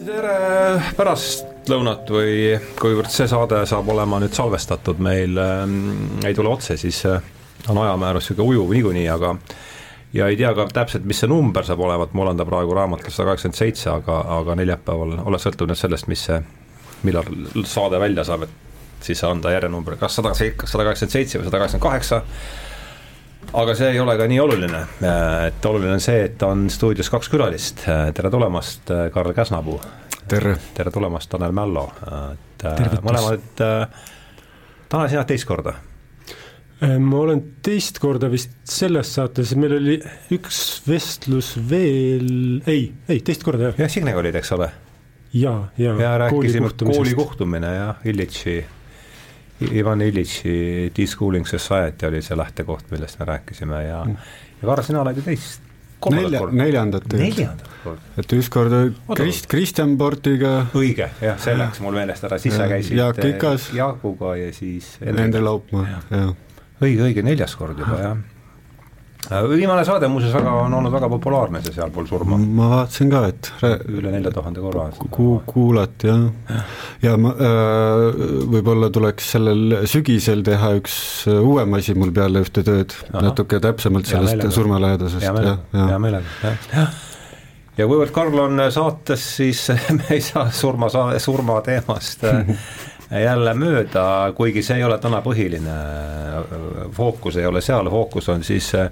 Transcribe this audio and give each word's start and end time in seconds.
tere 0.00 0.80
pärastlõunat 0.96 2.08
või 2.12 2.54
kuivõrd 2.80 3.10
see 3.12 3.26
saade 3.28 3.60
saab 3.68 3.88
olema 3.92 4.20
nüüd 4.22 4.32
salvestatud 4.36 5.00
meil 5.02 5.36
äh,, 5.40 5.64
ei 6.28 6.36
tule 6.36 6.52
otse, 6.54 6.76
siis 6.80 7.02
äh, 7.08 7.20
on 7.68 7.78
ajamäärus 7.82 8.30
niisugune 8.30 8.54
ujuv 8.54 8.72
niikuinii, 8.76 9.08
aga 9.12 9.34
ja 10.16 10.30
ei 10.30 10.38
tea 10.40 10.54
ka 10.56 10.66
täpselt, 10.72 11.04
mis 11.08 11.20
see 11.20 11.28
number 11.30 11.66
saab 11.68 11.84
olema, 11.84 12.08
et 12.08 12.16
mul 12.16 12.32
on 12.32 12.40
ta 12.40 12.46
praegu 12.48 12.74
raamatus 12.76 13.12
sada 13.12 13.30
kaheksakümmend 13.30 13.60
seitse, 13.60 13.90
aga, 13.92 14.22
aga 14.38 14.56
neljapäeval, 14.62 15.18
ole 15.28 15.42
sõltub 15.42 15.68
nüüd 15.70 15.80
sellest, 15.80 16.08
mis 16.10 16.24
see, 16.30 16.40
millal 17.04 17.28
saade 17.68 18.00
välja 18.00 18.24
saab, 18.28 18.48
et 18.48 19.04
siis 19.04 19.20
anda 19.28 19.52
järjenumber, 19.52 20.00
kas 20.00 20.16
sada, 20.16 20.32
sada 20.34 20.88
kaheksakümmend 20.88 21.16
seitse 21.18 21.40
või 21.40 21.50
sada 21.50 21.60
kaheksakümmend 21.62 21.88
kaheksa 21.90 22.22
aga 23.52 23.74
see 23.74 23.90
ei 23.94 24.00
ole 24.00 24.14
ka 24.18 24.26
nii 24.30 24.40
oluline, 24.42 24.80
et 25.48 25.66
oluline 25.66 25.96
on 25.96 26.02
see, 26.02 26.24
et 26.28 26.42
on 26.46 26.66
stuudios 26.72 27.10
kaks 27.12 27.30
külalist, 27.32 27.84
tere 27.86 28.30
tulemast, 28.32 28.92
Karl 29.14 29.34
Käsnapuu. 29.36 29.80
tere. 30.28 30.56
tere 30.74 30.90
tulemast, 30.94 31.30
Tanel 31.30 31.54
Mällo, 31.56 31.86
et 32.32 32.64
Tervitus. 32.64 33.04
mõlemad, 33.06 33.62
Tanel, 34.88 35.08
sina 35.12 35.24
teist 35.28 35.48
korda? 35.48 35.74
ma 36.80 37.16
olen 37.20 37.42
teist 37.60 37.98
korda 38.00 38.30
vist 38.32 38.54
selles 38.64 39.10
saates, 39.18 39.52
meil 39.58 39.74
oli 39.76 39.98
üks 40.32 40.80
vestlus 40.86 41.52
veel, 41.68 42.62
ei, 42.70 42.86
ei 43.08 43.20
teist 43.20 43.44
korda 43.44 43.68
jah. 43.68 43.82
jah, 43.84 43.92
Signega 43.92 44.22
olid, 44.22 44.38
eks 44.40 44.54
ole? 44.56 44.70
ja, 45.36 45.56
ja. 45.76 45.96
ja 46.00 46.14
rääkisime 46.24 46.72
kooli 46.78 47.16
kohtumine 47.18 47.74
jah, 47.74 48.06
Illitši 48.08 48.60
Ivan 49.60 50.00
Iljitši 50.04 50.92
Deschooling 50.96 51.48
Society 51.48 52.06
oli 52.08 52.22
see 52.24 52.36
lähtekoht, 52.38 52.90
millest 52.90 53.18
me 53.20 53.28
rääkisime 53.28 53.82
ja 53.84 54.04
mm., 54.04 54.16
ja 54.62 54.68
Karl, 54.68 54.84
sina 54.86 55.02
oled 55.02 55.20
ju 55.20 55.26
teist 55.26 55.66
Nelja, 56.10 56.40
neljandat 56.48 57.04
korda. 57.84 58.00
et 58.16 58.32
ükskord 58.32 58.72
Krist-, 59.18 59.50
Kristjan 59.52 59.98
Portiga. 60.00 60.54
õige, 60.72 61.10
jah, 61.20 61.36
see 61.40 61.52
läks 61.60 61.82
mul 61.84 61.92
meelest 61.98 62.24
ära, 62.24 62.38
siis 62.40 62.56
sa 62.56 62.68
käisid 62.70 62.96
Jaak 62.96 63.20
Ikas. 63.20 63.68
Jaaguga 63.76 64.32
ja 64.40 64.48
siis. 64.56 64.94
Nende 65.04 65.44
Laupmaa, 65.44 65.84
jah. 66.08 66.30
õige, 66.80 67.04
õige, 67.04 67.24
neljas 67.26 67.52
kord 67.60 67.84
juba, 67.84 68.00
jah 68.00 68.16
Äh, 68.16 68.29
viimane 69.28 69.84
saade 69.84 70.08
muuseas 70.08 70.32
väga, 70.34 70.52
on 70.64 70.74
olnud 70.74 70.92
väga 70.92 71.08
populaarne, 71.12 71.60
see 71.64 71.74
Sealpool 71.74 72.06
surma. 72.08 72.38
ma 72.40 72.70
vaatasin 72.74 73.10
ka, 73.12 73.22
et 73.30 73.50
üle 73.92 74.12
nelja 74.14 74.32
tuhande 74.34 74.62
korra. 74.64 74.88
ku-, 75.10 75.42
kuulati 75.46 76.10
jah. 76.10 76.24
Ja., 76.48 76.62
ja 77.04 77.16
ma 77.20 77.34
äh, 77.34 78.06
võib-olla 78.54 78.90
tuleks 78.94 79.30
sellel 79.36 79.80
sügisel 79.90 80.44
teha 80.46 80.72
üks 80.80 80.96
äh, 81.30 81.38
uuem 81.38 81.78
asi 81.78 81.94
mul 81.98 82.14
peale 82.16 82.44
ühte 82.46 82.64
tööd, 82.66 82.96
natuke 83.12 83.60
täpsemalt 83.62 84.10
sellest 84.10 84.48
surmalähedasest, 84.56 85.26
jah, 85.28 85.40
jah. 85.74 85.88
hea 85.92 86.02
meelega, 86.02 86.54
jah, 86.72 87.02
ja 87.78 87.88
kuivõrd 87.90 88.14
Karl 88.14 88.46
on 88.46 88.64
saates, 88.72 89.26
siis 89.36 89.66
me 89.98 90.08
ei 90.16 90.24
saa 90.24 90.48
surma, 90.54 90.90
surma 91.20 91.60
teemast 91.66 92.26
jälle 93.10 93.54
mööda, 93.58 94.32
kuigi 94.36 94.62
see 94.62 94.78
ei 94.78 94.84
ole 94.86 94.98
täna 95.02 95.18
põhiline 95.24 95.76
fookus, 96.94 97.36
ei 97.36 97.46
ole 97.46 97.62
seal, 97.64 97.90
fookus 97.90 98.28
on 98.30 98.44
siis 98.46 98.70
äh, 98.78 98.90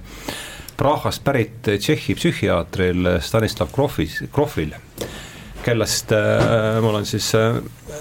Prahast 0.78 1.24
pärit 1.26 1.66
Tšehhi 1.66 2.14
psühhiaatril 2.14 3.16
Stanislav 3.20 3.72
Krofis, 3.74 4.20
Krofil, 4.32 4.76
kellest 5.64 6.12
äh, 6.14 6.78
mul 6.82 7.00
on 7.00 7.06
siis 7.06 7.32
äh, 7.34 7.56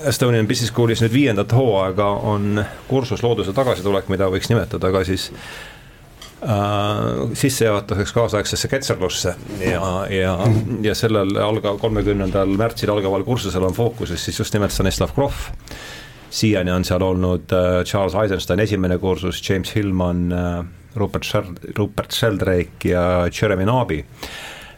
Estonian 0.05 0.45
Business 0.47 0.69
Schoolis 0.69 1.01
nüüd 1.01 1.15
viiendat 1.15 1.55
hooaega 1.57 2.11
on 2.29 2.61
kursus 2.87 3.23
looduse 3.25 3.55
tagasitulek, 3.57 4.11
mida 4.13 4.29
võiks 4.29 4.51
nimetada 4.51 4.93
ka 4.93 5.01
siis 5.09 5.31
äh, 6.45 7.33
sissejuhatuseks 7.33 8.13
kaasaegsesse 8.13 8.69
Ketserlusse 8.69 9.33
ja, 9.65 9.89
ja, 10.13 10.37
ja 10.85 10.95
sellel 10.95 11.33
alga-, 11.49 11.79
kolmekümnendal 11.81 12.53
märtsil 12.61 12.93
algaval 12.93 13.25
kursusel 13.25 13.65
on 13.65 13.73
fookuses 13.73 14.21
siis 14.29 14.37
just 14.45 14.53
nimelt 14.53 14.75
Stanislav 14.75 15.17
Grof 15.17 15.47
siiani 16.29 16.71
on 16.71 16.85
seal 16.85 17.01
olnud 17.01 17.53
äh, 17.53 17.83
Charles 17.85 18.15
Eisenstein 18.15 18.59
esimene 18.59 18.97
kursus, 18.97 19.41
James 19.49 19.75
Hillman, 19.75 20.31
äh, 20.31 20.65
Rupert 20.95 21.25
Sheld-, 21.25 21.77
Rupert 21.77 22.11
Sheldrake 22.11 22.89
ja 22.89 23.27
Jeremy 23.41 23.65
Nabi. 23.65 24.05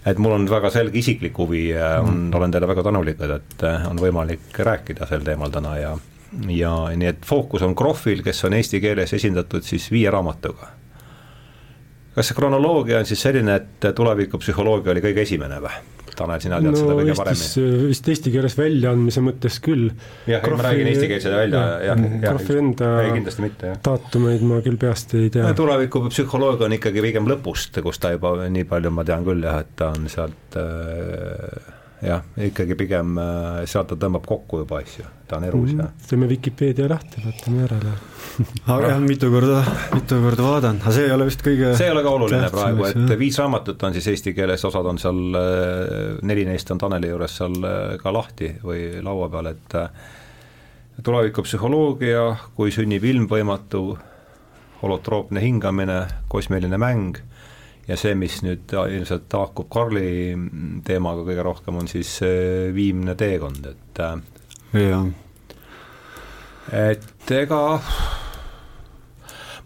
et 0.06 0.18
mul 0.18 0.32
on 0.32 0.46
väga 0.50 0.70
selge 0.72 0.98
isiklik 0.98 1.38
huvi 1.38 1.70
ja 1.70 2.00
mm. 2.02 2.30
olen 2.34 2.52
teile 2.52 2.68
väga 2.68 2.84
tänulik, 2.84 3.20
et 3.22 3.64
äh, 3.64 3.88
on 3.90 4.00
võimalik 4.00 4.56
rääkida 4.56 5.08
sel 5.10 5.26
teemal 5.28 5.52
täna 5.52 5.78
ja 5.78 5.98
ja 6.48 6.74
nii, 6.96 7.08
et 7.10 7.26
fookus 7.26 7.64
on 7.66 7.76
Krohvil, 7.76 8.22
kes 8.24 8.44
on 8.46 8.54
eesti 8.54 8.82
keeles 8.82 9.14
esindatud 9.14 9.66
siis 9.66 9.90
viie 9.92 10.12
raamatuga. 10.14 10.70
kas 12.16 12.28
see 12.28 12.36
kronoloogia 12.36 13.00
on 13.00 13.06
siis 13.06 13.22
selline, 13.22 13.56
et 13.56 13.90
tulevikupsühholoogia 13.96 14.92
oli 14.92 15.04
kõige 15.04 15.26
esimene 15.26 15.60
või? 15.64 15.78
Tanel, 16.20 16.42
sina 16.44 16.60
tead 16.60 16.74
no, 16.74 16.80
seda 16.80 16.98
kõige 16.98 17.16
paremini. 17.20 17.88
vist 17.90 18.12
eesti 18.14 18.34
keeles 18.34 18.58
väljaandmise 18.60 19.24
mõttes 19.24 19.60
küll. 19.64 19.90
jah, 20.30 20.46
ma 20.52 20.68
räägin 20.68 20.92
eestikeelse 20.92 21.34
välja, 21.34 21.64
jah, 21.88 22.06
jah. 22.26 22.46
Enda 22.60 22.92
ei, 23.06 23.12
kindlasti 23.16 23.46
mitte, 23.46 23.72
jah. 23.72 23.82
daatumeid 23.86 24.46
ma 24.50 24.60
küll 24.66 24.80
peast 24.82 25.16
ei 25.20 25.32
tea. 25.34 25.50
tulevikupsühholoogia 25.58 26.68
on 26.68 26.78
ikkagi 26.80 27.04
pigem 27.06 27.30
lõpust, 27.30 27.80
kus 27.86 28.02
ta 28.02 28.14
juba, 28.16 28.36
nii 28.52 28.68
palju 28.70 28.94
ma 28.94 29.06
tean 29.08 29.28
küll 29.28 29.46
jah, 29.48 29.62
et 29.64 29.76
ta 29.80 29.92
on 29.96 30.10
sealt 30.12 30.60
äh, 30.60 31.76
jah, 32.06 32.26
ikkagi 32.50 32.78
pigem 32.80 33.18
äh, 33.22 33.62
sealt 33.70 33.94
ta 33.94 34.00
tõmbab 34.00 34.28
kokku 34.28 34.64
juba 34.64 34.84
asju, 34.84 35.08
ta 35.30 35.40
on 35.40 35.48
erus 35.50 35.74
mm, 35.74 35.86
ja. 35.86 36.10
teeme 36.10 36.30
Vikipeedia 36.32 36.90
lahti, 36.92 37.24
vaatame 37.26 37.66
järele 37.66 37.96
aga 38.40 38.94
jah, 38.94 39.00
mitu 39.04 39.30
korda, 39.32 39.60
mitu 39.94 40.20
korda 40.24 40.46
vaadanud, 40.46 40.84
aga 40.84 40.94
see 40.96 41.08
ei 41.08 41.14
ole 41.16 41.28
vist 41.28 41.42
kõige 41.44 41.74
see 41.78 41.90
ei 41.90 41.94
ole 41.94 42.04
ka 42.06 42.14
oluline 42.16 42.52
praegu, 42.54 42.86
et 42.88 43.14
viis 43.20 43.40
raamatut 43.42 43.84
on 43.88 43.96
siis 43.96 44.08
eesti 44.14 44.34
keeles, 44.38 44.64
osad 44.70 44.88
on 44.88 45.00
seal, 45.02 45.20
äh, 45.36 46.20
neli 46.28 46.46
neist 46.48 46.72
on 46.72 46.82
Taneli 46.82 47.12
juures 47.12 47.36
seal 47.42 47.58
äh, 47.60 47.98
ka 48.02 48.14
lahti 48.16 48.54
või 48.64 48.84
laua 49.06 49.30
peal, 49.34 49.52
et 49.52 49.78
tulevikupsühholoogia, 51.04 52.24
kui 52.56 52.72
sünnib 52.76 53.06
ilmvõimatu, 53.08 53.84
holotroopne 54.82 55.44
hingamine, 55.44 56.00
kosmiline 56.32 56.80
mäng 56.80 57.20
ja 57.90 57.98
see, 58.00 58.14
mis 58.16 58.40
nüüd 58.46 58.72
ilmselt 58.72 59.34
haakub 59.36 59.68
Karli 59.74 60.36
teemaga 60.88 61.26
kõige 61.28 61.46
rohkem, 61.46 61.82
on 61.82 61.92
siis 61.92 62.20
viimne 62.76 63.16
teekond, 63.20 63.68
et 63.74 64.04
äh, 64.06 64.16
jah. 64.86 65.08
et 66.88 67.36
ega 67.36 67.62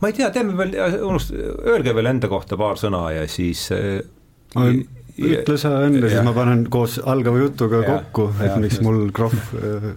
ma 0.04 0.12
ei 0.12 0.18
tea, 0.18 0.28
teeme 0.36 0.58
veel, 0.60 0.76
unust-, 1.08 1.32
öelge 1.64 1.96
veel 1.96 2.12
enda 2.12 2.28
kohta 2.32 2.60
paar 2.60 2.80
sõna 2.82 3.06
ja 3.16 3.24
siis 3.32 3.70
ma 3.72 4.68
äh, 4.68 4.84
ütle 5.14 5.56
sa 5.62 5.72
enne, 5.86 6.02
siis 6.10 6.26
ma 6.26 6.34
panen 6.36 6.66
koos 6.74 6.98
algava 7.00 7.40
jutuga 7.40 7.84
ja, 7.84 7.96
kokku, 7.96 8.28
et 8.44 8.56
miks 8.60 8.82
mul 8.84 9.06
Krohv 9.16 9.54
äh, 9.60 9.90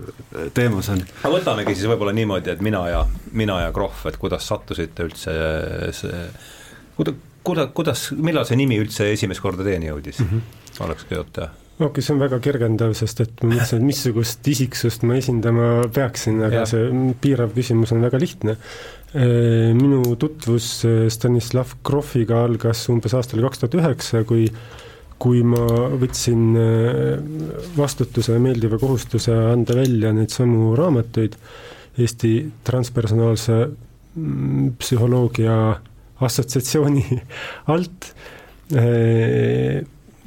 teemas 0.54 0.92
on. 0.94 1.02
aga 1.22 1.32
võtamegi 1.34 1.74
siis 1.74 1.90
võib-olla 1.90 2.14
niimoodi, 2.16 2.54
et 2.54 2.62
mina 2.64 2.84
ja, 2.92 3.02
mina 3.34 3.58
ja 3.64 3.74
Krohv, 3.74 4.06
et 4.10 4.20
kuidas 4.22 4.46
sattusite 4.46 5.08
üldse 5.08 5.36
see, 5.96 6.24
kuida-, 6.98 7.16
kuida-, 7.46 7.70
kuidas, 7.74 8.10
millal 8.14 8.46
see 8.48 8.60
nimi 8.62 8.78
üldse 8.82 9.10
esimest 9.16 9.42
korda 9.42 9.66
teieni 9.66 9.90
jõudis 9.90 10.22
mm, 10.22 10.32
-hmm. 10.32 10.84
oleks 10.86 11.08
ka 11.08 11.18
jutt 11.18 11.34
teha? 11.40 11.65
Okei 11.78 12.04
see 12.04 12.14
on 12.14 12.22
väga 12.22 12.40
kergendav, 12.44 12.94
sest 12.96 13.20
et 13.24 13.42
ma 13.42 13.52
mõtlesin, 13.54 13.82
et 13.82 13.88
missugust 13.90 14.48
isiksust 14.48 15.04
ma 15.08 15.18
esindama 15.20 15.70
peaksin, 15.92 16.40
aga 16.46 16.62
ja. 16.62 16.68
see 16.70 17.12
piirav 17.22 17.52
küsimus 17.56 17.92
on 17.96 18.04
väga 18.06 18.20
lihtne. 18.22 18.56
Minu 19.16 20.02
tutvus 20.20 20.66
Stanislav 21.14 21.76
Grofiga 21.86 22.42
algas 22.44 22.82
umbes 22.92 23.14
aastal 23.16 23.40
kaks 23.44 23.62
tuhat 23.62 23.78
üheksa, 23.80 24.24
kui 24.28 24.50
kui 25.16 25.40
ma 25.46 25.62
võtsin 25.96 26.58
vastutuse 27.76 28.36
meeldiva 28.42 28.76
kohustuse 28.80 29.32
anda 29.32 29.78
välja 29.78 30.12
neid 30.12 30.34
samu 30.34 30.74
raamatuid 30.76 31.38
Eesti 31.96 32.32
transpersonaalse 32.66 33.54
mm, 33.64 34.74
psühholoogia 34.76 35.56
assotsiatsiooni 36.26 37.04
alt, 37.72 38.10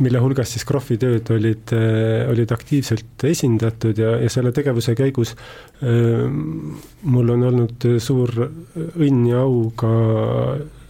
mille 0.04 0.22
hulgas 0.24 0.54
siis 0.56 0.66
Krohvi 0.68 0.98
tööd 1.02 1.30
olid, 1.36 1.74
eh, 1.76 2.30
olid 2.32 2.52
aktiivselt 2.56 3.26
esindatud 3.30 3.98
ja, 4.00 4.16
ja 4.24 4.30
selle 4.32 4.54
tegevuse 4.56 4.96
käigus 4.98 5.34
eh, 5.36 6.24
mul 7.04 7.34
on 7.36 7.48
olnud 7.52 7.90
suur 8.04 8.34
õnn 8.40 9.28
ja 9.30 9.44
au 9.46 9.68
ka 9.80 9.92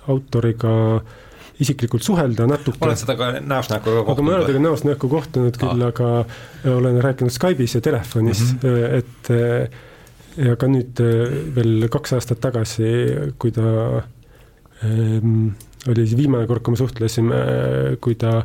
autoriga 0.10 0.74
isiklikult 1.60 2.06
suhelda 2.06 2.48
natuke. 2.48 2.80
oled 2.86 3.00
seda 3.02 3.18
ka 3.20 3.34
näost 3.40 3.74
näkku 3.74 3.92
kohtunud? 3.92 4.14
aga 4.14 4.26
ma 4.26 4.32
ei 4.32 4.38
ole 4.38 4.48
temaga 4.48 4.66
näost 4.68 4.88
näkku 4.88 5.12
kohtunud 5.12 5.60
küll 5.60 5.84
ah., 5.84 5.92
aga 5.92 6.76
olen 6.78 7.02
rääkinud 7.04 7.36
Skype'is 7.36 7.76
ja 7.76 7.84
telefonis 7.84 8.46
mm, 8.54 8.60
-hmm. 8.64 9.02
et 9.02 10.48
ja 10.48 10.56
ka 10.56 10.70
nüüd 10.72 11.02
veel 11.58 11.90
kaks 11.92 12.16
aastat 12.16 12.40
tagasi, 12.40 12.88
kui 13.42 13.52
ta 13.52 14.06
Ehm, 14.84 15.50
oli 15.88 16.06
see 16.08 16.20
viimane 16.20 16.48
kord, 16.50 16.64
kui 16.66 16.76
me 16.76 16.80
suhtlesime, 16.80 17.42
kui 18.04 18.18
ta 18.20 18.40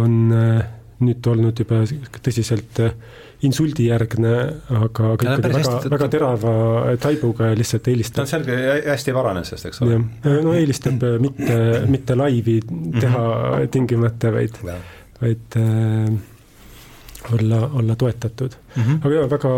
on 0.00 0.14
eh, 0.34 0.60
nüüd 1.04 1.26
olnud 1.30 1.60
juba 1.62 1.82
tõsiselt 2.24 2.80
eh, 2.84 2.94
insuldijärgne, 3.46 4.32
aga 4.74 5.10
kõik 5.20 5.28
oli 5.30 5.52
väga, 5.54 5.74
väga 5.92 6.08
terava 6.10 6.54
taibuga 7.02 7.52
ja 7.52 7.58
lihtsalt 7.58 7.90
eelistab. 7.92 8.22
ta 8.22 8.24
on 8.24 8.32
selge, 8.32 8.56
hästi 8.88 9.14
varanenud 9.14 9.46
sellest, 9.46 9.68
eks 9.70 9.84
ole. 9.86 10.00
no 10.42 10.56
eelistab 10.58 11.04
mitte, 11.22 11.60
mitte 11.90 12.18
laivi 12.18 12.58
teha 12.64 13.22
-hmm. 13.28 13.70
tingimata, 13.76 14.32
vaid, 14.34 14.58
vaid 15.20 15.60
äh, 15.60 16.18
olla, 17.34 17.70
olla 17.80 17.96
toetatud 17.96 18.50
mm. 18.76 18.82
-hmm. 18.82 18.98
aga 19.04 19.14
jaa, 19.14 19.30
väga, 19.30 19.52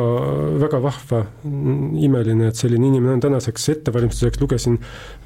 väga 0.61 0.83
vahva, 0.83 1.25
imeline, 2.01 2.49
et 2.49 2.57
selline 2.57 2.87
inimene 2.87 3.13
on 3.13 3.21
tänaseks 3.21 3.69
ettevalmistuseks, 3.75 4.41
lugesin 4.41 4.79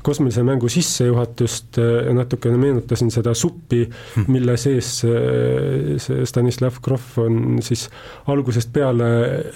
kosmilise 0.04 0.42
mängu 0.42 0.68
sissejuhatust 0.68 1.78
ja 2.06 2.14
natukene 2.14 2.56
meenutasin 2.60 3.10
seda 3.10 3.34
suppi, 3.34 3.84
mhm. 4.16 4.32
mille 4.32 4.56
sees 4.60 4.90
see 5.00 6.26
Stanislav 6.28 6.80
Grof 6.84 7.18
on 7.18 7.62
siis 7.64 7.86
algusest 8.26 8.72
peale 8.72 9.06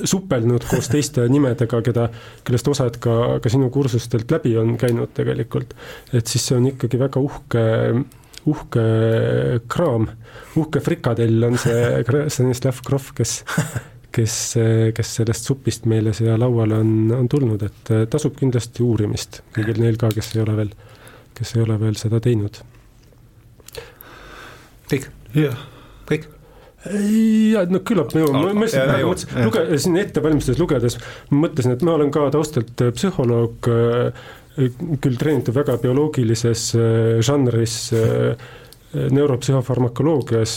supelnud 0.04 0.64
koos 0.70 0.88
teiste 0.88 1.28
nimedega, 1.34 1.82
keda, 1.82 2.08
kellest 2.44 2.68
osad 2.68 2.96
ka, 3.02 3.38
ka 3.42 3.52
sinu 3.52 3.68
kursustelt 3.70 4.30
läbi 4.30 4.56
on 4.56 4.76
käinud 4.80 5.12
tegelikult. 5.14 5.74
et 6.12 6.26
siis 6.26 6.46
see 6.46 6.56
on 6.56 6.70
ikkagi 6.72 6.98
väga 6.98 7.20
uhke 7.20 7.66
uhke 8.48 8.84
kraam, 9.70 10.08
uhke 10.58 10.82
frikadell 10.84 11.46
on 11.48 11.58
see 11.60 12.02
Stanislav 12.34 12.80
Grof, 12.86 13.12
kes, 13.18 13.42
kes, 14.14 14.38
kes 14.96 15.14
sellest 15.20 15.50
supist 15.50 15.88
meile 15.90 16.14
siia 16.16 16.38
lauale 16.40 16.80
on, 16.82 16.94
on 17.18 17.28
tulnud, 17.30 17.66
et 17.68 17.92
tasub 18.12 18.38
kindlasti 18.38 18.84
uurimist 18.86 19.42
kõigil 19.56 19.82
neil 19.84 20.00
ka, 20.00 20.12
kes 20.14 20.34
ei 20.36 20.44
ole 20.44 20.56
veel, 20.62 20.74
kes 21.38 21.54
ei 21.56 21.64
ole 21.66 21.78
veel 21.82 22.00
seda 22.00 22.22
teinud. 22.24 22.62
kõik? 24.88 25.10
jah. 25.36 25.62
kõik? 26.08 26.28
ja 26.86 27.64
no 27.68 27.80
küllap 27.84 28.12
ma 28.14 28.22
jõuan, 28.22 28.36
ma 28.38 28.52
mõtlesin, 28.54 28.84
praegu 28.86 29.10
mõtlesin, 29.10 29.46
luge-, 29.48 29.80
siin 29.82 29.96
ette 30.00 30.22
valmistades 30.22 30.60
lugedes, 30.62 30.96
mõtlesin, 31.34 31.74
et 31.74 31.82
ma 31.86 31.96
olen 31.98 32.12
ka 32.14 32.28
taustalt 32.34 32.84
psühholoog 32.94 33.68
äh,, 33.72 34.28
küll 34.58 35.18
treenitud 35.20 35.56
väga 35.56 35.78
bioloogilises 35.82 36.70
äh, 36.78 37.18
žanris 37.24 37.76
äh, 37.96 38.48
neuropsühhofarmakoloogias, 38.88 40.52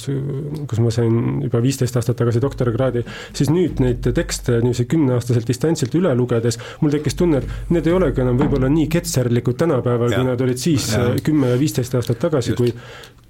kus 0.70 0.80
ma 0.80 0.92
sain 0.94 1.42
juba 1.44 1.60
viisteist 1.64 1.98
aastat 2.00 2.16
tagasi 2.22 2.40
doktorikraadi, 2.40 3.02
siis 3.36 3.50
nüüd 3.52 3.82
neid 3.84 4.08
tekste 4.16 4.62
niiviisi 4.64 4.86
kümneaastaselt 4.92 5.50
distantsilt 5.50 5.98
üle 6.00 6.14
lugedes 6.16 6.56
mul 6.80 6.94
tekkis 6.96 7.18
tunne, 7.20 7.42
et 7.42 7.74
need 7.76 7.90
ei 7.92 7.96
olegi 7.98 8.24
enam 8.24 8.40
võib-olla 8.40 8.70
nii 8.72 8.88
ketserlikud 8.94 9.60
tänapäeval, 9.60 10.16
kui 10.16 10.30
nad 10.30 10.46
olid 10.48 10.64
siis 10.64 10.88
kümme 11.28 11.52
ja 11.52 11.60
viisteist 11.60 11.98
aastat 12.00 12.24
tagasi, 12.24 12.56
kui 12.56 12.72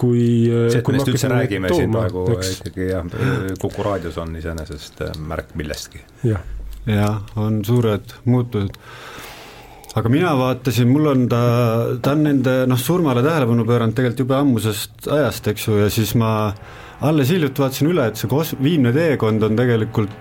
kui 0.01 0.21
see, 0.49 0.79
et 0.79 0.87
me 0.87 0.95
neist 0.97 1.11
üldse 1.11 1.33
räägime 1.33 1.69
tooma, 1.73 1.81
siin 1.81 1.97
praegu 1.97 2.27
ikkagi 2.51 2.87
jah, 2.91 3.09
Kuku 3.61 3.85
raadios 3.85 4.21
on 4.21 4.37
iseenesest 4.37 5.01
märk 5.17 5.55
millestki. 5.57 6.05
jah. 6.29 6.45
Ja, 6.89 7.09
on 7.37 7.59
suured 7.65 8.15
muutused 8.25 8.77
aga 9.99 10.11
mina 10.11 10.31
vaatasin, 10.39 10.87
mul 10.87 11.09
on 11.11 11.27
ta, 11.31 11.41
ta 12.03 12.13
on 12.15 12.23
nende 12.27 12.53
noh, 12.69 12.79
surmale 12.79 13.23
tähelepanu 13.25 13.65
pööranud 13.67 13.97
tegelikult 13.97 14.23
jube 14.23 14.37
ammusest 14.37 15.09
ajast, 15.11 15.51
eks 15.51 15.67
ju, 15.67 15.77
ja 15.81 15.89
siis 15.91 16.13
ma 16.19 16.31
alles 17.03 17.31
hiljuti 17.33 17.63
vaatasin 17.63 17.91
üle, 17.91 18.07
et 18.07 18.19
see 18.19 18.31
kos-, 18.31 18.55
viimne 18.61 18.93
teekond 18.95 19.43
on 19.47 19.59
tegelikult 19.59 20.13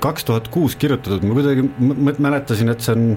kaks 0.00 0.24
tuhat 0.24 0.48
kuus 0.52 0.76
kirjutatud, 0.80 1.26
ma 1.28 1.36
kuidagi 1.36 1.66
mäletasin, 2.22 2.72
et 2.72 2.84
see 2.84 2.96
on 2.96 3.10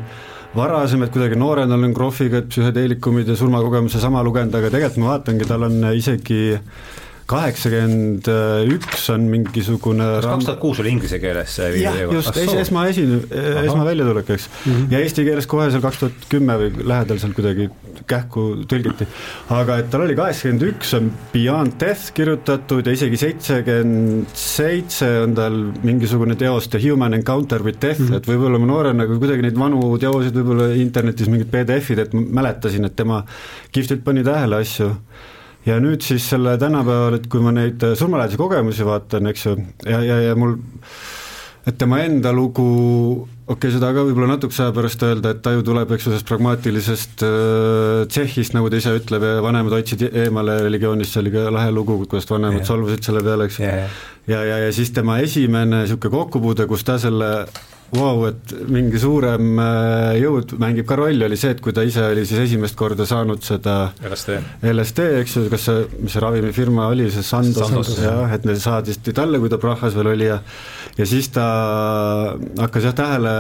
varasem, 0.58 1.06
et 1.06 1.14
kuidagi 1.14 1.38
noorena 1.40 1.78
olen 1.78 1.96
Krohviga, 1.96 2.44
psühhedeelikumid 2.50 3.32
ja 3.32 3.38
surmakogemuse 3.40 4.02
sama 4.04 4.24
lugenud, 4.26 4.54
aga 4.60 4.74
tegelikult 4.74 5.00
ma 5.02 5.14
vaatangi, 5.14 5.48
tal 5.50 5.70
on 5.70 5.80
isegi 5.96 6.42
kaheksakümmend 7.30 8.28
üks 8.76 9.08
on 9.14 9.28
mingisugune 9.32 10.08
kas 10.18 10.28
kaks 10.28 10.50
tuhat 10.50 10.60
kuus 10.62 10.82
oli 10.84 10.94
inglise 10.96 11.20
keeles 11.24 11.56
see 11.60 11.84
jah, 11.84 11.98
just, 12.12 12.36
es, 12.38 12.52
esma 12.66 12.86
esine, 12.92 13.22
esma 13.64 13.86
väljatulek, 13.88 14.30
eks 14.36 14.50
mm. 14.50 14.74
-hmm. 14.74 14.92
ja 14.92 15.04
eesti 15.04 15.26
keeles 15.28 15.48
kohe 15.50 15.70
seal 15.72 15.84
kaks 15.84 16.02
tuhat 16.04 16.28
kümme 16.32 16.58
või 16.60 16.88
lähedal 16.94 17.22
seal 17.22 17.36
kuidagi 17.38 17.70
kähku 18.08 18.46
tõlgiti. 18.70 19.08
aga 19.54 19.78
et 19.82 19.90
tal 19.94 20.06
oli 20.06 20.16
kaheksakümmend 20.18 20.66
üks 20.68 20.94
on 20.98 21.12
Beyond 21.34 21.78
Death 21.80 22.12
kirjutatud 22.18 22.88
ja 22.88 22.96
isegi 22.98 23.20
seitsekümmend 23.22 24.34
seitse 24.38 25.10
on 25.24 25.36
tal 25.38 25.60
mingisugune 25.84 26.36
teos 26.40 26.68
The 26.68 26.82
Human 26.84 27.14
Encounter 27.20 27.64
with 27.64 27.80
Death 27.82 28.00
mm, 28.00 28.08
-hmm. 28.08 28.18
et 28.18 28.28
võib-olla 28.28 28.60
ma 28.60 28.70
noorena 28.70 29.08
kuidagi 29.08 29.46
neid 29.48 29.60
vanu 29.60 29.98
teoseid 29.98 30.36
võib-olla 30.36 30.72
internetis 30.76 31.30
mingid 31.32 31.52
PDF-id, 31.54 32.00
et 32.00 32.14
mäletasin, 32.14 32.86
et 32.86 32.96
tema 32.96 33.24
kihvtilt 33.72 34.04
pani 34.04 34.24
tähele 34.24 34.60
asju 34.64 34.92
ja 35.66 35.80
nüüd 35.84 36.04
siis 36.06 36.26
selle 36.30 36.58
tänapäeval, 36.62 37.20
et 37.20 37.28
kui 37.32 37.44
ma 37.44 37.54
neid 37.56 37.84
äh, 37.86 37.98
surmalähedasi 38.00 38.40
kogemusi 38.40 38.88
vaatan, 38.88 39.30
eks 39.32 39.46
ju, 39.48 39.58
ja, 39.88 40.02
ja, 40.04 40.22
ja 40.30 40.40
mul 40.40 40.58
et 41.64 41.78
tema 41.80 42.02
enda 42.04 42.34
lugu, 42.36 42.66
okei 43.48 43.56
okay,, 43.56 43.72
seda 43.72 43.94
ka 43.96 44.04
võib-olla 44.04 44.34
natukese 44.34 44.66
aja 44.66 44.76
pärast 44.76 45.04
öelda, 45.08 45.32
et 45.32 45.44
ta 45.46 45.54
ju 45.56 45.64
tuleb, 45.64 45.94
eks 45.96 46.08
ju, 46.08 46.12
sellest 46.12 46.28
pragmaatilisest 46.28 47.24
äh, 47.28 48.02
Tšehhist, 48.12 48.56
nagu 48.58 48.72
ta 48.72 48.82
ise 48.82 48.96
ütleb, 49.00 49.24
ja 49.24 49.44
vanemad 49.46 49.78
hoidsid 49.78 50.04
eemale 50.10 50.60
religioonist, 50.66 51.16
see 51.16 51.24
oli 51.24 51.36
ka 51.36 51.48
lahe 51.56 51.72
lugu, 51.76 52.02
kuidas 52.04 52.28
vanemad 52.32 52.62
yeah. 52.62 52.72
solvusid 52.74 53.08
selle 53.08 53.24
peale, 53.24 53.48
eks 53.48 53.62
ju 53.62 53.70
yeah.. 53.70 54.02
ja, 54.28 54.42
ja, 54.50 54.60
ja 54.66 54.74
siis 54.76 54.92
tema 54.96 55.22
esimene 55.24 55.86
niisugune 55.86 56.18
kokkupuude, 56.18 56.68
kus 56.68 56.84
ta 56.88 57.00
selle 57.02 57.32
wow,, 57.98 58.24
et 58.30 58.54
mingi 58.72 59.00
suurem 59.02 59.60
äh, 59.62 60.16
jõud 60.22 60.56
mängib 60.62 60.88
ka 60.90 60.98
rolli, 61.00 61.24
oli 61.28 61.38
see, 61.40 61.54
et 61.56 61.62
kui 61.64 61.76
ta 61.76 61.86
ise 61.86 62.06
oli 62.10 62.26
siis 62.30 62.44
esimest 62.48 62.78
korda 62.80 63.08
saanud 63.10 63.44
seda 63.46 63.78
LSD, 64.04 64.38
LSD, 64.72 65.08
eks 65.22 65.38
ju, 65.38 65.46
kas 65.54 65.68
see, 65.70 65.86
mis 66.02 66.16
see 66.16 66.24
ravimifirma 66.24 66.90
oli, 66.94 67.10
see 67.14 67.26
Sandoz, 67.26 67.68
Sandoz, 67.68 67.94
jah, 68.02 68.26
et 68.34 68.48
need 68.50 68.62
saadisti 68.64 69.16
talle, 69.16 69.42
kui 69.42 69.52
ta 69.52 69.62
Prahas 69.62 69.98
veel 69.98 70.14
oli 70.14 70.30
ja 70.30 70.40
ja 70.98 71.10
siis 71.10 71.30
ta 71.34 71.46
hakkas 72.60 72.90
jah 72.90 72.98
tähele 72.98 73.36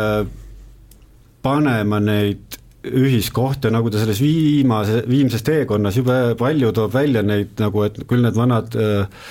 panema 1.43 1.99
neid 2.01 2.59
ühiskohti, 2.83 3.71
nagu 3.71 3.91
ta 3.91 4.01
selles 4.01 4.19
viimase, 4.19 5.03
viimses 5.07 5.43
teekonnas 5.47 5.95
jube 5.99 6.17
palju 6.39 6.71
toob 6.75 6.95
välja 6.95 7.23
neid 7.23 7.55
nagu, 7.63 7.85
et 7.87 8.01
küll 8.09 8.25
need 8.25 8.35
vanad 8.35 8.75
äh, 8.75 9.29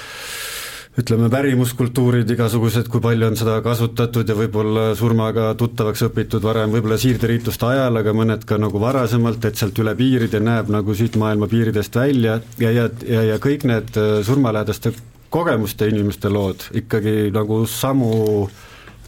ütleme, 1.00 1.31
pärimuskultuurid 1.33 2.29
igasugused, 2.35 2.89
kui 2.93 3.00
palju 3.00 3.31
on 3.31 3.37
seda 3.41 3.55
kasutatud 3.65 4.29
ja 4.29 4.35
võib-olla 4.37 4.91
surmaga 4.99 5.47
tuttavaks 5.59 6.05
õpitud 6.11 6.44
varem, 6.44 6.75
võib-olla 6.75 6.99
siirderiituste 7.00 7.71
ajal, 7.71 7.97
aga 8.03 8.12
mõned 8.17 8.44
ka 8.49 8.59
nagu 8.61 8.81
varasemalt, 8.83 9.47
et 9.49 9.56
sealt 9.56 9.81
üle 9.81 9.94
piiride 9.97 10.43
näeb 10.44 10.69
nagu 10.73 10.97
siit 10.97 11.17
maailma 11.21 11.49
piiridest 11.49 11.97
välja 11.97 12.37
ja, 12.61 12.75
ja, 12.77 12.91
ja, 13.09 13.25
ja 13.31 13.41
kõik 13.41 13.65
need 13.69 13.97
äh, 13.97 14.19
surmalähedaste 14.27 14.93
kogemuste 15.33 15.89
inimeste 15.89 16.29
lood 16.29 16.69
ikkagi 16.77 17.33
nagu 17.33 17.62
samu 17.65 18.12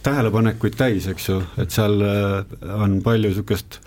tähelepanekuid 0.05 0.77
täis, 0.77 1.05
eks 1.09 1.29
ju, 1.29 1.39
et 1.61 1.73
seal 1.73 2.01
äh, 2.01 2.59
on 2.81 2.97
palju 3.05 3.29
niisugust 3.29 3.81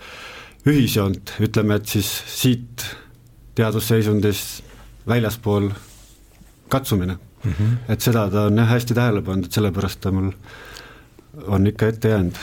ühisjoont, 0.67 1.35
ütleme, 1.43 1.79
et 1.79 1.91
siis 1.99 2.07
siit 2.31 2.87
teadusseisundis 3.59 4.61
väljaspool 5.07 5.73
katsumine 6.71 7.19
mm. 7.43 7.51
-hmm. 7.51 7.91
et 7.93 8.01
seda 8.01 8.29
ta 8.29 8.45
on 8.49 8.57
jah 8.57 8.69
hästi 8.69 8.93
tähele 8.93 9.21
pannud, 9.21 9.45
et 9.45 9.57
sellepärast 9.59 10.01
ta 10.01 10.11
mul 10.11 10.31
on 11.47 11.67
ikka 11.67 11.87
ette 11.87 12.13
jäänud. 12.13 12.39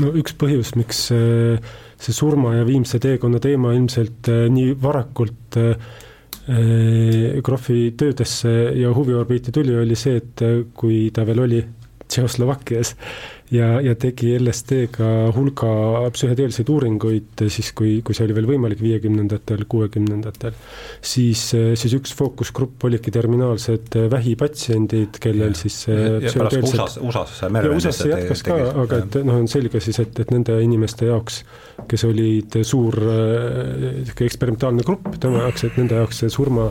no 0.00 0.12
üks 0.20 0.34
põhjus, 0.38 0.74
miks 0.76 1.06
see, 1.10 1.58
see 1.98 2.16
surma 2.16 2.56
ja 2.56 2.66
viimse 2.66 2.98
teekonna 2.98 3.40
teema 3.40 3.74
ilmselt 3.74 4.28
äh, 4.28 4.48
nii 4.50 4.74
varakult 4.82 5.58
äh, 5.60 5.76
äh, 6.48 7.40
Krohvi 7.44 7.94
töödesse 7.96 8.50
ja 8.80 8.92
huviorbiiti 8.94 9.52
tuli, 9.52 9.76
oli 9.78 9.96
see, 9.96 10.16
et 10.16 10.44
kui 10.74 11.10
ta 11.14 11.26
veel 11.26 11.46
oli 11.46 11.64
Tšehhoslovakkias 12.14 12.94
ja, 13.52 13.68
ja 13.84 13.94
tegi 13.98 14.32
LSD-ga 14.38 15.08
hulga 15.34 15.70
psühhedeelseid 16.14 16.70
uuringuid 16.72 17.44
siis, 17.52 17.70
kui, 17.76 17.98
kui 18.06 18.16
see 18.16 18.26
oli 18.26 18.36
veel 18.36 18.48
võimalik 18.48 18.80
viiekümnendatel, 18.82 19.64
kuuekümnendatel, 19.70 20.56
siis, 21.04 21.42
siis 21.52 21.96
üks 21.98 22.14
fookusgrupp 22.16 22.86
olidki 22.88 23.12
terminaalsed 23.14 23.98
vähipatsiendid, 24.12 25.20
kellel 25.22 25.52
ja. 25.52 25.60
siis 25.64 25.80
psühhedeelsed 25.84 26.80
USA-s, 26.80 26.98
USA-s 27.02 27.44
merevendlased 27.54 28.12
jätkas 28.14 28.44
ka, 28.46 28.58
aga 28.84 29.02
et 29.04 29.20
noh, 29.26 29.40
on 29.42 29.50
selge 29.50 29.82
siis, 29.84 30.00
et, 30.04 30.24
et 30.24 30.34
nende 30.34 30.58
inimeste 30.64 31.10
jaoks, 31.10 31.42
kes 31.90 32.06
olid 32.08 32.60
suur 32.64 33.00
niisugune 33.04 34.30
eksperimentaalne 34.30 34.84
grupp, 34.86 35.16
tema 35.20 35.44
jaoks, 35.44 35.66
et 35.68 35.80
nende 35.80 35.98
jaoks 36.00 36.24
see 36.24 36.32
surma 36.32 36.70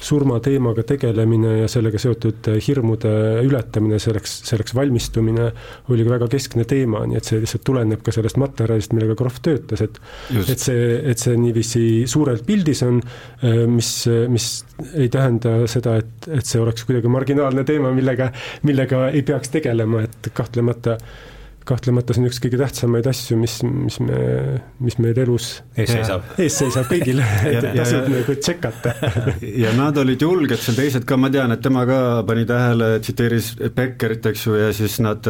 surmateemaga 0.00 0.84
tegelemine 0.88 1.56
ja 1.60 1.68
sellega 1.70 2.00
seotud 2.00 2.48
hirmude 2.64 3.12
ületamine, 3.44 3.98
selleks, 4.02 4.40
selleks 4.48 4.74
valmistumine 4.76 5.50
oli 5.92 6.06
ka 6.06 6.14
väga 6.14 6.28
keskne 6.32 6.64
teema, 6.68 7.02
nii 7.08 7.20
et 7.20 7.28
see 7.28 7.40
lihtsalt 7.42 7.64
tuleneb 7.68 8.04
ka 8.04 8.14
sellest 8.14 8.40
materjalist, 8.40 8.94
millega 8.96 9.16
Krohv 9.18 9.40
töötas, 9.44 9.84
et 9.84 10.00
Just. 10.32 10.52
et 10.54 10.64
see, 10.64 10.86
et 11.12 11.20
see 11.20 11.36
niiviisi 11.40 11.84
suurelt 12.10 12.46
pildis 12.48 12.84
on, 12.86 13.00
äh, 13.44 13.64
mis, 13.70 13.92
mis 14.32 14.50
ei 14.94 15.10
tähenda 15.12 15.58
seda, 15.70 15.98
et, 16.00 16.30
et 16.32 16.46
see 16.46 16.62
oleks 16.62 16.86
kuidagi 16.88 17.12
marginaalne 17.12 17.64
teema, 17.68 17.92
millega, 17.96 18.30
millega 18.66 19.08
ei 19.10 19.24
peaks 19.26 19.52
tegelema, 19.52 20.04
et 20.08 20.32
kahtlemata 20.36 20.96
kahtlemata 21.68 22.14
see 22.14 22.22
on 22.22 22.30
üks 22.30 22.40
kõige 22.42 22.58
tähtsamaid 22.60 23.06
asju, 23.10 23.36
mis, 23.40 23.58
mis 23.66 23.98
me, 24.02 24.20
mis 24.82 24.96
meil 25.02 25.18
elus 25.22 25.50
ees 25.76 25.92
seisab, 25.92 26.24
ees 26.42 26.56
seisab 26.62 26.88
kõigil. 26.90 27.20
Et 27.50 27.68
tasub 27.76 28.08
nagu 28.12 28.36
tšekata. 28.40 28.94
Ja 29.60 29.74
nad 29.76 29.98
olid 30.00 30.24
julged 30.24 30.62
seal 30.62 30.78
teised 30.78 31.06
ka, 31.08 31.18
ma 31.20 31.30
tean, 31.32 31.52
et 31.54 31.62
tema 31.64 31.84
ka 31.88 32.00
pani 32.28 32.46
tähele, 32.48 32.92
tsiteeris 33.04 33.52
Beckerit, 33.76 34.30
eks 34.32 34.46
ju, 34.48 34.56
ja 34.60 34.70
siis 34.76 34.98
nad 35.04 35.26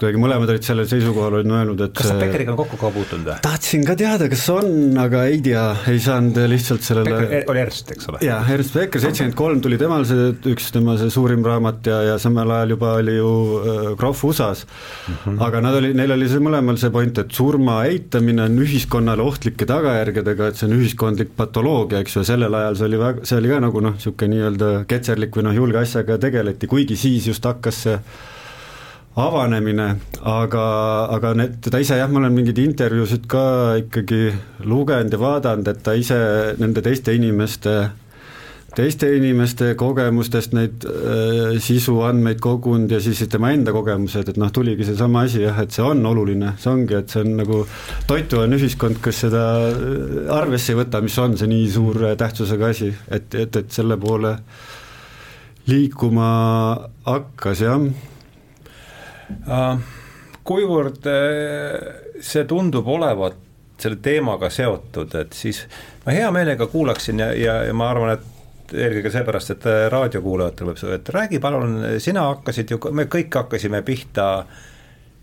kuidagi 0.00 0.20
mõlemad 0.20 0.48
olid 0.54 0.64
sellel 0.64 0.86
seisukohal, 0.88 1.34
olid 1.36 1.50
öelnud, 1.52 1.80
et 1.84 1.92
kas 1.96 2.08
sa 2.08 2.14
Beckeriga 2.16 2.54
on 2.54 2.58
kokku 2.62 2.78
ka 2.80 2.88
puutunud 2.94 3.26
või? 3.28 3.36
tahtsin 3.44 3.82
ka 3.84 3.96
teada, 4.00 4.30
kas 4.32 4.44
on, 4.54 4.96
aga 5.00 5.26
ei 5.28 5.42
tea, 5.44 5.64
ei 5.92 6.00
saanud 6.00 6.38
lihtsalt 6.48 6.86
sellele 6.86 7.12
Becker 7.12 7.52
oli 7.52 7.60
Ernst, 7.66 7.92
eks 7.92 8.08
ole? 8.08 8.22
jaa, 8.24 8.38
Ernst 8.54 8.76
Becker, 8.78 9.02
seitsekümmend 9.04 9.36
kolm 9.36 9.60
tuli 9.64 9.76
temal 9.80 10.06
see, 10.08 10.30
üks 10.54 10.70
tema 10.72 10.96
see 11.00 11.12
suurim 11.12 11.44
raamat 11.44 11.90
ja, 11.92 11.98
ja 12.08 12.16
samal 12.22 12.54
ajal 12.56 12.74
juba 12.76 12.94
oli 13.02 13.18
ju 13.18 13.34
äh, 13.58 13.82
Krohv 14.00 14.24
USA-s 14.30 14.64
mm. 14.64 15.18
-hmm. 15.18 15.42
aga 15.48 15.62
nad 15.66 15.78
oli, 15.82 15.92
neil 16.00 16.16
oli 16.16 16.30
see 16.32 16.42
mõlemal 16.48 16.80
see 16.80 16.94
point, 16.96 17.20
et 17.20 17.36
surma 17.36 17.82
eitamine 17.90 18.48
on 18.48 18.58
ühiskonnale 18.64 19.26
ohtlike 19.26 19.68
tagajärgedega, 19.68 20.48
et 20.48 20.60
see 20.60 20.70
on 20.70 20.76
ühiskondlik 20.80 21.36
patoloogia, 21.36 22.00
eks 22.00 22.16
ju, 22.16 22.24
sellel 22.32 22.56
ajal 22.62 22.80
see 22.80 22.88
oli 22.88 23.04
väga, 23.04 23.28
see 23.28 23.40
oli 23.42 23.52
ka 23.52 23.62
nagu 23.68 23.84
noh, 23.84 23.96
niisugune 24.00 24.34
nii-öelda 24.34 24.74
ketserlik 24.88 25.36
või 25.36 25.50
noh, 25.50 25.56
julge 25.60 25.84
asjaga 25.84 26.16
tegeleti, 26.22 26.70
kuigi 26.70 26.96
siis 26.96 27.28
just 27.28 27.44
hakkas 27.44 27.84
see 27.84 28.00
avanemine, 29.20 29.86
aga, 30.26 30.66
aga 31.16 31.32
need, 31.38 31.56
ta 31.66 31.80
ise 31.82 31.98
jah, 32.00 32.10
ma 32.10 32.22
olen 32.22 32.36
mingeid 32.36 32.60
intervjuusid 32.62 33.26
ka 33.30 33.42
ikkagi 33.84 34.28
lugenud 34.68 35.12
ja 35.12 35.20
vaadanud, 35.20 35.72
et 35.72 35.82
ta 35.84 35.96
ise 35.98 36.20
nende 36.60 36.84
teiste 36.84 37.14
inimeste 37.16 37.74
teiste 38.76 39.08
inimeste 39.16 39.72
kogemustest 39.78 40.52
neid 40.54 40.84
äh, 40.86 41.56
sisuandmeid 41.62 42.38
kogunud 42.42 42.92
ja 42.94 43.00
siis 43.02 43.22
tema 43.30 43.50
enda 43.54 43.74
kogemused, 43.74 44.30
et 44.30 44.38
noh, 44.38 44.52
tuligi 44.54 44.86
seesama 44.86 45.24
asi 45.26 45.42
jah, 45.42 45.58
et 45.64 45.74
see 45.74 45.82
on 45.84 46.04
oluline, 46.06 46.52
see 46.60 46.70
ongi, 46.70 46.94
et 47.00 47.10
see 47.10 47.24
on 47.24 47.34
nagu 47.40 47.64
toitu 48.10 48.38
on 48.44 48.54
ühiskond, 48.58 49.00
kes 49.02 49.24
seda 49.26 49.46
äh, 49.66 50.30
arvesse 50.36 50.74
ei 50.74 50.78
võta, 50.84 51.02
mis 51.02 51.18
on 51.22 51.34
see 51.40 51.50
nii 51.50 51.66
suure 51.74 52.14
tähtsusega 52.20 52.70
asi, 52.70 52.92
et, 53.10 53.34
et, 53.34 53.58
et 53.64 53.74
selle 53.74 53.98
poole 54.00 54.36
liikuma 55.70 56.30
hakkas, 57.10 57.66
jah 57.66 57.90
kuivõrd 60.46 61.06
äh, 61.10 61.78
see 62.20 62.44
tundub 62.48 62.88
olevat 62.88 63.38
selle 63.80 63.96
teemaga 64.04 64.50
seotud, 64.52 65.14
et 65.16 65.36
siis 65.36 65.62
ma 66.04 66.12
hea 66.12 66.28
meelega 66.34 66.66
kuulaksin 66.68 67.22
ja, 67.22 67.30
ja, 67.36 67.54
ja 67.68 67.76
ma 67.76 67.88
arvan, 67.92 68.18
et 68.18 68.74
eelkõige 68.76 69.12
seepärast, 69.14 69.54
et 69.56 69.68
äh, 69.70 69.84
raadiokuulajatel 69.92 70.72
võib 70.72 70.80
see, 70.80 70.96
et 70.98 71.12
räägi 71.14 71.40
palun, 71.42 71.78
sina 72.02 72.28
hakkasid 72.30 72.74
ju, 72.74 72.80
me 72.96 73.08
kõik 73.10 73.40
hakkasime 73.42 73.82
pihta 73.86 74.30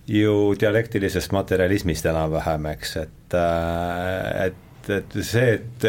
ju 0.07 0.53
dialektilisest 0.59 1.33
materjalismist 1.35 2.07
enam-vähem, 2.07 2.71
eks, 2.75 2.95
et, 3.03 3.37
et 4.47 4.63
et 4.87 5.17
see, 5.19 5.55
et 5.57 5.85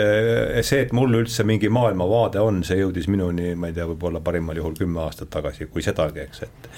see, 0.67 0.81
et 0.83 0.93
mul 0.97 1.21
üldse 1.21 1.45
mingi 1.47 1.69
maailmavaade 1.71 2.41
on, 2.43 2.65
see 2.67 2.81
jõudis 2.81 3.07
minuni, 3.07 3.53
ma 3.55 3.71
ei 3.71 3.77
tea, 3.77 3.87
võib-olla 3.87 4.19
parimal 4.25 4.59
juhul 4.59 4.75
kümme 4.75 5.05
aastat 5.05 5.31
tagasi, 5.31 5.69
kui 5.71 5.85
sedagi, 5.87 6.25
eks, 6.25 6.43
et 6.49 6.69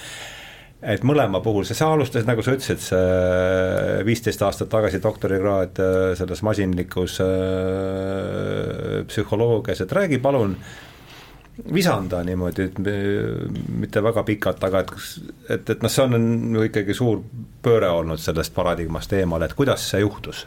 et 0.81 1.03
mõlema 1.05 1.43
puhul, 1.45 1.67
sa, 1.69 1.91
alustasid, 1.93 2.29
nagu 2.29 2.45
sa 2.45 2.55
ütlesid, 2.57 2.81
see 2.85 4.05
viisteist 4.07 4.43
aastat 4.47 4.71
tagasi 4.73 5.01
doktorikraad 5.03 5.81
äh, 5.83 5.97
selles 6.19 6.41
masinlikus 6.47 7.19
äh, 7.25 9.03
psühholoogias, 9.11 9.85
et 9.85 9.93
räägi 9.93 10.21
palun, 10.25 10.57
visanda 11.75 12.23
niimoodi, 12.25 12.71
et 12.71 12.79
mitte 13.83 14.01
väga 14.03 14.25
pikalt, 14.25 14.63
aga 14.65 14.85
et, 14.87 14.95
et, 15.57 15.73
et 15.75 15.83
noh, 15.85 15.93
see 15.93 16.07
on 16.07 16.55
ju 16.57 16.69
ikkagi 16.71 16.97
suur 16.97 17.21
pööre 17.63 17.91
olnud 17.93 18.21
sellest 18.23 18.55
paradigmast 18.57 19.13
eemale, 19.19 19.51
et 19.51 19.59
kuidas 19.59 19.85
see 19.93 20.01
juhtus? 20.05 20.47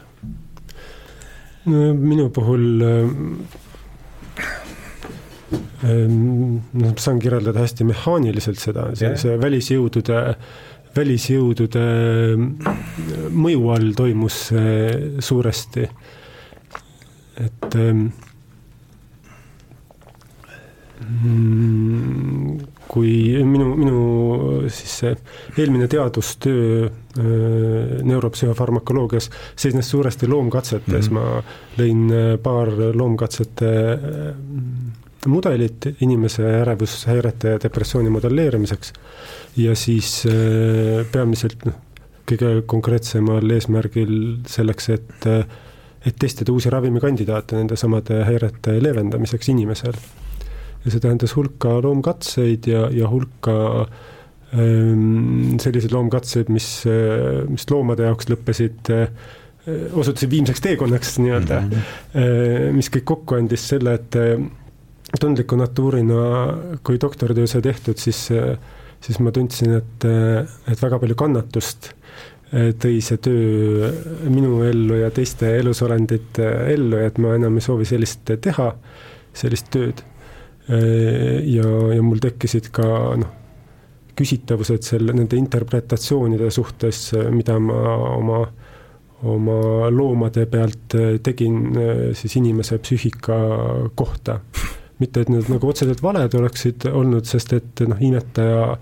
no 1.64 1.94
minu 1.96 2.26
puhul 2.34 2.82
noh, 5.84 6.94
saan 7.00 7.18
kirjeldada 7.20 7.64
hästi 7.64 7.84
mehaaniliselt 7.88 8.60
seda, 8.60 8.88
see, 8.96 9.12
see 9.20 9.36
välisjõudude, 9.40 10.20
välisjõudude 10.96 11.86
mm, 12.36 12.76
mõju 13.34 13.72
all 13.74 13.90
toimus 13.98 14.38
see 14.50 15.18
suuresti. 15.24 15.88
et 17.44 17.74
ehm, 17.74 18.04
mm, 21.02 22.58
kui 22.88 23.12
minu, 23.42 23.72
minu 23.74 24.02
siis 24.70 24.98
see 25.02 25.14
eelmine 25.58 25.88
teadustöö 25.90 26.88
neuropsühhofarmakoloogias 28.04 29.30
seisnes 29.56 29.90
suuresti 29.90 30.28
loomkatsetes 30.30 31.10
mm, 31.10 31.16
-hmm. 31.16 31.18
ma 31.18 31.42
lõin 31.78 32.38
paar 32.42 32.70
loomkatsete 32.94 33.72
mudelit 35.30 35.86
inimese 36.00 36.44
ärevushäirete 36.60 37.54
ja 37.54 37.60
depressiooni 37.62 38.10
modelleerimiseks. 38.10 38.92
ja 39.56 39.74
siis 39.76 40.24
äh, 40.26 41.04
peamiselt 41.12 41.64
noh, 41.64 41.76
kõige 42.28 42.62
konkreetsemal 42.66 43.50
eesmärgil 43.56 44.14
selleks, 44.48 44.88
et, 44.96 45.28
äh, 45.30 45.44
et 46.06 46.16
testida 46.18 46.52
uusi 46.52 46.72
ravimikandidaate 46.72 47.56
nende 47.56 47.76
samade 47.76 48.24
häirete 48.24 48.78
leevendamiseks 48.82 49.52
inimesel. 49.54 49.94
ja 50.84 50.90
see 50.90 51.00
tähendas 51.00 51.36
hulka 51.36 51.78
loomkatseid 51.82 52.66
ja, 52.68 52.88
ja 52.92 53.08
hulka 53.08 53.54
ähm, 54.52 55.56
selliseid 55.62 55.94
loomkatseid, 55.94 56.50
mis, 56.52 56.84
äh, 56.86 57.46
mis 57.48 57.64
loomade 57.70 58.10
jaoks 58.10 58.28
lõppesid 58.32 58.92
osutusid 59.64 60.28
viimseks 60.28 60.60
teekonnaks 60.60 61.14
nii-öelda 61.24 61.60
mm, 61.62 61.70
-hmm. 61.72 62.74
mis 62.76 62.90
kõik 62.92 63.06
kokku 63.08 63.38
andis 63.38 63.62
selle, 63.70 63.94
et 63.96 64.18
tundliku 65.20 65.56
natuurina, 65.56 66.22
kui 66.82 66.98
doktoritöö 67.00 67.46
sai 67.50 67.62
tehtud, 67.62 67.98
siis, 68.00 68.26
siis 69.04 69.20
ma 69.22 69.32
tundsin, 69.34 69.76
et, 69.78 70.06
et 70.70 70.82
väga 70.82 70.98
palju 71.02 71.18
kannatust 71.18 71.92
tõi 72.54 73.00
see 73.02 73.18
töö 73.22 73.90
minu 74.30 74.60
ellu 74.62 75.00
ja 75.00 75.10
teiste 75.14 75.48
elusolendite 75.58 76.46
ellu 76.74 77.00
ja 77.00 77.08
et 77.10 77.16
ma 77.22 77.34
enam 77.38 77.56
ei 77.58 77.64
soovi 77.64 77.86
sellist 77.88 78.30
teha, 78.30 78.68
sellist 79.34 79.70
tööd. 79.74 80.04
ja, 80.68 81.70
ja 81.94 82.04
mul 82.04 82.22
tekkisid 82.22 82.70
ka 82.72 82.86
noh, 83.20 83.32
küsitavused 84.14 84.86
selle, 84.86 85.12
nende 85.16 85.36
interpretatsioonide 85.36 86.50
suhtes, 86.54 87.08
mida 87.34 87.58
ma 87.58 87.96
oma, 88.14 88.38
oma 89.34 89.58
loomade 89.90 90.46
pealt 90.46 90.96
tegin 91.26 91.58
siis 92.14 92.38
inimese 92.38 92.78
psüühika 92.78 93.40
kohta 93.98 94.38
mitte 95.02 95.24
et 95.24 95.30
need 95.32 95.48
nagu 95.50 95.70
otseselt 95.70 96.02
valed 96.02 96.36
oleksid 96.38 96.86
olnud, 96.92 97.26
sest 97.26 97.54
et 97.56 97.82
noh, 97.88 97.98
imetaja, 98.00 98.76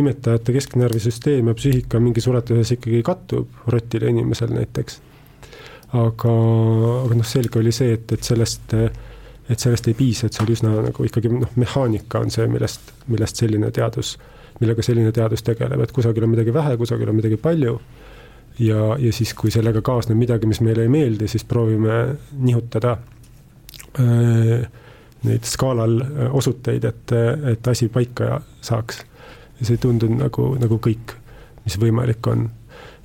imetajate 0.00 0.54
kesknärvisüsteem 0.56 1.50
ja 1.50 1.56
psüühika 1.58 2.00
mingis 2.00 2.28
ulatuses 2.30 2.72
ikkagi 2.78 3.02
kattub 3.06 3.68
rotil 3.72 4.06
ja 4.06 4.14
inimesel 4.14 4.54
näiteks. 4.54 5.02
aga, 5.98 6.32
aga 7.04 7.16
noh, 7.16 7.28
selge 7.28 7.60
oli 7.60 7.72
see, 7.72 7.94
et, 7.96 8.10
et 8.12 8.24
sellest, 8.24 8.74
et 9.48 9.60
sellest 9.60 9.88
ei 9.88 9.96
piisa, 9.96 10.28
et 10.28 10.36
see 10.36 10.44
oli 10.44 10.56
üsna 10.56 10.74
nagu 10.84 11.04
ikkagi 11.04 11.30
noh, 11.32 11.54
mehaanika 11.56 12.20
on 12.24 12.32
see, 12.32 12.44
millest, 12.52 12.92
millest 13.08 13.40
selline 13.40 13.70
teadus, 13.72 14.18
millega 14.60 14.84
selline 14.84 15.12
teadus 15.16 15.44
tegeleb, 15.46 15.80
et 15.80 15.94
kusagil 15.96 16.26
on 16.26 16.34
midagi 16.34 16.52
vähe, 16.52 16.76
kusagil 16.80 17.08
on 17.08 17.16
midagi 17.16 17.40
palju 17.40 17.78
ja, 18.58 18.82
ja 19.00 19.12
siis, 19.16 19.32
kui 19.38 19.52
sellega 19.54 19.80
kaasneb 19.84 20.18
midagi, 20.18 20.48
mis 20.50 20.60
meile 20.64 20.84
ei 20.84 20.92
meeldi, 20.92 21.28
siis 21.30 21.44
proovime 21.48 21.98
nihutada 22.36 22.98
öö, 24.00 24.60
neid 25.26 25.46
skaalal 25.48 26.00
äh, 26.02 26.34
osuteid, 26.34 26.84
et, 26.86 27.14
et 27.52 27.70
asi 27.70 27.88
paika 27.92 28.38
saaks. 28.62 29.02
ja 29.58 29.66
see 29.66 29.74
ei 29.74 29.82
tundunud 29.82 30.20
nagu, 30.22 30.52
nagu 30.60 30.78
kõik, 30.82 31.16
mis 31.64 31.78
võimalik 31.82 32.26
on. 32.30 32.48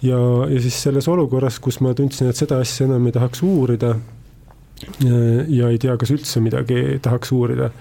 ja, 0.05 0.19
ja 0.49 0.61
siis 0.61 0.77
selles 0.85 1.07
olukorras, 1.09 1.59
kus 1.63 1.79
ma 1.81 1.95
tundsin, 1.97 2.29
et 2.29 2.37
seda 2.37 2.59
asja 2.61 2.85
enam 2.85 3.07
ei 3.09 3.15
tahaks 3.15 3.41
uurida 3.47 3.95
äh, 3.95 5.49
ja 5.49 5.71
ei 5.71 5.81
tea, 5.81 5.97
kas 5.97 6.13
üldse 6.13 6.43
midagi 6.43 6.99
tahaks 7.01 7.33
uurida, 7.33 7.71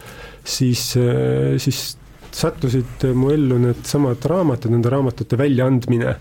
siis, 0.45 0.95
äh, 0.97 1.59
siis 1.61 1.85
sattusid 2.33 3.05
mu 3.13 3.29
ellu 3.35 3.61
needsamad 3.61 4.25
raamatud, 4.33 4.73
nende 4.73 4.89
raamatute 4.93 5.37
väljaandmine, 5.37 6.17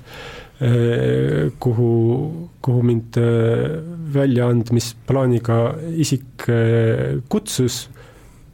kuhu, 1.58 1.94
kuhu 2.62 2.82
mind 2.86 3.16
väljaandmisplaaniga 4.14 5.56
isik 6.04 6.46
kutsus 7.32 7.80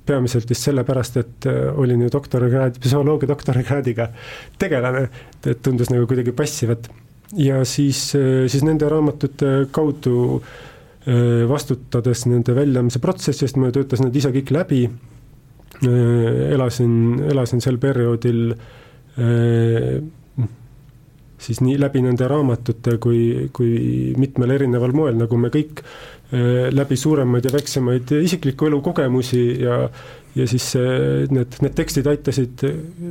peamiselt 0.08 0.50
vist 0.50 0.68
sellepärast, 0.68 1.20
et 1.22 1.48
äh, 1.50 1.68
olin 1.80 2.06
ju 2.06 2.12
doktorikraad, 2.14 2.80
psühholoogia 2.84 3.30
doktorikraadiga 3.30 4.10
tegelane, 4.60 5.08
et 5.44 5.62
tundus 5.66 5.92
nagu 5.94 6.08
kuidagi 6.10 6.34
passivat. 6.36 6.90
ja 7.36 7.64
siis, 7.66 8.16
äh, 8.16 8.48
siis 8.48 8.64
nende 8.64 8.90
raamatute 8.90 9.68
kaudu 9.72 10.18
äh, 10.40 11.44
vastutades 11.50 12.26
nende 12.26 12.56
väljaandmise 12.56 13.04
protsessi 13.04 13.46
eest, 13.46 13.60
ma 13.60 13.72
töötasin 13.72 14.08
need 14.08 14.22
ise 14.22 14.34
kõik 14.36 14.54
läbi, 14.56 14.88
elasin, 15.78 16.94
elasin 17.30 17.62
sel 17.62 17.76
perioodil 17.78 18.56
siis 21.38 21.62
nii 21.62 21.78
läbi 21.80 22.02
nende 22.06 22.28
raamatute 22.30 22.98
kui, 23.02 23.50
kui 23.54 24.14
mitmel 24.18 24.56
erineval 24.58 24.94
moel, 24.98 25.18
nagu 25.20 25.40
me 25.40 25.52
kõik 25.54 25.84
äh, 25.84 26.70
läbi 26.74 26.98
suuremaid 27.00 27.48
ja 27.48 27.54
väiksemaid 27.54 28.16
isikliku 28.22 28.72
elu 28.72 28.82
kogemusi 28.86 29.44
ja 29.64 29.84
ja 30.38 30.46
siis 30.46 30.68
need, 31.34 31.56
need 31.64 31.74
tekstid 31.74 32.06
aitasid 32.12 32.62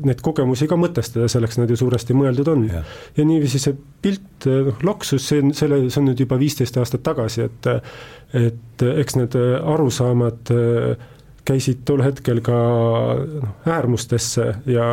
neid 0.07 0.21
kogemusi 0.23 0.69
ka 0.71 0.77
mõtestada, 0.79 1.27
selleks 1.27 1.59
nad 1.59 1.71
ju 1.71 1.75
suuresti 1.81 2.15
mõeldud 2.15 2.51
on. 2.53 2.63
ja 2.71 3.25
niiviisi 3.27 3.59
see 3.59 3.75
pilt 4.03 4.47
noh, 4.47 4.79
loksus, 4.87 5.25
see 5.33 5.43
on, 5.43 5.51
selle, 5.57 5.81
see 5.91 5.99
on 6.05 6.07
nüüd 6.13 6.23
juba 6.23 6.39
viisteist 6.39 6.79
aastat 6.79 7.03
tagasi, 7.07 7.49
et 7.49 7.71
et 8.47 8.87
eks 8.87 9.19
need 9.19 9.35
arusaamad 9.75 10.55
käisid 11.47 11.85
tol 11.89 12.03
hetkel 12.05 12.43
ka 12.45 12.57
noh, 13.17 13.53
äärmustesse 13.71 14.49
ja 14.71 14.87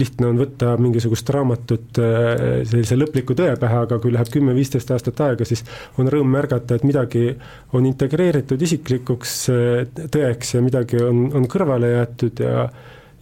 lihtne 0.00 0.28
on 0.30 0.40
võtta 0.40 0.74
mingisugust 0.80 1.30
raamatut 1.34 2.00
äh, 2.02 2.64
sellise 2.68 2.98
lõpliku 2.98 3.36
tõe 3.38 3.54
pähe, 3.60 3.82
aga 3.86 3.98
kui 4.02 4.14
läheb 4.14 4.30
kümme-viisteist 4.32 4.90
aastat 4.94 5.20
aega, 5.26 5.46
siis 5.48 5.64
on 6.00 6.10
rõõm 6.12 6.32
märgata, 6.34 6.78
et 6.78 6.86
midagi 6.86 7.28
on 7.74 7.86
integreeritud 7.88 8.62
isiklikuks 8.62 9.36
äh, 9.52 10.08
tõeks 10.14 10.56
ja 10.56 10.64
midagi 10.64 11.00
on, 11.02 11.28
on 11.34 11.48
kõrvale 11.50 11.94
jäetud 11.96 12.44
ja 12.44 12.68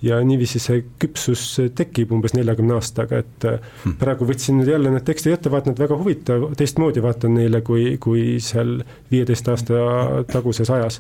ja 0.02 0.16
niiviisi 0.26 0.58
see 0.58 0.80
küpsus 0.98 1.42
tekib 1.78 2.10
umbes 2.10 2.32
neljakümne 2.34 2.74
aastaga, 2.74 3.20
et 3.22 3.44
äh, 3.46 3.60
hmm. 3.84 4.00
praegu 4.00 4.26
võtsin 4.26 4.58
nüüd 4.58 4.72
jälle 4.72 4.90
need 4.90 5.06
tekstid 5.06 5.36
ette, 5.36 5.52
vaatan, 5.52 5.76
et 5.76 5.82
väga 5.84 5.98
huvitav, 6.00 6.48
teistmoodi 6.58 7.04
vaatan 7.04 7.36
neile 7.38 7.60
kui, 7.62 7.92
kui 8.02 8.40
seal 8.42 8.80
viieteist 9.12 9.52
aasta 9.52 9.84
taguses 10.32 10.74
ajas 10.74 10.98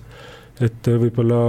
et 0.60 0.86
võib-olla 0.86 1.40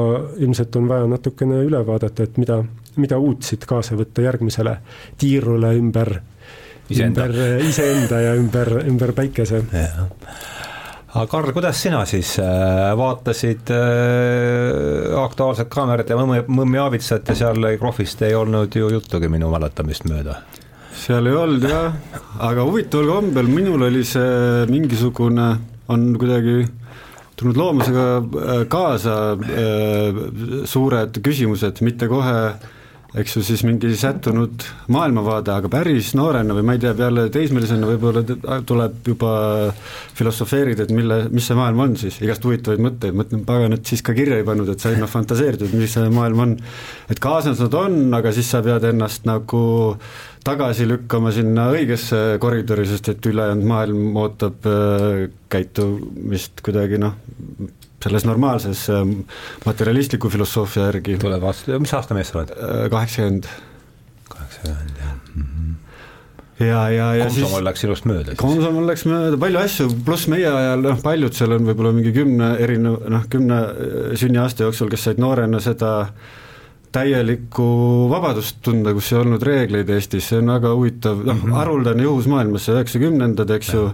ilmselt 0.42 0.76
on 0.80 0.88
vaja 0.90 1.08
natukene 1.12 1.60
üle 1.68 1.82
vaadata, 1.86 2.26
et 2.26 2.40
mida, 2.42 2.62
mida 3.02 3.18
uut 3.22 3.44
siit 3.46 3.66
kaasa 3.70 3.98
võtta 4.00 4.24
järgmisele 4.26 4.78
tiirule 5.20 5.74
ümber, 5.80 6.16
ümber 6.92 7.36
iseenda 7.68 8.22
ja 8.22 8.34
ümber, 8.40 8.76
ümber 8.88 9.14
päikese. 9.18 9.64
aga 11.14 11.28
Karl, 11.30 11.54
kuidas 11.54 11.82
sina 11.82 12.06
siis 12.10 12.36
äh, 12.42 12.92
vaatasid 12.98 13.70
äh, 13.74 15.24
Aktuaalset 15.24 15.70
Kaamerat 15.70 16.10
ja 16.10 16.18
Mõmmi, 16.18 16.44
Mõmmi 16.48 16.82
Aavitsat 16.82 17.30
ja 17.30 17.38
seal 17.38 17.70
Krohvist 17.80 18.22
ei 18.26 18.36
olnud 18.36 18.76
ju 18.76 18.90
juttugi 18.96 19.30
minu 19.30 19.52
mäletamist 19.54 20.10
mööda? 20.10 20.42
seal 21.04 21.28
ei 21.28 21.36
olnud 21.36 21.66
jah, 21.68 21.94
aga 22.40 22.64
huvitaval 22.64 23.10
kombel 23.18 23.50
minul 23.52 23.90
oli 23.90 24.04
see 24.08 24.64
mingisugune, 24.70 25.48
on 25.92 26.06
kuidagi 26.20 26.62
tulnud 27.36 27.58
loomusega 27.58 28.06
äh, 28.18 28.62
kaasa 28.70 29.16
äh, 29.34 30.22
suured 30.70 31.20
küsimused, 31.26 31.82
mitte 31.86 32.08
kohe 32.12 32.38
eks 33.14 33.36
ju 33.38 33.44
siis 33.46 33.62
mingi 33.66 33.92
sättunud 33.98 34.64
maailmavaade, 34.94 35.54
aga 35.54 35.70
päris 35.70 36.14
noorena 36.18 36.56
või 36.58 36.66
ma 36.66 36.76
ei 36.76 36.82
tea, 36.82 36.96
peale 36.98 37.28
teismelisena 37.34 37.86
võib-olla 37.86 38.24
tuleb 38.66 39.10
juba 39.12 39.34
filosofeerida, 40.18 40.88
et 40.88 40.94
mille, 40.96 41.20
mis 41.34 41.46
see 41.50 41.58
maailm 41.58 41.84
on 41.86 41.96
siis, 42.00 42.18
igast 42.26 42.46
huvitavaid 42.48 42.82
mõtteid, 42.82 43.18
mõtlen, 43.20 43.46
pagan, 43.46 43.78
et 43.78 43.86
siis 43.90 44.02
ka 44.06 44.16
kirja 44.18 44.40
ei 44.42 44.48
pannud, 44.48 44.72
et 44.74 44.82
sain 44.82 44.98
noh 45.02 45.12
fantaseerida, 45.12 45.70
et 45.70 45.78
mis 45.78 45.94
see 45.94 46.10
maailm 46.14 46.46
on. 46.48 46.58
et 47.14 47.22
kaasas 47.22 47.62
nad 47.62 47.78
on, 47.78 48.00
aga 48.18 48.34
siis 48.34 48.50
sa 48.50 48.64
pead 48.66 48.90
ennast 48.90 49.30
nagu 49.30 49.64
tagasi 50.44 50.90
lükkama 50.90 51.32
sinna 51.36 51.70
õigesse 51.72 52.24
koridori, 52.42 52.88
sest 52.90 53.14
et 53.14 53.30
ülejäänud 53.30 53.70
maailm 53.70 54.18
ootab 54.20 54.66
äh, 54.68 55.28
käitumist 55.54 56.66
kuidagi 56.66 56.98
noh, 57.02 57.14
selles 58.04 58.28
normaalses 58.28 58.86
ähm, 58.94 59.20
materialistliku 59.66 60.32
filosoofia 60.34 60.90
järgi. 60.92 61.18
tule 61.22 61.40
vastu, 61.42 61.80
mis 61.80 61.94
aasta 61.94 62.18
mees 62.18 62.34
sa 62.34 62.42
oled? 62.42 62.56
Äh, 62.58 62.90
kaheksakümmend. 62.94 63.50
kaheksakümmend, 64.30 65.00
jah 65.00 65.16
mm. 65.36 65.44
-hmm 65.44 65.64
ja, 66.60 66.90
ja, 66.90 67.08
ja 67.18 67.26
Komsomol 67.26 67.58
siis 67.58 67.66
läks 67.68 67.84
ilust 67.88 68.08
mööda. 68.10 68.36
Komsomol 68.40 68.86
läks 68.88 69.06
mööda, 69.10 69.40
palju 69.42 69.60
asju, 69.62 69.90
pluss 70.06 70.28
meie 70.32 70.48
ajal, 70.50 70.86
noh, 70.86 71.02
paljud 71.04 71.36
seal 71.38 71.56
on 71.56 71.68
võib-olla 71.68 71.94
mingi 71.96 72.14
kümne 72.16 72.54
erinev, 72.62 73.00
noh, 73.12 73.26
kümne 73.32 73.60
äh, 73.60 74.16
sünniaasta 74.20 74.68
jooksul, 74.68 74.92
kes 74.94 75.08
said 75.08 75.22
noorena 75.22 75.62
seda 75.64 75.94
täielikku 76.94 77.66
vabadust 78.12 78.62
tunda, 78.66 78.94
kus 78.94 79.10
ei 79.12 79.20
olnud 79.24 79.44
reegleid 79.46 79.90
Eestis, 79.96 80.28
see 80.30 80.44
on 80.44 80.54
väga 80.54 80.76
huvitav, 80.78 81.24
noh, 81.26 81.40
mhm. 81.40 81.56
haruldane 81.58 82.06
juhus 82.06 82.30
maailmas, 82.30 82.68
see 82.68 82.78
üheksakümnendad, 82.78 83.56
eks 83.58 83.74
ju, 83.74 83.88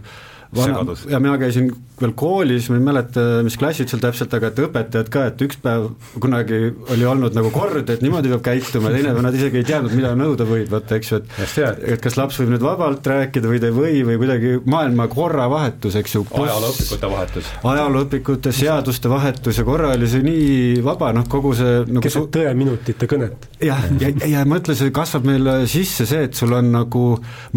vana, 0.55 0.95
ja 1.09 1.19
mina 1.21 1.37
käisin 1.41 1.69
veel 1.99 2.13
koolis, 2.17 2.69
ma 2.71 2.77
ei 2.79 2.83
mäleta, 2.83 3.23
mis 3.45 3.57
klassid 3.59 3.91
seal 3.91 4.01
täpselt, 4.01 4.33
aga 4.35 4.49
et 4.49 4.61
õpetajad 4.63 5.09
ka, 5.11 5.25
et 5.31 5.41
üks 5.43 5.59
päev 5.63 5.89
kunagi 6.23 6.59
oli 6.93 7.07
olnud 7.07 7.35
nagu 7.35 7.51
kord, 7.53 7.89
et 7.91 8.03
niimoodi 8.03 8.31
peab 8.31 8.43
käituma, 8.45 8.91
teine 8.93 9.13
päev 9.13 9.25
nad 9.25 9.35
isegi 9.35 9.61
ei 9.61 9.67
teadnud, 9.67 9.95
mida 9.97 10.13
nõuda 10.17 10.47
võib, 10.47 10.69
vaata, 10.71 10.99
eks 10.99 11.11
ju, 11.11 11.19
et 11.19 11.91
et 11.95 12.03
kas 12.03 12.15
laps 12.19 12.39
võib 12.41 12.53
nüüd 12.53 12.63
vabalt 12.63 13.05
rääkida 13.11 13.51
või 13.51 13.59
ta 13.61 13.69
ei 13.69 13.75
või 13.75 14.03
või 14.07 14.19
kuidagi 14.21 14.53
maailma 14.69 15.09
korravahetus, 15.11 15.97
eks 15.99 16.15
ju. 16.15 16.23
ajalooõpikute 16.43 17.11
vahetus. 17.11 17.51
ajalooõpikute, 17.73 18.55
seaduste 18.55 19.11
vahetus 19.11 19.59
ja 19.59 19.67
korra 19.67 19.91
oli 19.97 20.09
see 20.09 20.23
nii 20.25 20.79
vaba, 20.85 21.11
noh, 21.15 21.27
kogu 21.29 21.53
see 21.57 21.83
nagu 21.83 22.03
keset 22.05 22.31
tõeminutite 22.37 23.09
kõnet. 23.11 23.49
jah, 23.63 23.83
ja, 23.99 24.13
ja, 24.13 24.31
ja 24.37 24.45
mõtle, 24.47 24.77
see 24.79 24.95
kasvab 24.95 25.27
meile 25.27 25.59
sisse 25.69 26.07
see, 26.09 26.29
et 26.29 26.39
sul 26.39 26.55
on 26.55 26.71
nagu 26.73 27.05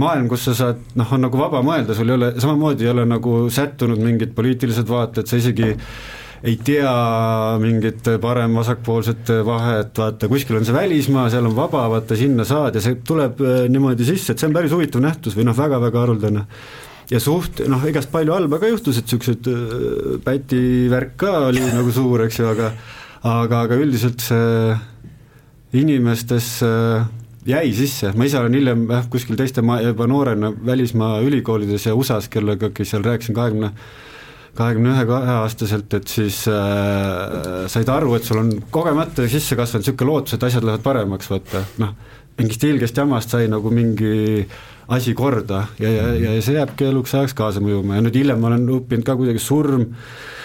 maailm, 0.02 0.28
kus 0.32 0.48
sa 0.50 0.58
saad, 0.58 0.82
noh, 0.98 1.14
on 1.14 1.26
nagu 1.28 1.38
vaba 1.38 1.62
mõelda, 1.66 1.94
sul 1.96 2.10
ei 2.10 2.18
ole, 2.18 2.32
samamoodi 2.42 2.81
ei 2.82 2.90
ole 2.92 3.06
nagu 3.08 3.46
sättunud 3.52 4.02
mingid 4.02 4.34
poliitilised 4.36 4.88
vaated, 4.88 5.28
sa 5.30 5.38
isegi 5.40 5.72
ei 6.42 6.56
tea 6.66 6.92
mingit 7.62 8.08
parem-vasakpoolset 8.20 9.30
vahet, 9.46 9.92
vaata 9.98 10.30
kuskil 10.30 10.58
on 10.58 10.66
see 10.66 10.74
välismaa, 10.74 11.28
seal 11.30 11.46
on 11.46 11.54
vaba, 11.56 11.84
vaata 11.92 12.18
sinna 12.18 12.46
saad 12.48 12.78
ja 12.78 12.82
see 12.82 12.98
tuleb 13.06 13.42
äh, 13.46 13.60
niimoodi 13.70 14.06
sisse, 14.08 14.34
et 14.34 14.42
see 14.42 14.50
on 14.50 14.56
päris 14.56 14.74
huvitav 14.74 15.04
nähtus 15.04 15.38
või 15.38 15.46
noh, 15.46 15.56
väga-väga 15.58 16.02
haruldane. 16.02 16.46
ja 17.12 17.20
suht, 17.22 17.62
noh, 17.70 17.84
igast 17.86 18.10
palju 18.10 18.34
halba 18.34 18.58
ka 18.58 18.72
juhtus, 18.72 18.98
et 18.98 19.06
niisugused 19.06 19.52
äh, 19.52 20.18
Päti 20.24 20.90
värk 20.90 21.14
ka 21.22 21.36
oli 21.52 21.62
nagu 21.78 21.94
suur, 21.94 22.26
eks 22.26 22.42
ju, 22.42 22.50
aga 22.50 22.72
aga, 23.22 23.62
aga 23.66 23.78
üldiselt 23.78 24.22
see 24.24 24.74
inimestes 25.78 26.56
äh, 26.66 27.06
jäi 27.46 27.72
sisse, 27.74 28.12
ma 28.16 28.28
ise 28.28 28.38
olen 28.38 28.54
hiljem 28.54 28.86
jah, 28.90 29.08
kuskil 29.10 29.36
teiste 29.38 29.64
ma 29.66 29.80
juba 29.82 30.06
noorena 30.10 30.52
välismaa 30.66 31.20
ülikoolides 31.26 31.88
ja 31.88 31.94
USA-s, 31.98 32.30
kellega 32.30 32.70
seal 32.84 33.04
rääkisin 33.06 33.34
kahekümne 33.34 33.72
20 33.74 34.10
kahekümne 34.58 34.92
ühe, 34.92 35.04
kaheaastaselt, 35.08 35.94
et 35.96 36.10
siis 36.12 36.42
äh, 36.50 37.64
said 37.72 37.88
aru, 37.88 38.16
et 38.18 38.26
sul 38.28 38.42
on 38.42 38.50
kogemata 38.72 39.24
sisse 39.30 39.56
kasvanud 39.56 39.86
niisugune 39.86 40.10
lootus, 40.10 40.36
et 40.36 40.44
asjad 40.48 40.66
lähevad 40.68 40.84
paremaks, 40.84 41.30
vaata, 41.32 41.64
noh, 41.80 41.94
mingist 42.36 42.64
ilgest 42.68 43.00
jamast 43.00 43.32
sai 43.32 43.48
nagu 43.52 43.72
mingi 43.72 44.44
asi 44.92 45.14
korda 45.16 45.66
ja, 45.80 45.88
ja, 45.88 46.06
ja 46.20 46.36
see 46.44 46.56
jääbki 46.58 46.88
eluks 46.90 47.14
ajaks 47.16 47.36
kaasa 47.38 47.62
mõjuma. 47.64 47.96
Ja 47.96 48.04
nüüd 48.04 48.16
hiljem 48.18 48.40
ma 48.42 48.50
olen 48.50 48.68
õppinud 48.76 49.08
ka 49.08 49.16
kuidagi 49.16 49.40
surm 49.40 49.86
äh, 49.86 50.41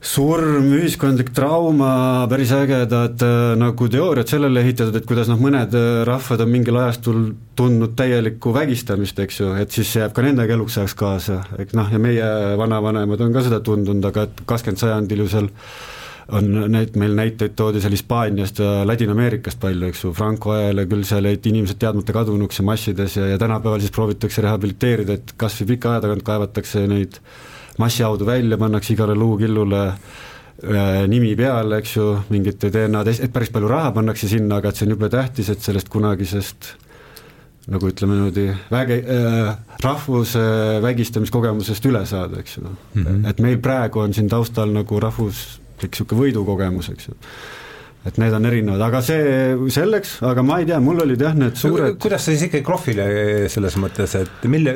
surm, 0.00 0.70
ühiskondlik 0.78 1.28
trauma, 1.36 2.24
päris 2.30 2.54
ägedad 2.56 3.20
äh, 3.20 3.52
nagu 3.60 3.88
teooriad 3.92 4.30
sellele 4.32 4.62
ehitatud, 4.64 4.96
et 4.96 5.06
kuidas 5.08 5.28
noh, 5.28 5.36
mõned 5.40 5.76
äh, 5.76 5.88
rahvad 6.08 6.40
on 6.40 6.52
mingil 6.54 6.78
ajastul 6.80 7.26
tundnud 7.58 7.92
täielikku 7.98 8.54
vägistamist, 8.56 9.20
eks 9.20 9.42
ju, 9.42 9.52
et 9.60 9.76
siis 9.76 9.92
see 9.92 10.00
jääb 10.00 10.16
ka 10.16 10.24
nendega 10.24 10.56
eluks 10.56 10.78
ajaks 10.80 10.96
kaasa, 10.96 11.42
et 11.60 11.76
noh, 11.76 11.92
ja 11.92 12.00
meie 12.00 12.30
vanavanemad 12.60 13.20
on 13.26 13.36
ka 13.36 13.44
seda 13.44 13.60
tundnud, 13.64 14.00
aga 14.08 14.24
et 14.30 14.40
kakskümmend 14.48 14.80
sajandil 14.80 15.26
ju 15.26 15.28
seal 15.34 15.52
on 16.30 16.48
neid, 16.72 16.96
meil 17.00 17.12
näiteid 17.18 17.52
toodi 17.58 17.82
seal 17.82 17.92
Hispaaniast 17.92 18.60
ja 18.62 18.72
Ladina-Ameerikast 18.88 19.60
palju, 19.60 19.90
eks 19.90 20.04
ju, 20.06 20.14
Franco 20.16 20.54
ajal 20.54 20.80
ja 20.80 20.88
küll 20.88 21.04
seal 21.04 21.28
jäid 21.28 21.52
inimesed 21.52 21.80
teadmata 21.82 22.14
kadunuks 22.16 22.62
ja 22.62 22.66
massides 22.70 23.20
ja, 23.20 23.28
ja 23.34 23.38
tänapäeval 23.40 23.82
siis 23.82 23.92
proovitakse 23.92 24.44
rehabiliteerida, 24.46 25.18
et 25.18 25.34
kas 25.36 25.60
või 25.60 25.74
pika 25.74 25.92
aja 25.96 26.06
tagant 26.06 26.24
kaevatakse 26.24 26.86
neid 26.88 27.20
massihaudu 27.80 28.28
välja, 28.28 28.58
pannakse 28.60 28.94
igale 28.94 29.16
luukillule 29.18 29.82
äh, 29.88 31.00
nimi 31.10 31.32
peale, 31.38 31.80
eks 31.80 31.96
ju, 31.96 32.06
mingit 32.30 32.68
DNA 32.72 33.04
test, 33.08 33.24
et 33.24 33.32
päris 33.34 33.52
palju 33.54 33.70
raha 33.70 33.94
pannakse 33.96 34.28
sinna, 34.30 34.60
aga 34.60 34.70
et 34.70 34.80
see 34.80 34.88
on 34.88 34.94
jube 34.96 35.10
tähtis, 35.12 35.50
et 35.52 35.64
sellest 35.64 35.92
kunagisest 35.92 36.74
nagu 37.70 37.90
ütleme 37.90 38.16
niimoodi, 38.16 38.46
väge 38.72 38.98
äh,, 39.04 39.54
rahvuse 39.84 40.42
vägistamiskogemusest 40.82 41.86
üle 41.90 42.02
saada, 42.08 42.40
eks 42.40 42.56
ju 42.56 42.64
mm, 42.64 43.02
-hmm. 43.04 43.28
et 43.30 43.40
meil 43.40 43.58
praegu 43.62 44.00
on 44.00 44.14
siin 44.16 44.28
taustal 44.28 44.72
nagu 44.74 45.00
rahvuslik 45.00 45.90
niisugune 45.90 46.22
võidukogemus, 46.24 46.90
eks 46.92 47.08
ju 47.08 47.14
et 48.08 48.16
need 48.16 48.32
on 48.32 48.48
erinevad, 48.48 48.80
aga 48.80 49.02
see 49.04 49.70
selleks, 49.74 50.14
aga 50.24 50.44
ma 50.46 50.60
ei 50.62 50.68
tea, 50.70 50.78
mul 50.80 51.02
olid 51.04 51.20
jah, 51.20 51.34
need 51.36 51.58
suured 51.60 51.98
kuidas 52.00 52.24
sa 52.24 52.32
siis 52.32 52.46
ikkagi 52.46 52.64
Krohvile 52.64 53.06
selles 53.52 53.76
mõttes, 53.80 54.14
et 54.16 54.46
mille, 54.48 54.72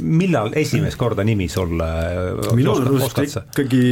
millal 0.00 0.52
esimest 0.60 1.00
korda 1.00 1.24
nimi 1.26 1.48
sulle 1.52 1.88
minu 2.58 2.76
arust 2.76 3.22
ikkagi 3.24 3.84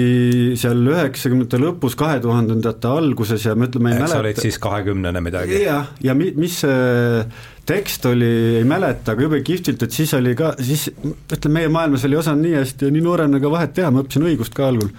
seal 0.61 0.83
üheksakümnendate 0.85 1.63
lõpus, 1.65 1.97
kahe 1.99 2.21
tuhandendate 2.25 2.93
alguses 2.93 3.49
ja 3.49 3.57
ma 3.57 3.71
ütlen, 3.71 3.87
ma 3.87 3.95
ei 3.95 4.03
mäleta 4.03 4.19
sa 4.19 4.25
olid 4.25 4.43
siis 4.45 4.61
kahekümnene 4.61 5.25
midagi? 5.25 5.63
jah, 5.65 5.89
ja 6.05 6.17
mi-, 6.19 6.35
mis 6.37 6.61
see 6.61 7.23
tekst 7.69 8.07
oli, 8.09 8.29
ei 8.59 8.65
mäleta, 8.69 9.13
aga 9.13 9.25
jube 9.27 9.41
kihvtilt, 9.45 9.83
et 9.85 9.95
siis 9.95 10.13
oli 10.17 10.33
ka, 10.39 10.53
siis 10.65 10.87
ütleme, 10.89 11.59
meie 11.59 11.73
maailmas 11.73 12.07
oli 12.09 12.17
osanud 12.19 12.47
nii 12.47 12.55
hästi 12.57 12.89
ja 12.89 12.95
nii 12.95 13.05
noorena 13.05 13.41
ka 13.43 13.51
vahet 13.53 13.75
teha, 13.77 13.91
ma 13.93 14.03
õppisin 14.05 14.27
õigust 14.31 14.57
ka 14.57 14.69
algul. 14.71 14.91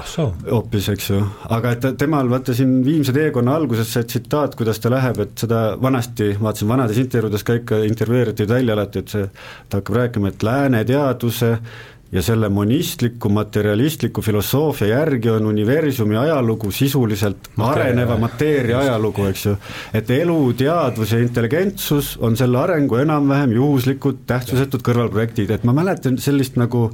ah 0.00 0.14
hoopis, 0.50 0.90
eks 0.92 1.10
ju, 1.12 1.22
aga 1.56 1.74
et 1.76 1.88
temal 2.00 2.30
vaata 2.32 2.54
siin 2.56 2.78
Viimse 2.86 3.14
teekonna 3.16 3.56
alguses 3.56 3.90
see 3.92 4.06
tsitaat, 4.06 4.56
kuidas 4.58 4.82
ta 4.82 4.92
läheb, 4.92 5.20
et 5.22 5.34
seda 5.46 5.60
vanasti, 5.82 6.32
vaatasin 6.40 6.70
vanades 6.70 6.98
intervjuudes 7.02 7.46
ka 7.46 7.60
ikka 7.60 7.82
intervjueeriti 7.88 8.48
välja 8.50 8.76
alati, 8.76 9.04
et 9.04 9.14
see, 9.14 9.28
ta 9.70 9.82
hakkab 9.82 10.00
rääkima, 10.02 10.34
et 10.34 10.46
lääne 10.46 10.84
teaduse 10.88 11.56
ja 12.12 12.22
selle 12.22 12.48
monistliku 12.48 13.28
materialistliku 13.28 14.22
filosoofia 14.22 14.88
järgi 14.88 15.30
on 15.30 15.46
universumi 15.46 16.16
ajalugu 16.16 16.70
sisuliselt 16.70 17.48
mateeria. 17.56 17.84
areneva 17.84 18.18
mateeria 18.18 18.78
ajalugu, 18.78 19.26
eks 19.26 19.46
ju. 19.46 19.56
et 19.94 20.10
elu, 20.10 20.52
teadvus 20.52 21.12
ja 21.12 21.18
intelligentsus 21.18 22.16
on 22.20 22.36
selle 22.36 22.58
arengu 22.58 23.00
enam-vähem 23.02 23.56
juhuslikud 23.58 24.22
tähtsusetud 24.26 24.86
kõrvalprojektid, 24.86 25.50
et 25.50 25.64
ma 25.64 25.74
mäletan 25.74 26.18
sellist 26.18 26.56
nagu 26.56 26.90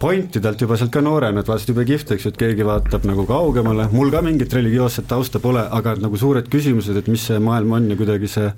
pointi 0.00 0.40
talt 0.40 0.60
juba 0.60 0.76
sealt 0.80 0.92
ka 0.94 1.02
noorena, 1.04 1.40
et 1.40 1.48
vaatasid 1.48 1.74
jube 1.74 1.84
kihvt, 1.86 2.14
eks 2.14 2.26
ju, 2.26 2.32
et 2.32 2.42
keegi 2.42 2.66
vaatab 2.66 3.04
nagu 3.06 3.26
kaugemale, 3.28 3.86
mul 3.92 4.10
ka 4.10 4.22
mingit 4.24 4.52
religioosset 4.56 5.06
tausta 5.06 5.38
pole, 5.38 5.62
aga 5.78 5.94
nagu 6.00 6.18
suured 6.18 6.48
küsimused, 6.50 6.96
et 6.96 7.10
mis 7.12 7.26
see 7.30 7.38
maailm 7.38 7.76
on 7.78 7.90
ja 7.92 7.98
kuidagi 8.00 8.30
see 8.32 8.48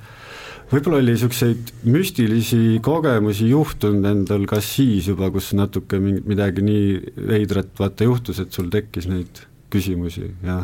võib-olla 0.73 1.01
oli 1.01 1.13
niisuguseid 1.13 1.73
müstilisi 1.93 2.79
kogemusi 2.85 3.51
juhtunud 3.51 4.09
endal 4.09 4.47
ka 4.51 4.61
siis 4.65 5.11
juba, 5.11 5.31
kus 5.35 5.53
natuke 5.59 6.01
mingi, 6.03 6.25
midagi 6.29 6.65
nii 6.65 6.87
veidrat 7.29 7.75
vaata 7.79 8.09
juhtus, 8.09 8.41
et 8.43 8.57
sul 8.57 8.71
tekkis 8.73 9.09
neid 9.11 9.45
küsimusi 9.73 10.27
ja 10.45 10.63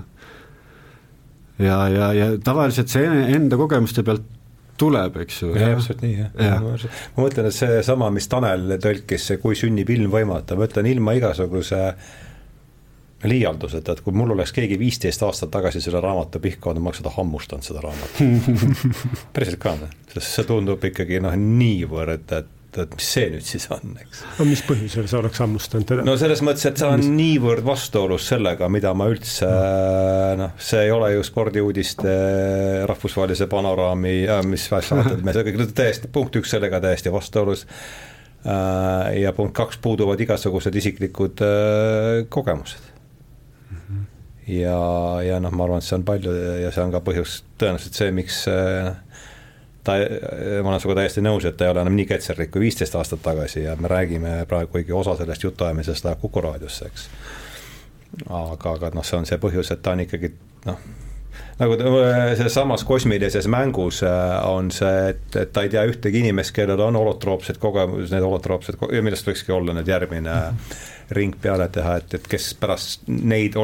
ja, 1.58 1.78
ja, 1.92 2.10
ja 2.16 2.32
tavaliselt 2.44 2.92
see 2.92 3.06
enda 3.34 3.58
kogemuste 3.60 4.04
pealt 4.06 4.26
tuleb, 4.78 5.16
eks 5.24 5.42
ju. 5.42 5.50
täpselt 5.56 6.04
nii, 6.04 6.14
jah 6.14 6.38
ja. 6.38 6.54
ja.. 6.54 6.92
ma 7.16 7.24
mõtlen, 7.24 7.50
et 7.50 7.56
seesama, 7.56 8.12
mis 8.14 8.30
Tanel 8.30 8.78
tõlkis, 8.78 9.26
see 9.30 9.42
Kui 9.42 9.58
sünnib 9.58 9.90
ilm 9.90 10.12
võimata, 10.12 10.56
ma 10.56 10.68
ütlen 10.68 10.86
ilma 10.86 11.16
igasuguse 11.18 11.80
äh, 11.88 12.16
liialdused, 13.24 13.88
et 13.90 14.02
kui 14.04 14.14
mul 14.14 14.36
oleks 14.36 14.52
keegi 14.54 14.78
viisteist 14.78 15.22
aastat 15.26 15.50
tagasi 15.54 15.82
selle 15.82 16.02
raamatu 16.04 16.38
pihka 16.42 16.70
olnud, 16.70 16.84
ma 16.84 16.92
oleks 16.92 17.02
seda 17.02 17.14
hammustanud, 17.16 17.66
seda 17.66 17.82
raamatut 17.82 18.78
päriselt 19.34 19.58
ka, 19.62 19.74
noh. 19.80 19.96
sest 20.12 20.36
see 20.36 20.46
tundub 20.46 20.86
ikkagi 20.90 21.18
noh, 21.24 21.34
niivõrd, 21.38 22.30
et 22.38 22.54
et 22.78 22.92
mis 22.94 23.06
see 23.14 23.28
nüüd 23.32 23.42
siis 23.42 23.64
on, 23.74 23.94
eks. 23.98 24.20
no 24.38 24.44
mis 24.46 24.60
põhjusel 24.66 25.06
sa 25.10 25.18
oleks 25.18 25.40
hammustanud 25.42 25.88
teda? 25.88 26.04
no 26.06 26.14
selles 26.20 26.42
mõttes, 26.44 26.66
et 26.68 26.78
see 26.78 26.86
on 26.86 27.00
mis... 27.00 27.08
niivõrd 27.16 27.64
vastuolus 27.66 28.26
sellega, 28.28 28.68
mida 28.70 28.92
ma 28.94 29.08
üldse 29.10 29.48
noh, 30.38 30.52
see 30.62 30.84
ei 30.84 30.92
ole 30.94 31.14
ju 31.14 31.24
spordiuudiste 31.26 32.12
rahvusvahelise 32.90 33.48
panoraami, 33.50 34.14
mis 34.50 34.68
saated 34.68 35.24
me, 35.26 35.34
täiesti, 35.34 36.12
punkt 36.12 36.38
üks 36.38 36.52
sellega 36.54 36.82
täiesti 36.84 37.10
vastuolus 37.14 37.64
äh, 37.64 39.16
ja 39.24 39.32
punkt 39.34 39.56
kaks, 39.58 39.80
puuduvad 39.82 40.20
igasugused 40.28 40.78
isiklikud 40.82 41.42
äh, 41.48 42.28
kogemused 42.28 42.97
ja, 44.48 44.78
ja 45.24 45.40
noh, 45.42 45.52
ma 45.52 45.66
arvan, 45.66 45.82
et 45.82 45.88
see 45.88 45.98
on 45.98 46.06
palju 46.08 46.32
ja 46.62 46.72
see 46.74 46.84
on 46.84 46.94
ka 46.94 47.02
põhjus 47.04 47.42
tõenäoliselt 47.60 47.98
see, 48.00 48.12
miks 48.16 48.42
äh, 48.52 48.92
ta, 49.84 49.96
ma 50.62 50.70
olen 50.72 50.80
sinuga 50.82 51.00
täiesti 51.00 51.24
nõus, 51.24 51.46
et 51.48 51.56
ta 51.58 51.66
ei 51.66 51.72
ole 51.72 51.82
enam 51.84 51.96
nii 51.96 52.06
ketserlik 52.08 52.52
kui 52.54 52.66
viisteist 52.66 52.96
aastat 52.98 53.22
tagasi 53.24 53.64
ja 53.64 53.76
me 53.80 53.90
räägime 53.90 54.38
praegu, 54.48 54.72
kuigi 54.76 54.94
osa 54.96 55.16
sellest 55.18 55.44
jutuajamisest 55.44 56.06
läheb 56.06 56.20
Kuku 56.20 56.44
raadiosse, 56.44 56.88
eks. 56.88 57.08
aga, 58.28 58.74
aga 58.74 58.92
noh, 58.96 59.06
see 59.06 59.20
on 59.20 59.28
see 59.28 59.40
põhjus, 59.42 59.72
et 59.74 59.82
ta 59.82 59.96
on 59.96 60.04
ikkagi 60.04 60.32
noh, 60.66 60.88
nagu 61.58 61.78
sealsamas 62.38 62.84
kosmilises 62.86 63.48
mängus 63.50 64.02
äh, 64.06 64.36
on 64.46 64.70
see, 64.74 65.08
et, 65.14 65.24
et 65.36 65.52
ta 65.52 65.64
ei 65.66 65.72
tea 65.72 65.82
ühtegi 65.88 66.22
inimest, 66.22 66.54
kellel 66.56 66.80
on 66.84 66.98
holotroopsed 66.98 67.58
kogemused, 67.62 68.14
need 68.14 68.24
holotroopsed, 68.24 68.78
millest 69.02 69.26
võikski 69.28 69.54
olla 69.54 69.74
nüüd 69.76 69.90
järgmine 69.90 70.30
mm 70.30 70.62
-hmm 70.62 70.94
ring 71.10 71.36
peale 71.40 71.68
teha, 71.72 71.96
et, 71.96 72.14
et 72.14 72.26
kes 72.28 72.50
pärast 72.60 73.06
neid 73.08 73.56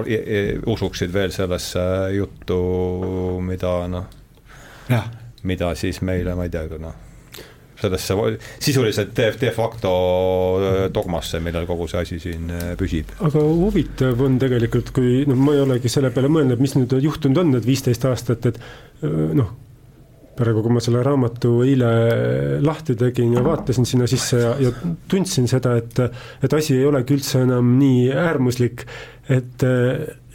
usuksid 0.66 1.12
veel 1.12 1.32
sellesse 1.34 1.82
juttu, 2.16 2.60
mida 3.44 3.74
noh, 3.92 4.06
mida 5.42 5.74
siis 5.76 6.00
meile, 6.00 6.34
ma 6.34 6.48
ei 6.48 6.54
tea, 6.54 6.64
noh 6.80 7.03
sellesse 7.84 8.16
sisuliselt 8.58 9.12
de, 9.16 9.30
de 9.40 9.52
facto 9.54 9.92
dogmasse, 10.94 11.40
millel 11.44 11.68
kogu 11.68 11.88
see 11.90 12.00
asi 12.02 12.20
siin 12.22 12.48
äh, 12.52 12.72
püsib. 12.80 13.12
aga 13.24 13.42
huvitav 13.44 14.24
on 14.24 14.38
tegelikult, 14.42 14.94
kui 14.96 15.24
noh, 15.28 15.38
ma 15.38 15.56
ei 15.56 15.64
olegi 15.64 15.92
selle 15.92 16.12
peale 16.14 16.32
mõelnud, 16.32 16.62
mis 16.62 16.76
nüüd 16.78 16.96
juhtunud 17.04 17.44
on 17.44 17.54
need 17.56 17.68
viisteist 17.68 18.08
aastat, 18.10 18.50
et 18.52 18.60
äh, 18.60 19.12
noh, 19.36 19.52
praegu, 20.34 20.64
kui 20.64 20.74
ma 20.74 20.82
selle 20.82 21.02
raamatu 21.06 21.60
eile 21.64 21.90
lahti 22.64 22.96
tegin 22.98 23.36
ja 23.36 23.44
vaatasin 23.44 23.86
sinna 23.86 24.08
sisse 24.10 24.40
ja, 24.40 24.54
ja 24.62 24.72
tundsin 25.10 25.46
seda, 25.50 25.76
et, 25.78 26.00
et 26.42 26.56
asi 26.58 26.78
ei 26.78 26.88
olegi 26.88 27.16
üldse 27.18 27.44
enam 27.44 27.76
nii 27.78 28.08
äärmuslik, 28.24 28.86
et 29.30 29.62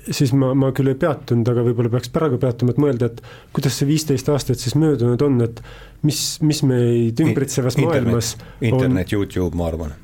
siis 0.08 0.34
ma, 0.38 0.52
ma 0.58 0.72
küll 0.76 0.92
ei 0.92 0.98
peatunud, 1.00 1.48
aga 1.52 1.64
võib-olla 1.68 1.94
peaks 1.94 2.12
praegu 2.14 2.40
peatuma, 2.42 2.76
et 2.76 2.82
mõelda, 2.82 3.12
et 3.12 3.24
kuidas 3.56 3.80
see 3.80 3.90
viisteist 3.90 4.30
aastat 4.34 4.62
siis 4.62 4.78
möödunud 4.80 5.22
on, 5.26 5.40
et 5.46 5.64
mis, 6.08 6.22
mis 6.46 6.62
meid 6.68 7.24
ümbritsevas 7.26 7.80
internet, 7.80 8.06
maailmas 8.12 8.36
internet, 8.62 9.16
Youtube, 9.16 9.58
ma 9.60 9.72
arvan 9.72 9.98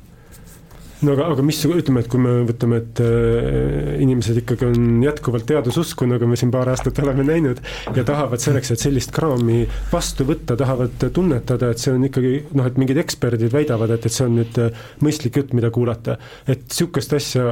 no 1.04 1.12
aga, 1.12 1.26
aga 1.34 1.44
mis, 1.44 1.58
ütleme, 1.68 2.02
et 2.02 2.08
kui 2.10 2.20
me 2.22 2.32
võtame, 2.48 2.80
et 2.80 3.00
äh, 3.04 3.90
inimesed 4.04 4.40
ikkagi 4.42 4.68
on 4.70 5.02
jätkuvalt 5.04 5.46
teadususku, 5.48 6.08
nagu 6.08 6.28
me 6.28 6.38
siin 6.40 6.52
paar 6.54 6.70
aastat 6.72 7.00
oleme 7.02 7.26
näinud, 7.26 7.60
ja 7.96 8.04
tahavad 8.06 8.42
selleks, 8.42 8.72
et 8.72 8.82
sellist 8.82 9.12
kraami 9.16 9.64
vastu 9.92 10.26
võtta, 10.28 10.56
tahavad 10.58 11.08
tunnetada, 11.16 11.72
et 11.72 11.82
see 11.82 11.92
on 11.94 12.06
ikkagi 12.08 12.36
noh, 12.56 12.68
et 12.68 12.80
mingid 12.80 13.00
eksperdid 13.02 13.52
väidavad, 13.52 13.92
et, 13.96 14.08
et 14.08 14.16
see 14.16 14.28
on 14.28 14.38
nüüd 14.40 14.62
äh, 14.62 14.86
mõistlik 15.04 15.40
jutt, 15.40 15.56
mida 15.56 15.72
kuulata. 15.74 16.16
et 16.46 16.64
niisugust 16.66 17.12
asja 17.16 17.50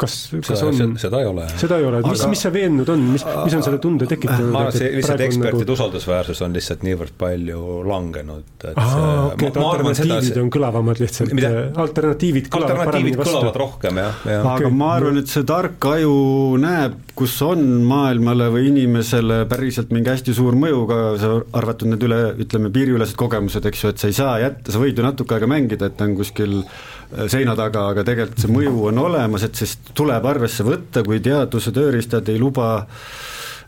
kas, 0.00 0.16
kas 0.46 0.62
on? 0.66 0.94
seda 1.00 1.20
ei 1.22 1.28
ole. 1.30 1.46
seda 1.60 1.80
ei 1.80 1.88
ole, 1.88 2.02
mis 2.04 2.22
aga..., 2.22 2.30
mis 2.32 2.44
see 2.46 2.54
veennud 2.54 2.92
on, 2.92 3.04
mis, 3.14 3.24
mis 3.24 3.56
on 3.58 3.64
selle 3.66 3.80
tunde 3.82 4.08
tekitanud? 4.10 4.52
ma 4.52 4.64
arvan, 4.64 4.74
et 4.74 4.80
see 4.82 4.92
lihtsalt 4.98 5.24
ekspertide 5.26 5.64
nagu... 5.64 5.76
usaldusväärsus 5.76 6.42
on 6.46 6.56
lihtsalt 6.56 6.86
niivõrd 6.86 7.16
palju 7.20 7.62
langenud, 7.88 8.46
et 8.62 8.80
Aa, 8.82 9.32
okay, 9.32 9.50
et 9.50 9.60
alternatiivid 9.62 10.30
seda, 10.30 10.42
on 10.44 10.52
kõlavamad 10.56 11.02
lihtsalt, 11.02 11.34
alternatiivid 11.86 12.50
kõlavad 12.52 12.76
alternatiivid 12.76 13.18
kõlavad 13.20 13.58
rohkem, 13.60 14.00
jah, 14.02 14.20
jah. 14.28 14.46
aga 14.52 14.68
okay. 14.68 14.78
ma 14.82 14.90
arvan, 14.96 15.20
et 15.20 15.32
see 15.32 15.46
tark 15.48 15.88
aju 15.90 16.16
näeb, 16.62 16.98
kus 17.16 17.36
on 17.44 17.62
maailmale 17.88 18.50
või 18.52 18.68
inimesele 18.70 19.42
päriselt 19.50 19.92
mingi 19.94 20.12
hästi 20.12 20.34
suur 20.36 20.56
mõju 20.58 20.82
ka, 20.90 20.98
sa 21.20 21.32
arvatud 21.56 21.92
need 21.92 22.04
üle, 22.06 22.20
ütleme, 22.44 22.72
piiriülesed 22.74 23.16
kogemused, 23.18 23.64
eks 23.70 23.84
ju, 23.84 23.94
et 23.94 24.02
sa 24.02 24.10
ei 24.10 24.16
saa 24.16 24.36
jätta, 24.42 24.74
sa 24.74 24.82
võid 24.82 24.98
ju 24.98 25.06
natuke 25.06 25.36
aega 25.36 25.48
mängida, 25.50 25.88
et 25.88 25.96
ta 25.96 26.08
on 26.08 26.16
kuskil 26.18 26.60
seina 27.30 27.54
taga, 27.58 27.88
aga 27.92 28.04
tegelikult 28.06 28.42
see 28.42 28.52
mõju 28.52 28.88
on 28.90 29.00
olemas, 29.06 29.46
et 29.46 29.58
siis 29.58 29.76
tuleb 29.96 30.26
arvesse 30.26 30.66
võtta, 30.66 31.04
kui 31.06 31.20
teaduse 31.24 31.72
tööriistad 31.74 32.28
ei 32.32 32.40
luba 32.42 32.86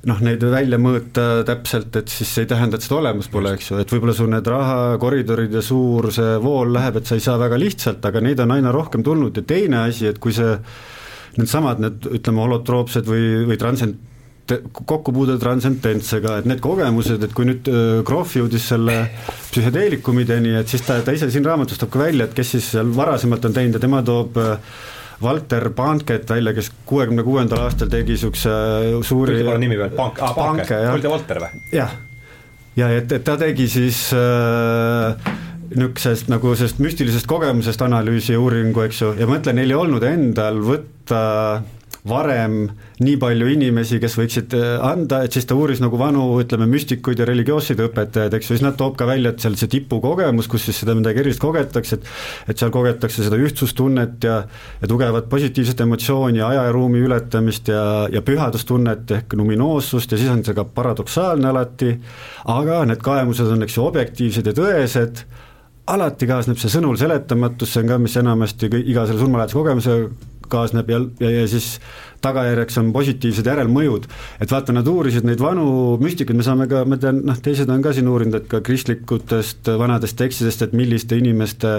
noh, 0.07 0.21
neid 0.23 0.43
välja 0.51 0.79
mõõta 0.81 1.45
täpselt, 1.47 1.97
et 1.99 2.13
siis 2.13 2.31
see 2.31 2.47
ei 2.47 2.51
tähenda, 2.51 2.79
et 2.79 2.87
seda 2.87 2.99
olemas 3.01 3.31
pole, 3.33 3.55
eks 3.57 3.73
ju, 3.73 3.79
et 3.83 3.95
võib-olla 3.95 4.15
sul 4.17 4.31
need 4.33 4.47
rahakoridorid 4.47 5.57
ja 5.59 5.63
suur 5.65 6.11
see 6.15 6.37
vool 6.43 6.73
läheb, 6.75 7.01
et 7.01 7.09
sa 7.09 7.19
ei 7.19 7.25
saa 7.25 7.39
väga 7.41 7.59
lihtsalt, 7.61 8.05
aga 8.07 8.23
neid 8.25 8.43
on 8.45 8.55
aina 8.55 8.75
rohkem 8.75 9.05
tulnud. 9.07 9.39
Ja 9.39 9.47
teine 9.49 9.83
asi, 9.87 10.07
et 10.11 10.21
kui 10.23 10.35
see 10.37 10.57
needsamad, 11.39 11.83
need 11.83 12.07
ütleme, 12.19 12.43
holotroopsed 12.47 13.11
või, 13.11 13.27
või 13.49 13.59
transcend-, 13.61 13.99
kokkupuude 14.73 15.39
transcendentsega, 15.41 16.39
et 16.41 16.49
need 16.49 16.61
kogemused, 16.65 17.23
et 17.25 17.35
kui 17.37 17.49
nüüd 17.49 17.69
Krohv 18.09 18.29
äh, 18.29 18.39
jõudis 18.43 18.69
selle 18.73 18.99
psühhedeelikumideni, 19.51 20.55
et 20.61 20.71
siis 20.71 20.85
ta, 20.87 21.01
ta 21.05 21.15
ise 21.17 21.31
siin 21.33 21.47
raamatus 21.47 21.81
toob 21.81 21.93
ka 21.95 22.03
välja, 22.07 22.29
et 22.29 22.37
kes 22.37 22.55
siis 22.57 22.71
seal 22.75 22.93
varasemalt 22.97 23.49
on 23.49 23.57
teinud 23.57 23.79
ja 23.79 23.83
tema 23.83 24.03
toob 24.07 24.39
äh, 24.41 24.57
Panket 25.75 26.31
välja, 26.31 26.55
kes 26.55 26.71
kuuekümne 26.87 27.25
kuuendal 27.27 27.65
aastal 27.67 27.91
tegi 27.91 28.15
niisuguse 28.15 28.53
äh, 28.53 29.01
suuri 29.03 29.41
ütle 29.43 29.59
nimi 29.59 29.79
veel, 29.79 29.91
Pank, 29.97 30.23
aa 30.23 30.35
Panke, 30.37 30.79
Valter 30.87 31.11
Valter 31.11 31.43
või? 31.43 31.63
jah, 31.75 31.97
ja 32.79 32.91
et, 32.95 33.13
et 33.13 33.25
ta 33.27 33.37
tegi 33.41 33.69
siis 33.69 34.09
äh, 34.17 35.33
niisugusest 35.75 36.31
nagu 36.33 36.55
sellest 36.57 36.79
müstilisest 36.81 37.29
kogemusest 37.29 37.83
analüüsi 37.85 38.33
ja 38.37 38.41
uuringu, 38.41 38.85
eks 38.87 39.03
ju, 39.03 39.11
ja 39.19 39.27
ma 39.29 39.37
mõtlen, 39.37 39.59
neil 39.61 39.75
ei 39.75 39.81
olnud 39.81 40.07
endal 40.09 40.63
võtta 40.65 41.21
varem 42.09 42.57
nii 43.03 43.17
palju 43.21 43.49
inimesi, 43.53 43.99
kes 44.03 44.17
võiksid 44.19 44.55
äh, 44.59 44.67
anda, 44.85 45.21
et 45.25 45.35
siis 45.37 45.47
ta 45.49 45.57
uuris 45.59 45.83
nagu 45.83 45.99
vanu, 46.01 46.25
ütleme, 46.43 46.67
müstikuid 46.71 47.21
ja 47.21 47.27
religioosseid 47.29 47.81
õpetajaid, 47.85 48.35
eks 48.35 48.51
ju, 48.51 48.57
siis 48.57 48.65
nad 48.65 48.79
toob 48.79 48.97
ka 48.99 49.07
välja, 49.09 49.33
et 49.33 49.45
seal 49.45 49.57
see 49.61 49.71
tipukogemus, 49.77 50.49
kus 50.51 50.67
siis 50.69 50.81
seda 50.83 50.97
midagi 50.99 51.23
erilist 51.23 51.43
kogetakse, 51.43 51.99
et 51.99 52.53
et 52.53 52.61
seal 52.61 52.73
kogetakse 52.75 53.25
seda 53.27 53.39
ühtsustunnet 53.41 54.25
ja 54.25 54.39
ja 54.83 54.89
tugevat 54.91 55.29
positiivset 55.31 55.81
emotsiooni, 55.85 56.43
aja 56.45 56.67
ja 56.69 56.73
ruumi 56.75 57.03
ületamist 57.05 57.69
ja, 57.73 57.83
ja 58.13 58.23
pühadustunnet 58.25 59.11
ehk 59.19 59.37
numinoossust 59.39 60.13
ja 60.13 60.21
siis 60.21 60.31
on 60.33 60.45
see 60.47 60.57
ka 60.57 60.65
paradoksaalne 60.65 61.51
alati, 61.51 61.93
aga 62.55 62.85
need 62.89 63.05
kaemused 63.05 63.53
on, 63.53 63.67
eks 63.67 63.79
ju, 63.79 63.85
objektiivsed 63.89 64.51
ja 64.51 64.57
tõesed, 64.57 65.23
alati 65.89 66.29
kaasneb 66.29 66.59
see 66.61 66.73
sõnul 66.73 66.99
seletamatus, 67.01 67.73
see 67.73 67.85
on 67.85 67.93
ka, 67.93 68.01
mis 68.03 68.17
enamasti 68.21 68.71
iga 68.81 69.07
selle 69.09 69.23
surmalähedase 69.23 69.59
kogemuse 69.59 69.97
kaasneb 70.51 70.91
ja, 70.91 71.01
ja, 71.23 71.31
ja 71.41 71.45
siis 71.51 71.77
tagajärjeks 72.25 72.81
on 72.83 72.91
positiivsed 72.93 73.47
järelmõjud. 73.47 74.09
et 74.41 74.51
vaata, 74.51 74.75
nad 74.75 74.89
uurisid 74.89 75.27
neid 75.29 75.43
vanu 75.43 75.99
müstikuid, 76.03 76.39
me 76.39 76.47
saame 76.47 76.69
ka, 76.71 76.85
ma 76.89 76.99
tean, 77.01 77.23
noh, 77.29 77.39
teised 77.43 77.71
on 77.71 77.85
ka 77.85 77.95
siin 77.97 78.11
uurinud, 78.11 78.43
et 78.43 78.51
ka 78.51 78.61
kristlikutest 78.65 79.71
vanadest 79.79 80.19
tekstidest, 80.19 80.67
et 80.67 80.77
milliste 80.77 81.19
inimeste 81.19 81.79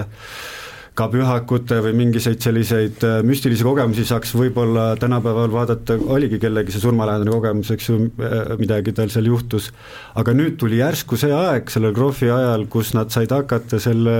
ka 0.98 1.06
pühakute 1.10 1.78
või 1.84 1.94
mingisuguseid 2.00 2.44
selliseid 2.44 3.04
äh, 3.06 3.18
müstilisi 3.26 3.64
kogemusi 3.64 4.04
saaks 4.08 4.32
võib-olla 4.36 4.90
tänapäeval 5.00 5.52
vaadata, 5.52 5.96
oligi 6.12 6.40
kellegi 6.42 6.74
see 6.74 6.82
surmalähedane 6.82 7.32
kogemus, 7.32 7.70
eks 7.74 7.90
ju, 7.90 7.98
äh, 8.20 8.54
midagi 8.60 8.94
tal 8.96 9.12
seal 9.12 9.30
juhtus, 9.30 9.70
aga 10.18 10.34
nüüd 10.36 10.58
tuli 10.60 10.80
järsku 10.82 11.18
see 11.20 11.32
aeg, 11.34 11.70
sellel 11.72 11.94
Krohvi 11.96 12.32
ajal, 12.34 12.66
kus 12.72 12.94
nad 12.96 13.12
said 13.14 13.32
hakata 13.34 13.80
selle 13.82 14.16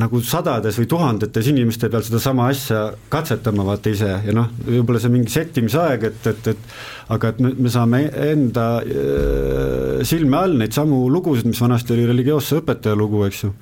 nagu 0.00 0.20
sadades 0.20 0.76
või 0.80 0.88
tuhandetes 0.90 1.48
inimeste 1.48 1.88
peal 1.92 2.04
sedasama 2.04 2.50
asja 2.52 2.82
katsetama, 3.12 3.64
vaata 3.64 3.92
ise, 3.92 4.12
ja 4.26 4.36
noh, 4.36 4.50
võib-olla 4.66 5.00
see 5.00 5.12
mingi 5.14 5.32
sättimisaeg, 5.32 6.06
et, 6.10 6.30
et, 6.32 6.50
et 6.52 7.12
aga 7.16 7.32
et 7.32 7.42
me, 7.44 7.52
me 7.66 7.72
saame 7.72 8.02
enda 8.28 8.66
äh, 8.84 10.04
silme 10.06 10.40
all 10.40 10.56
neid 10.60 10.76
samu 10.76 11.06
lugusid, 11.12 11.48
mis 11.48 11.60
vanasti 11.62 11.96
oli 11.96 12.08
religioosse 12.10 12.60
õpetaja 12.60 12.98
lugu, 12.98 13.24
eks 13.28 13.44
ju 13.46 13.52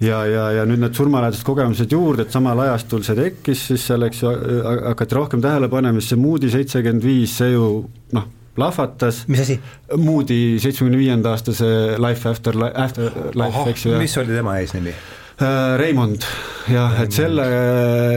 ja, 0.00 0.22
ja, 0.26 0.48
ja 0.60 0.64
nüüd 0.68 0.82
need 0.82 0.96
surmalähedased 0.96 1.46
kogemused 1.46 1.92
juurde, 1.92 2.24
et 2.24 2.34
samal 2.34 2.64
ajastul 2.64 3.04
see 3.06 3.18
tekkis, 3.18 3.68
siis 3.72 3.86
selleks 3.90 4.22
ju 4.22 4.32
hakati 4.64 5.18
rohkem 5.18 5.44
tähele 5.44 5.70
panema, 5.72 6.00
siis 6.00 6.14
see 6.14 6.22
Moody 6.22 6.50
seitsekümmend 6.54 7.04
viis, 7.04 7.34
see 7.40 7.52
ju 7.52 7.68
noh, 8.16 8.28
plahvatas. 8.58 9.24
mis 9.28 9.44
asi? 9.44 9.58
Moody 9.96 10.58
seitsmekümne 10.62 11.00
viienda 11.00 11.34
aasta 11.34 11.54
see 11.56 11.96
Life 12.00 12.28
After, 12.30 12.58
after 12.74 13.10
Life, 13.34 13.64
eks 13.70 13.86
ju. 13.86 13.96
mis 13.98 14.16
oli 14.22 14.38
tema 14.38 14.58
eesnimi? 14.62 14.94
Äh, 15.38 15.76
Reimond, 15.78 16.24
jah, 16.66 16.96
et 17.04 17.14
selle, 17.14 17.44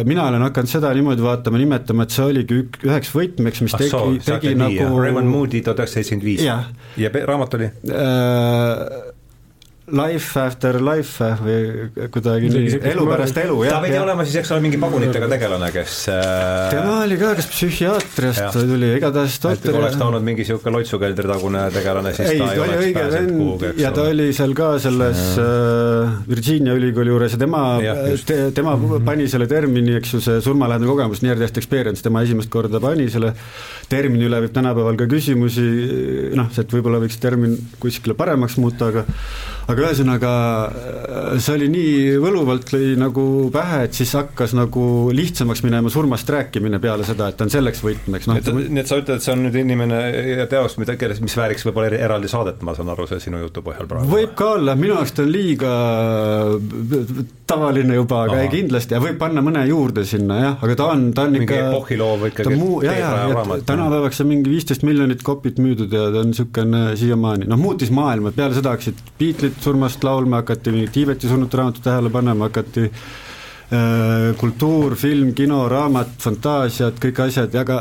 mina 0.10 0.24
olen 0.32 0.42
hakanud 0.48 0.72
seda 0.72 0.90
niimoodi 0.98 1.22
vaatama, 1.22 1.60
nimetama, 1.62 2.08
et 2.08 2.16
see 2.16 2.26
oligi 2.26 2.58
ük-, 2.64 2.80
üheks 2.88 3.14
võtmeks, 3.14 3.62
mis 3.68 3.76
tegi, 3.78 4.18
tegi 4.26 4.56
nagu 4.58 4.88
Raymond 4.98 5.30
Moody 5.30 5.62
tuhat 5.62 5.84
üheksasada 5.84 6.02
seitsekümmend 6.02 6.26
viis. 6.26 6.42
ja 6.98 7.14
raamat 7.30 7.60
oli 7.60 7.70
äh,? 7.94 9.12
Life 9.92 10.40
after 10.40 10.78
life 10.80 11.28
või 11.42 12.08
kuidagi 12.14 12.50
nii, 12.52 12.78
elu 12.94 13.06
pärast 13.10 13.38
elu, 13.42 13.58
jah. 13.68 13.76
ta 13.76 13.84
pidi 13.84 13.98
ja. 13.98 14.04
olema 14.06 14.24
siis, 14.24 14.38
eks 14.42 14.52
ole, 14.56 14.64
mingi 14.64 14.80
pagunitega 14.80 15.28
tegelane, 15.32 15.68
kes 15.76 15.96
äh... 16.14 16.70
tema 16.72 16.94
oli 17.02 17.18
ka, 17.20 17.34
kes 17.40 17.50
psühhiaatriast 17.52 18.42
ja. 18.46 18.52
tuli, 18.56 18.94
igatahes 18.98 19.36
doktor 19.44 19.80
oleks 19.82 19.98
ta 20.00 20.08
olnud 20.08 20.24
mingi 20.26 20.46
niisugune 20.46 20.78
loitsukeldritagune 20.78 21.66
tegelane, 21.76 22.14
siis 22.16 22.32
ei, 22.32 22.40
ta 22.40 22.48
ei 22.56 22.64
oleks 22.64 22.86
õige 22.86 23.06
vend 23.16 23.82
ja 23.82 23.92
ta 23.96 24.08
oli 24.14 24.30
seal 24.38 24.56
ka 24.58 24.72
selles 24.82 25.22
äh, 25.42 26.16
Virginia 26.30 26.76
ülikooli 26.80 27.12
juures 27.12 27.36
ja 27.36 27.42
tema, 27.42 27.64
te, 28.26 28.40
tema 28.56 28.78
mm 28.78 28.88
-hmm. 28.88 29.06
pani 29.12 29.28
selle 29.32 29.48
termini, 29.52 29.98
eks 30.00 30.16
ju, 30.16 30.24
see 30.24 30.42
surmalähedane 30.42 30.90
kogemus, 30.90 31.24
near 31.26 31.40
death 31.40 31.60
experience, 31.60 32.04
tema 32.04 32.24
esimest 32.24 32.50
korda 32.50 32.80
pani 32.80 33.10
selle 33.12 33.34
termini 33.90 34.30
üle 34.30 34.40
võib 34.46 34.56
tänapäeval 34.56 35.00
ka 35.00 35.10
küsimusi, 35.12 35.68
noh, 36.40 36.48
et 36.58 36.74
võib-olla 36.74 37.02
võiks 37.04 37.20
termin 37.20 37.58
kuskile 37.80 38.16
paremaks 38.18 38.58
muuta, 38.62 38.88
aga 38.92 39.06
aga 39.72 39.88
ühesõnaga 39.88 40.32
see 41.42 41.56
oli 41.58 41.70
nii 41.72 41.94
võluvalt 42.22 42.72
lõi 42.74 42.94
nagu 43.00 43.26
pähe, 43.54 43.84
et 43.88 43.98
siis 43.98 44.14
hakkas 44.18 44.56
nagu 44.58 44.84
lihtsamaks 45.16 45.64
minema 45.66 45.92
surmast 45.94 46.30
rääkimine 46.32 46.82
peale 46.84 47.08
seda, 47.08 47.30
et 47.32 47.40
ta 47.40 47.48
on 47.48 47.54
selleks 47.54 47.84
võtmeks, 47.86 48.30
noh. 48.30 48.40
nii 48.42 48.84
et 48.84 48.92
sa 48.92 49.00
ütled, 49.02 49.18
et 49.18 49.26
see 49.26 49.36
on 49.36 49.46
nüüd 49.48 49.58
inimene 49.64 50.02
ja 50.42 50.48
teos, 50.52 50.78
mida, 50.82 50.98
kelles, 51.00 51.22
mis 51.24 51.36
vääriks 51.38 51.68
võib-olla 51.68 51.92
eraldi 52.00 52.32
saadet, 52.32 52.64
ma 52.68 52.76
saan 52.78 52.92
aru, 52.94 53.08
see 53.10 53.22
sinu 53.28 53.42
jutu 53.44 53.64
põhjal 53.66 53.90
praegu? 53.92 54.12
võib 54.12 54.36
ka 54.38 54.54
olla, 54.58 54.76
minu 54.80 54.98
arust 55.00 55.18
ta 55.20 55.26
on 55.26 55.32
liiga 55.34 55.76
tavaline 57.52 57.98
juba, 57.98 58.24
aga 58.28 58.42
ei 58.44 58.52
kindlasti. 58.52 58.96
Ja 58.98 59.02
võib 59.04 59.20
panna 59.22 59.44
mõne 59.46 59.64
juurde 59.70 60.06
sinna 60.08 60.40
jah, 60.40 60.60
aga 60.66 60.78
ta 60.80 60.90
on, 60.96 61.08
ta 61.16 61.28
on 61.28 61.36
mingi 61.36 61.48
ikka 61.48 61.60
epohhiloov 61.70 62.28
ikkagi. 62.32 62.60
jah, 62.88 63.00
ja, 63.00 63.12
ja 63.32 63.60
tänapäevaks 63.68 64.24
on 64.24 64.32
mingi 64.32 64.54
viisteist 64.54 64.86
miljonit 64.88 65.26
kopit 65.28 65.60
müüdud 65.62 65.92
ja 65.94 66.08
ta 66.14 66.24
on 66.24 66.32
niisugune 66.32 66.84
siiamaani, 67.00 67.50
noh 67.52 67.60
muutis 67.62 67.92
maailma, 67.94 68.34
peale 68.36 68.58
seda 68.58 68.76
hakkasid 68.76 69.04
Beatlesid 69.20 69.60
surmast 69.64 70.04
laulma, 70.08 70.42
hakati 70.42 70.74
mingit 70.74 70.96
Tiibeti 70.96 71.30
surnute 71.30 71.60
raamatut 71.60 71.84
tähele 71.86 72.10
panema, 72.14 72.50
hakati 72.50 72.88
äh, 72.88 73.32
kultuur, 74.38 74.96
film, 75.00 75.32
kino, 75.38 75.64
raamat, 75.72 76.16
fantaasiad, 76.22 76.98
kõik 77.02 77.22
asjad. 77.28 77.54
Ja 77.56 77.64
ka, 77.68 77.78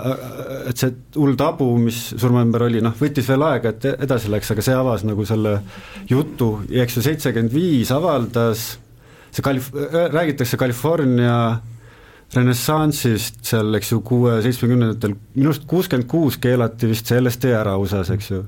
et 0.71 0.79
see 0.79 0.93
hull 1.17 1.39
tabu, 1.39 1.71
mis 1.83 1.99
surma 2.15 2.45
ümber 2.47 2.67
oli, 2.69 2.83
noh, 2.85 2.95
võttis 2.99 3.27
veel 3.31 3.47
aega, 3.49 3.75
et 3.75 3.89
edasi 4.07 4.31
läks, 4.31 4.53
aga 4.55 4.67
see 4.67 4.77
avas 4.77 5.07
nagu 5.09 5.27
selle 5.29 5.57
jutu. 6.11 6.53
Ja 6.71 6.85
eks 6.87 7.01
ju 7.01 7.07
seitsekümmend 7.09 7.55
viis 7.55 7.91
avaldas, 7.95 8.71
see 9.31 9.45
Kalif-, 9.47 9.73
räägitakse 10.15 10.59
California 10.61 11.37
renessansist 12.35 13.43
seal, 13.47 13.75
eks 13.79 13.91
ju, 13.91 14.01
kuue, 14.07 14.37
seitsmekümnendatel, 14.45 15.17
minu 15.35 15.51
arust 15.51 15.67
kuuskümmend 15.71 16.07
kuus 16.11 16.39
keelati 16.43 16.91
vist 16.91 17.11
see 17.11 17.19
LSD 17.19 17.55
ära 17.59 17.75
USA-s, 17.81 18.13
eks 18.15 18.31
ju. 18.31 18.45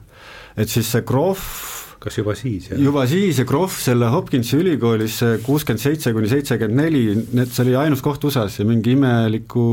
et 0.55 0.71
siis 0.71 0.91
see 0.93 1.03
Groff 1.07 1.81
kas 2.03 2.19
juba 2.19 2.35
siis? 2.39 2.69
juba 2.79 3.05
siis 3.11 3.41
ja 3.43 3.47
Groff 3.49 3.81
selle 3.83 4.11
Hopkinsi 4.13 4.61
ülikoolis 4.61 5.19
kuuskümmend 5.47 5.83
seitse 5.83 6.15
kuni 6.15 6.31
seitsekümmend 6.31 6.79
neli, 6.79 7.03
need, 7.35 7.51
see 7.51 7.67
oli 7.67 7.77
ainus 7.83 8.05
koht 8.07 8.23
USA-s 8.27 8.61
ja 8.63 8.69
mingi 8.69 8.95
imeliku 8.95 9.67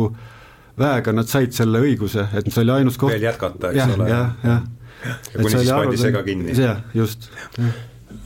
väega 0.80 1.13
nad 1.13 1.30
said 1.30 1.54
selle 1.54 1.82
õiguse, 1.84 2.30
et 2.34 2.50
see 2.50 2.63
oli 2.63 2.78
ainus 2.80 2.98
koht 2.98 3.13
veel 3.13 3.30
jätkata, 3.30 3.74
eks 3.74 3.84
ja, 3.84 3.89
ole. 3.93 4.10
jah, 4.10 4.34
jah. 4.45 4.65
ja 5.06 5.15
kuni 5.36 5.54
siis 5.54 5.72
pandi 5.76 6.02
see 6.02 6.17
ka 6.17 6.26
kinni. 6.26 6.58
jah, 6.58 6.82
just 6.98 7.30
ja 7.60 7.69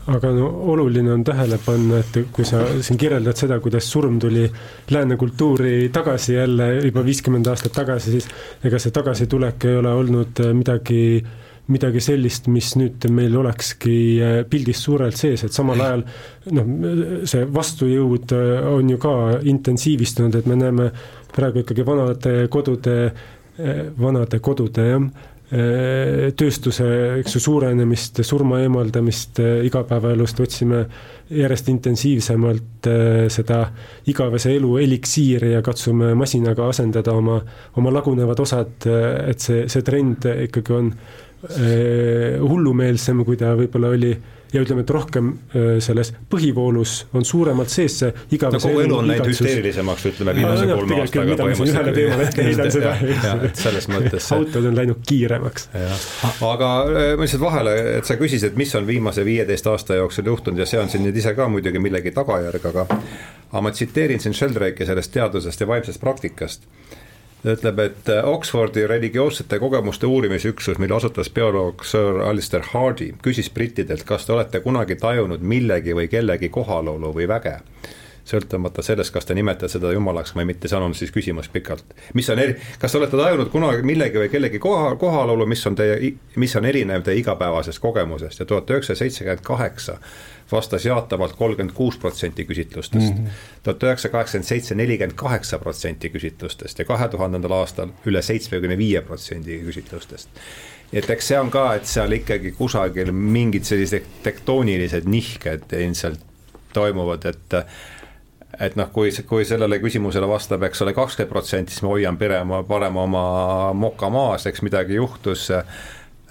aga 0.08 0.32
no 0.36 0.50
oluline 0.74 1.14
on 1.14 1.24
tähele 1.24 1.60
panna, 1.64 2.02
et 2.04 2.18
kui 2.34 2.46
sa 2.46 2.66
siin 2.84 3.00
kirjeldad 3.00 3.40
seda, 3.40 3.60
kuidas 3.64 3.88
surm 3.92 4.20
tuli 4.20 4.44
lääne 4.92 5.16
kultuuri 5.18 5.90
tagasi 5.96 6.34
jälle 6.36 6.74
juba 6.90 7.06
viiskümmend 7.06 7.48
aastat 7.48 7.72
tagasi, 7.78 8.18
siis 8.18 8.28
ega 8.64 8.80
see 8.80 8.92
tagasitulek 8.92 9.70
ei 9.70 9.80
ole 9.80 9.94
olnud 10.02 10.44
midagi 10.60 11.04
äh, 11.22 11.32
midagi 11.72 12.02
sellist, 12.04 12.50
mis 12.52 12.74
nüüd 12.76 13.06
meil 13.14 13.36
olekski 13.40 13.98
äh, 14.20 14.40
pildis 14.50 14.82
suurelt 14.84 15.16
sees, 15.16 15.46
et 15.46 15.56
samal 15.56 15.80
ajal 15.80 16.04
noh, 16.58 16.72
see 17.30 17.46
vastujõud 17.56 18.34
äh, 18.36 18.56
on 18.74 18.92
ju 18.92 19.00
ka 19.02 19.14
intensiivistunud, 19.48 20.36
et 20.36 20.50
me 20.50 20.60
näeme 20.60 20.90
praegu 21.34 21.64
ikkagi 21.64 21.86
vanade 21.88 22.34
kodude, 22.54 22.98
vanade 23.98 24.38
kodude 24.44 24.84
jah, 24.86 25.06
tööstuse, 25.54 26.86
eks 27.20 27.36
ju, 27.36 27.40
suurenemist, 27.44 28.24
surma 28.26 28.58
eemaldamist 28.64 29.38
igapäevaelust, 29.68 30.40
otsime 30.42 30.80
järjest 31.30 31.70
intensiivsemalt 31.70 32.90
seda 33.30 33.60
igavese 34.10 34.56
elu 34.56 34.72
eliksiiri 34.82 35.52
ja 35.52 35.62
katsume 35.62 36.16
masinaga 36.18 36.66
asendada 36.74 37.14
oma, 37.14 37.38
oma 37.78 37.94
lagunevad 37.94 38.42
osad, 38.42 38.88
et 39.28 39.46
see, 39.46 39.68
see 39.70 39.86
trend 39.86 40.26
ikkagi 40.48 40.74
on 40.74 40.90
Äh, 41.44 42.40
hullumeelsem, 42.40 43.20
kui 43.28 43.36
ta 43.36 43.50
võib-olla 43.60 43.90
oli 43.92 44.14
ja 44.54 44.62
ütleme, 44.62 44.84
et 44.86 44.92
rohkem 44.94 45.30
äh, 45.34 45.68
selles 45.84 46.14
põhivoolus 46.32 46.96
on 47.18 47.26
suuremalt 47.26 47.72
sees 47.74 47.98
see 48.04 48.12
igavese 48.38 48.70
no, 48.70 48.74
kogu 48.74 48.84
elu 48.86 48.98
on 49.00 49.10
läinud 49.10 49.30
hüsteerilisemaks, 49.32 50.06
ütleme 50.12 50.36
viimase 50.38 50.68
no, 50.70 50.78
kolme 50.80 51.00
aastaga 51.02 51.38
põhimõtteliselt. 51.42 51.74
ühele 51.74 51.96
teemale 51.98 52.28
ette 52.30 52.48
heidan 52.48 52.74
seda. 52.76 52.94
selles 53.64 53.90
mõttes. 53.92 54.30
autod 54.38 54.70
on 54.70 54.78
läinud 54.78 55.04
kiiremaks. 55.10 55.70
aga 55.74 56.72
äh, 56.86 57.14
ma 57.18 57.26
lihtsalt 57.26 57.44
vahele, 57.44 57.76
et 57.98 58.10
sa 58.10 58.18
küsisid, 58.20 58.58
mis 58.60 58.74
on 58.80 58.88
viimase 58.88 59.26
viieteist 59.26 59.70
aasta 59.72 60.00
jooksul 60.00 60.30
juhtunud 60.32 60.62
ja 60.62 60.70
see 60.70 60.82
on 60.82 60.92
siin 60.94 61.06
nüüd 61.08 61.18
ise 61.18 61.36
ka 61.38 61.50
muidugi 61.52 61.82
millegi 61.82 62.14
tagajärg, 62.16 62.70
aga 62.74 62.88
aga 63.54 63.62
ma 63.62 63.72
tsiteerin 63.74 64.22
siin 64.22 64.34
Sheldrake'i 64.34 64.86
sellest 64.90 65.14
teadusest 65.14 65.62
ja 65.62 65.70
vaimsest 65.70 66.02
praktikast 66.02 66.70
ütleb, 67.46 67.80
et 67.80 68.10
äh, 68.10 68.26
Oxfordi 68.28 68.88
religioossete 68.88 69.60
kogemuste 69.60 70.08
uurimisüksus, 70.08 70.78
mille 70.80 70.96
asutas 70.96 71.30
bioloog 71.30 71.84
Sir 71.86 72.22
Alistair 72.24 72.64
Hardy, 72.72 73.12
küsis 73.24 73.50
brittidelt, 73.54 74.06
kas 74.08 74.26
te 74.26 74.34
olete 74.34 74.64
kunagi 74.64 74.96
tajunud 74.96 75.44
millegi 75.44 75.96
või 75.96 76.08
kellegi 76.08 76.50
kohalolu 76.50 77.14
või 77.16 77.28
väge 77.28 77.60
sõltumata 78.26 78.84
sellest, 78.84 79.12
kas 79.14 79.26
te 79.28 79.36
nimetate 79.36 79.68
seda 79.72 79.92
jumalaks 79.92 80.36
või 80.36 80.46
mitte, 80.48 80.70
see 80.72 80.80
on 80.80 80.96
siis 80.96 81.12
küsimus 81.12 81.50
pikalt. 81.52 81.96
mis 82.14 82.30
on 82.30 82.40
eri, 82.40 82.56
kas 82.80 82.92
te 82.92 82.98
olete 82.98 83.20
tajunud 83.20 83.50
kunagi 83.52 83.84
millegi 83.84 84.22
või 84.22 84.30
kellegi 84.32 84.60
koha, 84.64 84.96
kohalolu, 85.00 85.46
mis 85.50 85.66
on 85.68 85.76
teie, 85.76 86.14
mis 86.40 86.56
on 86.56 86.66
erinev 86.66 87.04
teie 87.04 87.20
igapäevasest 87.20 87.84
kogemusest 87.84 88.40
ja 88.40 88.46
tuhat 88.46 88.70
üheksasada 88.70 89.04
seitsekümmend 89.04 89.44
kaheksa 89.44 89.98
vastas 90.52 90.86
jaatavalt 90.86 91.36
kolmkümmend 91.36 91.76
kuus 91.76 91.98
protsenti 91.98 92.46
küsitlustest. 92.46 93.14
Mhm. 93.14 93.28
tuhat 93.64 93.84
üheksasada 93.84 94.12
kaheksakümmend 94.12 94.48
seitse, 94.48 94.76
nelikümmend 94.76 95.16
kaheksa 95.20 95.60
protsenti 95.60 96.10
küsitlustest 96.10 96.80
ja 96.80 96.86
kahe 96.86 97.10
tuhandendal 97.10 97.60
aastal 97.60 97.92
üle 98.06 98.22
seitsmekümne 98.22 98.78
viie 98.78 99.02
protsendi 99.02 99.60
küsitlustest. 99.68 100.30
et 100.94 101.10
eks 101.10 101.28
see 101.28 101.40
on 101.40 101.50
ka, 101.52 101.74
et 101.76 101.86
seal 101.86 102.12
ikkagi 102.12 102.52
kusagil 102.52 103.12
mingid 103.12 103.64
sellised 103.66 104.06
tektoonilised 104.24 105.10
nihked 105.10 105.74
ilmselt 105.74 106.20
toimuvad, 106.74 107.26
et 107.26 107.56
et 108.60 108.76
noh, 108.76 108.92
kui, 108.94 109.10
kui 109.28 109.46
sellele 109.46 109.80
küsimusele 109.82 110.28
vastab, 110.30 110.64
eks 110.68 110.86
ole, 110.86 110.94
kakskümmend 110.94 111.32
protsenti, 111.32 111.74
siis 111.74 111.84
ma 111.86 111.96
hoian 111.96 112.18
parem, 112.18 112.54
parem 112.68 112.98
oma 113.02 113.26
moka 113.74 114.10
maas, 114.14 114.46
eks 114.50 114.62
midagi 114.66 115.00
juhtus 115.00 115.50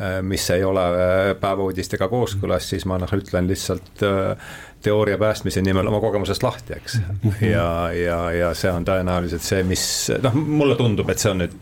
Äh, 0.01 0.23
mis 0.23 0.51
ei 0.51 0.65
ole 0.65 0.83
äh, 0.83 1.35
päevauudistega 1.37 2.07
kooskõlas, 2.09 2.65
siis 2.73 2.87
ma 2.89 2.97
noh, 2.99 3.11
ütlen 3.13 3.45
lihtsalt 3.47 4.01
äh, 4.09 4.55
teooria 4.83 5.19
päästmise 5.21 5.61
nimel 5.63 5.91
oma 5.91 6.01
kogemusest 6.01 6.43
lahti, 6.43 6.79
eks. 6.79 6.97
-hmm. 6.97 7.45
ja, 7.45 7.67
ja, 7.93 8.17
ja 8.33 8.55
see 8.57 8.73
on 8.73 8.87
tõenäoliselt 8.89 9.45
see, 9.45 9.61
mis 9.69 9.85
noh, 10.25 10.35
mulle 10.35 10.79
tundub, 10.81 11.13
et 11.13 11.21
see 11.21 11.31
on 11.31 11.45
nüüd 11.45 11.59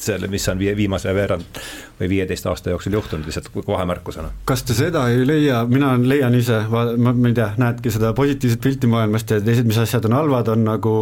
selle, 0.00 0.28
mis 0.28 0.46
on 0.48 0.58
viimase 0.58 1.14
veerand 1.14 1.62
või 2.00 2.10
viieteist 2.16 2.46
aasta 2.50 2.72
jooksul 2.74 2.96
juhtunud 2.98 3.26
lihtsalt 3.28 3.50
vahemärkusena. 3.66 4.30
kas 4.44 4.62
te 4.66 4.76
seda 4.76 5.06
ei 5.12 5.26
leia, 5.26 5.64
mina 5.70 5.94
leian 5.98 6.34
ise, 6.34 6.64
ma, 6.70 6.86
ma 6.96 7.30
ei 7.30 7.36
tea, 7.36 7.50
näedki 7.60 7.92
seda 7.94 8.12
positiivset 8.16 8.60
pilti 8.60 8.90
maailmast 8.90 9.30
ja 9.30 9.40
teised, 9.40 9.66
mis 9.68 9.78
asjad 9.78 10.08
on 10.10 10.18
halvad, 10.18 10.50
on 10.54 10.64
nagu 10.66 10.94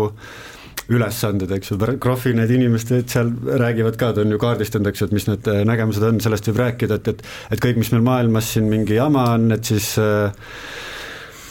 ülesanded, 0.92 1.50
eks 1.56 1.72
ju, 1.72 1.78
Krohvi 2.02 2.32
need 2.36 2.50
inimesed 2.52 3.10
seal 3.10 3.30
räägivad 3.60 3.96
ka, 4.00 4.12
ta 4.12 4.24
on 4.24 4.34
ju 4.34 4.38
kaardistanud, 4.42 4.90
eks 4.90 5.02
ju, 5.02 5.08
et 5.08 5.16
mis 5.16 5.28
need 5.28 5.50
äh, 5.50 5.62
nägemused 5.68 6.04
on, 6.06 6.18
sellest 6.22 6.48
võib 6.50 6.62
rääkida, 6.62 6.98
et, 6.98 7.12
et 7.12 7.54
et 7.54 7.62
kõik, 7.62 7.78
mis 7.80 7.92
meil 7.94 8.04
maailmas 8.06 8.50
siin 8.54 8.68
mingi 8.70 8.98
jama 8.98 9.28
on, 9.36 9.48
et 9.54 9.68
siis 9.68 9.92
äh, 10.02 10.34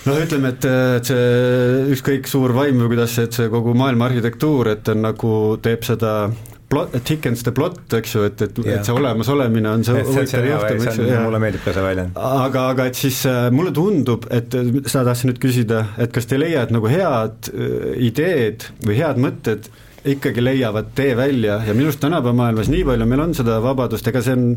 noh, 0.07 0.19
ütleme, 0.19 0.53
et, 0.53 0.67
et 0.99 1.11
see 1.11 1.91
ükskõik 1.95 2.29
suur 2.29 2.53
vaim 2.57 2.81
või 2.83 2.93
kuidas 2.93 3.17
et 3.23 3.37
see 3.37 3.51
kogu 3.53 3.75
maailma 3.77 4.09
arhitektuur, 4.09 4.73
et 4.75 4.93
on 4.93 5.05
nagu, 5.07 5.35
teeb 5.63 5.85
seda 5.87 6.15
plot, 6.71 6.95
thickens 7.07 7.43
the 7.45 7.53
plot, 7.55 7.79
eks 7.99 8.15
ju, 8.15 8.23
et, 8.29 8.41
et, 8.45 8.61
et 8.63 8.87
see 8.87 8.95
olemasolemine 8.95 9.75
on 9.75 9.85
see 9.87 10.05
huvitav 10.07 10.47
juhtum, 10.47 10.81
eks 10.87 10.99
ju. 11.01 11.07
mulle 11.25 11.43
meeldib 11.43 11.65
ka 11.65 11.75
see 11.75 11.85
väljend. 11.85 12.17
aga, 12.31 12.65
aga 12.75 12.87
et 12.91 12.99
siis 12.99 13.21
äh, 13.29 13.43
mulle 13.53 13.75
tundub, 13.75 14.27
et 14.33 14.55
seda 14.55 15.05
tahtsin 15.11 15.31
nüüd 15.31 15.43
küsida, 15.43 15.85
et 16.01 16.15
kas 16.15 16.29
te 16.29 16.39
ei 16.39 16.45
leia, 16.45 16.65
et 16.65 16.73
nagu 16.73 16.91
head 16.91 17.51
äh, 17.51 17.93
ideed 18.09 18.67
või 18.87 18.99
head 19.01 19.21
mõtted 19.21 19.71
ikkagi 20.11 20.41
leiavad 20.41 20.95
tee 20.97 21.13
välja 21.17 21.59
ja 21.65 21.73
minu 21.77 21.91
arust 21.91 22.01
tänapäeva 22.01 22.33
maailmas 22.33 22.71
nii 22.73 22.85
palju 22.87 23.05
meil 23.05 23.21
on 23.27 23.35
seda 23.37 23.59
vabadust, 23.61 24.07
ega 24.09 24.23
see 24.25 24.33
on 24.33 24.47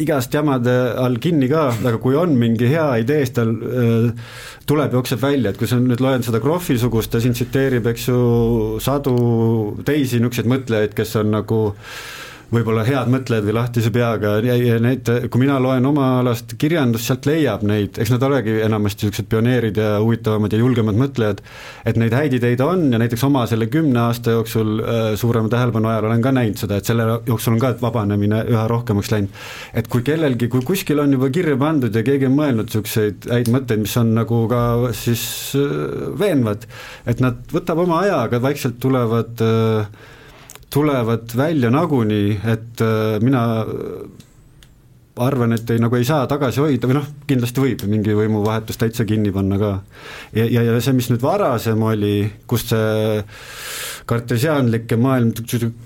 igast 0.00 0.32
jamade 0.34 0.72
all 0.98 1.18
kinni 1.22 1.48
ka, 1.50 1.66
aga 1.74 1.98
kui 2.02 2.16
on 2.18 2.32
mingi 2.38 2.70
hea 2.70 2.88
idee, 3.02 3.26
siis 3.26 3.36
tal 3.36 3.52
äh, 3.52 4.32
tuleb, 4.66 4.96
jookseb 4.96 5.20
välja, 5.22 5.52
et 5.52 5.60
kui 5.60 5.68
sa 5.68 5.78
nüüd 5.82 6.00
loed 6.02 6.24
seda 6.26 6.40
Krohvi 6.42 6.78
sugust, 6.80 7.12
ta 7.12 7.20
siin 7.20 7.36
tsiteerib, 7.36 7.86
eks 7.92 8.08
ju, 8.08 8.18
sadu 8.82 9.14
teisi 9.84 10.18
niisuguseid 10.22 10.50
mõtlejaid, 10.50 10.96
kes 10.96 11.16
on 11.20 11.32
nagu 11.36 11.62
äh, 11.70 12.21
võib-olla 12.52 12.84
head 12.84 13.08
mõtlejad 13.12 13.46
või 13.46 13.54
lahtise 13.56 13.90
peaga 13.94 14.34
ja, 14.44 14.56
ja 14.60 14.76
need, 14.82 15.08
kui 15.32 15.40
mina 15.40 15.56
loen 15.62 15.86
oma 15.88 16.08
alast 16.20 16.54
kirjandust, 16.60 17.08
sealt 17.08 17.26
leiab 17.28 17.64
neid, 17.66 17.96
eks 18.02 18.12
nad 18.12 18.24
olegi 18.26 18.58
enamasti 18.66 19.06
niisugused 19.06 19.28
pioneerid 19.32 19.80
ja 19.80 19.94
huvitavamad 20.02 20.52
ja 20.52 20.60
julgemad 20.60 20.98
mõtlejad, 21.00 21.40
et 21.88 22.00
neid 22.00 22.16
häid 22.16 22.36
ideid 22.38 22.62
on 22.64 22.84
ja 22.92 23.00
näiteks 23.00 23.24
oma 23.28 23.46
selle 23.50 23.68
kümne 23.72 24.04
aasta 24.04 24.36
jooksul 24.36 24.82
äh, 24.84 25.00
suurema 25.20 25.48
tähelepanu 25.52 25.92
ajal 25.92 26.10
olen 26.10 26.24
ka 26.24 26.34
näinud 26.36 26.60
seda, 26.60 26.78
et 26.78 26.88
selle 26.88 27.08
jooksul 27.28 27.56
on 27.56 27.62
ka 27.62 27.72
vabanemine 27.80 28.44
üha 28.52 28.66
rohkemaks 28.70 29.12
läinud. 29.14 29.42
et 29.74 29.88
kui 29.92 30.04
kellelgi, 30.06 30.50
kui 30.52 30.64
kuskil 30.66 31.00
on 31.00 31.16
juba 31.16 31.32
kirja 31.32 31.56
pandud 31.60 31.94
ja 31.94 32.04
keegi 32.06 32.28
on 32.28 32.36
mõelnud 32.36 32.68
niisuguseid 32.68 33.28
häid 33.32 33.52
mõtteid, 33.52 33.84
mis 33.86 33.96
on 34.00 34.12
nagu 34.18 34.44
ka 34.52 34.62
siis 34.96 35.24
äh, 35.56 36.08
veenvad, 36.20 36.68
et 37.08 37.24
nad 37.24 37.40
võtab 37.52 37.86
oma 37.86 38.02
aja, 38.04 38.24
aga 38.28 38.42
vaikselt 38.44 38.76
tulevad 38.82 39.40
äh, 39.40 40.10
tulevad 40.72 41.36
välja 41.36 41.70
nagunii, 41.70 42.36
et 42.48 42.80
äh, 42.80 43.20
mina 43.22 43.44
arvan, 45.20 45.52
et 45.52 45.70
ei, 45.70 45.80
nagu 45.82 45.96
ei 45.98 46.06
saa 46.08 46.24
tagasi 46.30 46.62
hoida 46.62 46.88
või 46.88 46.96
noh, 46.96 47.08
kindlasti 47.28 47.60
võib 47.60 47.84
mingi 47.90 48.14
võimuvahetus 48.16 48.80
täitsa 48.80 49.04
kinni 49.08 49.32
panna 49.34 49.58
ka. 49.60 49.72
ja, 50.32 50.46
ja, 50.46 50.64
ja 50.64 50.78
see, 50.80 50.96
mis 50.96 51.10
nüüd 51.12 51.22
varasem 51.24 51.82
oli, 51.84 52.16
kust 52.48 52.72
see 52.72 53.20
kartesiaanlik 54.08 54.92
maailm 54.98 55.32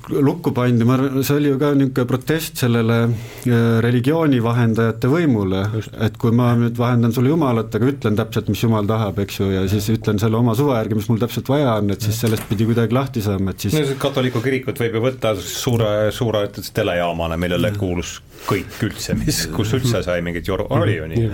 lukku 0.08 0.52
pandi, 0.56 0.86
ma 0.88 0.96
arvan, 0.96 1.24
see 1.26 1.36
oli 1.40 1.50
ju 1.50 1.58
ka 1.60 1.72
niisugune 1.76 2.08
protest 2.08 2.62
sellele 2.62 2.98
äh, 3.04 3.56
religiooni 3.84 4.40
vahendajate 4.44 5.10
võimule, 5.12 5.62
et 6.06 6.16
kui 6.20 6.32
ma 6.36 6.52
nüüd 6.58 6.78
vahendan 6.80 7.14
sulle 7.14 7.32
Jumalat, 7.32 7.74
aga 7.76 7.90
ütlen 7.92 8.18
täpselt, 8.18 8.48
mis 8.52 8.62
Jumal 8.64 8.88
tahab, 8.88 9.20
eks 9.24 9.40
ju, 9.40 9.50
ja 9.52 9.66
siis 9.70 9.88
ütlen 9.92 10.20
selle 10.22 10.40
oma 10.40 10.56
suve 10.58 10.76
järgi, 10.78 10.98
mis 11.00 11.10
mul 11.12 11.20
täpselt 11.22 11.50
vaja 11.52 11.76
on, 11.80 11.92
et 11.94 12.06
siis 12.06 12.22
sellest 12.24 12.48
pidi 12.50 12.68
kuidagi 12.68 12.96
lahti 12.96 13.24
saama, 13.24 13.52
et 13.52 13.66
siis 13.66 13.76
no 13.76 13.98
katoliku 14.00 14.42
kirikut 14.44 14.80
võib 14.84 14.98
ju 14.98 15.04
võtta 15.08 15.34
suure, 15.40 15.92
suure 16.16 16.46
telejaamana, 16.56 17.38
millele 17.40 17.72
kuulus 17.76 18.18
kõik 18.46 18.80
üldse, 18.86 19.16
mis, 19.18 19.44
kus 19.54 19.76
üldse 19.76 20.02
sai 20.06 20.22
mingit 20.24 20.48
joru, 20.48 20.68
oli 20.76 20.96
ju 20.96 21.12
nii. 21.12 21.28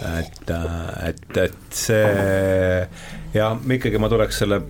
Et, 0.00 0.50
et, 1.04 1.26
et 1.36 1.74
see 1.76 2.04
ja 3.34 3.50
ikkagi 3.76 4.00
ma 4.00 4.08
tuleks 4.08 4.38
selle 4.42 4.62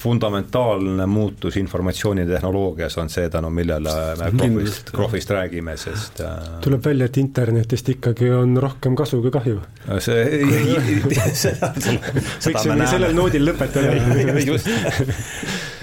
fundamentaalne 0.00 1.06
muutus 1.06 1.56
informatsioonitehnoloogias 1.56 2.98
on 2.98 3.10
see, 3.12 3.28
tänu 3.30 3.50
millele 3.52 3.92
me 4.16 4.30
Krohvist, 4.38 4.92
Krohvist 4.96 5.30
räägime, 5.30 5.76
sest 5.76 6.22
äh, 6.24 6.38
tuleb 6.64 6.84
välja, 6.84 7.08
et 7.10 7.18
internetist 7.20 7.88
ikkagi 7.92 8.30
on 8.32 8.56
rohkem 8.62 8.96
kasu 8.96 9.20
kui 9.20 9.32
kahju. 9.34 9.60
see, 9.98 10.22
seda, 11.42 11.72
seda 11.76 12.62
me 12.64 12.78
näeme. 12.78 12.86
sellel 12.94 13.12
noodil 13.18 13.44
lõpetada. 13.50 13.92
just, 14.50 14.70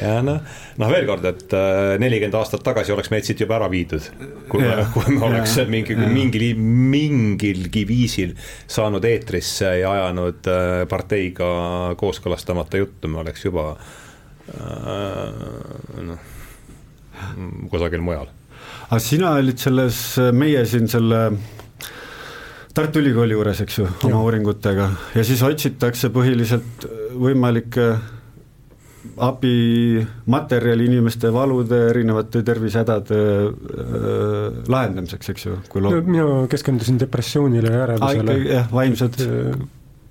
ja 0.02 0.16
noh, 0.26 0.42
noh 0.82 0.92
veel 0.96 1.06
kord, 1.12 1.30
et 1.30 1.54
äh, 1.54 1.94
nelikümmend 2.02 2.40
aastat 2.42 2.66
tagasi 2.66 2.96
oleks 2.98 3.14
meid 3.14 3.30
siit 3.30 3.46
juba 3.46 3.60
ära 3.60 3.70
viidud. 3.70 4.10
kui 4.50 4.66
me, 4.66 4.88
kui 4.96 5.14
me 5.14 5.30
oleks 5.30 5.60
mingi, 5.70 6.00
mingil, 6.02 6.48
mingilgi 6.98 7.86
viisil 7.86 8.34
saanud 8.66 9.06
eetrisse 9.06 9.78
ja 9.84 9.94
ajanud 9.94 10.52
äh, 10.56 10.82
parteiga 10.90 11.54
kooskõlastamata 12.02 12.82
juttu, 12.82 13.14
me 13.14 13.22
oleks 13.22 13.46
juba 13.46 13.70
Äh, 13.76 14.07
noh, 16.08 16.20
kusagil 17.72 18.04
mujal. 18.06 18.28
aga 18.90 19.00
sina 19.04 19.36
olid 19.42 19.60
selles, 19.62 20.02
meie 20.34 20.66
siin 20.66 20.88
selle 20.92 21.22
Tartu 22.78 23.02
Ülikooli 23.02 23.34
juures, 23.34 23.64
eks 23.64 23.80
ju, 23.80 23.88
oma 24.06 24.22
uuringutega 24.22 24.92
ja 25.18 25.24
siis 25.26 25.42
otsitakse 25.46 26.12
põhiliselt 26.14 26.86
võimalikke 27.18 27.96
abimaterjali 29.24 30.86
inimeste 30.86 31.32
valude, 31.34 31.78
erinevate 31.90 32.44
tervisehädade 32.46 33.18
äh, 33.18 34.60
lahendamiseks, 34.68 35.32
eks 35.34 35.48
ju. 35.48 35.56
No, 35.82 35.94
mina 36.06 36.28
keskendusin 36.52 37.00
depressioonile 37.02 37.72
ja 37.72 37.84
ärevusele. 37.88 38.38
jah, 38.52 38.70
vaimsed 38.74 39.22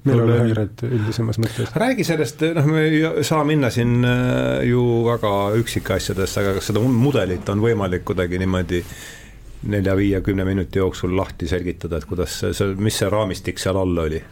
meelelahäired 0.06 0.86
üldisemas 0.88 1.40
mõttes. 1.42 1.74
räägi 1.76 2.06
sellest, 2.06 2.42
noh, 2.56 2.70
me 2.70 2.86
ei 2.86 3.26
saa 3.26 3.44
minna 3.48 3.70
siin 3.74 4.00
äh, 4.06 4.64
ju 4.68 4.82
väga 5.06 5.34
üksikasjadesse, 5.60 6.42
aga 6.42 6.56
kas 6.58 6.70
seda 6.70 6.82
mudelit 6.82 7.48
on 7.52 7.62
võimalik 7.64 8.06
kuidagi 8.08 8.40
niimoodi 8.42 8.82
nelja-viie-kümne 9.66 10.44
minuti 10.46 10.78
jooksul 10.78 11.16
lahti 11.16 11.48
selgitada, 11.50 11.98
et 11.98 12.08
kuidas 12.08 12.38
see, 12.44 12.72
mis 12.78 12.98
see 13.00 13.10
raamistik 13.10 13.58
seal 13.62 13.78
all 13.80 14.04
oli? 14.06 14.22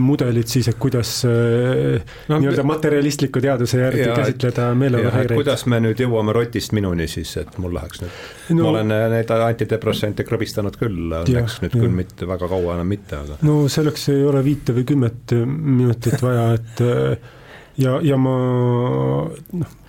Mudelid 0.00 0.48
siis, 0.48 0.70
et 0.70 0.78
kuidas 0.80 1.10
no, 1.26 2.38
nii-öelda 2.40 2.64
materjalistliku 2.64 3.42
teaduse 3.44 3.80
järgi 3.82 4.06
ja, 4.06 4.14
käsitleda 4.16 4.70
meelelahäireid. 4.80 5.36
kuidas 5.36 5.66
me 5.68 5.82
nüüd 5.84 6.00
jõuame 6.00 6.32
rotist 6.32 6.72
minuni 6.76 7.04
siis, 7.10 7.34
et 7.42 7.58
mul 7.60 7.74
läheks 7.76 8.00
nüüd 8.00 8.56
no,, 8.56 8.62
ma 8.62 8.70
olen 8.70 8.94
neid 9.12 9.32
antidepressante 9.36 10.24
krõbistanud 10.24 10.78
küll, 10.80 11.12
läks 11.12 11.60
nüüd 11.60 11.76
ja. 11.76 11.82
küll 11.82 11.92
mitte 12.00 12.28
väga 12.30 12.48
kaua 12.48 12.78
enam 12.78 12.92
mitte, 12.94 13.20
aga. 13.20 13.38
no 13.44 13.60
selleks 13.68 14.08
ei 14.14 14.24
ole 14.24 14.40
viite 14.46 14.76
või 14.76 14.88
kümmet 14.94 15.36
minutit 15.46 16.24
vaja, 16.24 16.46
et 16.56 16.84
ja, 17.84 17.98
ja 18.00 18.20
ma 18.20 18.36
noh, 19.60 19.80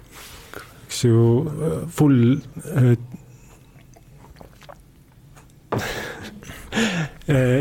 eks 0.87 1.05
ju 1.07 1.21
full 1.95 2.35
Eh, 5.75 5.81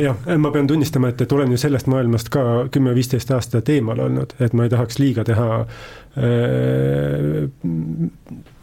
jah, 0.03 0.17
ma 0.39 0.51
pean 0.55 0.67
tunnistama, 0.67 1.11
et, 1.13 1.25
et 1.25 1.33
olen 1.33 1.55
ju 1.55 1.61
sellest 1.61 1.89
maailmast 1.91 2.31
ka 2.33 2.45
kümme-viisteist 2.75 3.31
aastat 3.35 3.69
eemal 3.75 4.03
olnud, 4.07 4.35
et 4.43 4.55
ma 4.57 4.67
ei 4.67 4.73
tahaks 4.73 4.99
liiga 5.01 5.25
teha 5.27 5.49
äh, 5.63 5.67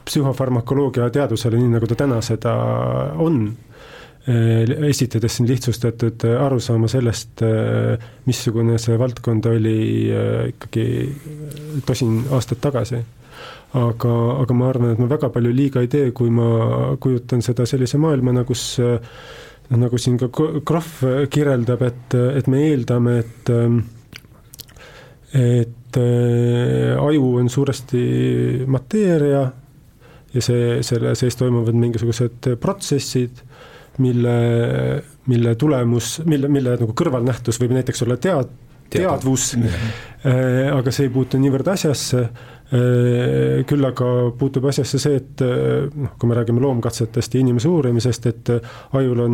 psühhofarmakoloogia 0.06 1.10
teadusele, 1.14 1.60
nii 1.62 1.76
nagu 1.78 1.90
ta 1.90 2.00
täna 2.04 2.22
seda 2.26 2.56
on. 3.22 3.44
Äh,, 4.30 4.68
esitades 4.92 5.40
siin 5.40 5.48
lihtsustatud 5.50 6.28
arusaama 6.46 6.90
sellest 6.92 7.42
missugune 8.28 8.78
see 8.78 9.00
valdkond 9.02 9.48
oli 9.50 9.80
ikkagi 10.52 10.86
tosin 11.88 12.20
aastat 12.30 12.62
tagasi. 12.62 13.02
Aga, 13.72 14.14
aga 14.44 14.56
ma 14.58 14.68
arvan, 14.68 14.92
et 14.92 15.00
ma 15.00 15.08
väga 15.08 15.30
palju 15.32 15.54
liiga 15.56 15.80
ei 15.80 15.88
tee, 15.88 16.10
kui 16.12 16.28
ma 16.34 16.48
kujutan 17.00 17.40
seda 17.46 17.64
sellise 17.70 17.96
maailmana, 18.04 18.44
kus 18.44 18.66
äh, 18.84 18.98
nagu 19.80 19.98
siin 20.02 20.18
ka 20.20 20.28
Krahv 20.68 21.28
kirjeldab, 21.32 21.84
et, 21.88 22.16
et 22.36 22.48
me 22.52 22.66
eeldame, 22.70 23.20
et 23.24 23.52
et 25.32 25.98
äh, 25.98 26.98
aju 27.00 27.36
on 27.40 27.50
suuresti 27.50 28.66
mateeria 28.68 29.46
ja 30.34 30.44
see, 30.44 30.80
selle 30.84 31.14
sees 31.20 31.38
toimuvad 31.40 31.76
mingisugused 31.76 32.52
protsessid, 32.60 33.42
mille, 34.04 34.36
mille 35.28 35.56
tulemus, 35.60 36.18
mille, 36.28 36.52
mille 36.52 36.76
nagu 36.80 36.96
kõrvalnähtus 36.98 37.60
võib 37.62 37.76
näiteks 37.76 38.04
olla 38.06 38.18
tead, 38.22 38.52
teadvus, 38.92 39.54
äh, 39.56 40.72
aga 40.72 40.92
see 40.92 41.08
ei 41.08 41.14
puutu 41.14 41.40
niivõrd 41.40 41.72
asjasse 41.74 42.26
küll 42.72 43.84
aga 43.84 44.10
puutub 44.40 44.66
asjasse 44.70 45.00
see, 45.02 45.18
et 45.20 45.42
noh, 45.44 46.14
kui 46.20 46.30
me 46.30 46.38
räägime 46.38 46.62
loomkatsetest 46.64 47.34
ja 47.36 47.42
inimese 47.44 47.68
uurimisest, 47.68 48.28
et 48.32 48.52
ajul 48.96 49.20
on, 49.26 49.34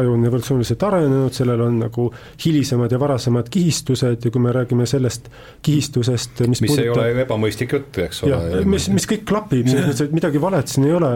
aju 0.00 0.14
on 0.14 0.24
evolutsiooniliselt 0.24 0.86
arenenud, 0.88 1.34
sellel 1.36 1.60
on 1.66 1.76
nagu 1.82 2.06
hilisemad 2.44 2.92
ja 2.92 3.00
varasemad 3.02 3.50
kihistused 3.52 4.24
ja 4.24 4.32
kui 4.32 4.40
me 4.40 4.54
räägime 4.56 4.86
sellest 4.88 5.28
kihistusest, 5.62 6.40
mis 6.48 6.62
mis 6.64 6.72
puudutab... 6.72 6.86
ei 6.86 6.94
ole 6.94 7.10
ju 7.10 7.22
ebamõistlik 7.26 7.74
jutt, 7.76 8.00
eks 8.06 8.22
ole. 8.24 8.62
mis, 8.72 8.88
mis 8.96 9.08
kõik 9.10 9.26
klapib, 9.28 9.68
selles 9.68 9.90
mõttes, 9.90 10.06
et 10.08 10.16
midagi 10.16 10.40
valet 10.40 10.72
siin 10.72 10.88
ei 10.88 10.96
ole, 10.96 11.12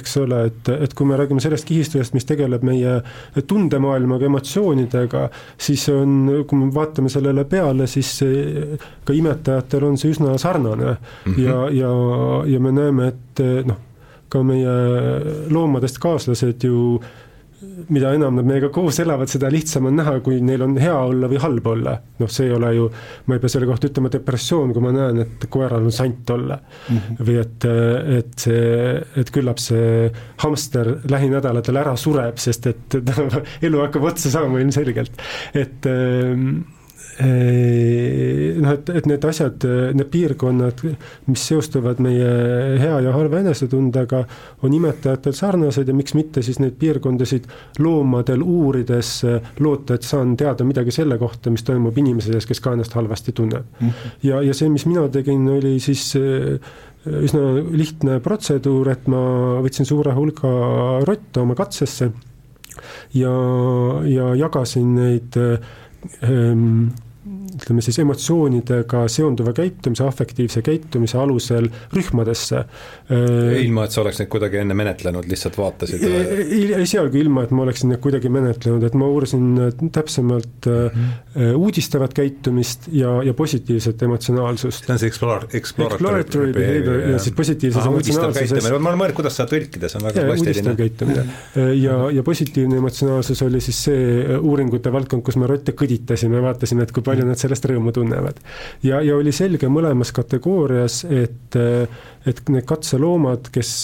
eks 0.00 0.16
ole, 0.22 0.40
et, 0.48 0.72
et 0.88 0.96
kui 0.96 1.10
me 1.10 1.20
räägime 1.20 1.44
sellest 1.44 1.68
kihistusest, 1.68 2.16
mis 2.16 2.24
tegeleb 2.28 2.64
meie 2.64 2.96
tundemaailmaga, 3.44 4.30
emotsioonidega, 4.32 5.26
siis 5.68 5.84
on, 5.92 6.16
kui 6.48 6.64
me 6.64 6.72
vaatame 6.72 7.12
sellele 7.12 7.44
peale, 7.50 7.90
siis 7.92 8.16
ka 9.04 9.20
imetajatel 9.20 9.90
on 9.90 10.00
see 10.00 10.16
üsna 10.16 10.38
sarnane 10.40 10.93
mm. 10.96 11.32
-hmm. 11.32 11.42
ja, 11.44 11.58
ja, 11.70 11.90
ja 12.54 12.60
me 12.60 12.72
näeme, 12.72 13.12
et 13.12 13.44
noh, 13.66 13.82
ka 14.28 14.42
meie 14.42 14.78
loomadest 15.50 15.98
kaaslased 16.02 16.64
ju 16.64 17.00
mida 17.88 18.12
enam 18.14 18.36
nad 18.38 18.46
meiega 18.46 18.68
koos 18.72 18.98
elavad, 19.02 19.30
seda 19.30 19.48
lihtsam 19.52 19.88
on 19.88 19.96
näha, 19.98 20.18
kui 20.24 20.38
neil 20.44 20.62
on 20.66 20.76
hea 20.80 20.94
olla 20.94 21.28
või 21.30 21.40
halb 21.42 21.66
olla. 21.74 21.94
noh, 22.20 22.30
see 22.30 22.48
ei 22.48 22.54
ole 22.54 22.70
ju, 22.76 22.88
ma 23.26 23.36
ei 23.36 23.42
pea 23.42 23.52
selle 23.54 23.68
kohta 23.68 23.88
ütlema 23.90 24.10
depressioon, 24.12 24.74
kui 24.74 24.84
ma 24.84 24.92
näen, 24.94 25.22
et 25.24 25.46
koeral 25.52 25.88
on 25.88 25.94
sant 25.94 26.30
olla 26.34 26.58
mm. 26.58 26.98
-hmm. 26.98 27.24
või 27.28 27.38
et, 27.40 27.66
et 28.18 28.46
see, 28.46 28.94
et 29.22 29.32
küllap 29.34 29.62
see 29.62 30.10
hamster 30.44 30.94
lähinädalatel 31.10 31.82
ära 31.82 31.96
sureb, 32.00 32.38
sest 32.38 32.70
et 32.70 32.98
elu 33.66 33.84
hakkab 33.86 34.10
otsa 34.12 34.30
saama 34.38 34.62
ilmselgelt. 34.62 35.20
et 35.54 35.90
noh, 37.22 38.70
et, 38.74 38.90
et 38.98 39.06
need 39.06 39.24
asjad, 39.28 39.66
need 39.94 40.08
piirkonnad, 40.10 40.80
mis 41.28 41.44
seostuvad 41.50 42.00
meie 42.02 42.30
hea 42.80 42.96
ja 43.06 43.12
halva 43.14 43.38
enesetundega, 43.44 44.24
on 44.66 44.74
imetajatel 44.74 45.36
sarnased 45.36 45.88
ja 45.88 45.94
miks 45.96 46.16
mitte 46.18 46.42
siis 46.42 46.58
neid 46.62 46.74
piirkondasid 46.80 47.46
loomadel 47.84 48.42
uurides 48.42 49.12
loota, 49.62 49.98
et 49.98 50.08
saan 50.08 50.34
teada 50.40 50.66
midagi 50.66 50.94
selle 50.94 51.18
kohta, 51.20 51.52
mis 51.54 51.66
toimub 51.66 51.98
inimese 52.02 52.34
sees, 52.34 52.48
kes 52.50 52.62
ka 52.64 52.74
ennast 52.74 52.96
halvasti 52.98 53.32
tunneb 53.32 53.64
mm. 53.80 53.88
-hmm. 53.88 54.18
ja, 54.30 54.42
ja 54.42 54.54
see, 54.54 54.68
mis 54.72 54.86
mina 54.90 55.06
tegin, 55.08 55.46
oli 55.54 55.78
siis 55.80 56.14
üsna 57.04 57.40
lihtne 57.70 58.20
protseduur, 58.24 58.88
et 58.94 59.08
ma 59.12 59.24
võtsin 59.64 59.86
suure 59.88 60.14
hulga 60.16 60.52
rotte 61.04 61.42
oma 61.42 61.56
katsesse 61.58 62.10
ja, 63.14 63.32
ja 64.08 64.30
jagasin 64.38 64.94
neid 64.96 65.36
ähm, 65.38 66.94
ütleme 67.54 67.82
siis 67.84 67.98
emotsioonidega 68.02 69.04
seonduva 69.12 69.54
käitumise, 69.56 70.04
afektiivse 70.06 70.62
käitumise 70.64 71.18
alusel 71.20 71.68
rühmadesse. 71.94 72.62
Äh, 73.10 73.62
ilma, 73.62 73.86
et 73.86 73.94
sa 73.94 74.02
oleks 74.02 74.20
neid 74.20 74.30
kuidagi 74.32 74.60
enne 74.62 74.76
menetlenud, 74.78 75.28
lihtsalt 75.30 75.58
vaatasid? 75.58 76.04
esialgu 76.84 77.20
ilma, 77.22 77.44
et 77.46 77.54
ma 77.54 77.64
oleksin 77.66 77.92
neid 77.92 78.02
kuidagi 78.04 78.30
menetlenud, 78.32 78.84
et 78.86 78.98
ma 78.98 79.08
uurisin 79.10 79.46
äh, 79.66 79.74
täpsemalt 79.94 80.68
mm 80.68 80.88
-hmm. 80.88 81.54
uudistavat 81.54 82.14
käitumist 82.14 82.88
ja, 82.92 83.22
ja 83.22 83.34
positiivset 83.34 84.02
emotsionaalsust. 84.02 84.84
see 84.86 84.92
on 84.92 84.98
see 84.98 85.08
explore, 85.08 85.46
exploratory 85.52 86.52
behavior 86.52 87.00
ja, 87.00 87.10
ja 87.10 87.18
siis 87.18 87.34
positiivses 87.36 87.86
emotsionaalsuses. 87.86 88.70
ma 88.70 88.88
olen 88.88 88.98
mõelnud, 88.98 89.16
kuidas 89.16 89.36
seda 89.36 89.48
tõlkida, 89.54 89.88
see 89.88 90.00
on 90.00 90.08
väga 90.08 90.26
plastiline. 90.26 90.76
käitumine 90.76 91.26
ja, 91.74 91.98
ja 92.10 92.22
positiivne 92.22 92.76
emotsionaalsus 92.76 93.42
oli 93.42 93.60
siis 93.60 93.84
see 93.84 94.38
uuringute 94.38 94.92
valdkond, 94.92 95.22
kus 95.22 95.36
me 95.36 95.46
rotte 95.46 95.72
kõditasime, 95.72 96.42
vaatasime, 96.42 96.82
et 96.82 96.92
kui 96.92 97.02
palju 97.02 97.14
palju 97.14 97.28
nad 97.28 97.38
sellest 97.44 97.68
rõõmu 97.70 97.92
tunnevad. 97.94 98.40
ja, 98.82 99.02
ja 99.04 99.16
oli 99.20 99.32
selge 99.32 99.68
mõlemas 99.68 100.12
kategoorias, 100.16 101.02
et, 101.04 101.60
et 102.26 102.48
need 102.48 102.66
katseloomad, 102.68 103.52
kes 103.54 103.74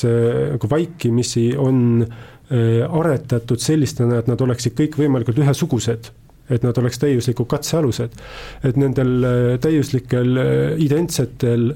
nagu 0.60 0.70
vaikimisi 0.70 1.50
on 1.58 2.02
äh, 2.04 2.88
aretatud 3.00 3.60
sellistena, 3.62 4.20
et 4.20 4.30
nad 4.30 4.40
oleksid 4.40 4.76
kõik 4.78 4.98
võimalikult 5.00 5.40
ühesugused 5.42 6.12
et 6.50 6.64
nad 6.66 6.78
oleks 6.82 6.98
täiuslikud 6.98 7.46
katsealused. 7.46 8.16
et 8.64 8.76
nendel 8.76 9.12
äh, 9.24 9.54
täiuslikel 9.62 10.36
äh, 10.36 10.50
identsetel 10.78 11.72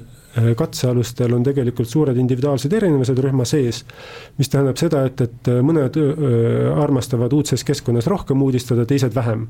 katsealustel 0.59 1.31
on 1.31 1.45
tegelikult 1.47 1.87
suured 1.87 2.17
individuaalsed 2.19 2.73
erinevused 2.75 3.19
rühma 3.23 3.45
sees, 3.47 3.85
mis 4.35 4.49
tähendab 4.51 4.75
seda, 4.75 5.05
et, 5.07 5.21
et 5.23 5.47
mõned 5.63 5.95
armastavad 6.75 7.31
uudses 7.31 7.63
keskkonnas 7.63 8.09
rohkem 8.11 8.43
uudistada, 8.43 8.83
teised 8.83 9.15
vähem 9.15 9.45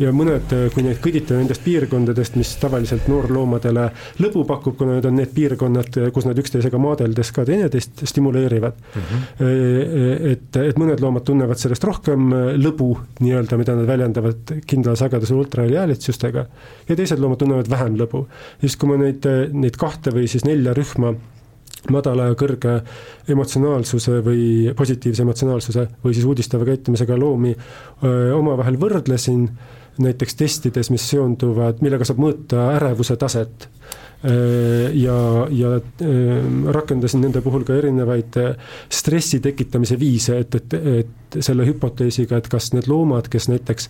ja 0.00 0.12
mõned, 0.14 0.52
äh, 0.54 0.66
kui 0.74 0.84
neid 0.86 1.00
kõdita 1.02 1.36
nendest 1.38 1.64
piirkondadest, 1.64 2.36
mis 2.40 2.52
tavaliselt 2.60 3.08
noorloomadele 3.10 3.88
lõbu 4.22 4.44
pakub, 4.48 4.76
kuna 4.78 4.96
need 4.96 5.08
on 5.08 5.18
need 5.20 5.32
piirkonnad, 5.34 5.98
äh, 6.00 6.12
kus 6.14 6.28
nad 6.28 6.38
üksteisega 6.38 6.80
maadeldes 6.82 7.32
ka 7.34 7.46
teineteist 7.48 8.04
stimuleerivad 8.08 8.78
mm. 8.78 9.08
-hmm. 9.10 10.30
et, 10.32 10.60
et 10.62 10.78
mõned 10.80 11.00
loomad 11.02 11.24
tunnevad 11.26 11.60
sellest 11.60 11.84
rohkem 11.84 12.30
lõbu 12.60 12.92
nii-öelda, 13.20 13.58
mida 13.60 13.76
nad 13.76 13.88
väljendavad 13.88 14.54
kindla 14.66 14.96
sageduse 14.98 15.34
ultraheli 15.34 15.76
häälitsustega 15.80 16.46
ja 16.88 16.96
teised 16.96 17.20
loomad 17.20 17.38
tunnevad 17.42 17.70
vähem 17.70 17.98
lõbu. 18.00 18.26
siis, 18.60 18.76
kui 18.76 18.88
ma 18.88 18.96
neid, 19.00 19.26
neid 19.52 19.76
kahte 19.76 20.14
või 20.14 20.28
siis 20.28 20.44
nelja 20.48 20.74
rühma 20.76 21.14
madala 21.90 22.28
ja 22.30 22.38
kõrge 22.38 22.76
emotsionaalsuse 23.32 24.20
või 24.22 24.44
positiivse 24.76 25.24
emotsionaalsuse 25.24 25.86
või 26.04 26.14
siis 26.14 26.26
uudistava 26.28 26.66
käitumisega 26.68 27.16
loomi 27.18 27.54
öö, 27.54 28.34
omavahel 28.36 28.78
võrdlesin, 28.80 29.48
näiteks 30.02 30.38
testides, 30.38 30.90
mis 30.94 31.04
seonduvad, 31.10 31.82
millega 31.84 32.06
saab 32.06 32.22
mõõta 32.22 32.70
ärevuse 32.76 33.16
taset 33.20 33.68
ja, 34.94 35.46
ja 35.50 35.72
äh, 35.76 36.72
rakendasin 36.74 37.24
nende 37.24 37.42
puhul 37.42 37.64
ka 37.66 37.74
erinevaid 37.74 38.38
äh, 38.38 38.54
stressi 38.92 39.40
tekitamise 39.42 39.98
viise, 39.98 40.38
et, 40.44 40.54
et, 40.54 40.76
et 41.02 41.38
selle 41.42 41.66
hüpoteesiga, 41.66 42.38
et 42.38 42.48
kas 42.52 42.70
need 42.76 42.86
loomad, 42.90 43.26
kes 43.32 43.48
näiteks 43.50 43.88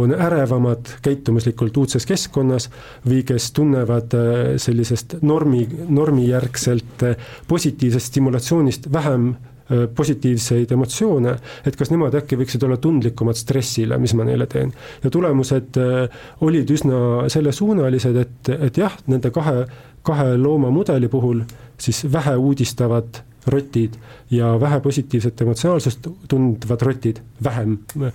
on 0.00 0.14
ärevamad 0.14 0.94
käitumuslikult 1.04 1.76
uudses 1.82 2.06
keskkonnas 2.08 2.70
või 3.04 3.24
kes 3.28 3.50
tunnevad 3.56 4.14
sellisest 4.62 5.18
normi, 5.26 5.66
normijärgselt 5.88 7.04
positiivsest 7.50 8.14
stimulatsioonist 8.14 8.92
vähem 8.94 9.34
Äh, 9.34 9.53
positiivseid 9.96 10.72
emotsioone, 10.76 11.34
et 11.64 11.76
kas 11.76 11.88
nemad 11.92 12.14
äkki 12.18 12.36
võiksid 12.36 12.66
olla 12.66 12.76
tundlikumad 12.76 13.38
stressile, 13.38 13.96
mis 14.00 14.12
ma 14.16 14.26
neile 14.28 14.46
teen. 14.50 14.72
ja 15.02 15.10
tulemused 15.10 15.78
äh, 15.80 16.24
olid 16.44 16.70
üsna 16.70 17.28
sellesuunalised, 17.32 18.16
et, 18.20 18.50
et 18.68 18.80
jah, 18.80 18.96
nende 19.08 19.32
kahe, 19.34 19.64
kahe 20.04 20.34
loomamudeli 20.36 21.08
puhul 21.08 21.40
siis 21.80 22.04
vähe 22.12 22.36
uudistavad 22.36 23.22
rotid 23.46 23.96
ja 24.32 24.54
vähe 24.60 24.80
positiivset 24.80 25.40
emotsionaalsust 25.44 26.06
tundvad 26.28 26.82
rotid 26.82 27.20
vähem 27.44 27.78
äh, 28.04 28.12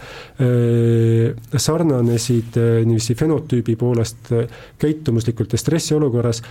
sarnanesid 1.58 2.62
niiviisi 2.86 3.18
fenotüübi 3.18 3.76
poolest 3.76 4.34
käitumuslikult 4.82 5.54
ja 5.54 5.62
stressiolukorras 5.66 6.44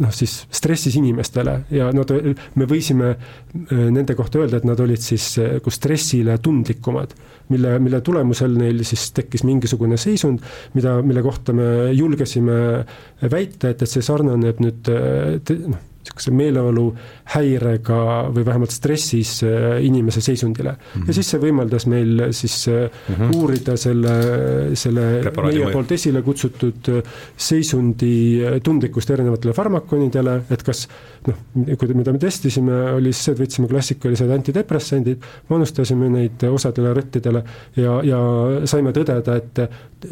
noh, 0.00 0.12
siis 0.14 0.34
stressis 0.52 0.96
inimestele 1.00 1.56
ja 1.74 1.88
nad, 1.96 2.12
me 2.60 2.68
võisime 2.68 3.10
äh, 3.14 3.84
nende 3.92 4.16
kohta 4.18 4.42
öelda, 4.42 4.60
et 4.60 4.68
nad 4.68 4.80
olid 4.82 5.02
siis 5.02 5.32
nagu 5.40 5.72
stressile 5.74 6.36
tundlikumad, 6.42 7.14
mille, 7.52 7.76
mille 7.82 8.00
tulemusel 8.04 8.56
neil 8.60 8.84
siis 8.86 9.10
tekkis 9.16 9.44
mingisugune 9.48 9.98
seisund, 10.00 10.44
mida, 10.76 10.98
mille 11.04 11.24
kohta 11.24 11.54
me 11.56 11.90
julgesime 11.96 12.58
väita, 13.22 13.72
et, 13.72 13.82
et 13.82 13.90
see 13.90 14.04
sarnaneb 14.04 14.60
nüüd 14.62 14.92
äh, 14.92 15.54
noh, 15.66 15.86
niisuguse 16.10 16.34
meeleoluhäirega 16.36 18.00
või 18.34 18.44
vähemalt 18.46 18.74
stressis 18.74 19.40
äh, 19.46 19.78
inimese 19.84 20.20
seisundile 20.20 20.72
mm. 20.72 20.78
-hmm. 20.94 21.06
ja 21.06 21.16
siis 21.16 21.30
see 21.30 21.40
võimaldas 21.40 21.86
meil 21.86 22.26
siis 22.36 22.66
mm 22.68 23.14
-hmm. 23.14 23.36
uurida 23.36 23.76
selle, 23.76 24.14
selle 24.74 25.20
Preparaadi 25.22 25.58
meie 25.58 25.72
poolt 25.72 25.92
esile 25.92 26.22
kutsutud 26.22 26.88
äh, 26.88 27.02
seisundi 27.36 28.42
tundlikkust 28.62 29.10
erinevatele 29.10 29.52
farmakonidele, 29.52 30.42
et 30.50 30.62
kas 30.62 30.88
noh, 31.26 31.36
kui, 31.78 31.94
mida 31.94 32.12
me 32.12 32.18
testisime, 32.18 32.92
oli 32.96 33.12
siis 33.12 33.24
see, 33.24 33.32
et 33.34 33.40
võtsime 33.40 33.68
klassikalised 33.68 34.30
antidepressandid, 34.30 35.24
manustasime 35.48 36.08
neid 36.08 36.42
osadele 36.50 36.94
rottidele 36.94 37.44
ja, 37.76 38.00
ja 38.04 38.20
saime 38.64 38.92
tõdeda, 38.96 39.36
et 39.36 39.64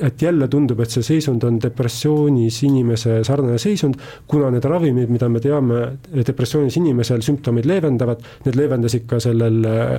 et 0.03 0.23
jälle 0.23 0.49
tundub, 0.49 0.81
et 0.81 0.93
see 0.93 1.03
seisund 1.03 1.45
on 1.49 1.59
depressioonis 1.63 2.61
inimese 2.67 3.23
sarnane 3.25 3.59
seisund, 3.61 3.97
kuna 4.29 4.51
need 4.53 4.67
ravimid, 4.69 5.09
mida 5.13 5.31
me 5.33 5.41
teame, 5.41 5.79
depressioonis 6.27 6.77
inimesel 6.81 7.23
sümptomeid 7.25 7.69
leevendavad, 7.69 8.23
need 8.47 8.59
leevendasid 8.59 9.07
ka 9.11 9.21
sellel 9.23 9.59
eh, 9.69 9.97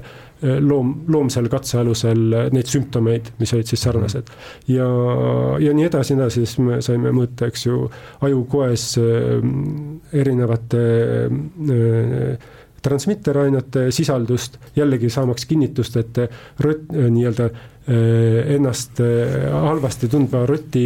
loom, 0.64 0.94
loomsel 1.12 1.50
katsealusel 1.52 2.52
neid 2.56 2.70
sümptomeid, 2.70 3.34
mis 3.40 3.54
olid 3.56 3.72
siis 3.72 3.84
sarnased. 3.88 4.32
ja, 4.72 4.88
ja 5.64 5.74
nii 5.76 5.90
edasi, 5.90 6.16
edasi, 6.18 6.46
siis 6.46 6.62
me 6.64 6.80
saime 6.86 7.14
mõõta, 7.16 7.50
eks 7.50 7.68
ju, 7.68 7.84
ajukoes 8.28 8.88
eh, 9.02 9.36
erinevate 10.22 10.86
äh, 11.28 12.50
transmitterainete 12.80 13.90
sisaldust, 13.92 14.56
jällegi 14.78 15.10
saamaks 15.12 15.44
kinnitust, 15.50 15.98
et 16.00 16.22
rott, 16.64 16.86
nii-öelda 16.96 17.50
ennast 18.56 19.02
halvasti 19.52 20.08
tundva 20.08 20.46
roti 20.48 20.86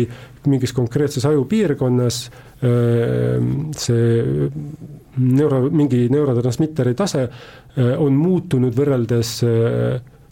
mingis 0.49 0.73
konkreetses 0.73 1.25
ajupiirkonnas 1.25 2.19
see 2.63 4.47
neuro, 5.17 5.59
mingi 5.69 6.07
neurotransmitteri 6.13 6.93
tase 6.95 7.27
on 7.99 8.15
muutunud 8.17 8.73
võrreldes 8.77 9.35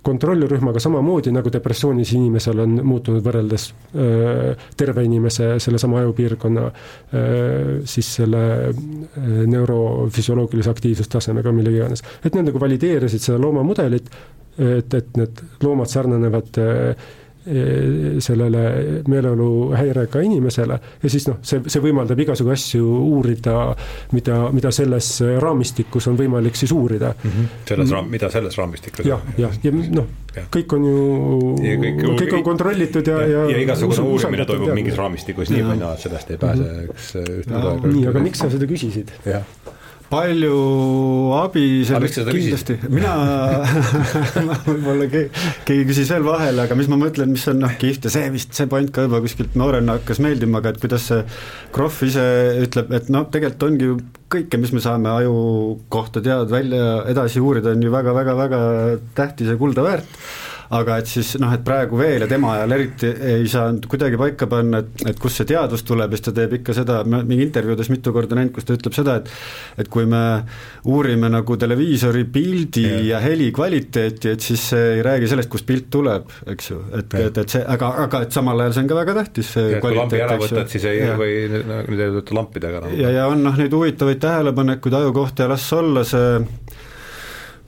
kontrollrühmaga 0.02 0.82
samamoodi, 0.82 1.30
nagu 1.36 1.52
depressioonis 1.54 2.14
inimesel 2.18 2.64
on 2.64 2.80
muutunud 2.88 3.22
võrreldes 3.22 3.68
öö, 3.94 4.56
terve 4.78 5.04
inimese 5.06 5.52
sellesama 5.62 6.00
ajupiirkonna 6.00 6.64
siis 7.86 8.10
selle 8.16 8.42
neurofüsioloogilise 9.52 10.74
aktiivsustasemega, 10.74 11.54
millega 11.54 11.84
iganes. 11.84 12.02
et 12.26 12.34
nad 12.34 12.50
nagu 12.50 12.64
valideerisid 12.64 13.28
seda 13.28 13.38
loomamudelit, 13.44 14.10
et, 14.58 14.94
et 14.98 15.18
need 15.22 15.46
loomad 15.62 15.94
sarnanevad 15.94 16.58
Eh, 16.62 16.96
sellele 18.20 18.64
meeleoluhäirega 19.10 20.22
inimesele 20.22 20.80
ja 21.04 21.10
siis 21.10 21.26
noh, 21.30 21.40
see, 21.46 21.64
see 21.66 21.82
võimaldab 21.82 22.20
igasugu 22.22 22.54
asju 22.54 22.86
uurida, 22.86 23.56
mida, 24.14 24.38
mida 24.54 24.72
selles 24.76 25.10
raamistikus 25.42 26.08
on 26.12 26.20
võimalik 26.20 26.60
siis 26.60 26.74
uurida 26.76 27.14
mm. 27.16 27.32
-hmm. 27.32 27.66
selles 27.72 27.96
raam-, 27.98 28.12
mida 28.14 28.30
selles 28.30 28.58
raamistikus? 28.58 29.06
jah, 29.06 29.26
jah, 29.42 29.58
ja 29.64 29.74
noh, 29.74 30.08
kõik 30.54 30.78
on 30.78 30.86
ju, 30.86 31.02
kõik, 31.66 32.02
kõik 32.22 32.38
on 32.40 32.48
kontrollitud 32.52 33.10
ja, 33.10 33.20
ja 33.26 33.44
ja 33.50 33.66
igasugune 33.66 34.06
uurimine 34.06 34.46
toimub 34.46 34.68
teadmine. 34.68 34.84
mingis 34.84 35.00
raamistikus, 35.02 35.50
nii 35.50 35.66
või 35.66 35.82
naa, 35.82 35.98
sellest 35.98 36.32
ei 36.32 36.42
pääse 36.42 36.66
mhm. 36.68 36.90
üks 36.94 37.14
ühtne 37.26 37.78
nii, 37.90 38.08
aga 38.14 38.26
miks 38.30 38.46
sa 38.46 38.52
seda 38.54 38.70
küsisid? 38.70 39.14
jah 39.26 39.48
palju 40.12 40.56
abi 41.38 41.66
sellest 41.88 42.20
kindlasti, 42.28 42.76
mina 42.92 43.14
võib-olla 44.68 45.08
keegi, 45.12 45.46
keegi 45.68 45.88
küsis 45.88 46.12
veel 46.12 46.26
vahele, 46.28 46.66
aga 46.66 46.78
mis 46.80 46.90
ma 46.92 47.00
mõtlen, 47.00 47.32
mis 47.32 47.48
on 47.52 47.62
noh, 47.64 47.76
kihvt 47.80 48.10
ja 48.10 48.14
see 48.14 48.32
vist, 48.34 48.52
see 48.58 48.68
point 48.72 48.92
ka 48.94 49.08
juba 49.08 49.22
kuskilt 49.24 49.56
noorena 49.60 49.96
hakkas 50.00 50.20
meeldima, 50.24 50.60
aga 50.60 50.76
et 50.76 50.82
kuidas 50.84 51.08
see 51.08 51.24
Krohv 51.72 52.04
ise 52.10 52.26
ütleb, 52.66 52.92
et 52.98 53.12
noh, 53.14 53.28
tegelikult 53.32 53.68
ongi 53.70 53.88
ju 53.88 53.98
kõike, 54.32 54.60
mis 54.60 54.76
me 54.76 54.84
saame 54.84 55.12
aju 55.12 55.36
kohta 55.92 56.24
teada, 56.24 56.48
välja 56.52 57.02
edasi 57.12 57.44
uurida, 57.44 57.72
on 57.72 57.84
ju 57.84 57.92
väga-väga-väga 57.94 58.62
tähtis 59.16 59.52
ja 59.52 59.60
kulda 59.60 59.88
väärt 59.88 60.20
aga 60.72 60.98
et 61.02 61.10
siis 61.12 61.34
noh, 61.42 61.52
et 61.52 61.64
praegu 61.66 62.00
veel 62.00 62.24
ja 62.24 62.28
tema 62.32 62.54
ajal 62.56 62.76
eriti 62.78 63.10
ei 63.34 63.48
saanud 63.52 63.88
kuidagi 63.92 64.20
paika 64.20 64.48
panna, 64.52 64.80
et, 64.84 65.04
et 65.12 65.20
kust 65.20 65.42
see 65.42 65.50
teadus 65.50 65.84
tuleb 65.88 66.16
siis 66.16 66.24
ta 66.28 66.34
teeb 66.36 66.56
ikka 66.60 66.76
seda, 66.78 67.02
ma 67.04 67.22
mingi 67.28 67.44
intervjuudes 67.50 67.92
mitu 67.92 68.14
korda 68.16 68.38
näinud, 68.40 68.54
kus 68.56 68.68
ta 68.68 68.78
ütleb 68.78 68.96
seda, 68.96 69.18
et 69.20 69.32
et 69.82 69.90
kui 69.92 70.08
me 70.10 70.22
uurime 70.92 71.30
nagu 71.32 71.58
televiisori 71.60 72.24
pildi 72.32 72.86
ja, 72.86 73.02
ja 73.12 73.22
heli 73.24 73.50
kvaliteeti, 73.56 74.36
et 74.36 74.46
siis 74.46 74.64
see 74.74 74.88
ei 74.98 75.06
räägi 75.06 75.30
sellest, 75.32 75.52
kust 75.52 75.68
pilt 75.68 75.90
tuleb, 75.94 76.32
eks 76.54 76.72
ju, 76.72 76.80
et, 76.98 77.16
et, 77.20 77.42
et 77.44 77.56
see, 77.58 77.64
aga, 77.76 77.92
aga 78.06 78.24
et 78.26 78.36
samal 78.36 78.64
ajal 78.64 78.78
see 78.78 78.86
on 78.86 78.92
ka 78.92 79.00
väga 79.02 79.18
tähtis, 79.22 79.52
see 79.58 79.68
ja, 79.76 79.82
kvaliteet, 79.84 80.24
ära 80.28 80.38
võtad, 80.42 80.72
siis 80.72 80.88
ei, 80.92 81.04
või 81.20 81.36
nüüd 81.52 81.98
ei 81.98 82.16
tööta 82.18 82.38
lampidega 82.38 82.82
enam. 82.82 82.96
ja, 83.02 83.12
ja 83.20 83.28
on 83.32 83.44
noh, 83.44 83.60
neid 83.60 83.76
huvitavaid 83.76 84.24
tähelepanekuid 84.24 85.00
aju 85.02 85.16
kohta 85.20 85.46
ja 85.46 85.52
las 85.52 85.68
olla 85.76 86.06
see 86.08 86.40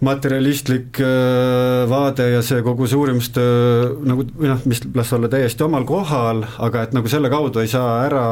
materjalistlik 0.03 0.99
äh, 1.03 1.83
vaade 1.89 2.29
ja 2.35 2.41
see 2.45 2.63
kogu 2.65 2.87
see 2.89 2.99
uurimustöö 2.99 3.93
nagu 4.07 4.25
või 4.31 4.51
noh, 4.51 4.65
mis 4.69 4.83
las 4.95 5.13
olla 5.15 5.31
täiesti 5.31 5.65
omal 5.65 5.87
kohal, 5.89 6.43
aga 6.63 6.87
et 6.87 6.97
nagu 6.97 7.11
selle 7.11 7.31
kaudu 7.33 7.63
ei 7.63 7.71
saa 7.71 8.03
ära 8.07 8.25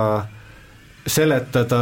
seletada 1.08 1.82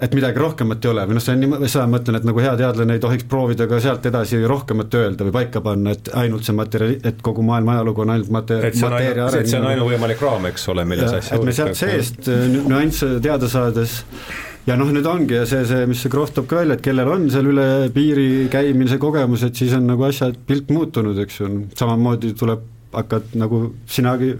et 0.00 0.14
midagi 0.14 0.38
rohkemat 0.38 0.84
ei 0.84 0.90
ole 0.92 1.04
või 1.10 1.16
noh, 1.18 1.22
see 1.22 1.34
on 1.34 1.40
nii, 1.42 1.68
seda 1.70 1.86
ma 1.88 1.96
mõtlen, 1.96 2.18
et 2.20 2.26
nagu 2.28 2.42
hea 2.42 2.52
teadlane 2.60 2.96
ei 2.96 3.02
tohiks 3.02 3.26
proovida 3.30 3.66
ka 3.70 3.80
sealt 3.82 4.06
edasi 4.06 4.40
rohkemat 4.46 4.94
öelda 5.00 5.26
või 5.26 5.34
paika 5.40 5.62
panna, 5.64 5.94
et 5.96 6.10
ainult 6.18 6.46
see 6.46 6.54
materjal, 6.56 6.94
et 7.08 7.22
kogu 7.24 7.42
maailma 7.46 7.78
ajalugu 7.78 8.04
on 8.04 8.14
ainult 8.14 8.30
mate-, 8.34 8.60
mateeria 8.62 9.26
areng. 9.26 9.42
et 9.42 9.50
see 9.50 9.58
on 9.60 9.70
ainuvõimalik 9.72 10.22
raam, 10.22 10.46
eks 10.52 10.68
ole, 10.74 10.86
milles 10.88 11.16
asja 11.18 11.38
et 11.38 11.48
me 11.48 11.56
sealt 11.56 11.78
seest 11.78 12.30
äh, 12.30 12.46
nüansse 12.54 13.10
teada 13.24 13.50
saades 13.50 14.00
ja 14.68 14.76
noh, 14.76 14.90
nüüd 14.92 15.06
ongi 15.08 15.42
see, 15.48 15.64
see, 15.68 15.84
mis 15.88 16.02
see 16.04 16.12
Krohv 16.12 16.34
toob 16.36 16.48
ka 16.50 16.60
välja, 16.60 16.76
et 16.76 16.84
kellel 16.84 17.08
on 17.08 17.28
seal 17.32 17.48
üle 17.48 17.66
piiri 17.94 18.48
käimise 18.52 18.98
kogemus, 19.00 19.44
et 19.46 19.56
siis 19.56 19.72
on 19.76 19.86
nagu 19.88 20.04
asjad, 20.08 20.36
pilt 20.48 20.72
muutunud, 20.74 21.16
eks 21.24 21.40
ju, 21.40 21.50
samamoodi 21.78 22.34
tuleb, 22.38 22.66
hakkad 22.92 23.34
nagu 23.40 23.62
sinagi 23.88 24.34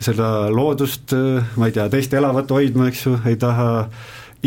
seda 0.00 0.50
loodust, 0.52 1.14
ma 1.60 1.68
ei 1.68 1.76
tea, 1.76 1.86
teist 1.92 2.16
elavat 2.16 2.52
hoidma, 2.52 2.88
eks 2.90 3.06
ju, 3.06 3.14
ei 3.28 3.38
taha 3.40 3.70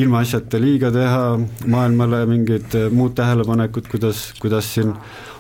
ilmaasjata 0.02 0.58
liiga 0.62 0.90
teha, 0.94 1.36
maailmale 1.70 2.24
mingid 2.30 2.78
muud 2.94 3.14
tähelepanekud, 3.18 3.90
kuidas, 3.92 4.26
kuidas 4.42 4.72
siin 4.74 4.94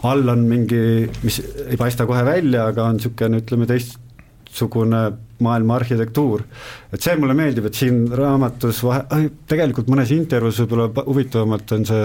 all 0.06 0.30
on 0.30 0.46
mingi, 0.50 1.10
mis 1.26 1.40
ei 1.68 1.78
paista 1.78 2.06
kohe 2.10 2.22
välja, 2.26 2.68
aga 2.70 2.90
on 2.90 3.00
niisugune, 3.00 3.42
ütleme, 3.42 3.70
teistsugune 3.70 5.08
maailma 5.40 5.76
arhitektuur. 5.76 6.44
et 6.94 7.02
see 7.02 7.16
mulle 7.18 7.34
meeldib, 7.34 7.66
et 7.66 7.78
siin 7.78 8.04
raamatus 8.14 8.84
vahe, 8.86 9.30
tegelikult 9.50 9.88
mõnes 9.90 10.12
intervjuus 10.14 10.60
võib-olla 10.62 11.06
huvitavamalt 11.08 11.72
on 11.78 11.86
see, 11.90 12.04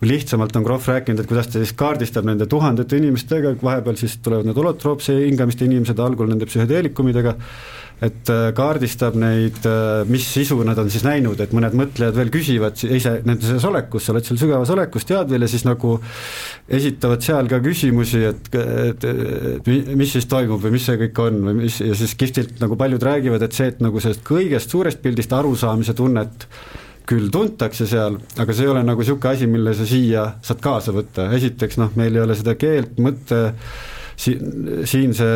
või 0.00 0.12
lihtsamalt 0.12 0.56
on 0.56 0.66
Krohv 0.68 0.86
rääkinud, 0.92 1.20
et 1.20 1.30
kuidas 1.30 1.50
ta 1.50 1.58
siis 1.58 1.74
kaardistab 1.78 2.28
nende 2.28 2.46
tuhandete 2.46 3.00
inimestega, 3.00 3.56
vahepeal 3.62 3.98
siis 3.98 4.18
tulevad 4.22 4.46
need 4.46 4.60
holotroopse 4.60 5.16
hingamiste 5.24 5.66
inimesed, 5.66 5.98
algul 5.98 6.30
nende 6.30 6.46
psühhedeelikumidega, 6.46 7.34
et 8.04 8.30
äh, 8.30 8.48
kaardistab 8.54 9.16
neid, 9.18 9.58
äh, 9.66 10.04
mis 10.10 10.26
sisu 10.30 10.60
nad 10.66 10.78
on 10.78 10.90
siis 10.92 11.02
näinud, 11.06 11.40
et 11.42 11.54
mõned 11.56 11.74
mõtlejad 11.78 12.14
veel 12.18 12.30
küsivad 12.34 12.78
ise 12.86 13.16
nende 13.26 13.42
selles 13.42 13.66
olekus, 13.66 14.06
sa 14.06 14.14
oled 14.14 14.28
seal 14.28 14.38
sügavas 14.38 14.70
olekus, 14.74 15.06
tead 15.08 15.30
veel 15.32 15.46
ja 15.46 15.50
siis 15.50 15.66
nagu 15.66 15.96
esitavad 16.78 17.24
seal 17.26 17.50
ka 17.50 17.58
küsimusi, 17.64 18.22
et, 18.30 18.50
et, 18.54 19.08
et 19.10 19.70
mis 19.98 20.14
siis 20.14 20.28
toimub 20.30 20.62
või 20.62 20.76
mis 20.76 20.86
see 20.86 21.00
kõik 21.02 21.22
on 21.26 21.42
või 21.48 21.58
mis 21.64 21.80
ja 21.82 21.96
siis 21.98 22.14
kihvtilt 22.18 22.62
nagu 22.62 22.78
paljud 22.78 23.02
räägivad, 23.10 23.42
et 23.42 23.56
see, 23.56 23.72
et 23.72 23.82
nagu 23.82 24.02
sellest 24.02 24.22
kõigest 24.26 24.70
suurest 24.74 25.02
pildist 25.02 25.34
arusaamise 25.34 25.96
tunnet 25.98 26.46
küll 27.08 27.30
tuntakse 27.32 27.86
seal, 27.88 28.18
aga 28.38 28.54
see 28.54 28.66
ei 28.66 28.72
ole 28.72 28.82
nagu 28.84 29.00
niisugune 29.02 29.34
asi, 29.34 29.46
mille 29.50 29.72
sa 29.74 29.86
siia 29.88 30.24
saad 30.44 30.60
kaasa 30.62 30.92
võtta, 30.94 31.30
esiteks 31.34 31.80
noh, 31.80 31.94
meil 31.98 32.14
ei 32.14 32.22
ole 32.22 32.36
seda 32.36 32.54
keelt, 32.60 32.98
mõtte 33.00 33.46
siin, 34.18 34.82
siinse 34.88 35.28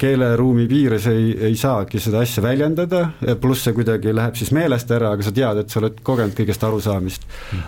keeleruumi 0.00 0.66
piires 0.70 1.08
ei, 1.10 1.30
ei 1.48 1.56
saagi 1.58 2.00
seda 2.02 2.20
asja 2.24 2.44
väljendada, 2.44 3.02
pluss 3.40 3.66
see 3.66 3.76
kuidagi 3.76 4.12
läheb 4.16 4.36
siis 4.38 4.52
meelest 4.56 4.92
ära, 4.92 5.14
aga 5.16 5.26
sa 5.26 5.32
tead, 5.36 5.62
et 5.62 5.72
sa 5.72 5.80
oled 5.82 5.98
kogenud 6.06 6.36
kõigest 6.36 6.66
arusaamist. 6.68 7.26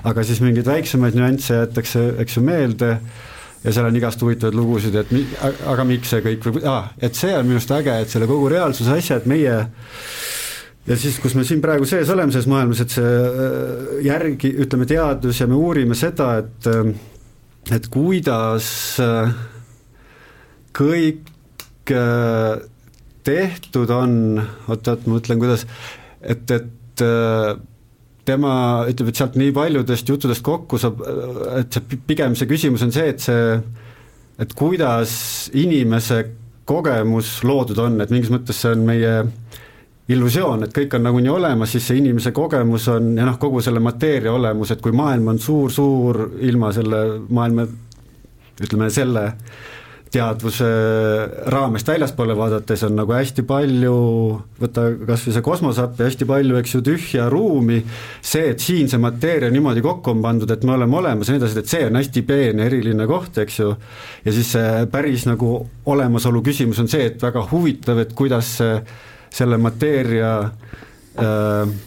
aga 0.08 0.24
siis 0.26 0.42
mingeid 0.44 0.68
väiksemaid 0.68 1.18
nüansse 1.18 1.62
jäetakse, 1.62 2.04
eks 2.24 2.38
ju, 2.38 2.44
meelde 2.44 2.94
ja 3.64 3.74
seal 3.74 3.88
on 3.88 3.96
igast 3.98 4.22
huvitavaid 4.22 4.56
lugusid, 4.56 4.94
et 5.00 5.12
mi-, 5.14 5.26
aga 5.66 5.86
miks 5.88 6.12
see 6.12 6.24
kõik 6.24 6.44
või 6.46 6.66
ah,, 6.68 6.92
et 7.00 7.16
see 7.18 7.34
on 7.34 7.48
minu 7.48 7.58
arust 7.58 7.74
äge, 7.74 7.96
et 8.04 8.12
selle 8.12 8.28
kogu 8.30 8.50
reaalsuse 8.52 8.98
asja, 9.00 9.18
et 9.18 9.26
meie 9.30 9.56
ja 10.88 10.96
siis, 10.96 11.18
kus 11.20 11.34
me 11.36 11.44
siin 11.46 11.60
praegu 11.64 11.88
sees 11.88 12.08
oleme, 12.12 12.32
selles 12.32 12.48
maailmas, 12.50 12.82
et 12.84 12.94
see 12.94 13.04
äh, 13.04 14.00
järgi, 14.06 14.52
ütleme, 14.64 14.88
teadus 14.88 15.42
ja 15.42 15.48
me 15.50 15.58
uurime 15.58 15.98
seda, 15.98 16.34
et 16.44 16.68
äh, 16.70 16.92
et 17.74 17.88
kuidas 17.92 18.68
äh, 19.04 19.32
kõik 20.76 21.92
äh, 21.94 22.60
tehtud 23.26 23.90
on, 23.92 24.12
oot-oot, 24.68 25.06
ma 25.06 25.18
mõtlen, 25.18 25.40
kuidas, 25.40 25.66
et, 26.22 26.50
et 26.54 27.04
äh, 27.04 27.54
tema 28.28 28.54
ütleb, 28.88 29.10
et 29.10 29.20
sealt 29.20 29.38
nii 29.40 29.52
paljudest 29.56 30.10
juttudest 30.10 30.44
kokku 30.44 30.80
saab, 30.80 31.00
et 31.58 31.72
see 31.72 32.00
pigem 32.08 32.36
see 32.38 32.50
küsimus 32.50 32.84
on 32.84 32.92
see, 32.94 33.14
et 33.14 33.24
see, 33.24 33.56
et 34.42 34.52
kuidas 34.58 35.12
inimese 35.56 36.22
kogemus 36.68 37.38
loodud 37.48 37.80
on, 37.80 37.96
et 38.04 38.12
mingis 38.12 38.32
mõttes 38.32 38.60
see 38.60 38.74
on 38.76 38.84
meie 38.88 39.14
illusioon, 40.12 40.64
et 40.64 40.74
kõik 40.76 40.96
on 40.96 41.04
nagunii 41.04 41.32
olemas, 41.32 41.72
siis 41.72 41.88
see 41.88 42.00
inimese 42.00 42.32
kogemus 42.36 42.88
on 42.92 43.10
ja 43.16 43.26
noh, 43.28 43.36
kogu 43.40 43.60
selle 43.64 43.80
mateeria 43.84 44.32
olemus, 44.32 44.72
et 44.72 44.84
kui 44.84 44.92
maailm 44.96 45.34
on 45.34 45.40
suur-suur 45.42 46.22
ilma 46.48 46.72
selle 46.76 47.02
maailma 47.28 47.66
ütleme 48.58 48.88
selle 48.92 49.24
teadvuse 50.12 50.68
raamest 51.52 51.88
väljaspoole 51.88 52.36
vaadates 52.36 52.82
on 52.86 52.96
nagu 52.96 53.12
hästi 53.12 53.44
palju, 53.48 53.96
võta 54.61 54.86
kas 55.09 55.26
või 55.26 55.34
see 55.36 55.44
kosmoseapp 55.44 56.00
ja 56.00 56.09
hästi 56.09 56.28
palju, 56.28 56.56
eks 56.61 56.74
ju, 56.76 56.82
tühja 56.86 57.26
ruumi, 57.32 57.82
see, 58.24 58.54
et 58.54 58.64
siin 58.64 58.88
see 58.88 59.00
mateeria 59.02 59.50
niimoodi 59.52 59.84
kokku 59.84 60.14
on 60.14 60.24
pandud, 60.24 60.50
et 60.54 60.64
me 60.64 60.74
oleme 60.78 61.00
olemas 61.02 61.28
ja 61.28 61.36
nii 61.36 61.42
edasi, 61.42 61.61
et 61.61 61.74
see 61.74 61.84
on 61.90 62.00
hästi 62.00 62.24
peene 62.28 62.64
eriline 62.70 63.09
koht, 63.11 63.42
eks 63.44 63.61
ju, 63.61 63.74
ja 64.24 64.36
siis 64.38 64.54
see 64.56 64.88
päris 64.92 65.28
nagu 65.28 65.52
olemasolu 65.92 66.42
küsimus 66.46 66.80
on 66.82 66.88
see, 66.90 67.11
et 67.12 67.22
väga 67.22 67.44
huvitav, 67.52 68.00
et 68.02 68.16
kuidas 68.16 68.56
see, 68.62 68.80
selle 69.38 69.61
mateeria 69.61 70.34
äh, 71.20 71.78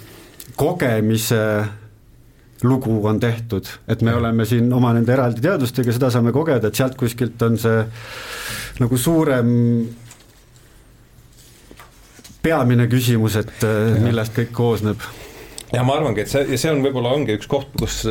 kogemise 0.55 1.43
lugu 2.63 2.99
on 3.07 3.19
tehtud, 3.19 3.67
et 3.87 4.01
me 4.01 4.13
oleme 4.13 4.45
siin 4.45 4.71
oma 4.73 4.93
nende 4.93 5.13
eraldi 5.13 5.43
teadustega, 5.43 5.93
seda 5.95 6.11
saame 6.13 6.33
kogeda, 6.35 6.69
et 6.69 6.77
sealt 6.77 6.97
kuskilt 6.99 7.41
on 7.47 7.57
see 7.61 7.81
nagu 8.81 8.97
suurem 8.97 9.49
peamine 12.41 12.87
küsimus, 12.89 13.37
et 13.41 13.67
äh, 13.67 13.97
millest 14.01 14.37
kõik 14.37 14.55
koosneb 14.57 15.09
ja 15.71 15.83
ma 15.87 15.95
arvangi, 15.97 16.23
et 16.23 16.31
see, 16.31 16.43
ja 16.51 16.59
see 16.59 16.71
on 16.73 16.81
võib-olla 16.83 17.13
ongi 17.15 17.35
üks 17.37 17.47
koht, 17.49 17.69
kus 17.79 18.01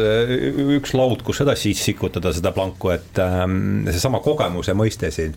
üks 0.79 0.95
laud, 0.97 1.25
kus 1.27 1.43
edasi 1.45 1.75
sikutada 1.77 2.33
seda 2.37 2.55
planku, 2.57 2.93
et 2.95 3.21
ähm, 3.21 3.85
seesama 3.91 4.23
kogemuse 4.25 4.75
mõiste 4.79 5.11
siin 5.15 5.35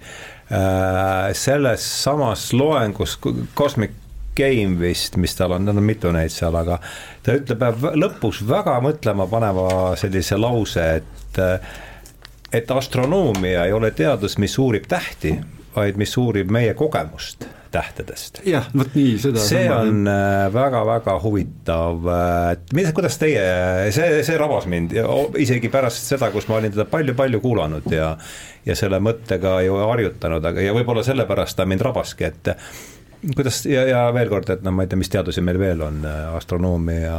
äh,. 0.49 1.33
selles 1.37 1.83
samas 2.03 2.49
loengus 2.55 3.17
Cosmic 3.57 3.99
Game 4.35 4.79
vist, 4.79 5.17
mis 5.21 5.35
tal 5.37 5.55
on, 5.55 5.65
tal 5.65 5.77
on 5.77 5.87
mitu 5.87 6.11
neid 6.15 6.33
seal, 6.33 6.55
aga 6.57 6.79
ta 7.23 7.37
ütleb 7.39 7.87
lõpus 8.01 8.43
väga 8.47 8.79
mõtlema 8.83 9.27
paneva 9.31 9.67
sellise 9.99 10.39
lause, 10.41 10.87
et 11.01 11.41
et 12.53 12.71
astronoomia 12.71 13.65
ei 13.65 13.73
ole 13.73 13.89
teadus, 13.97 14.37
mis 14.37 14.53
uurib 14.61 14.85
tähti, 14.89 15.33
vaid 15.75 15.97
mis 15.97 16.13
uurib 16.21 16.51
meie 16.53 16.73
kogemust 16.77 17.47
tähtedest. 17.73 18.41
jah, 18.45 18.67
vot 18.77 18.93
nii, 18.93 19.15
seda 19.21 19.41
see 19.41 19.63
on 19.73 20.05
väga-väga 20.53 21.15
äh, 21.15 21.23
huvitav, 21.23 22.05
äh, 22.05 22.51
et 22.53 22.73
mida, 22.77 22.93
kuidas 22.95 23.17
teie, 23.21 23.43
see, 23.95 24.21
see 24.25 24.37
rabas 24.39 24.67
mind 24.69 24.93
isegi 25.41 25.71
pärast 25.73 26.13
seda, 26.13 26.29
kus 26.33 26.47
ma 26.49 26.59
olin 26.59 26.73
teda 26.75 26.85
palju-palju 26.91 27.41
kuulanud 27.43 27.89
ja 27.93 28.13
ja 28.63 28.77
selle 28.79 29.01
mõttega 29.03 29.57
ju 29.65 29.75
harjutanud, 29.81 30.45
aga 30.45 30.63
ja 30.63 30.75
võib-olla 30.75 31.03
sellepärast 31.03 31.57
ta 31.57 31.65
mind 31.67 31.83
rabaski, 31.83 32.29
et 32.29 32.53
kuidas 33.35 33.63
ja, 33.69 33.85
ja 33.87 34.03
veel 34.15 34.29
kord, 34.31 34.49
et 34.53 34.63
noh, 34.65 34.75
ma 34.75 34.85
ei 34.85 34.91
tea, 34.91 34.99
mis 34.99 35.11
teadusi 35.11 35.43
meil 35.45 35.59
veel 35.61 35.81
on, 35.85 36.03
astronoomia. 36.35 37.17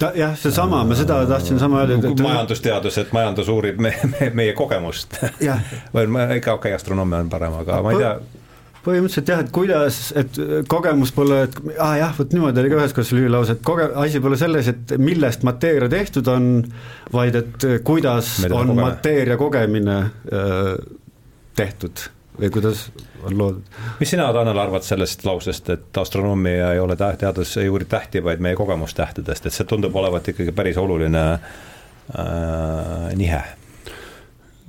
ta 0.00 0.12
jah, 0.16 0.34
seesama, 0.40 0.82
ma 0.88 0.98
seda 0.98 1.20
tahtsin 1.28 1.60
sama 1.60 1.84
öelda, 1.84 2.00
et 2.00 2.24
majandusteadus, 2.24 2.98
et 3.04 3.14
majandus 3.16 3.50
uurib 3.52 3.80
me, 3.82 3.94
me, 4.14 4.32
meie 4.42 4.56
kogemust. 4.56 5.20
või 5.94 6.06
ikka 6.08 6.56
okei 6.56 6.56
okay,, 6.56 6.76
astronoomia 6.78 7.24
on 7.26 7.32
parem, 7.32 7.58
aga 7.62 7.80
ma 7.84 7.96
ei 7.96 8.04
tea 8.04 8.18
põhimõtteliselt 8.80 9.28
jah, 9.28 9.42
et 9.44 9.50
kuidas, 9.52 9.96
et 10.16 10.38
kogemus 10.70 11.10
pole, 11.12 11.42
et 11.44 11.58
ah, 11.76 11.98
jah, 12.00 12.14
vot 12.16 12.32
niimoodi 12.32 12.62
oli 12.62 12.70
ka 12.72 12.78
ühes 12.78 12.94
kohas 12.96 13.10
lühilause, 13.12 13.56
et 13.58 13.64
koge-, 13.66 13.90
asi 14.00 14.22
pole 14.24 14.38
selles, 14.40 14.70
et 14.72 14.94
millest 14.96 15.44
mateeria 15.44 15.90
tehtud 15.92 16.30
on, 16.32 16.46
vaid 17.12 17.36
et 17.42 17.66
kuidas 17.84 18.38
Mida 18.46 18.56
on 18.56 18.72
kogeme. 18.72 18.86
mateeria 18.86 19.36
kogemine 19.40 19.98
äh, 20.00 20.72
tehtud 21.60 22.06
või 22.40 22.50
kuidas 22.54 22.86
on 23.22 23.38
loodud. 23.38 23.78
mis 24.00 24.10
sina, 24.10 24.30
Tanel, 24.32 24.58
arvad 24.58 24.86
sellest 24.86 25.24
lausest, 25.28 25.70
et 25.70 26.02
astronoomia 26.02 26.72
ei 26.74 26.80
ole 26.80 26.96
teadus, 26.96 27.56
ei 27.60 27.68
uuri 27.68 27.84
tähti, 27.84 28.24
vaid 28.24 28.40
meie 28.40 28.56
kogemustähtedest, 28.58 29.46
et 29.46 29.56
see 29.56 29.68
tundub 29.68 29.96
olevat 29.96 30.32
ikkagi 30.32 30.52
päris 30.56 30.80
oluline 30.80 31.24
äh, 31.32 33.10
nihe? 33.16 33.42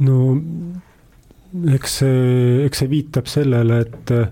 no 0.01 0.17
eks 1.76 1.97
see, 2.01 2.65
eks 2.65 2.84
see 2.84 2.91
viitab 2.91 3.30
sellele, 3.32 3.82
et 3.86 4.13
äh, 4.15 4.30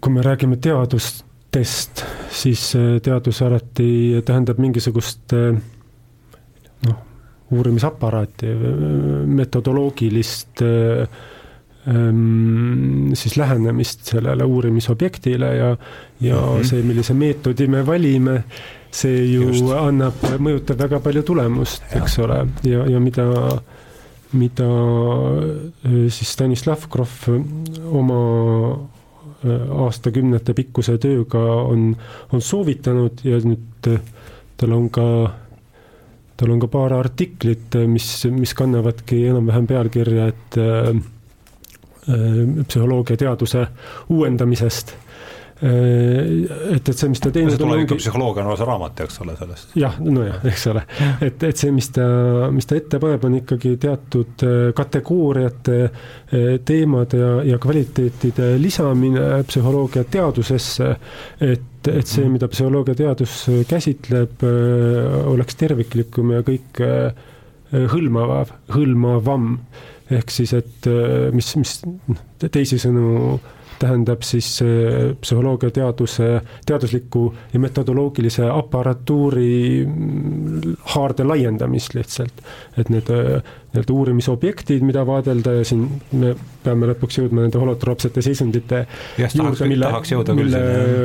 kui 0.00 0.14
me 0.14 0.24
räägime 0.24 0.58
teadustest, 0.62 2.04
siis 2.34 2.70
äh, 2.78 2.98
teadus 3.02 3.42
alati 3.42 4.22
tähendab 4.26 4.60
mingisugust 4.62 5.34
äh, 5.34 5.58
noh, 6.86 7.00
uurimisaparaati, 7.54 8.50
metodoloogilist 9.26 10.62
ähm, 10.64 11.10
siis 11.84 13.34
lähenemist 13.36 14.06
sellele 14.08 14.44
uurimisobjektile 14.44 15.50
ja, 15.56 15.66
ja 16.20 16.36
mm 16.40 16.46
-hmm. 16.48 16.64
see, 16.64 16.82
millise 16.82 17.14
meetodi 17.14 17.66
me 17.66 17.86
valime, 17.86 18.44
see 18.90 19.24
ju 19.34 19.42
Just. 19.50 19.72
annab, 19.72 20.24
mõjutab 20.38 20.80
väga 20.80 21.00
palju 21.00 21.22
tulemust, 21.22 21.82
eks 21.92 22.18
ole, 22.18 22.46
ja, 22.64 22.86
ja 22.88 23.00
mida 23.00 23.26
mida 24.34 24.66
äh, 25.84 26.10
siis 26.10 26.32
Stanislav 26.32 26.88
Grof 26.90 27.28
äh, 27.28 27.40
oma 27.92 28.18
äh, 29.44 29.70
aastakümnete 29.86 30.54
pikkuse 30.54 30.98
tööga 31.02 31.42
on, 31.70 31.92
on 32.32 32.42
soovitanud 32.42 33.24
ja 33.26 33.40
nüüd 33.44 33.90
tal 34.58 34.74
on 34.74 34.88
ka, 34.94 35.06
tal 36.38 36.54
on 36.54 36.62
ka 36.62 36.70
paar 36.70 36.94
artiklit, 36.96 37.74
mis, 37.90 38.08
mis 38.30 38.54
kannavadki 38.56 39.24
enam-vähem 39.30 39.68
pealkirja, 39.70 40.30
et 40.34 40.58
äh, 40.62 40.94
psühholoogiateaduse 42.04 43.66
uuendamisest 44.12 44.96
Äh, 45.62 46.74
et, 46.74 46.88
et 46.88 46.98
see, 46.98 47.08
mis 47.08 47.20
ta 47.22 47.30
teinud 47.32 47.54
on. 47.54 47.60
tulevikupsühholoogia 47.62 48.42
on 48.42 48.50
osa 48.52 48.66
raamat, 48.66 49.04
eks 49.04 49.20
ole, 49.22 49.36
sellest. 49.38 49.70
jah, 49.78 49.94
nojah, 50.02 50.40
eks 50.50 50.64
ole, 50.72 50.82
et, 51.22 51.44
et 51.46 51.60
see, 51.60 51.70
mis 51.72 51.86
ta, 51.94 52.06
mis 52.52 52.66
ta 52.66 52.74
ette 52.76 52.98
paneb, 53.00 53.22
on 53.28 53.36
ikkagi 53.38 53.76
teatud 53.80 54.44
äh, 54.44 54.72
kategooriate, 54.76 55.78
äh, 55.86 56.48
teemade 56.66 57.20
ja, 57.22 57.30
ja 57.54 57.60
kvaliteetide 57.62 58.50
lisamine 58.58 59.44
psühholoogia 59.48 60.04
teadusesse, 60.10 60.90
et 61.40 61.70
et 61.84 62.08
see, 62.08 62.24
mida 62.32 62.48
psühholoogiateadus 62.48 63.32
käsitleb, 63.68 64.40
oleks 65.28 65.58
terviklikum 65.60 66.30
ja 66.32 66.38
kõik 66.40 66.80
hõlmav, 67.92 68.54
hõlmavam. 68.72 69.50
Ehk 70.10 70.30
siis, 70.30 70.52
et 70.52 70.88
mis, 71.32 71.54
mis 71.56 71.78
noh, 71.86 72.24
teisisõnu 72.44 73.38
tähendab 73.78 74.22
siis 74.22 74.62
äh, 74.62 75.12
psühholoogiateaduse, 75.20 76.28
teadusliku 76.66 77.24
ja 77.52 77.60
metodoloogilise 77.60 78.46
aparatuuri 78.50 79.84
mm, 79.86 80.74
haarde 80.94 81.24
laiendamist 81.24 81.94
lihtsalt. 81.94 82.42
et 82.78 82.90
need 82.90 83.10
äh, 83.10 83.42
nii-öelda 83.74 83.92
uurimisobjektid, 83.92 84.84
mida 84.86 85.02
vaadelda 85.06 85.56
ja 85.58 85.64
siin 85.66 85.86
me 86.12 86.34
peame 86.62 86.88
lõpuks 86.92 87.18
jõudma 87.18 87.42
nende 87.42 87.58
holotroopsete 87.58 88.22
seisundite 88.22 88.84
Just, 89.18 89.38
juurde, 89.38 89.68
mille, 89.68 89.90
mille 90.38 90.62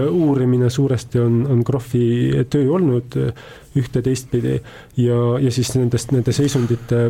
uurimine 0.10 0.70
suuresti 0.70 1.20
on, 1.24 1.42
on 1.50 1.64
Krohvi 1.66 2.46
töö 2.50 2.70
olnud 2.78 3.18
ühte-teistpidi 3.80 4.60
ja, 5.02 5.20
ja 5.42 5.52
siis 5.54 5.74
nendest, 5.78 6.14
nende 6.14 6.34
seisundite 6.36 7.08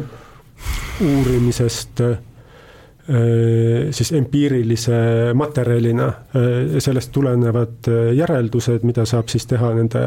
uurimisest 1.02 2.02
Äh, 3.10 3.90
siis 3.92 4.12
empiirilise 4.14 4.94
materjalina 5.34 6.08
äh, 6.08 6.76
sellest 6.78 7.10
tulenevad 7.12 7.88
äh, 7.88 8.12
järeldused, 8.14 8.84
mida 8.86 9.02
saab 9.10 9.32
siis 9.34 9.48
teha 9.50 9.72
nende, 9.74 10.04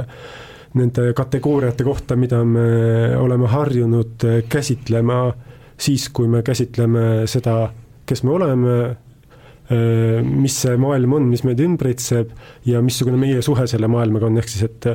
nende 0.78 1.08
kategooriate 1.18 1.82
kohta, 1.82 2.14
mida 2.16 2.44
me 2.46 3.16
oleme 3.18 3.50
harjunud 3.50 4.22
käsitlema 4.48 5.18
siis, 5.74 6.12
kui 6.14 6.30
me 6.30 6.44
käsitleme 6.46 7.24
seda, 7.26 7.56
kes 8.06 8.22
me 8.22 8.36
oleme, 8.36 8.76
mis 9.72 10.54
see 10.64 10.76
maailm 10.80 11.16
on, 11.16 11.26
mis 11.30 11.44
meid 11.46 11.60
ümbritseb 11.62 12.32
ja 12.68 12.82
missugune 12.84 13.18
meie 13.20 13.42
suhe 13.44 13.66
selle 13.70 13.88
maailmaga 13.90 14.28
on, 14.28 14.38
ehk 14.40 14.50
siis 14.50 14.66
et, 14.66 14.88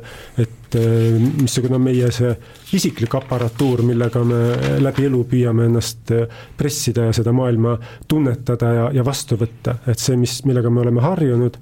et 0.43 0.77
äh, 0.79 1.17
missugune 1.41 1.77
on 1.79 1.85
meie 1.85 2.09
see 2.13 2.33
isiklik 2.77 3.15
aparatuur, 3.17 3.83
millega 3.87 4.23
me 4.27 4.41
läbi 4.83 5.07
elu 5.07 5.23
püüame 5.31 5.67
ennast 5.69 6.13
äh, 6.15 6.27
pressida 6.59 7.07
ja 7.07 7.15
seda 7.15 7.33
maailma 7.35 7.77
tunnetada 8.07 8.73
ja, 8.75 8.87
ja 8.99 9.05
vastu 9.07 9.39
võtta, 9.39 9.79
et 9.87 10.03
see, 10.03 10.17
mis, 10.19 10.39
millega 10.47 10.71
me 10.73 10.83
oleme 10.85 11.05
harjunud, 11.05 11.61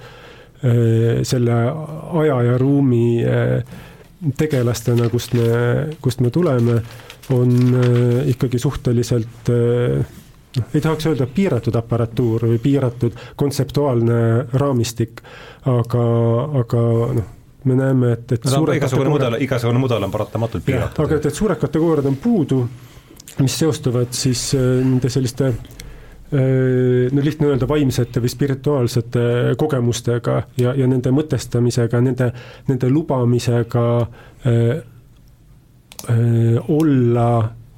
selle 0.65 1.55
aja 2.17 2.37
ja 2.41 2.53
ruumi 2.57 3.19
tegelastena, 4.39 5.11
kust 5.11 5.35
me, 5.37 5.49
kust 6.01 6.23
me 6.23 6.31
tuleme, 6.33 6.79
on 7.35 7.51
ikkagi 8.31 8.57
suhteliselt 8.63 9.51
noh, 10.59 10.73
ei 10.73 10.81
tahaks 10.81 11.09
öelda 11.11 11.27
piiratud 11.27 11.75
aparatuur 11.75 12.47
või 12.49 12.59
piiratud 12.63 13.15
kontseptuaalne 13.35 14.19
raamistik, 14.53 15.21
aga, 15.71 16.05
aga 16.61 16.83
noh, 17.19 17.31
me 17.65 17.77
näeme, 17.79 18.11
et, 18.13 18.35
et 18.37 18.49
no, 18.49 18.65
igasugune 18.73 19.09
mudel, 19.09 19.39
igasugune 19.41 19.81
mudel 19.81 20.05
on 20.05 20.13
paratamatult 20.13 20.65
piiratud. 20.65 21.05
aga 21.05 21.17
et, 21.19 21.29
et 21.31 21.39
suured 21.39 21.61
kategooriad 21.61 22.09
on 22.09 22.19
puudu, 22.21 22.61
mis 23.41 23.57
seostuvad 23.59 24.13
siis 24.15 24.51
äh, 24.57 24.69
nende 24.85 25.09
selliste 25.11 25.49
äh, 25.49 27.11
no 27.11 27.25
lihtne 27.25 27.49
öelda, 27.51 27.67
vaimsete 27.69 28.21
või 28.23 28.31
spirituaalsete 28.31 29.25
kogemustega 29.59 30.41
ja, 30.61 30.73
ja 30.77 30.87
nende 30.89 31.13
mõtestamisega, 31.15 32.01
nende, 32.05 32.31
nende 32.69 32.89
lubamisega 32.93 33.85
äh, 34.01 34.63
äh, 36.09 36.71
olla 36.79 37.29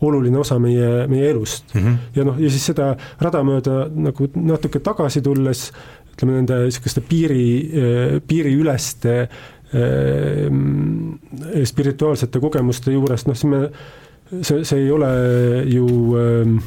oluline 0.01 0.37
osa 0.37 0.59
meie, 0.61 1.07
meie 1.09 1.29
elust 1.31 1.73
mm. 1.73 1.81
-hmm. 1.81 1.97
ja 2.15 2.25
noh, 2.27 2.39
ja 2.39 2.49
siis 2.53 2.65
seda 2.71 2.95
rada 3.21 3.43
mööda 3.43 3.87
nagu 3.93 4.29
natuke 4.35 4.79
tagasi 4.79 5.21
tulles, 5.25 5.71
ütleme 6.13 6.39
nende 6.39 6.63
niisuguste 6.65 7.01
piiri, 7.01 8.21
piiriüleste 8.27 9.15
eh, 9.73 10.49
spirituaalsete 11.63 12.39
kogemuste 12.39 12.91
juurest, 12.91 13.27
noh 13.27 13.37
siis 13.37 13.51
me, 13.51 13.69
see, 14.41 14.63
see 14.63 14.83
ei 14.83 14.91
ole 14.91 15.11
ju 15.73 15.87
eh, 16.17 16.57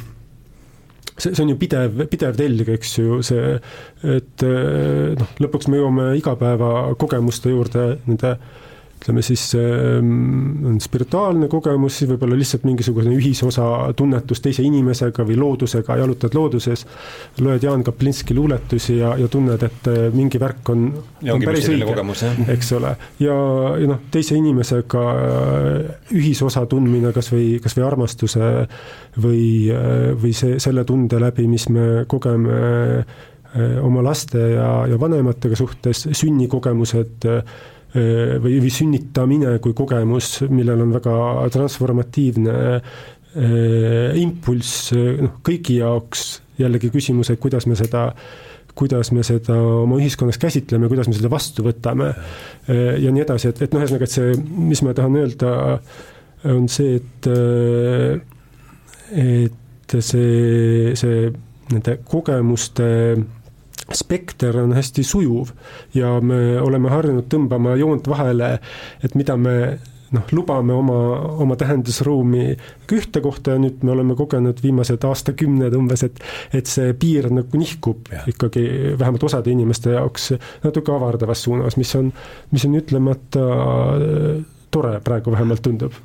see, 1.17 1.35
see 1.35 1.43
on 1.43 1.53
ju 1.53 1.59
pidev, 1.61 2.03
pidev 2.11 2.35
telg, 2.35 2.73
eks 2.77 2.97
ju, 2.99 3.21
see, 3.25 3.55
et 4.17 4.47
eh, 4.47 5.15
noh, 5.19 5.37
lõpuks 5.45 5.71
me 5.71 5.79
jõuame 5.79 6.11
igapäevakogemuste 6.19 7.55
juurde 7.55 7.93
nende 8.07 8.35
äh, 8.35 8.59
ütleme 9.01 9.21
siis 9.25 9.55
ähm, 9.57 10.65
on 10.65 10.75
spirituaalne 10.81 11.47
kogemus, 11.49 11.95
siis 11.97 12.09
võib-olla 12.11 12.35
lihtsalt 12.37 12.67
mingisugune 12.69 13.15
ühisosa 13.17 13.63
tunnetus 13.97 14.43
teise 14.45 14.61
inimesega 14.61 15.25
või 15.25 15.39
loodusega, 15.41 15.97
jalutad 15.97 16.37
looduses, 16.37 16.85
loed 17.41 17.65
Jaan 17.65 17.81
Kaplinski 17.87 18.37
luuletusi 18.37 18.99
ja, 18.99 19.15
ja 19.17 19.29
tunned, 19.31 19.65
et 19.65 19.89
äh, 19.89 20.03
mingi 20.13 20.37
värk 20.41 20.69
on, 20.75 20.85
on 21.33 21.47
päris 21.47 21.71
õige, 21.73 22.29
eks 22.53 22.71
ole. 22.77 22.93
ja, 23.25 23.39
ja 23.81 23.89
noh, 23.89 24.05
teise 24.13 24.37
inimesega 24.37 25.03
äh, 25.17 26.13
ühisosa 26.13 26.67
tundmine 26.69 27.09
kas 27.15 27.33
või, 27.33 27.57
kas 27.63 27.79
või 27.79 27.89
armastuse 27.89 28.53
või, 29.17 29.43
äh, 29.73 30.11
või 30.13 30.37
see, 30.37 30.61
selle 30.61 30.85
tunde 30.85 31.17
läbi, 31.25 31.49
mis 31.49 31.71
me 31.73 32.05
kogeme 32.11 32.61
oma 33.83 33.99
laste 33.99 34.39
ja, 34.53 34.67
ja 34.87 34.95
vanematega 34.95 35.57
suhtes, 35.59 36.05
sünnikogemused 36.15 37.25
või, 37.93 38.59
või 38.63 38.71
sünnitamine 38.71 39.57
kui 39.63 39.73
kogemus, 39.77 40.41
millel 40.49 40.85
on 40.85 40.93
väga 40.95 41.15
transformatiivne 41.51 42.55
impulss 44.19 44.91
noh, 44.95 45.37
kõigi 45.43 45.79
jaoks. 45.79 46.29
Jällegi 46.61 46.91
küsimus, 46.93 47.31
et 47.31 47.39
kuidas 47.41 47.65
me 47.65 47.77
seda 47.79 48.11
kuidas 48.77 49.11
me 49.11 49.23
seda 49.25 49.55
oma 49.55 49.97
ühiskonnas 49.99 50.37
käsitleme, 50.39 50.87
kuidas 50.91 51.09
me 51.09 51.15
seda 51.15 51.31
vastu 51.31 51.63
võtame 51.65 52.11
ja 52.67 53.11
nii 53.11 53.23
edasi, 53.23 53.49
et, 53.51 53.61
et 53.65 53.73
noh, 53.73 53.83
ühesõnaga, 53.83 54.07
et 54.07 54.13
see, 54.13 54.35
mis 54.71 54.81
ma 54.85 54.93
tahan 54.95 55.17
öelda, 55.19 55.51
on 56.51 56.67
see, 56.71 56.99
et 57.01 57.27
et 59.11 59.97
see, 59.99 60.95
see 60.95 61.31
nende 61.71 61.97
kogemuste 62.07 62.87
spekter 63.93 64.57
on 64.61 64.73
hästi 64.77 65.03
sujuv 65.03 65.51
ja 65.97 66.13
me 66.21 66.59
oleme 66.61 66.91
harjunud 66.91 67.27
tõmbama 67.31 67.75
joont 67.79 68.07
vahele, 68.11 68.53
et 69.03 69.15
mida 69.17 69.37
me 69.37 69.55
noh, 70.11 70.27
lubame 70.35 70.75
oma, 70.75 70.97
oma 71.43 71.55
tähendusruumi 71.59 72.45
ühte 72.91 73.21
kohta 73.23 73.55
ja 73.55 73.61
nüüd 73.63 73.83
me 73.87 73.93
oleme 73.95 74.15
kogenud 74.19 74.59
viimased 74.63 75.03
aastakümned 75.07 75.75
umbes, 75.77 76.03
et 76.07 76.19
et 76.57 76.67
see 76.67 76.93
piir 76.99 77.29
nagu 77.31 77.61
nihkub 77.61 78.11
ja. 78.11 78.25
ikkagi 78.31 78.65
vähemalt 78.99 79.23
osade 79.29 79.53
inimeste 79.53 79.95
jaoks 79.95 80.33
natuke 80.65 80.93
avardavas 80.95 81.43
suunas, 81.47 81.79
mis 81.79 81.95
on, 81.95 82.11
mis 82.51 82.67
on 82.67 82.79
ütlemata 82.79 83.47
tore, 84.71 84.97
praegu 85.03 85.31
vähemalt 85.31 85.63
tundub 85.63 85.95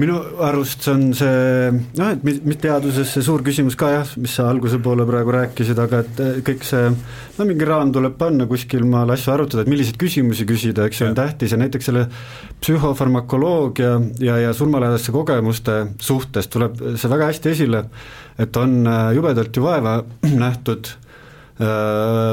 minu 0.00 0.16
arust 0.40 0.86
on 0.88 1.10
see 1.16 1.72
noh, 1.98 2.12
et 2.14 2.22
mis 2.24 2.58
teaduses 2.60 3.10
see 3.12 3.24
suur 3.24 3.42
küsimus 3.44 3.74
ka 3.76 3.90
jah, 3.92 4.12
mis 4.16 4.32
sa 4.38 4.46
alguse 4.48 4.78
poole 4.80 5.04
praegu 5.08 5.34
rääkisid, 5.34 5.76
aga 5.82 6.00
et 6.00 6.22
eh, 6.24 6.38
kõik 6.46 6.64
see 6.64 6.86
no 7.36 7.46
mingi 7.48 7.68
raam 7.68 7.92
tuleb 7.92 8.16
panna 8.20 8.46
kuskil 8.48 8.86
maal 8.88 9.12
asju 9.12 9.34
arutada, 9.34 9.66
et 9.66 9.72
milliseid 9.72 9.98
küsimusi 10.00 10.46
küsida, 10.48 10.86
eks 10.88 11.02
ju, 11.02 11.10
on 11.10 11.18
tähtis 11.18 11.52
ja 11.52 11.60
näiteks 11.60 11.90
selle 11.90 12.06
psühhofarmakoloogia 12.62 13.92
ja, 14.24 14.38
ja 14.46 14.56
surmalähedaste 14.56 15.12
kogemuste 15.12 15.76
suhtes 16.00 16.48
tuleb 16.52 16.80
see 16.96 17.12
väga 17.12 17.28
hästi 17.28 17.52
esile, 17.52 17.84
et 18.40 18.56
on 18.56 18.80
eh, 18.86 19.04
jubedalt 19.18 19.60
ju 19.60 19.68
vaeva 19.68 19.98
nähtud 20.46 20.88
eh, 20.88 21.68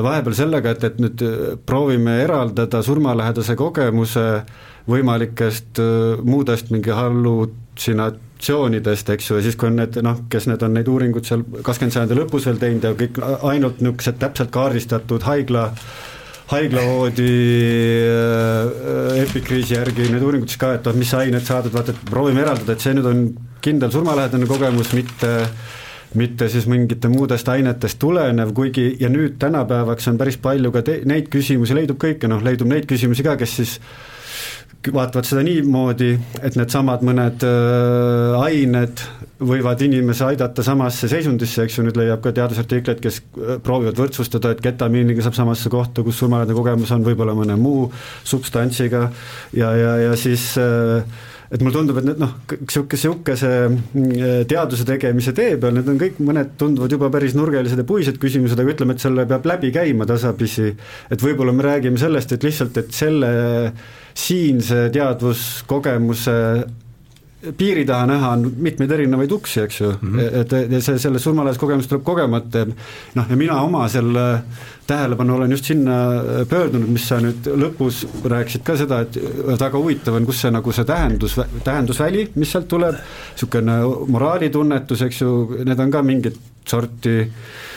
vahepeal 0.07 0.39
sellega, 0.45 0.77
et, 0.77 0.87
et 0.93 1.03
nüüd 1.03 1.27
proovime 1.67 2.21
eraldada 2.23 2.85
surmalähedase 2.87 3.59
kogemuse 3.59 4.29
võimalikest 4.89 5.79
muudest 6.25 6.71
mingi 6.73 6.91
hallutsinatsioonidest, 6.95 9.09
eks 9.15 9.29
ju, 9.29 9.33
ja 9.39 9.43
siis, 9.45 9.57
kui 9.59 9.67
on 9.71 9.79
need 9.79 9.93
noh, 10.05 10.17
kes 10.31 10.43
need 10.51 10.61
on 10.65 10.71
neid 10.77 10.87
uuringuid 10.91 11.25
seal 11.29 11.41
kakskümmend 11.63 11.95
sajandi 11.95 12.19
lõpus 12.19 12.43
veel 12.49 12.61
teinud 12.61 12.83
ja 12.87 12.91
kõik 12.97 13.15
ainult 13.51 13.77
niisugused 13.83 14.17
täpselt 14.21 14.51
kaardistatud 14.55 15.21
haigla 15.27 15.63
haiglavoodi 16.49 17.33
äh, 18.09 19.19
epikriisi 19.21 19.75
järgi 19.75 20.07
need 20.09 20.23
uuringud 20.25 20.49
siis 20.49 20.61
ka, 20.61 20.71
et 20.77 20.87
noh, 20.89 20.95
mis 20.97 21.11
ained 21.13 21.45
saadud, 21.45 21.73
vaata, 21.75 21.93
et 21.93 22.09
proovime 22.09 22.41
eraldada, 22.41 22.73
et 22.73 22.85
see 22.85 22.95
nüüd 22.97 23.09
on 23.09 23.27
kindel 23.61 23.93
surmalähedane 23.93 24.49
kogemus, 24.49 24.95
mitte 24.97 25.35
mitte 26.17 26.47
siis 26.49 26.65
mingite 26.65 27.09
muudest 27.11 27.49
ainetest 27.53 27.99
tulenev, 28.01 28.49
kuigi 28.57 28.95
ja 28.97 29.11
nüüd 29.13 29.35
tänapäevaks 29.41 30.09
on 30.09 30.17
päris 30.17 30.39
palju 30.41 30.71
ka 30.73 30.81
te-, 30.85 31.03
neid 31.05 31.27
küsimusi 31.29 31.77
leidub 31.77 31.99
kõike, 32.01 32.25
noh, 32.31 32.41
leidub 32.41 32.69
neid 32.71 32.87
küsimusi 32.89 33.25
ka, 33.25 33.35
kes 33.37 33.53
siis 33.59 33.75
vaatavad 34.87 35.27
seda 35.27 35.43
niimoodi, 35.43 36.13
et 36.39 36.55
needsamad 36.55 37.03
mõned 37.05 37.43
äh, 37.43 38.37
ained 38.39 39.01
võivad 39.39 39.81
inimese 39.83 40.25
aidata 40.27 40.63
samasse 40.63 41.09
seisundisse, 41.11 41.63
eks 41.63 41.77
ju, 41.77 41.85
nüüd 41.87 41.99
leiab 41.99 42.23
ka 42.23 42.31
teadusartikleid, 42.35 43.01
kes 43.03 43.19
äh, 43.19 43.57
proovivad 43.63 43.99
võrdsustada, 43.99 44.53
et 44.55 44.63
ketamiiniga 44.63 45.23
saab 45.25 45.35
samasse 45.35 45.71
kohta, 45.71 46.03
kus 46.05 46.19
surmalähedane 46.21 46.57
kogemus 46.57 46.93
on, 46.95 47.03
võib-olla 47.07 47.35
mõne 47.35 47.59
muu 47.59 47.89
substantsiga. 48.27 49.09
Ja, 49.55 49.73
ja, 49.75 49.95
ja 50.07 50.15
siis 50.19 50.53
äh, 50.59 51.03
et 51.49 51.61
mulle 51.61 51.73
tundub, 51.73 51.97
et 51.97 52.05
need 52.05 52.19
noh, 52.21 52.33
sihuke, 52.69 52.97
sihukese 52.99 53.51
äh, 53.65 54.41
teaduse 54.49 54.85
tegemise 54.87 55.33
tee 55.37 55.55
peal, 55.61 55.73
need 55.77 55.89
on 55.89 56.01
kõik, 56.01 56.19
mõned 56.25 56.51
tunduvad 56.61 56.93
juba 56.93 57.09
päris 57.13 57.33
nurgelised 57.37 57.81
ja 57.81 57.87
puised 57.89 58.19
küsimused, 58.21 58.59
aga 58.59 58.75
ütleme, 58.75 58.93
et 58.93 59.05
selle 59.05 59.25
peab 59.29 59.47
läbi 59.49 59.73
käima 59.73 60.05
tasapisi. 60.09 60.75
et 61.09 61.23
võib-olla 61.25 61.55
me 61.55 61.65
räägime 61.65 62.01
sellest, 62.01 62.35
et 62.35 62.45
lihtsalt, 62.45 62.77
et 62.77 62.93
selle 62.93 63.31
siinse 64.13 64.89
teadvuskogemuse 64.93 66.37
piiri 67.57 67.85
taha 67.87 68.07
näha 68.09 68.31
on 68.35 68.43
mitmeid 68.57 68.91
erinevaid 68.91 69.31
uksi, 69.31 69.61
eks 69.61 69.79
ju 69.81 69.91
mm, 69.91 70.15
-hmm. 70.15 70.41
et, 70.41 70.53
et 70.53 70.83
see, 70.83 70.99
selle 70.99 71.19
surmalähedase 71.19 71.59
kogemus 71.59 71.87
tuleb 71.87 72.03
kogemata, 72.03 72.65
noh 73.15 73.29
ja 73.29 73.35
mina 73.35 73.61
oma 73.61 73.87
selle 73.87 74.43
tähelepanu 74.87 75.35
olen 75.35 75.51
just 75.51 75.65
sinna 75.65 75.95
pöördunud, 76.49 76.89
mis 76.89 77.07
sa 77.07 77.19
nüüd 77.21 77.47
lõpus 77.63 78.03
rääkisid 78.25 78.63
ka 78.63 78.75
seda, 78.77 78.99
et 79.05 79.17
väga 79.59 79.77
huvitav 79.77 80.15
on, 80.17 80.25
kus 80.25 80.41
see 80.41 80.51
nagu 80.51 80.71
see 80.71 80.85
tähendus, 80.85 81.39
tähendusväli, 81.63 82.29
mis 82.35 82.51
sealt 82.51 82.67
tuleb, 82.67 82.95
niisugune 83.31 83.79
moraalitunnetus, 84.07 85.01
eks 85.01 85.21
ju, 85.21 85.33
need 85.65 85.79
on 85.79 85.91
ka 85.91 86.03
mingit 86.03 86.39
sorti 86.65 87.19
Äh, 87.21 87.68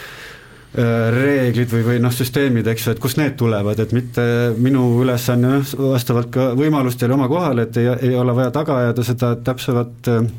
reeglid 0.73 1.68
või, 1.68 1.83
või 1.85 1.99
noh, 2.01 2.12
süsteemid, 2.14 2.68
eks 2.73 2.87
ju, 2.87 2.95
et 2.95 3.03
kust 3.03 3.18
need 3.20 3.35
tulevad, 3.41 3.81
et 3.83 3.93
mitte 3.93 4.25
minu 4.57 4.87
ülesanne 5.03 5.59
noh, 5.59 5.75
vastavalt 5.93 6.31
ka 6.33 6.47
võimalustele 6.57 7.12
oma 7.12 7.29
kohale, 7.29 7.66
et 7.68 7.77
ei, 7.83 7.91
ei 8.09 8.16
ole 8.16 8.33
vaja 8.37 8.55
taga 8.55 8.79
ajada 8.81 9.05
seda 9.05 9.35
täpsemat 9.45 10.11
äh, 10.12 10.31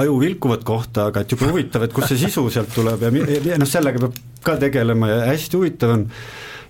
aju 0.00 0.18
vilkuvat 0.20 0.66
kohta, 0.68 1.08
aga 1.08 1.24
et 1.24 1.32
jube 1.32 1.48
huvitav, 1.48 1.86
et 1.86 1.96
kust 1.96 2.12
see 2.12 2.26
sisu 2.26 2.44
sealt 2.52 2.76
tuleb 2.76 3.08
ja, 3.08 3.12
ja 3.54 3.60
noh, 3.60 3.68
sellega 3.68 4.04
peab 4.04 4.20
ka 4.44 4.58
tegelema 4.66 5.08
ja 5.08 5.24
hästi 5.30 5.60
huvitav 5.60 5.96
on. 5.96 6.08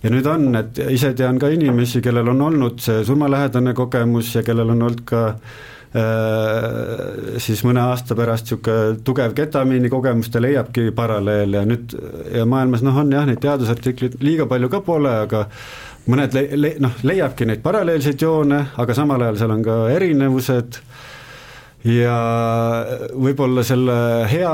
Ja 0.05 0.11
nüüd 0.13 0.27
on, 0.29 0.51
et 0.59 0.79
ise 0.93 1.15
tean 1.17 1.39
ka 1.41 1.49
inimesi, 1.49 2.03
kellel 2.05 2.29
on 2.29 2.43
olnud 2.45 2.83
see 2.85 2.99
surmalähedane 3.09 3.73
kogemus 3.75 4.35
ja 4.37 4.43
kellel 4.45 4.75
on 4.75 4.83
olnud 4.85 5.01
ka 5.09 5.23
äh, 5.31 5.39
Äh, 5.41 5.74
siis 5.95 7.61
mõne 7.63 7.85
aasta 7.87 8.17
pärast 8.19 8.49
niisugune 8.49 8.99
tugev 9.07 9.35
ketamiini 9.37 9.91
kogemus, 9.93 10.27
ta 10.33 10.41
leiabki 10.43 10.89
paralleele 10.97 11.61
ja 11.61 11.67
nüüd 11.69 11.95
ja 12.35 12.47
maailmas 12.51 12.83
noh, 12.83 12.97
on 12.99 13.13
jah, 13.15 13.27
neid 13.29 13.39
teadusartikleid 13.45 14.17
liiga 14.25 14.49
palju 14.51 14.71
ka 14.73 14.81
pole, 14.83 15.13
aga 15.27 15.45
mõned 16.11 16.35
le-, 16.35 16.49
le-, 16.59 16.77
noh, 16.83 16.97
leiabki 17.07 17.47
neid 17.47 17.63
paralleelseid 17.63 18.25
joone, 18.27 18.59
aga 18.75 18.97
samal 18.97 19.23
ajal 19.23 19.39
seal 19.39 19.55
on 19.55 19.63
ka 19.67 19.77
erinevused. 19.95 20.81
Ja 21.85 22.17
võib-olla 23.13 23.61
selle 23.69 23.95
hea 24.31 24.53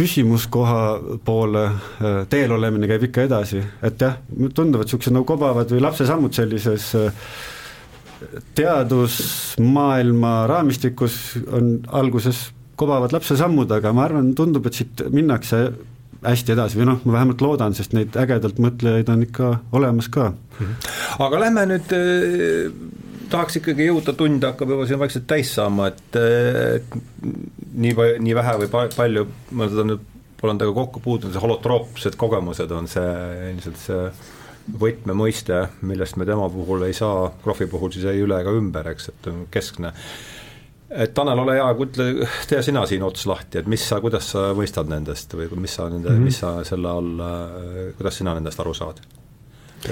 küsimuskoha 0.00 0.80
poole 1.26 1.66
äh, 1.68 2.22
teel 2.32 2.54
olemine 2.56 2.88
käib 2.88 3.04
ikka 3.10 3.26
edasi, 3.28 3.60
et 3.84 4.00
jah, 4.00 4.16
tunduvad 4.32 4.88
niisugused 4.88 5.12
nagu 5.12 5.28
kobavad 5.28 5.68
või 5.74 5.82
lapsesammud 5.84 6.32
sellises 6.32 6.88
äh, 6.96 7.28
teadusmaailma 8.58 10.32
raamistikus 10.50 11.18
on 11.52 11.78
alguses 12.00 12.48
kobavad 12.78 13.12
lapsesammud, 13.14 13.70
aga 13.74 13.92
ma 13.94 14.06
arvan, 14.06 14.32
tundub, 14.38 14.66
et 14.68 14.78
siit 14.78 15.02
minnakse 15.14 15.64
hästi 16.22 16.54
edasi 16.54 16.78
või 16.80 16.88
noh, 16.90 17.02
ma 17.06 17.18
vähemalt 17.18 17.42
loodan, 17.42 17.74
sest 17.78 17.94
neid 17.94 18.16
ägedalt 18.18 18.58
mõtlejaid 18.62 19.10
on 19.12 19.24
ikka 19.26 19.52
olemas 19.78 20.10
ka. 20.10 20.32
Mhm. 20.58 20.72
aga 21.26 21.40
lähme 21.44 21.66
nüüd 21.72 21.94
eh, 21.94 22.70
tahaks 23.30 23.60
ikkagi 23.60 23.86
jõuda, 23.86 24.14
tund 24.18 24.46
hakkab 24.46 24.74
juba 24.74 24.86
siin 24.88 25.02
vaikselt 25.02 25.28
täis 25.30 25.52
saama, 25.54 25.90
et 25.92 26.18
eh, 26.18 26.80
nii, 27.74 27.94
nii 28.24 28.38
vähe 28.38 28.56
või 28.64 28.88
palju, 28.96 29.26
ma 29.52 29.70
seda 29.70 29.86
nüüd 29.86 30.06
olen 30.42 30.58
temaga 30.58 30.76
kokku 30.84 31.02
puutunud, 31.02 31.34
see 31.34 31.42
holotroopsed 31.42 32.18
kogemused 32.18 32.70
on 32.74 32.86
see 32.90 33.14
ilmselt 33.52 33.80
see 33.82 34.02
võtmemõiste, 34.80 35.60
millest 35.88 36.18
me 36.20 36.26
tema 36.28 36.48
puhul 36.52 36.84
ei 36.88 36.96
saa, 36.96 37.28
Krohvi 37.42 37.68
puhul 37.70 37.92
siis 37.94 38.08
ei 38.10 38.20
üle 38.24 38.40
ega 38.42 38.52
ümber, 38.54 38.90
eks, 38.92 39.10
et 39.12 39.30
on 39.30 39.44
keskne. 39.52 39.92
et 40.90 41.14
Tanel, 41.14 41.38
ole 41.44 41.58
hea, 41.58 41.68
ütle, 41.84 42.08
tee 42.50 42.62
sina 42.64 42.84
siin 42.86 43.04
ots 43.06 43.26
lahti, 43.28 43.60
et 43.60 43.68
mis 43.70 43.84
sa, 43.84 44.00
kuidas 44.04 44.32
sa 44.34 44.50
mõistad 44.56 44.88
nendest 44.90 45.34
või 45.36 45.48
mis 45.56 45.78
sa 45.78 45.88
nende 45.88 46.10
mm, 46.10 46.16
-hmm. 46.16 46.24
mis 46.24 46.38
sa 46.44 46.52
selle 46.64 46.88
all, 46.88 47.24
kuidas 47.96 48.20
sina 48.20 48.34
nendest 48.34 48.60
aru 48.60 48.74
saad? 48.74 49.00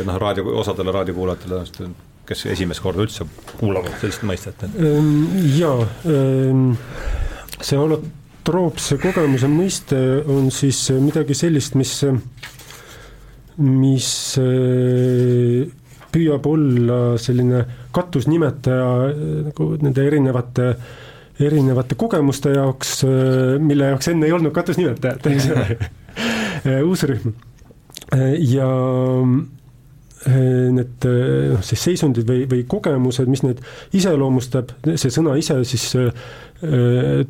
noh, 0.04 0.16
raadio, 0.18 0.44
osadele 0.58 0.92
raadiokuulajatele, 0.92 1.90
kes 2.26 2.46
esimest 2.50 2.82
korda 2.82 3.04
üldse 3.04 3.26
kuulavad 3.60 4.00
sellist 4.00 4.24
mõistet 4.26 4.64
et.... 4.66 4.78
Ehm, 4.82 5.36
jaa, 5.54 5.86
ehm, 6.10 6.72
see 7.60 7.78
holotroopse 7.78 8.98
kogemuse 8.98 9.46
mõiste 9.46 10.00
on 10.26 10.50
siis 10.50 10.88
midagi 10.90 11.38
sellist, 11.38 11.78
mis 11.78 12.00
mis 13.62 14.08
äh, 14.40 15.64
püüab 16.12 16.46
olla 16.50 17.00
selline 17.20 17.64
katusnimetaja 17.94 18.88
äh, 19.08 19.26
nagu 19.50 19.72
nende 19.80 20.06
erinevate 20.06 20.70
erinevate 21.36 21.98
kogemuste 22.00 22.54
jaoks, 22.56 22.98
äh, 23.04 23.56
mille 23.60 23.92
jaoks 23.92 24.12
enne 24.12 24.28
ei 24.28 24.36
olnud 24.36 24.54
katusnimetajat, 24.56 25.28
eks 25.32 25.50
ole 25.52 26.80
uus 26.88 27.04
rühm. 27.08 27.34
ja 28.40 28.68
need 30.26 31.04
noh, 31.06 31.62
siis 31.66 31.82
seisundid 31.90 32.26
või, 32.28 32.46
või 32.50 32.64
kogemused, 32.68 33.28
mis 33.30 33.42
neid 33.44 33.60
iseloomustab, 33.94 34.72
see 34.96 35.12
sõna 35.12 35.36
ise 35.38 35.58
siis 35.68 35.92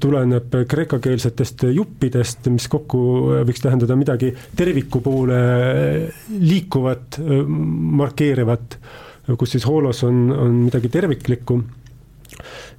tuleneb 0.01 0.55
kreekakeelsetest 0.71 1.67
juppidest, 1.75 2.47
mis 2.53 2.69
kokku 2.71 3.01
võiks 3.49 3.65
tähendada 3.65 3.97
midagi 3.99 4.31
terviku 4.57 5.01
poole 5.03 5.41
liikuvat, 6.31 7.19
markeerivat, 8.03 8.79
kus 9.35 9.57
siis 9.57 9.67
hoolos 9.67 10.05
on, 10.07 10.29
on 10.31 10.61
midagi 10.69 10.93
terviklikku. 10.95 11.59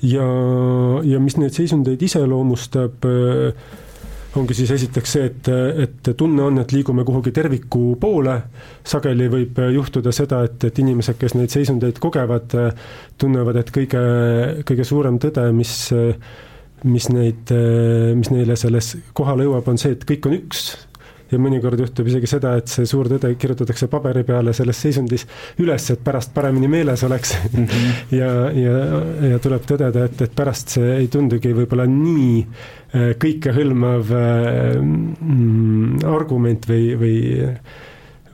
ja, 0.07 0.29
ja 1.03 1.19
mis 1.19 1.35
neid 1.37 1.55
seisundeid 1.55 2.01
iseloomustab 2.07 3.03
ongi 4.37 4.57
siis 4.57 4.71
esiteks 4.75 5.13
see, 5.17 5.29
et, 5.29 5.49
et 5.83 6.09
tunne 6.17 6.43
on, 6.45 6.59
et 6.61 6.73
liigume 6.75 7.05
kuhugi 7.07 7.33
terviku 7.35 7.95
poole, 8.01 8.35
sageli 8.87 9.29
võib 9.33 9.61
juhtuda 9.75 10.13
seda, 10.15 10.43
et, 10.47 10.67
et 10.69 10.83
inimesed, 10.83 11.17
kes 11.19 11.37
neid 11.37 11.53
seisundeid 11.53 12.01
kogevad, 12.03 12.53
tunnevad, 13.17 13.61
et 13.61 13.71
kõige, 13.73 14.03
kõige 14.67 14.87
suurem 14.87 15.19
tõde, 15.23 15.49
mis 15.55 15.73
mis 16.85 17.07
neid, 17.09 17.49
mis 18.17 18.29
neile 18.29 18.53
selles 18.59 18.91
kohale 19.17 19.47
jõuab, 19.47 19.65
on 19.71 19.79
see, 19.81 19.95
et 19.95 20.03
kõik 20.05 20.27
on 20.29 20.35
üks, 20.37 20.67
ja 21.31 21.39
mõnikord 21.41 21.79
juhtub 21.81 22.07
isegi 22.07 22.29
seda, 22.29 22.55
et 22.59 22.71
see 22.71 22.87
suur 22.89 23.09
tõde 23.11 23.33
kirjutatakse 23.39 23.89
paberi 23.91 24.23
peale 24.27 24.53
selles 24.55 24.79
seisundis 24.83 25.27
üles, 25.63 25.89
et 25.93 26.03
pärast 26.03 26.33
paremini 26.35 26.69
meeles 26.71 27.03
oleks 27.07 27.35
mm. 27.51 27.65
-hmm. 27.65 27.99
ja, 28.17 28.31
ja, 28.55 29.01
ja 29.33 29.39
tuleb 29.43 29.67
tõdeda, 29.69 30.05
et, 30.05 30.21
et 30.21 30.35
pärast 30.35 30.77
see 30.77 30.95
ei 31.01 31.07
tundugi 31.11 31.53
võib-olla 31.57 31.87
nii 31.89 32.31
äh, 32.41 33.11
kõikehõlmav 33.19 34.15
äh, 34.15 34.79
mm, 34.81 36.01
argument 36.07 36.69
või, 36.69 36.95
või 36.99 37.19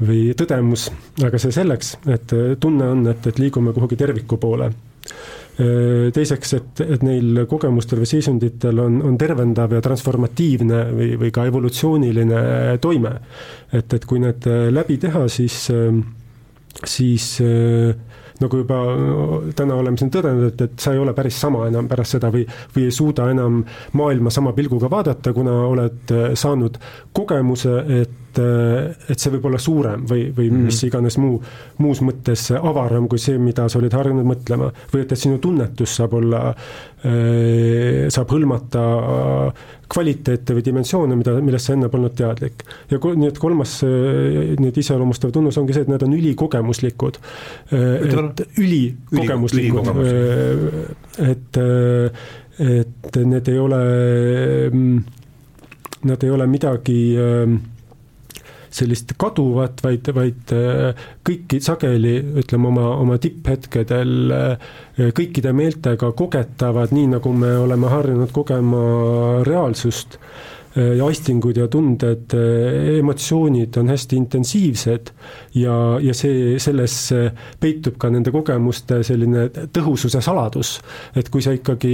või 0.04 0.34
tõdemus, 0.36 0.89
aga 1.24 1.38
see 1.39 1.54
selleks, 1.54 1.94
et 2.12 2.34
tunne 2.60 2.88
on, 2.96 3.06
et, 3.08 3.28
et 3.30 3.39
liigume 3.39 3.72
kuhugi 3.76 3.96
terviku 3.96 4.39
poole 4.41 4.72
teiseks, 5.54 6.54
et, 6.58 6.82
et 6.82 7.04
neil 7.06 7.43
kogemustel 7.49 7.99
või 8.01 8.10
seisunditel 8.10 8.80
on, 8.82 8.95
on 9.06 9.18
tervendav 9.22 9.76
ja 9.76 9.84
transformatiivne 9.86 10.80
või, 10.89 11.12
või 11.22 11.30
ka 11.36 11.45
evolutsiooniline 11.49 12.39
toime. 12.82 13.12
et, 13.72 13.93
et 13.93 14.08
kui 14.10 14.24
need 14.24 14.47
läbi 14.74 14.97
teha, 14.97 15.28
siis, 15.30 15.68
siis 16.95 17.28
nagu 18.41 18.64
juba 18.64 18.80
täna 19.56 19.78
oleme 19.78 19.99
siin 20.01 20.10
tõdenud, 20.14 20.47
et, 20.49 20.66
et 20.66 20.82
sa 20.82 20.95
ei 20.95 21.01
ole 21.04 21.14
päris 21.14 21.38
sama 21.39 21.68
enam 21.70 21.88
pärast 21.91 22.18
seda 22.18 22.34
või, 22.34 22.47
või 22.74 22.88
ei 22.88 22.95
suuda 22.95 23.30
enam 23.32 23.62
maailma 23.99 24.34
sama 24.34 24.56
pilguga 24.58 24.89
vaadata, 24.91 25.36
kuna 25.38 25.54
oled 25.70 26.18
saanud 26.39 26.82
kogemuse, 27.14 27.78
et 28.01 28.20
et 28.42 29.20
see 29.20 29.34
võib 29.36 29.46
olla 29.50 29.60
suurem 29.62 30.08
või, 30.10 30.28
või 30.36 30.50
mm. 30.50 30.66
mis 30.70 30.80
iganes 30.88 31.18
muu, 31.22 31.38
muus 31.84 32.02
mõttes 32.06 32.50
avaram 32.56 33.08
kui 33.12 33.22
see, 33.22 33.38
mida 33.42 33.68
sa 33.70 33.80
olid 33.80 33.94
harjunud 33.94 34.28
mõtlema. 34.28 34.72
või 34.94 35.04
et, 35.04 35.12
et 35.14 35.20
sinu 35.20 35.40
tunnetus 35.44 35.96
saab 36.00 36.18
olla, 36.20 36.42
saab 37.04 38.32
hõlmata 38.32 38.84
kvaliteete 39.94 40.56
või 40.58 40.64
dimensioone, 40.66 41.18
mida, 41.20 41.34
millest 41.44 41.70
sa 41.70 41.76
enne 41.76 41.90
polnud 41.92 42.16
teadlik. 42.18 42.64
ja 42.92 43.00
nii 43.04 43.30
et 43.30 43.40
kolmas 43.42 43.76
nüüd 43.84 44.80
iseloomustav 44.80 45.34
tunnus 45.36 45.58
ongi 45.62 45.76
see, 45.76 45.86
et 45.86 45.92
nad 45.92 46.04
on 46.06 46.16
ülikogemuslikud. 46.16 47.20
et 47.72 48.46
ülikogemuslikud, 48.64 49.92
et, 51.30 51.62
et 52.70 53.22
need 53.26 53.54
ei 53.54 53.60
ole, 53.60 53.84
nad 56.10 56.24
ei 56.24 56.34
ole 56.38 56.48
midagi 56.48 57.00
sellist 58.74 59.14
kaduvat, 59.22 59.84
vaid, 59.86 60.10
vaid 60.16 60.54
kõiki 61.26 61.60
sageli, 61.64 62.16
ütleme 62.42 62.70
oma, 62.72 62.88
oma 62.98 63.20
tipphetkedel 63.22 64.34
kõikide 65.18 65.54
meeltega 65.56 66.12
kogetavad, 66.18 66.94
nii 66.96 67.14
nagu 67.16 67.34
me 67.38 67.54
oleme 67.64 67.94
harjunud 67.94 68.34
kogema 68.34 68.84
reaalsust 69.48 70.20
ja 70.74 71.06
aistingud 71.06 71.58
ja 71.58 71.68
tunded, 71.70 72.34
emotsioonid 72.98 73.78
on 73.78 73.92
hästi 73.94 74.18
intensiivsed 74.18 75.12
ja, 75.62 75.76
ja 76.02 76.16
see, 76.18 76.56
selles 76.62 76.96
peitub 77.62 78.00
ka 78.02 78.10
nende 78.14 78.34
kogemuste 78.34 79.04
selline 79.06 79.48
tõhususe 79.74 80.22
saladus. 80.26 80.80
et 81.16 81.30
kui 81.30 81.46
sa 81.46 81.54
ikkagi 81.54 81.94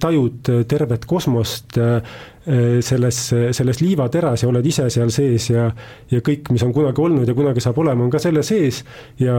tajud 0.00 0.52
tervet 0.68 1.04
kosmost 1.04 1.76
selles, 2.44 3.18
selles 3.56 3.78
liivateras 3.80 4.42
ja 4.42 4.48
oled 4.50 4.66
ise 4.68 4.90
seal 4.92 5.08
sees 5.14 5.46
ja 5.48 5.70
ja 6.10 6.20
kõik, 6.24 6.50
mis 6.52 6.64
on 6.66 6.74
kunagi 6.76 7.00
olnud 7.00 7.28
ja 7.28 7.34
kunagi 7.36 7.62
saab 7.64 7.78
olema, 7.80 8.04
on 8.04 8.12
ka 8.12 8.20
selle 8.20 8.42
sees. 8.44 8.82
Ja, 9.20 9.38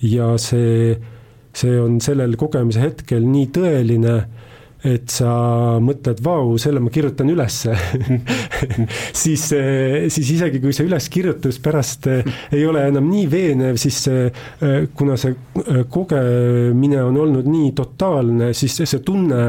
ja 0.00 0.30
see, 0.40 0.94
see 1.56 1.76
on 1.80 2.00
sellel 2.00 2.38
kogemise 2.40 2.80
hetkel 2.80 3.26
nii 3.28 3.50
tõeline 3.52 4.16
et 4.86 5.10
sa 5.10 5.30
mõtled, 5.82 6.20
vau, 6.24 6.54
selle 6.60 6.80
ma 6.82 6.92
kirjutan 6.92 7.30
ülesse. 7.32 7.74
Siis, 9.16 9.42
siis 10.12 10.28
isegi 10.32 10.60
kui 10.62 10.72
see 10.74 10.86
üleskirjutus 10.86 11.58
pärast 11.62 12.06
eh, 12.10 12.26
ei 12.54 12.64
ole 12.66 12.84
enam 12.88 13.06
nii 13.10 13.26
veenev, 13.30 13.78
siis 13.80 13.98
eh, 14.10 14.46
kuna 14.96 15.16
see 15.20 15.34
eh, 15.62 15.82
kogemine 15.92 17.00
on 17.04 17.18
olnud 17.24 17.48
nii 17.50 17.72
totaalne, 17.76 18.52
siis 18.56 18.78
see 18.82 19.02
tunne 19.04 19.42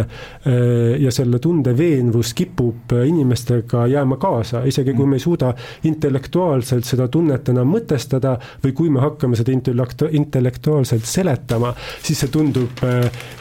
ja 0.48 1.12
selle 1.14 1.40
tunde 1.44 1.74
veenvus 1.78 2.34
kipub 2.38 2.94
inimestega 2.98 3.86
jääma 3.92 4.18
kaasa, 4.22 4.64
isegi 4.70 4.94
kui 4.98 5.08
me 5.10 5.18
ei 5.20 5.24
suuda 5.24 5.52
intellektuaalselt 5.90 6.88
seda 6.88 7.08
tunnet 7.12 7.52
enam 7.52 7.70
mõtestada 7.72 8.36
või 8.64 8.76
kui 8.78 8.92
me 8.94 9.04
hakkame 9.04 9.40
seda 9.40 9.54
intellektuaalselt 9.56 11.08
seletama, 11.08 11.74
siis 12.04 12.24
see 12.24 12.34
tundub 12.34 12.84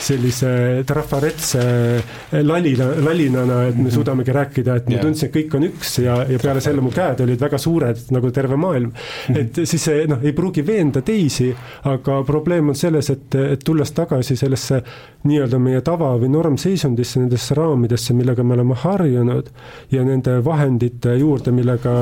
sellise 0.09 0.53
trafaretse 0.89 1.65
lalina, 2.43 2.89
lalinana, 3.05 3.61
et 3.69 3.77
me 3.77 3.87
mhm. 3.87 3.95
suudamegi 3.95 4.35
rääkida, 4.35 4.77
et 4.81 4.91
ma 4.91 5.01
tundsin, 5.03 5.29
et 5.29 5.35
kõik 5.37 5.57
on 5.59 5.67
üks 5.69 5.97
ja, 6.05 6.19
ja 6.29 6.41
peale 6.43 6.63
selle 6.65 6.85
mu 6.85 6.93
käed 6.95 7.23
olid 7.25 7.43
väga 7.47 7.61
suured 7.61 8.07
nagu 8.15 8.31
terve 8.35 8.59
maailm. 8.61 8.93
Mhm. 8.93 9.41
et 9.41 9.61
siis 9.65 9.89
see 9.89 10.07
noh, 10.11 10.23
ei 10.23 10.35
pruugi 10.37 10.65
veenda 10.67 11.03
teisi, 11.07 11.51
aga 11.91 12.21
probleem 12.27 12.73
on 12.73 12.79
selles, 12.79 13.11
et, 13.15 13.39
et 13.57 13.65
tulles 13.65 13.93
tagasi 13.97 14.37
sellesse 14.39 14.83
nii-öelda 15.27 15.61
meie 15.63 15.83
tava 15.87 16.13
või 16.21 16.31
normseisundisse, 16.33 17.21
nendesse 17.23 17.57
raamidesse, 17.59 18.15
millega 18.17 18.45
me 18.45 18.57
oleme 18.59 18.79
harjunud 18.83 19.53
ja 19.93 20.05
nende 20.07 20.41
vahendite 20.45 21.17
juurde, 21.21 21.55
millega 21.55 21.97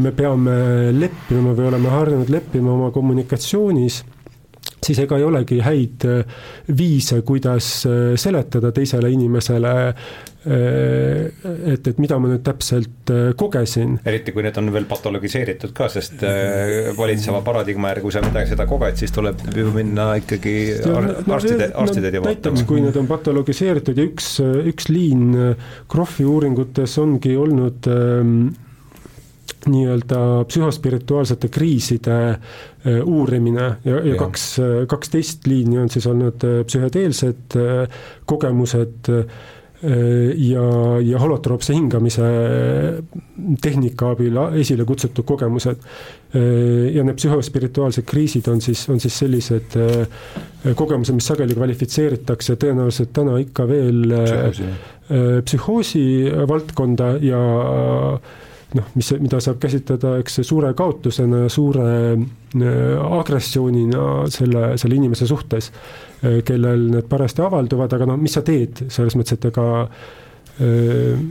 me 0.00 0.12
peame 0.16 0.56
leppima 0.96 1.52
või 1.52 1.68
oleme 1.68 1.92
harjunud 1.92 2.30
leppima 2.32 2.72
oma 2.72 2.90
kommunikatsioonis 2.94 4.02
siis 4.84 5.00
ega 5.04 5.18
ei 5.20 5.26
olegi 5.26 5.60
häid 5.64 6.06
äh, 6.08 6.44
viise, 6.76 7.22
kuidas 7.26 7.70
äh, 7.88 8.14
seletada 8.20 8.72
teisele 8.74 9.10
inimesele, 9.14 9.74
äh, 9.88 10.54
et, 11.72 11.86
et 11.88 12.00
mida 12.02 12.18
ma 12.20 12.28
nüüd 12.28 12.42
täpselt 12.44 13.12
kogesin. 13.40 13.96
eriti, 14.04 14.34
kui 14.34 14.44
need 14.44 14.58
on 14.60 14.68
veel 14.74 14.88
patologiseeritud 14.88 15.72
ka, 15.76 15.88
sest 15.92 16.24
valitseva 16.98 17.40
paradigma 17.46 17.94
järgi, 17.94 18.04
kui 18.04 18.16
sa 18.16 18.24
midagi 18.24 18.52
seda 18.52 18.66
koged, 18.68 18.98
siis 19.00 19.14
tuleb 19.14 19.40
ju 19.56 19.72
minna 19.74 20.10
ikkagi 20.20 20.56
arstide, 20.84 21.70
arstide 21.72 22.12
no, 22.12 22.26
vaatama. 22.26 22.34
näiteks, 22.34 22.66
kui 22.68 22.84
need 22.84 23.00
on 23.00 23.08
patologiseeritud 23.08 24.00
ja 24.00 24.08
üks, 24.10 24.34
üks 24.74 24.90
liin 24.92 25.32
Krohvi 25.90 26.28
uuringutes 26.28 26.98
ongi 27.00 27.38
olnud 27.40 27.88
ähm, 27.88 28.52
nii-öelda 29.70 30.44
psühhospirituaalsete 30.48 31.48
kriiside 31.52 32.16
äh, 32.30 33.00
uurimine 33.04 33.66
ja, 33.84 33.98
ja, 34.04 34.14
kaks, 34.20 34.46
äh, 34.58 34.78
kaksteist 34.90 35.46
liini 35.50 35.78
on 35.82 35.90
siis 35.92 36.06
olnud 36.10 36.44
äh, 36.46 36.62
psühhedeelsed 36.68 37.58
kogemused 38.26 39.12
ja, 39.84 40.66
ja 41.04 41.18
holotroopse 41.20 41.74
hingamise 41.76 42.28
tehnika 43.60 44.14
abil 44.14 44.38
esile 44.62 44.86
kutsutud 44.88 45.26
kogemused. 45.28 45.82
ja 46.94 47.04
need 47.04 47.18
psühhospirituaalsed 47.18 48.06
kriisid 48.08 48.48
on 48.48 48.62
siis, 48.64 48.86
on 48.88 49.02
siis 49.02 49.18
sellised 49.18 49.76
kogemused, 50.78 51.18
mis 51.18 51.28
sageli 51.28 51.58
kvalifitseeritakse 51.58 52.56
tõenäoliselt 52.64 53.12
täna 53.12 53.36
ikka 53.42 53.68
veel 53.68 54.00
psühhoosi, 54.08 54.70
psühhoosi 55.50 56.06
valdkonda 56.48 57.12
ja 57.20 57.44
noh, 58.74 58.90
mis, 58.98 59.10
mida 59.22 59.40
saab 59.42 59.60
käsitleda, 59.62 60.16
eks 60.22 60.40
suure 60.46 60.72
kaotusena 60.76 61.44
ja 61.44 61.52
suure 61.52 61.86
äh, 62.14 63.16
agressioonina 63.20 64.26
selle, 64.32 64.74
selle 64.80 64.98
inimese 64.98 65.28
suhtes, 65.30 65.70
äh, 66.22 66.40
kellel 66.46 66.88
need 66.96 67.08
parajasti 67.10 67.44
avalduvad, 67.46 67.96
aga 67.96 68.10
noh, 68.10 68.20
mis 68.20 68.36
sa 68.36 68.44
teed, 68.46 68.86
selles 68.92 69.16
mõttes, 69.18 69.38
et 69.38 69.48
ega 69.50 69.68
äh, 69.84 71.24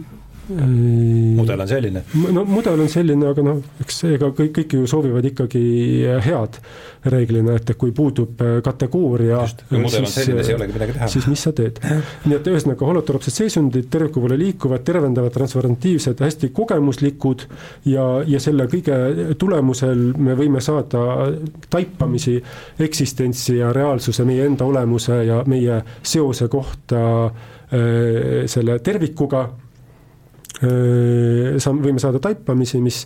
mudel 0.49 1.61
on 1.63 1.67
selline? 1.67 2.03
no 2.35 2.43
mudel 2.47 2.81
on 2.83 2.89
selline, 2.91 3.27
aga 3.31 3.45
noh, 3.45 3.61
eks 3.83 4.03
ega 4.11 4.31
kõik, 4.35 4.51
kõik 4.57 4.75
ju 4.77 4.87
soovivad 4.89 5.27
ikkagi 5.29 5.61
head 6.25 6.59
reeglina, 7.11 7.55
et 7.59 7.71
kui 7.79 7.91
puudub 7.95 8.41
äh, 8.43 8.57
kategooria. 8.63 9.41
selline, 9.47 9.89
siis 10.07 10.51
ei 10.51 10.55
olegi 10.55 10.75
midagi 10.75 10.97
teha. 10.97 11.07
siis 11.11 11.27
mis 11.31 11.43
sa 11.47 11.53
teed? 11.55 11.79
nii 12.25 12.37
et 12.37 12.51
ühesõnaga 12.51 12.87
holotroopsed 12.87 13.35
seisundid 13.35 13.89
terviku 13.93 14.23
poole 14.23 14.37
liikuvad, 14.39 14.83
tervendavad, 14.87 15.33
transformatiivsed, 15.35 16.23
hästi 16.23 16.51
kogemuslikud 16.55 17.47
ja, 17.89 18.05
ja 18.27 18.43
selle 18.43 18.67
kõige 18.71 19.35
tulemusel 19.39 20.05
me 20.17 20.37
võime 20.39 20.63
saada 20.63 21.31
taipamisi 21.71 22.37
eksistentsi 22.83 23.59
ja 23.61 23.73
reaalsuse, 23.75 24.27
meie 24.27 24.47
enda 24.47 24.67
olemuse 24.67 25.23
ja 25.27 25.41
meie 25.47 25.81
seose 26.03 26.47
kohta 26.51 27.03
äh, 27.25 28.47
selle 28.51 28.79
tervikuga 28.83 29.47
sa-, 30.63 31.75
võime 31.75 32.01
saada 32.01 32.21
taipamisi, 32.23 32.81
mis, 32.83 33.03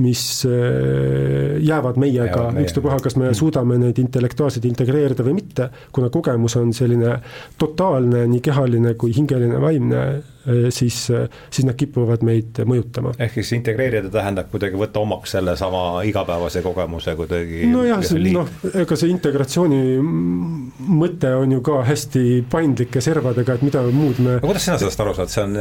mis 0.00 0.24
jäävad 0.46 2.00
meiega 2.00 2.48
ükstapuha, 2.62 3.00
kas 3.04 3.16
me 3.18 3.28
mm. 3.28 3.38
suudame 3.38 3.78
neid 3.80 3.98
intellektuaalselt 4.02 4.66
integreerida 4.70 5.26
või 5.26 5.38
mitte, 5.40 5.70
kuna 5.92 6.10
kogemus 6.12 6.56
on 6.60 6.74
selline 6.76 7.18
totaalne, 7.60 8.26
nii 8.30 8.44
kehaline 8.44 8.94
kui 9.00 9.14
hingeline, 9.16 9.60
vaimne 9.62 10.00
Äh, 10.00 10.39
siis, 10.70 11.10
äh, 11.10 11.28
siis 11.50 11.66
nad 11.68 11.76
kipuvad 11.76 12.22
meid 12.24 12.56
mõjutama. 12.64 13.12
ehk 13.18 13.34
siis 13.34 13.52
integreerida 13.58 14.08
tähendab 14.12 14.48
kuidagi 14.52 14.78
võtta 14.80 15.02
omaks 15.02 15.34
sellesama 15.36 16.02
igapäevase 16.08 16.62
kogemuse 16.64 17.14
kuidagi 17.18 17.66
nojah, 17.68 18.00
noh, 18.32 18.48
ega 18.72 18.96
see 18.96 19.12
integratsiooni 19.12 19.80
mõte 20.00 21.34
on 21.36 21.52
ju 21.56 21.60
ka 21.66 21.82
hästi 21.84 22.24
paindlike 22.50 23.02
servadega, 23.04 23.58
et 23.58 23.66
mida 23.68 23.84
muud 23.92 24.22
me 24.24 24.38
kuidas 24.40 24.64
sina 24.68 24.78
sellest 24.80 25.04
aru 25.04 25.14
saad, 25.18 25.32
see 25.34 25.44
on, 25.44 25.60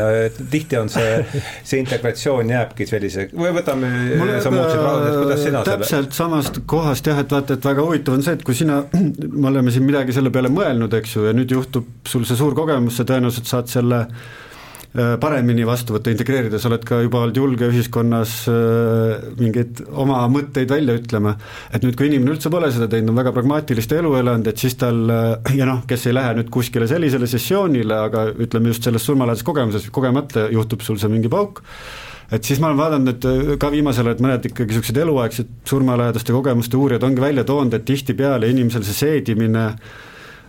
tihti 0.55 0.79
on 0.79 0.91
see, 0.93 1.19
see 1.63 1.83
integratsioon 1.83 2.55
jääbki 2.55 2.87
sellise, 2.87 3.29
või 3.35 3.53
võtame, 3.59 3.91
sa 4.39 4.53
muutsid 4.53 4.79
raudselt, 4.79 5.21
kuidas 5.25 5.43
sina 5.43 5.63
täpselt 5.67 5.91
selle... 5.91 6.19
samast 6.21 6.63
kohast 6.69 7.11
jah, 7.11 7.19
et 7.19 7.35
vaata, 7.35 7.59
et 7.59 7.71
väga 7.71 7.83
huvitav 7.83 8.15
on 8.15 8.23
see, 8.23 8.39
et 8.39 8.47
kui 8.47 8.55
sina, 8.55 8.81
me 9.41 9.51
oleme 9.51 9.75
siin 9.75 9.87
midagi 9.87 10.15
selle 10.15 10.31
peale 10.31 10.51
mõelnud, 10.53 10.95
eks 11.01 11.17
ju, 11.17 11.27
ja 11.27 11.35
nüüd 11.35 11.51
juhtub 11.51 12.07
sul 12.07 12.23
see 12.27 12.39
suur 12.39 12.55
kogemus, 12.55 12.95
sa 12.95 13.07
tõenäoliselt 13.09 13.49
saad 13.51 13.71
selle 13.71 14.05
Äh, 14.07 14.48
paremini 14.93 15.65
vastu 15.69 15.93
võtta, 15.93 16.09
integreerida, 16.09 16.57
sa 16.57 16.69
oled 16.71 16.81
ka 16.87 16.97
juba 17.03 17.21
olnud 17.21 17.37
julge 17.37 17.67
ühiskonnas 17.69 18.31
äh, 18.49 19.27
mingeid 19.37 19.83
oma 19.93 20.23
mõtteid 20.33 20.71
välja 20.71 20.95
ütlema. 20.97 21.35
et 21.73 21.85
nüüd, 21.85 21.93
kui 21.97 22.09
inimene 22.09 22.33
üldse 22.33 22.49
pole 22.49 22.71
seda 22.73 22.87
teinud, 22.89 23.13
on 23.13 23.19
väga 23.21 23.33
pragmaatilist 23.35 23.93
elu 23.93 24.15
elanud, 24.17 24.49
et 24.49 24.57
siis 24.57 24.79
tal 24.81 25.03
äh, 25.13 25.53
ja 25.59 25.69
noh, 25.69 25.83
kes 25.89 26.07
ei 26.09 26.17
lähe 26.17 26.33
nüüd 26.39 26.49
kuskile 26.49 26.89
sellisele 26.89 27.29
sessioonile, 27.29 28.01
aga 28.09 28.25
ütleme 28.33 28.73
just 28.73 28.89
selles 28.89 29.05
surmalähedases 29.05 29.45
kogemuses, 29.45 29.87
kogemata 29.93 30.49
juhtub 30.49 30.81
sul 30.81 30.97
see 30.97 31.13
mingi 31.13 31.29
pauk, 31.29 31.61
et 32.33 32.41
siis 32.41 32.57
ma 32.57 32.71
olen 32.71 32.81
vaadanud 32.81 33.29
nüüd 33.29 33.61
ka 33.61 33.69
viimasel 33.69 34.09
ajal, 34.09 34.17
et 34.17 34.25
mõned 34.25 34.49
ikkagi 34.49 34.73
niisugused 34.73 35.03
eluaegsed 35.05 35.57
surmalähedaste 35.69 36.33
kogemuste 36.33 36.81
uurijad 36.81 37.05
ongi 37.05 37.21
välja 37.21 37.45
toonud, 37.45 37.77
et 37.77 37.85
tihtipeale 37.85 38.49
inimesel 38.49 38.89
see 38.89 39.03
seedimine 39.05 39.67
äh, 39.69 40.07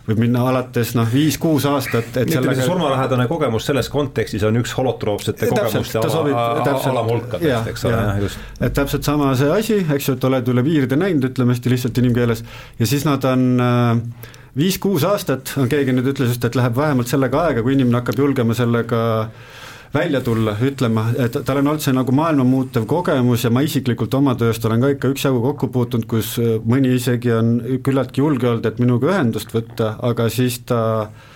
võib 0.08 0.22
minna 0.24 0.42
alates 0.50 0.94
noh, 0.96 1.06
viis-kuus 1.12 1.66
aastat, 1.70 2.16
et 2.22 2.32
sellega 2.32 2.64
surmalähedane 2.64 3.26
kogemus 3.30 3.68
selles 3.68 3.90
kontekstis 3.92 4.44
on 4.48 4.58
üks 4.60 4.72
holotroopsete 4.78 5.50
kogemuste 5.52 6.00
ala, 6.00 6.74
alamulkadest, 6.92 7.70
eks 7.74 7.86
ole, 7.90 8.02
just. 8.24 8.50
et 8.60 8.74
täpselt 8.76 9.06
sama 9.06 9.30
see 9.38 9.52
asi, 9.54 9.78
eks 9.84 10.10
ju, 10.10 10.16
et 10.18 10.28
oled 10.30 10.52
üle 10.54 10.66
piiride 10.66 10.98
näinud, 11.00 11.30
ütleme 11.30 11.56
hästi 11.56 11.74
lihtsalt 11.74 12.02
inimkeeles, 12.02 12.44
ja 12.80 12.90
siis 12.90 13.06
nad 13.08 13.24
on 13.28 13.46
äh, 13.64 14.34
viis-kuus 14.58 15.06
aastat, 15.08 15.54
keegi 15.70 15.94
nüüd 15.94 16.12
ütles 16.14 16.34
just, 16.34 16.44
et 16.48 16.58
läheb 16.58 16.76
vähemalt 16.80 17.12
sellega 17.12 17.46
aega, 17.46 17.64
kui 17.64 17.76
inimene 17.76 18.00
hakkab 18.00 18.24
julgema 18.24 18.56
sellega 18.56 19.02
äh, 19.22 19.58
välja 19.94 20.20
tulla, 20.22 20.54
ütlema, 20.62 21.08
et 21.18 21.34
tal 21.46 21.58
on 21.60 21.72
olnud 21.72 21.82
see 21.82 21.94
nagu 21.96 22.14
maailma 22.14 22.44
muutev 22.46 22.86
kogemus 22.90 23.44
ja 23.44 23.50
ma 23.50 23.64
isiklikult 23.66 24.14
oma 24.14 24.36
tööst 24.38 24.64
olen 24.64 24.84
ka 24.84 24.92
ikka 24.94 25.10
üksjagu 25.14 25.42
kokku 25.48 25.70
puutunud, 25.74 26.06
kus 26.10 26.36
mõni 26.40 26.94
isegi 26.94 27.32
on 27.34 27.56
küllaltki 27.82 28.22
julge 28.22 28.48
olnud, 28.52 28.66
et 28.70 28.78
minuga 28.82 29.10
ühendust 29.10 29.50
võtta, 29.54 29.96
aga 30.06 30.28
siis 30.30 30.60
ta 30.68 30.80
äh, 31.02 31.29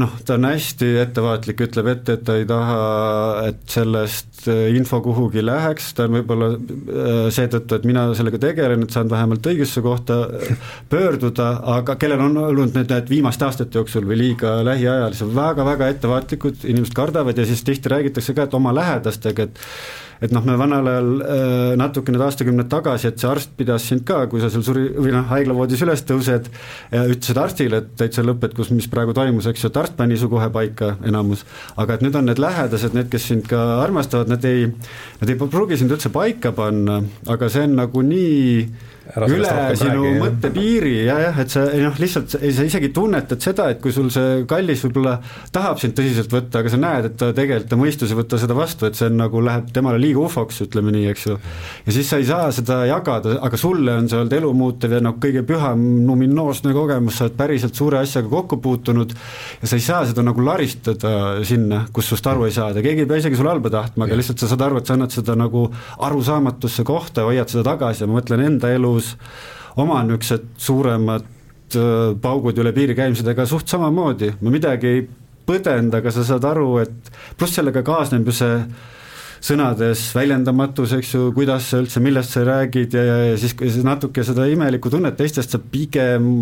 noh, 0.00 0.12
ta 0.28 0.36
on 0.36 0.44
hästi 0.44 0.88
ettevaatlik, 1.00 1.62
ütleb 1.66 1.88
ette, 1.88 2.16
et 2.18 2.24
ta 2.26 2.36
ei 2.36 2.44
taha, 2.48 2.80
et 3.48 3.62
sellest 3.72 4.44
äh, 4.52 4.66
info 4.76 5.00
kuhugi 5.04 5.44
läheks, 5.44 5.92
ta 5.96 6.04
on 6.04 6.18
võib-olla 6.18 6.50
äh, 6.52 7.20
seetõttu, 7.32 7.78
et 7.78 7.88
mina 7.88 8.06
sellega 8.18 8.40
tegelen, 8.42 8.84
et 8.84 8.96
saan 8.96 9.10
vähemalt 9.12 9.48
õigesse 9.48 9.82
kohta 9.84 10.20
äh, 10.26 10.72
pöörduda, 10.92 11.48
aga 11.76 11.96
kellel 12.00 12.26
on 12.28 12.36
olnud 12.44 12.76
need, 12.76 12.92
need 12.92 13.12
viimaste 13.12 13.48
aastate 13.48 13.80
jooksul 13.80 14.08
või 14.08 14.20
liiga 14.20 14.58
lähiajal, 14.66 15.16
siis 15.16 15.28
on 15.28 15.36
väga-väga 15.38 15.92
ettevaatlikud, 15.94 16.66
inimesed 16.68 16.96
kardavad 16.96 17.40
ja 17.40 17.48
siis 17.48 17.64
tihti 17.64 17.92
räägitakse 17.92 18.36
ka, 18.36 18.46
et 18.46 18.58
oma 18.60 18.74
lähedastega, 18.76 19.48
et 19.48 19.64
et 20.20 20.32
noh, 20.34 20.44
me 20.46 20.56
vanal 20.58 20.88
ajal 20.90 21.10
äh, 21.20 21.74
natuke 21.78 22.14
need 22.14 22.24
aastakümned 22.24 22.70
tagasi, 22.72 23.10
et 23.10 23.20
see 23.22 23.30
arst 23.30 23.52
pidas 23.58 23.86
sind 23.90 24.04
ka, 24.08 24.22
kui 24.30 24.42
sa 24.42 24.50
seal 24.52 24.64
suri 24.66 24.86
või 24.94 25.14
noh, 25.14 25.26
haiglavoodis 25.30 25.84
üles 25.86 26.04
tõused, 26.08 26.50
ütlesid 26.92 27.40
arstile, 27.40 27.82
et 27.82 27.92
täitsa 28.00 28.24
lõpp, 28.26 28.48
et 28.48 28.56
kus, 28.56 28.72
mis 28.74 28.88
praegu 28.90 29.14
toimus, 29.16 29.48
eks 29.50 29.66
ju, 29.66 29.72
et 29.72 29.80
arst 29.82 29.96
pani 29.98 30.18
su 30.20 30.30
kohe 30.32 30.48
paika, 30.54 30.94
enamus. 31.06 31.44
aga 31.76 31.96
et 31.96 32.04
nüüd 32.06 32.16
on 32.18 32.28
need 32.30 32.40
lähedased, 32.42 32.96
need, 32.96 33.10
kes 33.12 33.30
sind 33.32 33.46
ka 33.50 33.62
armastavad, 33.82 34.30
nad 34.32 34.44
ei, 34.48 34.68
nad 35.20 35.32
ei 35.32 35.38
pruugi 35.40 35.78
sind 35.80 35.92
üldse 35.94 36.12
paika 36.14 36.52
panna, 36.56 37.00
aga 37.30 37.50
see 37.52 37.66
on 37.68 37.76
nagu 37.82 38.04
nii 38.04 38.94
üle 39.14 39.50
sinu 39.78 40.02
räägi, 40.02 40.18
mõttepiiri 40.20 40.94
ja 41.06 41.16
jah, 41.20 41.38
et 41.42 41.52
sa 41.52 41.62
noh, 41.70 41.94
lihtsalt 42.00 42.32
sa 42.34 42.40
isegi 42.66 42.90
tunnetad 42.94 43.42
seda, 43.42 43.68
et 43.72 43.80
kui 43.82 43.94
sul 43.94 44.08
see 44.12 44.42
kallis 44.50 44.82
võib-olla 44.86 45.16
tahab 45.54 45.80
sind 45.80 45.94
tõsiselt 45.98 46.32
võtta, 46.32 46.62
aga 46.62 46.72
sa 46.72 46.80
näed, 46.80 47.08
et 47.10 47.16
ta 47.20 47.30
tegelikult, 47.36 47.68
ta 47.70 47.78
mõistus 47.80 48.12
ei 48.12 48.18
võta 48.18 48.40
seda 48.40 48.56
vastu, 48.58 48.88
et 48.88 48.98
see 48.98 49.08
on 49.10 49.18
nagu, 49.20 49.42
läheb 49.46 49.70
temale 49.74 50.00
liiga 50.02 50.24
ufoks, 50.26 50.58
ütleme 50.66 50.94
nii, 50.94 51.06
eks 51.12 51.26
ju. 51.28 51.38
ja 51.86 51.94
siis 51.94 52.10
sa 52.10 52.20
ei 52.20 52.26
saa 52.28 52.48
seda 52.54 52.80
jagada, 52.90 53.36
aga 53.46 53.60
sulle 53.60 53.94
on 54.00 54.10
see 54.10 54.18
olnud 54.20 54.36
elumuutev 54.40 54.96
ja 54.98 55.02
noh, 55.04 55.16
kõige 55.22 55.44
püham 55.46 55.86
numinoosne 56.06 56.74
kogemus, 56.76 57.20
sa 57.20 57.28
oled 57.28 57.38
päriselt 57.38 57.78
suure 57.78 58.00
asjaga 58.02 58.30
kokku 58.32 58.58
puutunud 58.64 59.14
ja 59.62 59.70
sa 59.70 59.78
ei 59.78 59.86
saa 59.86 60.02
seda 60.08 60.26
nagu 60.26 60.42
laristada 60.44 61.14
sinna, 61.46 61.84
kus 61.94 62.10
sust 62.12 62.26
aru 62.26 62.48
ei 62.48 62.56
saada, 62.56 62.82
keegi 62.84 63.06
ei 63.06 63.10
pea 63.10 63.22
isegi 63.22 63.38
sulle 63.38 63.54
halba 63.54 63.72
tahtma, 63.72 64.08
aga 64.08 64.18
lihtsalt 64.18 64.42
sa 64.42 64.50
saad 64.50 64.66
aru, 64.66 64.82
et 64.82 64.90
sa 64.90 64.98
annad 64.98 65.14
seda 65.14 65.38
nagu 65.38 65.66
arusaamatusse 66.06 66.84
kohta 66.86 67.22
ja 67.22 67.30
hoiad 67.30 67.52
seda 67.52 67.64
tagasi 67.70 68.04
ja 68.04 68.10
ma 68.10 68.18
mõtlen 68.18 68.44
enda 68.46 68.70
elu 68.74 68.95
elus 68.96 69.14
oma 69.76 70.00
niisugused 70.06 70.48
suuremad 70.58 71.24
äh, 71.76 72.16
paugud 72.22 72.58
üle 72.62 72.72
piiri 72.76 72.96
käimisega 72.96 73.46
suht 73.48 73.68
samamoodi, 73.68 74.32
ma 74.40 74.52
midagi 74.52 74.92
ei 74.92 75.06
põdend, 75.46 75.94
aga 75.94 76.10
sa 76.10 76.24
saad 76.26 76.46
aru, 76.48 76.70
et 76.82 77.10
pluss 77.38 77.54
sellega 77.58 77.84
kaasneb 77.86 78.26
ju 78.26 78.34
see 78.34 78.54
sõnades 79.46 80.08
väljendamatus, 80.16 80.96
eks 80.96 81.12
ju, 81.12 81.26
kuidas 81.36 81.68
sa 81.70 81.82
üldse, 81.82 82.00
millest 82.02 82.32
sa 82.34 82.42
räägid 82.46 82.96
ja, 82.96 83.04
ja, 83.04 83.18
ja 83.30 83.36
siis, 83.38 83.52
siis 83.60 83.84
natuke 83.86 84.24
seda 84.26 84.48
imelikku 84.50 84.90
tunnet 84.90 85.18
teistest 85.18 85.52
sa 85.52 85.60
pigem 85.60 86.32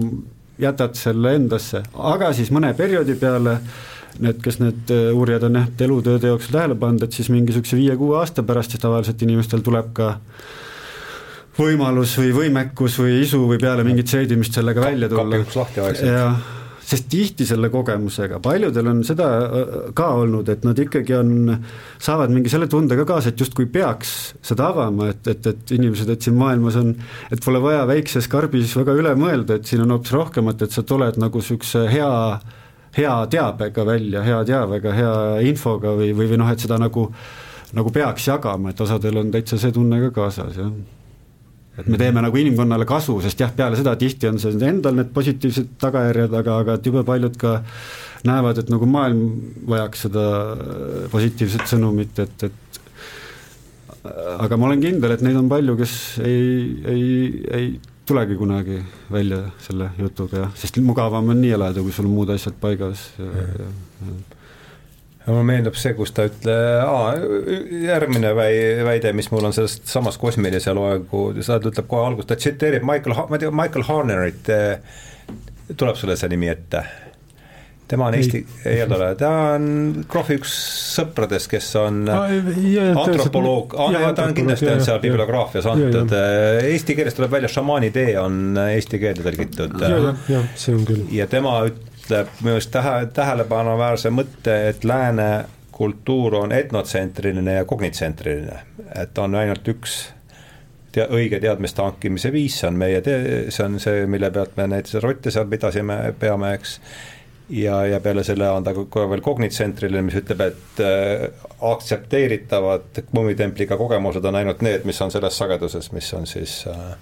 jätad 0.63 0.95
selle 0.97 1.35
endasse, 1.35 1.83
aga 1.99 2.31
siis 2.37 2.53
mõne 2.55 2.71
perioodi 2.79 3.19
peale 3.19 3.59
need, 4.23 4.39
kes 4.41 4.61
need 4.63 4.93
äh, 4.95 5.09
uurijad 5.11 5.49
on 5.51 5.59
jah, 5.59 5.73
elutööde 5.89 6.31
jooksul 6.31 6.55
tähele 6.55 6.79
pannud, 6.79 7.03
et 7.03 7.17
siis 7.17 7.33
mingi 7.35 7.51
niisuguse 7.51 7.81
viie-kuue 7.81 8.21
aasta 8.21 8.47
pärast 8.47 8.73
siis 8.73 8.85
tavaliselt 8.85 9.27
inimestel 9.27 9.65
tuleb 9.67 9.91
ka 9.99 10.13
äh, 10.15 10.53
võimalus 11.59 12.17
või 12.19 12.35
võimekus 12.35 12.99
või 13.03 13.23
isu 13.23 13.45
või 13.49 13.61
peale 13.63 13.87
mingit 13.87 14.11
seedimist 14.11 14.57
sellega 14.57 14.83
välja 14.83 15.09
tulla. 15.11 15.41
jah, 16.03 16.39
sest 16.85 17.07
tihti 17.11 17.47
selle 17.49 17.71
kogemusega, 17.73 18.41
paljudel 18.45 18.91
on 18.91 19.03
seda 19.07 19.29
äh, 19.43 19.77
ka 19.97 20.09
olnud, 20.21 20.49
et 20.53 20.65
nad 20.67 20.79
ikkagi 20.81 21.15
on, 21.17 21.55
saavad 22.03 22.35
mingi 22.35 22.53
selle 22.53 22.69
tunde 22.71 22.99
ka 22.99 23.07
kaasa, 23.09 23.33
et 23.33 23.45
justkui 23.45 23.69
peaks 23.73 24.35
seda 24.45 24.69
avama, 24.73 25.09
et, 25.15 25.23
et, 25.31 25.47
et 25.53 25.77
inimesed, 25.79 26.11
et 26.11 26.27
siin 26.27 26.37
maailmas 26.41 26.81
on, 26.81 26.93
et 27.31 27.45
pole 27.45 27.63
vaja 27.63 27.87
väikses 27.91 28.29
karbis 28.33 28.75
väga 28.81 28.99
üle 28.99 29.15
mõelda, 29.19 29.59
et 29.59 29.71
siin 29.71 29.85
on 29.87 29.95
hoopis 29.97 30.15
rohkemat, 30.17 30.67
et 30.67 30.75
sa 30.75 30.85
tuled 30.87 31.21
nagu 31.23 31.43
niisuguse 31.45 31.87
hea 31.93 32.11
hea 32.95 33.15
teabega 33.27 33.83
välja, 33.87 34.21
hea 34.23 34.37
teavega, 34.47 34.93
hea 34.95 35.15
infoga 35.49 35.97
või, 35.99 36.13
või, 36.15 36.29
või 36.31 36.39
noh, 36.39 36.51
et 36.53 36.63
seda 36.63 36.79
nagu 36.79 37.09
nagu 37.75 37.91
peaks 37.91 38.29
jagama, 38.29 38.71
et 38.71 38.81
osadel 38.85 39.19
on 39.19 39.33
täitsa 39.35 39.59
see 39.59 39.75
tunne 39.75 39.99
ka 40.05 40.13
kaasas, 40.15 40.61
jah 40.61 40.71
et 41.79 41.87
me 41.91 41.99
teeme 41.99 42.23
nagu 42.23 42.39
inimkonnale 42.39 42.87
kasu, 42.89 43.17
sest 43.25 43.41
jah, 43.43 43.53
peale 43.55 43.79
seda 43.79 43.97
tihti 43.99 44.29
on 44.31 44.39
see 44.43 44.55
endal 44.69 44.95
need 44.99 45.11
positiivsed 45.15 45.75
tagajärjed, 45.83 46.37
aga, 46.41 46.59
aga 46.63 46.77
et 46.79 46.91
jube 46.91 47.03
paljud 47.07 47.39
ka 47.41 47.57
näevad, 48.25 48.61
et 48.63 48.71
nagu 48.73 48.89
maailm 48.89 49.25
vajaks 49.71 50.07
seda 50.07 50.27
positiivset 51.13 51.67
sõnumit, 51.75 52.23
et, 52.23 52.47
et 52.49 54.09
aga 54.39 54.61
ma 54.61 54.71
olen 54.71 54.85
kindel, 54.85 55.17
et 55.17 55.25
neid 55.27 55.41
on 55.41 55.51
palju, 55.51 55.75
kes 55.81 55.97
ei, 56.25 56.47
ei, 56.93 57.11
ei 57.59 57.69
tulegi 58.07 58.37
kunagi 58.39 58.79
välja 59.13 59.43
selle 59.65 59.91
jutuga, 59.99 60.45
jah, 60.45 60.55
sest 60.61 60.79
mugavam 60.85 61.35
on 61.35 61.43
nii 61.43 61.57
elada, 61.59 61.83
kui 61.83 61.95
sul 61.97 62.09
muud 62.13 62.31
asjad 62.35 62.57
paigas 62.61 63.11
ja, 63.19 63.31
ja, 63.35 63.69
ja 64.09 64.34
mulle 65.27 65.45
meenub 65.49 65.79
see, 65.79 65.95
kus 65.97 66.13
ta 66.17 66.27
ütle-, 66.29 66.57
järgmine 67.85 68.35
väi-, 68.37 68.83
väide, 68.87 69.15
mis 69.17 69.31
mul 69.33 69.49
on 69.49 69.57
sellest 69.57 69.89
samast 69.91 70.21
kosmilise 70.23 70.75
loengu, 70.77 71.31
ta 71.39 71.61
ütleb 71.61 71.89
kohe 71.89 72.11
alguses, 72.11 72.29
ta 72.29 72.41
tsiteerib 72.41 72.85
Michael, 72.87 73.17
ma 73.31 73.39
ei 73.39 73.45
tea, 73.47 73.55
Michael 73.63 73.89
Harnerit, 73.89 74.53
tuleb 75.77 75.97
sulle 76.01 76.19
see 76.21 76.35
nimi 76.35 76.53
ette? 76.53 76.85
tema 77.89 78.07
on 78.07 78.15
Eesti, 78.17 78.47
ei 78.65 78.83
ole, 78.83 79.11
ta 79.21 79.31
on 79.55 79.67
Krohvi 80.09 80.39
üks 80.41 80.53
sõpradest, 80.95 81.51
kes 81.53 81.67
on 81.77 82.05
antropoloog, 82.09 83.75
ta 84.17 84.25
on 84.25 84.37
kindlasti 84.37 84.71
on 84.73 84.85
seal 84.85 85.03
bibliograafias 85.03 85.69
antud, 85.69 86.15
eesti 86.65 86.97
keeles 86.97 87.17
tuleb 87.19 87.35
välja 87.37 87.51
šamaani 87.53 87.93
tee 87.95 88.15
on 88.21 88.57
eesti 88.65 89.01
keelde 89.03 89.27
tõlgitud. 89.27 89.77
jah, 89.85 90.25
jah, 90.33 90.49
see 90.57 90.77
on 90.79 90.87
küll. 90.89 91.05
ja 91.13 91.29
tema 91.31 91.59
ütleb 92.05 92.29
minu 92.43 92.59
arust 92.59 92.71
tähe, 92.75 93.07
tähelepanuväärse 93.17 94.11
mõtte, 94.13 94.57
et 94.69 94.85
lääne 94.85 95.45
kultuur 95.75 96.35
on 96.35 96.53
etnotsentriline 96.53 97.55
ja 97.59 97.65
kognitsentriline, 97.65 98.61
et 99.01 99.19
on 99.19 99.35
ainult 99.35 99.69
üks 99.69 99.97
tea-, 100.95 101.09
õige 101.11 101.41
teadmiste 101.43 101.83
hankimise 101.83 102.31
viis, 102.33 102.61
see 102.61 102.69
on 102.71 102.79
meie 102.79 103.01
tee, 103.05 103.41
see 103.55 103.67
on 103.67 103.81
see, 103.83 104.05
mille 104.11 104.31
pealt 104.35 104.55
me 104.61 104.69
näiteks 104.77 105.01
rotte 105.03 105.35
seal 105.35 105.51
pidasime, 105.51 105.99
peame, 106.21 106.55
eks. 106.59 106.79
Ja, 107.53 107.83
ja 107.85 107.99
peale 108.01 108.23
selle 108.25 108.47
on 108.49 108.65
ta 108.65 108.73
ka 108.73 109.03
veel 109.11 109.21
kognitsentriline, 109.21 110.01
mis 110.07 110.15
ütleb, 110.17 110.41
et 110.47 110.79
äh, 110.81 111.27
aktsepteeritavad 111.69 113.03
kummitempliga 113.11 113.77
kogemused 113.77 114.25
on 114.25 114.39
ainult 114.41 114.63
need, 114.65 114.87
mis 114.89 115.01
on 115.05 115.13
selles 115.13 115.37
sageduses, 115.37 115.91
mis 115.93 116.09
on 116.17 116.25
siis 116.31 116.63
äh, 116.73 116.95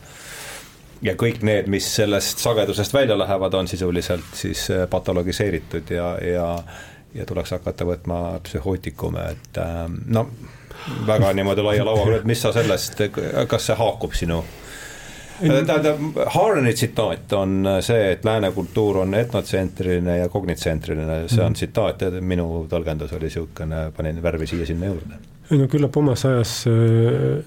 ja 1.02 1.14
kõik 1.18 1.42
need, 1.42 1.68
mis 1.72 1.88
sellest 1.96 2.42
sagedusest 2.42 2.94
välja 2.94 3.18
lähevad, 3.18 3.54
on 3.54 3.68
sisuliselt 3.68 4.34
siis 4.38 4.68
äh, 4.70 4.88
patologiseeritud 4.90 5.90
ja, 5.90 6.16
ja 6.22 6.48
ja 7.14 7.26
tuleks 7.28 7.50
hakata 7.52 7.84
võtma 7.84 8.18
psühhootikume, 8.40 9.24
et 9.34 9.58
äh, 9.60 9.84
no 10.06 10.26
väga 11.06 11.32
niimoodi 11.36 11.64
laia 11.64 11.84
lauaga, 11.84 12.16
et 12.16 12.28
mis 12.28 12.40
sa 12.40 12.52
sellest, 12.56 13.02
kas 13.48 13.68
see 13.68 13.76
haakub 13.78 14.16
sinu 14.16 14.42
tähendab, 15.42 15.98
Harani 16.34 16.72
tsitaat 16.74 17.32
on 17.32 17.68
see, 17.82 18.12
et 18.12 18.24
lääne 18.24 18.52
kultuur 18.54 19.02
on 19.02 19.14
etnotsentriline 19.14 20.18
ja 20.18 20.28
kognitsentriline, 20.28 21.22
see 21.28 21.40
on 21.42 21.50
mhm. 21.52 21.58
tsitaat 21.58 22.04
minu 22.20 22.66
tõlgendus 22.70 23.14
oli 23.16 23.30
niisugune, 23.30 23.84
panin 23.96 24.22
värvi 24.22 24.46
siia-sinna 24.50 24.92
juurde. 24.92 25.20
ei 25.50 25.58
no 25.60 25.68
küllap 25.68 25.96
omas 25.98 26.24
ajas 26.28 26.54
äh, 26.70 27.42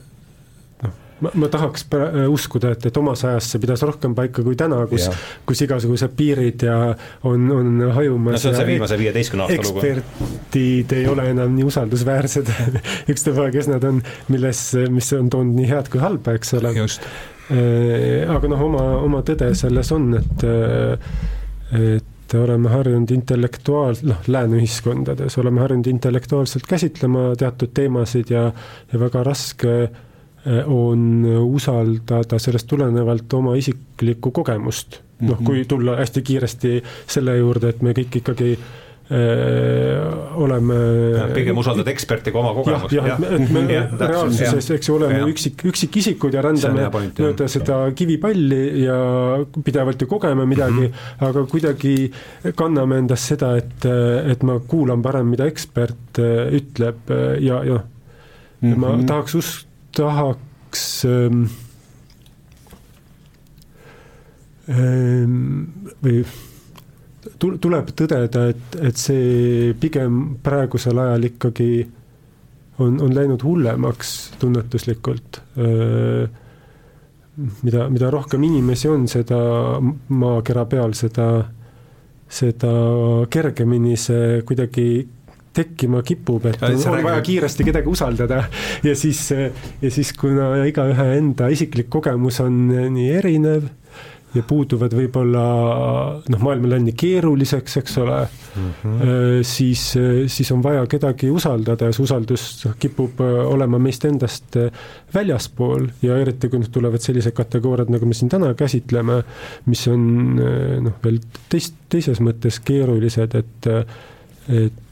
ma, 1.24 1.34
ma 1.34 1.52
tahaks 1.52 1.86
äh, 1.96 2.18
uskuda, 2.32 2.74
et, 2.76 2.88
et 2.90 2.98
omas 3.02 3.26
ajas 3.28 3.52
see 3.54 3.62
pidas 3.64 3.84
rohkem 3.88 4.16
paika 4.18 4.44
kui 4.46 4.58
täna, 4.60 4.82
kus, 4.92 5.10
kus 5.46 5.62
igasugused 5.68 6.16
piirid 6.18 6.66
ja 6.68 6.80
on, 7.28 7.46
on 7.52 7.86
hajumas. 8.00 8.38
no 8.38 8.42
see 8.42 8.54
on 8.54 8.60
see 8.62 8.72
viimase 8.74 9.00
viieteistkümne 9.00 9.48
aasta 9.48 9.70
lugu. 9.70 9.86
eksperdid 9.86 10.98
ei 11.00 11.08
ole 11.12 11.30
enam 11.36 11.56
nii 11.56 11.70
usaldusväärsed 11.70 12.52
ükstapuha, 13.14 13.52
kes 13.56 13.72
nad 13.72 13.88
on, 13.88 14.04
milles, 14.34 14.68
mis 14.92 15.14
on 15.18 15.32
toonud 15.34 15.62
nii 15.62 15.72
head 15.72 15.94
kui 15.94 16.04
halba, 16.04 16.36
eks 16.40 16.58
ole. 16.60 16.76
just 16.82 17.08
Äh, 17.46 18.26
aga 18.26 18.50
noh, 18.50 18.62
oma, 18.66 18.84
oma 19.06 19.20
tõde 19.26 19.52
selles 19.58 19.92
on, 19.94 20.08
et, 20.18 20.46
äh, 20.50 20.96
et 21.78 22.34
oleme 22.34 22.72
harjunud 22.74 23.12
intellektuaal-, 23.14 24.02
noh, 24.10 24.24
lääne 24.34 24.58
ühiskondades 24.58 25.38
oleme 25.38 25.62
harjunud 25.62 25.92
intellektuaalselt 25.92 26.66
käsitlema 26.66 27.28
teatud 27.38 27.70
teemasid 27.78 28.34
ja, 28.34 28.48
ja 28.90 29.02
väga 29.04 29.22
raske 29.28 29.76
äh, 29.84 30.02
on 30.46 31.26
usaldada 31.42 32.40
sellest 32.40 32.68
tulenevalt 32.70 33.34
oma 33.34 33.56
isiklikku 33.58 34.32
kogemust. 34.32 35.02
noh, 35.26 35.38
kui 35.40 35.62
mhm. 35.62 35.68
tulla 35.72 35.96
hästi 35.96 36.22
kiiresti 36.22 36.72
selle 37.08 37.38
juurde, 37.38 37.70
et 37.72 37.82
me 37.82 37.94
kõik 37.96 38.18
ikkagi 38.20 38.50
äh, 38.52 38.80
oleme. 40.36 40.76
pigem 41.34 41.58
usaldad 41.58 41.88
eksperti 41.88 42.34
kui 42.34 42.42
oma 42.42 42.52
kogemust. 42.58 42.92
jah, 42.92 43.08
jah, 43.14 43.24
et 43.38 43.54
me 43.56 43.62
ja, 43.72 43.86
reaalsuses, 44.02 44.70
eks 44.76 44.90
ju, 44.90 44.96
oleme 44.98 45.22
ja. 45.22 45.28
üksik, 45.32 45.64
üksikisikud 45.72 46.36
ja 46.36 46.44
rändame 46.44 46.90
mööda 46.92 47.48
seda 47.52 47.80
kivipalli 47.96 48.64
ja 48.84 48.98
pidevalt 49.56 50.04
ju 50.04 50.10
kogeme 50.12 50.46
midagi 50.50 50.88
mm, 50.88 50.92
-hmm. 50.92 51.28
aga 51.30 51.46
kuidagi 51.52 51.96
kanname 52.56 52.98
endas 53.06 53.28
seda, 53.32 53.56
et, 53.58 53.88
et 54.32 54.44
ma 54.44 54.60
kuulan 54.60 55.02
parem, 55.02 55.32
mida 55.32 55.48
ekspert 55.48 56.20
ütleb 56.20 57.16
ja, 57.40 57.64
ja 57.64 57.80
mm 57.80 58.74
-hmm. 58.74 58.78
ma 58.78 58.98
tahaks 59.08 59.36
us-, 59.36 59.66
tahaks 59.96 61.06
ähm, 61.10 61.46
ähm, 64.70 65.38
või 66.04 66.24
tuleb 67.40 67.92
tõdeda, 67.98 68.48
et, 68.52 68.80
et 68.90 69.00
see 69.00 69.74
pigem 69.80 70.38
praegusel 70.44 71.00
ajal 71.02 71.30
ikkagi 71.32 71.70
on, 72.80 73.00
on 73.02 73.16
läinud 73.16 73.44
hullemaks 73.44 74.14
tunnetuslikult. 74.40 75.42
mida, 77.64 77.90
mida 77.90 78.10
rohkem 78.12 78.44
inimesi 78.44 78.90
on, 78.92 79.08
seda 79.12 79.38
maakera 80.08 80.66
peal, 80.72 80.94
seda, 80.96 81.28
seda 82.28 82.74
kergemini 83.32 83.98
see 84.00 84.42
kuidagi 84.48 84.88
tekkima 85.56 86.02
kipub, 86.06 86.46
et 86.52 86.62
on, 86.64 86.76
on 86.92 87.04
vaja 87.06 87.22
kiiresti 87.26 87.70
kedagi 87.70 87.92
usaldada. 87.92 88.44
Ja 88.84 88.96
siis, 88.96 89.30
ja 89.32 89.92
siis, 89.92 90.12
kuna 90.20 90.52
igaühe 90.68 91.08
enda 91.18 91.50
isiklik 91.54 91.90
kogemus 91.94 92.42
on 92.44 92.68
nii 92.70 93.10
erinev 93.20 93.72
ja 94.36 94.44
puuduvad 94.44 94.94
võib-olla 94.96 95.44
noh, 96.28 96.42
maailm 96.44 96.68
on 96.68 96.72
läinud 96.74 96.90
nii 96.90 96.98
keeruliseks, 97.00 97.78
eks 97.80 97.98
ole 98.02 98.18
mm, 98.26 98.70
-hmm. 98.82 99.44
siis, 99.48 99.84
siis 100.36 100.52
on 100.52 100.64
vaja 100.64 100.86
kedagi 100.92 101.30
usaldada 101.32 101.90
ja 101.90 101.96
see 101.96 102.04
usaldus 102.04 102.68
kipub 102.80 103.22
äh, 103.24 103.38
olema 103.48 103.80
meist 103.80 104.06
endast 104.06 104.58
äh, 104.60 104.72
väljaspool. 105.16 105.88
Ja 106.04 106.20
eriti, 106.20 106.50
kui 106.52 106.60
nüüd 106.60 106.74
tulevad 106.76 107.04
sellised 107.04 107.36
kategooriad, 107.38 107.92
nagu 107.94 108.06
me 108.06 108.18
siin 108.18 108.32
täna 108.32 108.54
käsitleme, 108.54 109.22
mis 109.66 109.88
on 109.92 110.08
noh, 110.36 110.98
veel 111.04 111.22
teist, 111.50 111.78
teises 111.90 112.20
mõttes 112.24 112.60
keerulised, 112.66 113.38
et, 113.40 113.70
et 114.52 114.85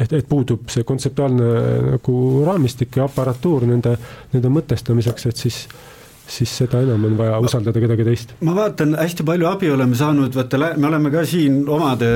et, 0.00 0.12
et 0.12 0.28
puudub 0.28 0.70
see 0.72 0.84
kontseptuaalne 0.88 1.48
nagu 1.94 2.16
raamistik 2.46 2.96
ja 2.96 3.04
aparatuur 3.08 3.66
nende, 3.68 3.96
nende 4.32 4.48
mõtestamiseks, 4.52 5.26
et 5.30 5.36
siis 5.44 5.64
äh, 5.66 5.99
siis 6.30 6.52
seda 6.62 6.80
enam 6.84 7.04
on 7.08 7.16
vaja 7.18 7.38
usaldada 7.42 7.82
kedagi 7.82 8.06
teist. 8.06 8.34
ma 8.46 8.54
vaatan, 8.56 8.94
hästi 9.00 9.26
palju 9.26 9.48
abi 9.50 9.70
oleme 9.74 9.98
saanud, 9.98 10.34
vaata, 10.36 10.60
me 10.76 10.88
oleme 10.88 11.12
ka 11.12 11.24
siin 11.28 11.60
omade, 11.68 12.10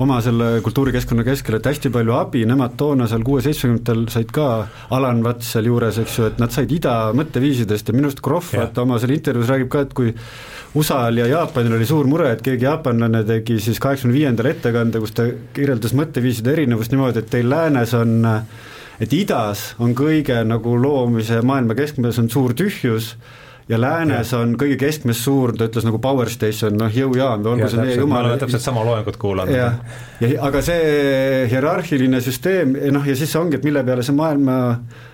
oma 0.00 0.20
selle 0.24 0.50
kultuurikeskkonna 0.64 1.24
keskel, 1.26 1.58
et 1.58 1.68
hästi 1.70 1.92
palju 1.94 2.14
abi, 2.16 2.44
nemad 2.48 2.76
toona 2.80 3.08
seal 3.10 3.24
kuue-seitsmekümnendatel 3.26 4.06
said 4.14 4.32
ka, 4.34 4.48
Alan 4.96 5.24
Vats 5.26 5.52
sealjuures, 5.56 6.00
eks 6.04 6.18
ju, 6.18 6.30
et 6.30 6.40
nad 6.42 6.54
said 6.54 6.72
ida 6.74 6.96
mõtteviisidest 7.16 7.90
ja 7.90 7.96
minu 7.96 8.10
arust 8.10 8.22
Krohv, 8.24 8.54
vaata 8.54 8.84
oma 8.86 9.00
seal 9.02 9.14
intervjuus 9.16 9.50
räägib 9.50 9.70
ka, 9.72 9.84
et 9.86 9.94
kui 9.96 10.14
USA-l 10.78 11.18
ja 11.18 11.26
Jaapanil 11.30 11.74
oli 11.78 11.86
suur 11.88 12.06
mure, 12.10 12.30
et 12.30 12.42
keegi 12.46 12.68
jaapanlane 12.68 13.24
tegi 13.26 13.58
siis 13.62 13.80
kaheksakümne 13.82 14.14
viiendal 14.14 14.52
ettekande, 14.52 15.02
kus 15.02 15.16
ta 15.16 15.26
kirjeldas 15.56 15.96
mõtteviiside 15.98 16.54
erinevust 16.54 16.94
niimoodi, 16.94 17.24
et 17.24 17.32
teil 17.32 17.50
läänes 17.50 17.96
on 17.98 18.20
et 19.00 19.12
idas 19.16 19.70
on 19.80 19.94
kõige 19.96 20.42
nagu 20.46 20.74
loomise 20.76 21.40
maailma 21.46 21.76
keskmes 21.78 22.18
on 22.20 22.30
suur 22.32 22.54
tühjus 22.56 23.14
ja 23.70 23.78
läänes 23.78 24.32
on 24.34 24.56
kõige 24.58 24.76
keskmes 24.80 25.20
suur, 25.24 25.52
ta 25.56 25.68
ütles 25.68 25.86
nagu 25.86 26.00
power 26.02 26.30
station, 26.32 26.74
noh 26.78 26.90
jõujaam, 26.90 27.44
olgu 27.46 27.68
see 27.70 27.82
meie 27.82 27.98
jumal. 28.00 28.24
ma 28.24 28.32
olen 28.32 28.42
täpselt 28.42 28.64
sama 28.64 28.82
loengut 28.86 29.18
kuulanud. 29.20 29.54
jah, 29.54 29.78
ja 30.24 30.40
aga 30.48 30.62
see 30.64 31.46
hierarhiline 31.52 32.20
süsteem, 32.24 32.74
noh 32.96 33.06
ja 33.06 33.14
siis 33.18 33.34
ongi, 33.38 33.60
et 33.60 33.66
mille 33.66 33.84
peale 33.86 34.04
see 34.06 34.16
maailma 34.16 34.58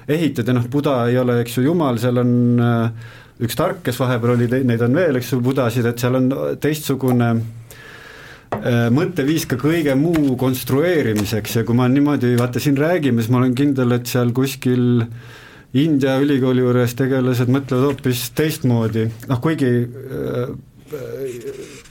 ehitada, 0.09 0.57
noh, 0.57 0.65
Buda 0.73 1.03
ei 1.11 1.19
ole, 1.21 1.41
eks 1.45 1.59
ju, 1.59 1.67
jumal, 1.69 2.01
seal 2.01 2.23
on 2.23 2.33
äh, 2.63 3.13
üks 3.45 3.59
tark, 3.59 3.83
kes 3.85 4.01
vahepeal 4.01 4.37
oli, 4.37 4.49
neid 4.65 4.83
on 4.87 4.97
veel, 4.97 5.21
eks 5.21 5.35
ju, 5.35 5.43
budasid, 5.45 5.89
et 5.91 6.01
seal 6.01 6.17
on 6.17 6.31
teistsugune 6.63 7.35
mõtteviis 8.95 9.49
ka 9.51 9.59
kõige 9.61 9.95
muu 9.99 10.37
konstrueerimiseks 10.41 11.59
ja 11.59 11.65
kui 11.67 11.77
ma 11.79 11.89
niimoodi 11.91 12.35
vaata 12.39 12.63
siin 12.63 12.79
räägime, 12.79 13.23
siis 13.23 13.33
ma 13.33 13.43
olen 13.43 13.57
kindel, 13.59 13.97
et 13.97 14.09
seal 14.11 14.33
kuskil 14.37 15.03
äh, 15.03 15.35
India 15.77 16.17
ülikooli 16.23 16.63
juures 16.65 16.95
tegelased 16.97 17.51
mõtlevad 17.53 17.91
hoopis 17.91 18.31
teistmoodi, 18.37 19.07
noh 19.29 19.43
kuigi 19.45 19.69
äh, 19.85 20.55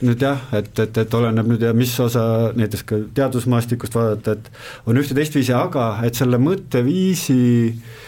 nüüd 0.06 0.24
jah, 0.24 0.40
et, 0.56 0.72
et, 0.80 0.98
et 1.02 1.14
oleneb 1.14 1.50
nüüd 1.52 1.62
ja 1.62 1.74
mis 1.76 1.92
osa 2.00 2.54
näiteks 2.56 2.86
ka 2.88 2.98
teadusmaastikust 3.18 3.94
vaadata, 3.96 4.34
et 4.38 4.88
on 4.88 4.98
ühte 4.98 5.14
teistviisi, 5.16 5.54
aga 5.54 5.90
et 6.08 6.18
selle 6.18 6.40
mõtteviisi 6.42 7.38
äh, 7.68 8.05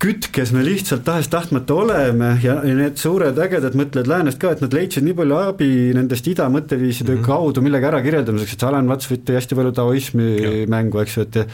kütkes 0.00 0.50
me 0.56 0.62
lihtsalt 0.64 1.02
tahes-tahtmata 1.04 1.74
oleme 1.76 2.30
ja, 2.40 2.54
ja 2.64 2.74
need 2.76 2.96
suured 3.00 3.36
ägedad 3.44 3.74
mõtlejad 3.76 4.08
läänest 4.08 4.38
ka, 4.40 4.54
et 4.54 4.62
nad 4.64 4.72
leidsid 4.72 5.04
nii 5.04 5.16
palju 5.18 5.36
abi 5.36 5.68
nendest 5.96 6.28
ida 6.30 6.46
mõtteviiside 6.52 7.12
mm 7.12 7.18
-hmm. 7.18 7.26
kaudu 7.26 7.60
millegi 7.64 7.88
ärakirjeldamiseks, 7.90 8.56
et 8.56 8.64
Alan 8.68 8.88
Watts 8.88 9.10
võtti 9.10 9.36
hästi 9.36 9.58
palju 9.58 9.74
taoismi 9.76 10.28
ja. 10.30 10.52
mängu, 10.72 11.02
eks 11.02 11.16
ju, 11.16 11.26
et 11.28 11.40
ja 11.42 11.44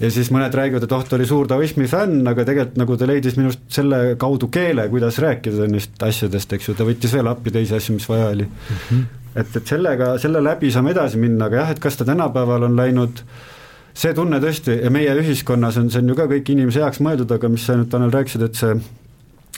ja 0.00 0.10
siis 0.10 0.30
mõned 0.30 0.54
räägivad, 0.54 0.86
et 0.86 0.92
oh, 0.92 1.02
ta 1.04 1.16
oli 1.16 1.26
suur 1.26 1.50
taoismi 1.50 1.88
fänn, 1.90 2.22
aga 2.30 2.44
tegelikult 2.46 2.78
nagu 2.78 2.96
ta 2.96 3.10
leidis 3.10 3.36
minust 3.40 3.66
selle 3.68 4.00
kaudu 4.20 4.48
keele, 4.54 4.86
kuidas 4.92 5.18
rääkida 5.18 5.66
neist 5.70 6.02
asjadest, 6.02 6.52
eks 6.52 6.68
ju, 6.68 6.76
ta 6.78 6.86
võttis 6.86 7.14
veel 7.16 7.26
appi 7.26 7.50
teisi 7.50 7.74
asju, 7.74 7.98
mis 7.98 8.08
vaja 8.08 8.30
oli 8.36 8.46
mm. 8.46 8.78
-hmm. 8.86 9.04
et, 9.34 9.56
et 9.56 9.66
sellega, 9.66 10.14
selle 10.22 10.44
läbi 10.44 10.70
saame 10.70 10.94
edasi 10.94 11.18
minna, 11.18 11.50
aga 11.50 11.62
jah, 11.64 11.74
et 11.74 11.82
kas 11.82 11.96
ta 11.96 12.04
tänapäeval 12.04 12.70
on 12.70 12.76
läinud 12.76 13.18
äh, 13.18 13.55
see 13.96 14.12
tunne 14.16 14.40
tõesti 14.42 14.76
ja 14.82 14.92
meie 14.92 15.14
ühiskonnas 15.22 15.80
on, 15.80 15.90
see 15.92 16.02
on 16.02 16.12
ju 16.12 16.18
ka 16.18 16.28
kõik 16.30 16.52
inimese 16.52 16.84
heaks 16.84 17.00
mõeldud, 17.04 17.32
aga 17.36 17.50
mis 17.52 17.64
sa 17.66 17.78
nüüd, 17.78 17.90
Tanel, 17.92 18.12
rääkisid, 18.14 18.44
et 18.46 18.58
see 18.60 18.76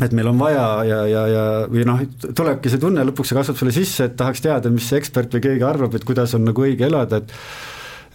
et 0.04 0.12
meil 0.14 0.28
on 0.30 0.38
vaja 0.38 0.66
ja, 0.86 0.98
ja, 1.10 1.22
ja 1.26 1.44
või 1.70 1.82
noh, 1.88 2.04
tulebki 2.22 2.70
see 2.70 2.78
tunne 2.82 3.02
lõpuks, 3.08 3.32
see 3.32 3.38
kasvab 3.38 3.58
sulle 3.58 3.74
sisse, 3.74 4.06
et 4.06 4.14
tahaks 4.18 4.44
teada, 4.44 4.70
mis 4.70 4.86
see 4.86 5.00
ekspert 5.00 5.34
või 5.34 5.42
keegi 5.48 5.66
arvab, 5.66 5.96
et 5.98 6.06
kuidas 6.06 6.36
on 6.38 6.46
nagu 6.46 6.66
õige 6.68 6.86
elada, 6.86 7.18
et 7.18 7.34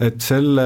et 0.02 0.18
selle, 0.24 0.64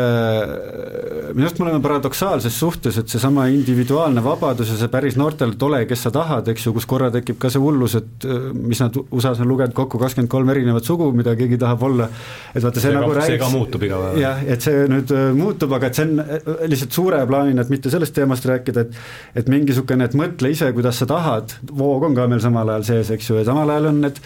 minu 1.34 1.44
arust 1.44 1.58
me 1.60 1.66
oleme 1.66 1.82
paradoksaalses 1.84 2.54
suhtes, 2.56 2.96
et 3.00 3.12
seesama 3.12 3.48
individuaalne 3.52 4.22
vabadus 4.24 4.70
ja 4.72 4.78
see 4.80 4.88
päris 4.92 5.18
noortele 5.20 5.52
et 5.52 5.64
ole, 5.66 5.82
kes 5.90 6.06
sa 6.06 6.12
tahad, 6.14 6.48
eks 6.48 6.64
ju, 6.66 6.72
kus 6.76 6.86
korra 6.88 7.10
tekib 7.12 7.36
ka 7.40 7.50
see 7.52 7.60
hullus, 7.60 7.98
et 7.98 8.26
mis 8.56 8.80
nad 8.80 8.96
USA-s 9.04 9.42
on 9.44 9.50
lugenud 9.50 9.76
kokku 9.76 10.00
kakskümmend 10.00 10.32
kolm 10.32 10.52
erinevat 10.54 10.88
sugu, 10.88 11.10
mida 11.16 11.36
keegi 11.38 11.60
tahab 11.60 11.84
olla, 11.90 12.08
et 12.54 12.64
vaata, 12.64 12.80
see, 12.80 12.88
see 12.88 12.96
nagu 12.96 13.12
ka, 13.12 13.18
räägiks 13.20 13.34
see 13.34 13.42
ka 13.44 13.52
muutub 13.52 13.86
iga 13.88 14.00
päev. 14.04 14.20
jah, 14.22 14.44
et 14.56 14.68
see 14.68 14.84
nüüd 14.94 15.14
äh, 15.14 15.24
muutub, 15.36 15.74
aga 15.76 15.90
et 15.90 16.00
see 16.00 16.08
on 16.08 16.24
äh, 16.24 16.52
lihtsalt 16.72 17.00
suure 17.00 17.22
plaanina, 17.28 17.64
et 17.64 17.72
mitte 17.74 17.92
sellest 17.92 18.16
teemast 18.16 18.48
rääkida, 18.48 18.86
et 18.86 19.42
et 19.42 19.50
mingisugune, 19.52 20.08
et 20.08 20.16
mõtle 20.18 20.52
ise, 20.52 20.70
kuidas 20.76 21.02
sa 21.02 21.08
tahad, 21.10 21.52
voog 21.68 22.08
on 22.08 22.16
ka 22.16 22.28
meil 22.30 22.40
samal 22.44 22.72
ajal 22.72 22.88
sees, 22.88 23.12
eks 23.18 23.28
ju, 23.28 23.42
ja 23.42 23.48
samal 23.48 23.76
ajal 23.76 23.92
on 23.92 24.06
need 24.06 24.22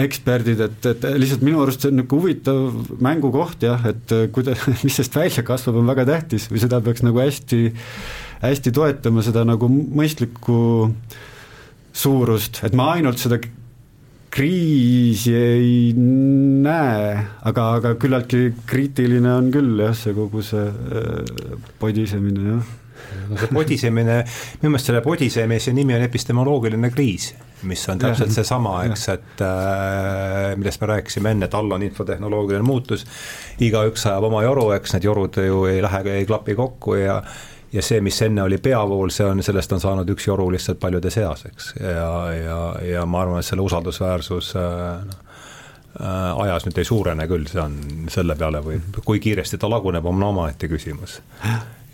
eksperdid, 0.00 0.60
et, 0.64 0.88
et 0.88 1.06
lihtsalt 1.20 1.44
minu 1.44 1.62
arust 1.62 1.84
see 1.84 1.92
on 1.92 1.98
niisugune 2.00 2.22
huvitav 2.22 2.98
mängukoht 3.04 3.64
jah, 3.66 3.84
et 3.90 4.14
kuidas, 4.32 4.64
mis 4.84 4.96
sellest 4.96 5.16
välja 5.16 5.44
kasvab, 5.46 5.80
on 5.80 5.90
väga 5.92 6.06
tähtis 6.08 6.48
või 6.52 6.62
seda 6.62 6.80
peaks 6.84 7.04
nagu 7.04 7.20
hästi, 7.22 7.64
hästi 8.44 8.74
toetama, 8.74 9.24
seda 9.26 9.44
nagu 9.48 9.68
mõistlikku 9.70 10.60
suurust, 11.92 12.62
et 12.64 12.76
ma 12.78 12.94
ainult 12.96 13.20
seda 13.20 13.40
kriisi 14.32 15.34
ei 15.36 15.72
näe, 15.92 17.16
aga, 17.44 17.66
aga 17.76 17.96
küllaltki 18.00 18.54
kriitiline 18.68 19.28
on 19.28 19.50
küll 19.52 19.82
jah, 19.84 19.92
see 19.96 20.16
kogu 20.16 20.40
see 20.46 20.70
äh, 20.72 21.58
podisemine, 21.82 22.54
jah 22.54 22.78
no 23.28 23.38
see 23.38 23.52
podisemine, 23.52 24.18
minu 24.60 24.74
meelest 24.74 24.90
selle 24.90 25.02
podisemise 25.04 25.74
nimi 25.76 25.96
on 25.96 26.04
epistemoloogiline 26.08 26.92
kriis 26.94 27.32
mis 27.62 27.88
on 27.88 27.98
täpselt 27.98 28.32
seesama, 28.34 28.80
eks, 28.88 29.08
et 29.12 29.42
äh, 29.46 30.56
millest 30.58 30.80
me 30.82 30.90
rääkisime 30.90 31.30
enne, 31.30 31.46
et 31.46 31.54
all 31.54 31.70
on 31.70 31.82
infotehnoloogiline 31.86 32.66
muutus, 32.66 33.04
igaüks 33.62 34.06
ajab 34.10 34.26
oma 34.26 34.42
joru, 34.42 34.70
eks 34.76 34.96
need 34.96 35.06
jorud 35.06 35.38
ju 35.46 35.64
ei 35.70 35.82
lähe, 35.84 36.02
ei 36.16 36.26
klapi 36.26 36.58
kokku 36.58 36.98
ja 36.98 37.22
ja 37.72 37.80
see, 37.82 38.02
mis 38.04 38.18
enne 38.22 38.42
oli 38.42 38.58
peavool, 38.60 39.08
see 39.14 39.24
on, 39.24 39.40
sellest 39.42 39.72
on 39.72 39.80
saanud 39.80 40.10
üks 40.12 40.26
joru 40.26 40.50
lihtsalt 40.52 40.80
paljude 40.80 41.10
seas, 41.10 41.46
eks, 41.48 41.74
ja, 41.80 42.08
ja, 42.36 42.58
ja 42.84 43.04
ma 43.06 43.22
arvan, 43.22 43.40
et 43.40 43.48
selle 43.48 43.64
usaldusväärsus 43.64 44.54
äh, 44.60 45.04
noh 45.06 45.20
äh,, 46.00 46.42
ajas 46.46 46.66
nüüd 46.66 46.78
ei 46.80 46.88
suurene 46.88 47.28
küll, 47.28 47.46
see 47.48 47.60
on 47.62 47.78
selle 48.12 48.36
peale 48.40 48.62
või 48.64 48.80
kui 49.04 49.20
kiiresti 49.20 49.60
ta 49.60 49.70
laguneb, 49.70 50.06
on 50.08 50.28
omaette 50.28 50.68
küsimus 50.68 51.20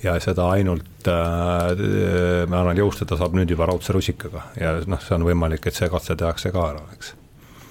ja 0.03 0.15
seda 0.23 0.51
ainult 0.55 1.09
äh, 1.11 2.47
ma 2.49 2.63
arvan, 2.63 2.79
jõustada 2.79 3.19
saab 3.19 3.35
nüüd 3.39 3.51
juba 3.51 3.67
raudse 3.71 3.97
rusikaga. 3.97 4.49
Ja 4.61 4.77
noh, 4.87 5.03
see 5.03 5.17
on 5.19 5.27
võimalik, 5.27 5.67
et 5.67 5.79
see 5.79 5.91
katse 5.93 6.17
tehakse 6.19 6.53
ka 6.55 6.69
ära, 6.75 6.85
eks. 6.97 7.15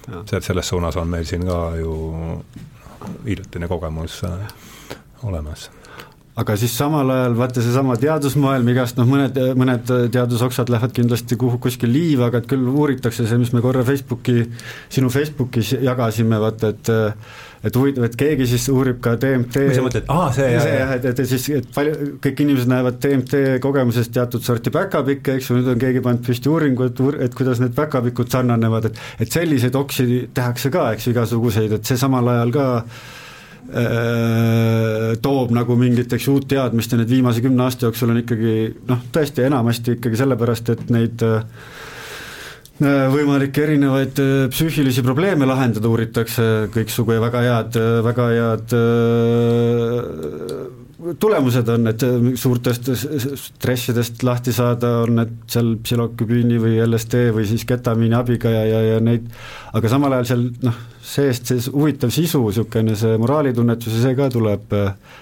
see, 0.08 0.36
et 0.36 0.44
selles 0.44 0.68
suunas 0.68 0.96
on 1.00 1.10
meil 1.10 1.26
siin 1.28 1.46
ka 1.48 1.62
ju 1.80 1.96
hiljutine 3.24 3.68
kogemus 3.70 4.22
äh, 4.28 4.48
olemas 5.24 5.68
aga 6.38 6.54
siis 6.58 6.74
samal 6.78 7.10
ajal 7.10 7.34
vaata 7.38 7.62
seesama 7.64 7.96
teadusmaailm, 7.98 8.70
igast 8.70 8.98
noh, 9.00 9.08
mõned, 9.10 9.40
mõned 9.58 9.90
teadusoksad 10.14 10.70
lähevad 10.70 10.94
kindlasti 10.94 11.38
kuhu, 11.40 11.58
kuskil 11.62 11.90
liiva, 11.90 12.28
aga 12.28 12.42
et 12.42 12.48
küll 12.50 12.70
uuritakse 12.70 13.26
see, 13.26 13.40
mis 13.40 13.50
me 13.54 13.62
korra 13.64 13.82
Facebooki, 13.86 14.44
sinu 14.92 15.10
Facebookis 15.12 15.74
jagasime, 15.82 16.40
vaata 16.42 16.74
et 16.74 16.94
et 17.66 17.74
huvitav, 17.74 18.04
et 18.06 18.14
keegi 18.14 18.46
siis 18.46 18.68
uurib 18.70 19.00
ka 19.02 19.16
DMT 19.18 19.64
mis 19.66 19.74
sa 19.74 19.82
mõtled, 19.82 20.04
aa 20.14 20.28
see 20.36 20.46
jah, 20.52 20.66
jah, 20.70 20.92
et, 20.94 21.08
et 21.10 21.22
siis, 21.26 21.48
et 21.58 21.66
palju, 21.74 22.12
kõik 22.22 22.42
inimesed 22.44 22.70
näevad 22.70 23.00
DMT 23.02 23.42
kogemusest 23.64 24.14
teatud 24.14 24.46
sorti 24.46 24.70
päkapikke, 24.70 25.34
eks 25.40 25.50
ju, 25.50 25.58
nüüd 25.58 25.72
on 25.74 25.82
keegi 25.82 26.04
pannud 26.04 26.22
püsti 26.22 26.52
uuringu, 26.52 26.86
et, 26.86 27.02
et 27.26 27.34
kuidas 27.34 27.58
need 27.58 27.74
päkapikud 27.74 28.30
sarnanevad, 28.30 28.92
et 28.92 29.26
et 29.26 29.34
selliseid 29.40 29.74
oksi 29.74 30.28
tehakse 30.38 30.70
ka, 30.70 30.92
eks 30.94 31.08
ju, 31.08 31.16
igasuguseid, 31.16 31.80
et 31.80 31.90
see 31.90 31.98
samal 31.98 32.30
ajal 32.30 32.54
ka 32.54 32.68
äh, 32.78 33.08
toob 35.22 35.50
nagu 35.52 35.74
mingit, 35.76 36.12
eks 36.16 36.24
ju, 36.24 36.38
uut 36.38 36.46
teadmist 36.48 36.94
ja 36.94 36.98
need 37.00 37.10
viimase 37.12 37.42
kümne 37.44 37.66
aasta 37.66 37.84
jooksul 37.84 38.14
on 38.14 38.22
ikkagi 38.22 38.54
noh, 38.88 39.02
tõesti 39.12 39.44
enamasti 39.44 39.98
ikkagi 39.98 40.20
sellepärast, 40.22 40.72
et 40.72 40.88
neid 40.94 41.24
äh, 41.26 41.42
Äh, 42.78 43.08
võimalikke 43.10 43.64
erinevaid 43.64 44.20
äh, 44.22 44.44
psüühilisi 44.52 45.02
probleeme 45.02 45.48
lahendada, 45.50 45.88
uuritakse 45.90 46.44
kõiksugu 46.70 47.16
ja 47.16 47.22
väga 47.24 47.40
head, 47.42 47.78
äh, 47.80 47.96
väga 48.06 48.26
head 48.30 48.74
tulemused 51.20 51.68
on, 51.70 51.86
et 51.92 52.02
suurtest 52.38 52.88
stressidest 53.38 54.22
lahti 54.26 54.52
saada, 54.54 54.90
on 55.04 55.20
need 55.20 55.34
seal 55.50 55.76
psülokübiini 55.82 56.58
või 56.62 56.78
LSD 56.82 57.28
või 57.36 57.46
siis 57.46 57.62
ketamiini 57.68 58.16
abiga 58.18 58.50
ja, 58.50 58.64
ja, 58.66 58.80
ja 58.94 59.02
neid, 59.02 59.28
aga 59.78 59.92
samal 59.92 60.16
ajal 60.16 60.30
seal 60.32 60.42
noh, 60.66 60.80
seest 61.08 61.52
see 61.52 61.62
huvitav 61.72 62.10
sisu, 62.12 62.40
niisugune 62.48 62.96
see 62.98 63.14
moraalitunnetus 63.22 63.94
ja 63.94 64.02
see 64.08 64.16
ka 64.18 64.26
tuleb, 64.34 64.74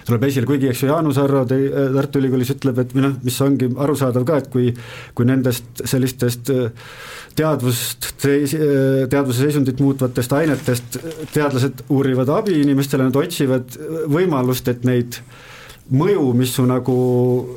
tuleb 0.07 0.25
esile, 0.27 0.49
kuigi 0.49 0.71
eks 0.71 0.81
ju 0.83 0.89
Jaanus 0.89 1.19
Arro 1.21 1.43
Tartu 1.47 2.21
Ülikoolis 2.23 2.55
ütleb, 2.55 2.81
et 2.81 2.95
või 2.97 3.05
noh, 3.05 3.17
mis 3.23 3.37
ongi 3.45 3.69
arusaadav 3.85 4.25
ka, 4.27 4.41
et 4.41 4.49
kui 4.53 4.71
kui 5.17 5.29
nendest 5.29 5.85
sellistest 5.85 6.49
teadvust, 7.37 8.09
teadvuse 8.17 9.43
seisundit 9.43 9.79
muutvatest 9.83 10.33
ainetest 10.33 10.97
teadlased 11.35 11.85
uurivad 11.93 12.33
abi 12.33 12.57
inimestele, 12.63 13.05
nad 13.05 13.21
otsivad 13.21 13.77
võimalust, 14.09 14.73
et 14.73 14.87
neid 14.87 15.21
mõju, 15.93 16.23
mis 16.35 16.51
su 16.57 16.65
nagu 16.67 16.95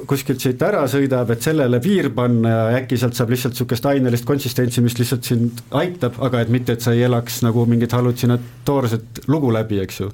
kuskilt 0.08 0.42
siit 0.42 0.60
ära 0.62 0.82
sõidab, 0.90 1.32
et 1.34 1.42
sellele 1.42 1.80
piir 1.82 2.10
panna 2.14 2.52
ja 2.52 2.80
äkki 2.80 2.98
sealt 3.00 3.18
saab 3.18 3.32
lihtsalt 3.34 3.56
niisugust 3.56 3.88
ainelist 3.90 4.26
konsistentsi, 4.28 4.82
mis 4.84 4.96
lihtsalt 4.98 5.26
sind 5.26 5.62
aitab, 5.80 6.18
aga 6.22 6.44
et 6.44 6.52
mitte, 6.52 6.76
et 6.76 6.84
sa 6.84 6.94
ei 6.94 7.02
elaks 7.08 7.40
nagu 7.46 7.64
mingit 7.70 7.92
hallutsinatoorset 7.96 9.24
lugu 9.32 9.50
läbi, 9.54 9.80
eks 9.82 10.00
ju. 10.02 10.10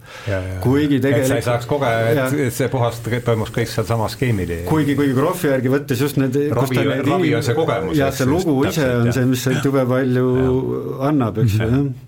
kuigi 0.64 1.00
tegelikult 1.02 1.26
et 1.26 1.32
sa 1.34 1.40
ei 1.42 1.46
saaks 1.50 1.68
kogeda, 1.70 2.26
et, 2.26 2.40
et 2.48 2.56
see 2.56 2.70
puhas 2.72 3.02
toimus 3.26 3.52
kõik 3.54 3.72
sealsamas 3.72 4.16
skeemil. 4.16 4.56
kuigi, 4.70 4.96
kuigi 4.98 5.16
Krohvi 5.16 5.52
järgi 5.52 5.72
võttes 5.76 6.02
just 6.06 6.20
need 6.20 6.40
ravi, 6.56 6.82
ravi 7.04 7.36
on 7.36 7.44
see 7.44 7.56
kogemus. 7.58 8.00
jah, 8.00 8.12
see 8.16 8.28
lugu 8.30 8.58
ise 8.68 8.88
on 9.02 9.12
see, 9.12 9.28
mis 9.28 9.48
jube 9.64 9.86
palju 9.88 10.26
ja. 10.26 10.82
annab, 11.12 11.44
eks 11.44 11.60
ju, 11.60 11.70
jah 11.70 12.05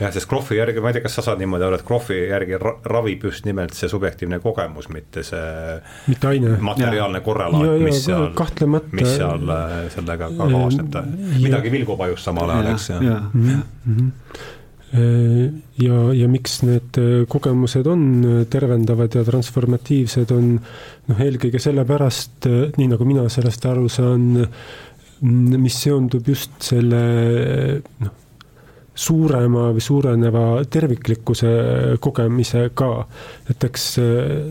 jah, 0.00 0.10
sest 0.12 0.28
Krohvi 0.30 0.58
järgi, 0.58 0.82
ma 0.82 0.90
ei 0.90 0.96
tea, 0.96 1.04
kas 1.04 1.16
sa 1.18 1.24
saad 1.28 1.40
niimoodi 1.42 1.66
aru, 1.66 1.78
et 1.78 1.86
Krohvi 1.86 2.18
järgi 2.30 2.58
ra 2.62 2.74
ravib 2.90 3.26
just 3.28 3.46
nimelt 3.46 3.76
see 3.76 3.90
subjektiivne 3.90 4.40
kogemus, 4.42 4.88
mitte 4.92 5.22
see 5.26 5.76
mitte 6.10 6.30
aine. 6.32 6.56
materiaalne 6.64 7.22
korrelaat, 7.26 7.78
mis 7.84 8.02
seal, 8.04 8.28
mis 8.96 9.14
seal 9.14 9.54
äh, 9.54 9.78
sellega 9.94 10.30
ka 10.34 10.50
kaasneb, 10.50 11.00
midagi 11.44 11.72
vilgub 11.74 12.04
ajus 12.08 12.26
samal 12.26 12.52
ajal, 12.56 12.74
eks 12.74 12.90
ju. 12.90 13.00
Mhm, 13.00 13.64
mhm. 13.84 14.12
Äh, 14.96 15.46
ja, 15.82 16.02
ja 16.14 16.28
miks 16.30 16.60
need 16.62 16.98
äh, 17.02 17.22
kogemused 17.30 17.88
on 17.90 18.04
tervendavad 18.50 19.14
ja 19.18 19.24
transformatiivsed, 19.26 20.34
on 20.34 20.52
noh, 20.58 21.22
eelkõige 21.22 21.62
sellepärast, 21.62 22.50
nii 22.78 22.92
nagu 22.94 23.08
mina 23.08 23.26
sellest 23.32 23.66
aru 23.66 23.90
saan, 23.92 24.28
mis 25.22 25.80
seondub 25.80 26.28
just 26.28 26.54
selle 26.62 27.02
noh, 28.02 28.14
suurema 28.96 29.70
või 29.76 29.84
suureneva 29.84 30.44
terviklikkuse 30.72 31.50
kogemisega. 32.02 32.90
et 33.50 33.64
eks 33.68 33.86
äh, 34.00 34.50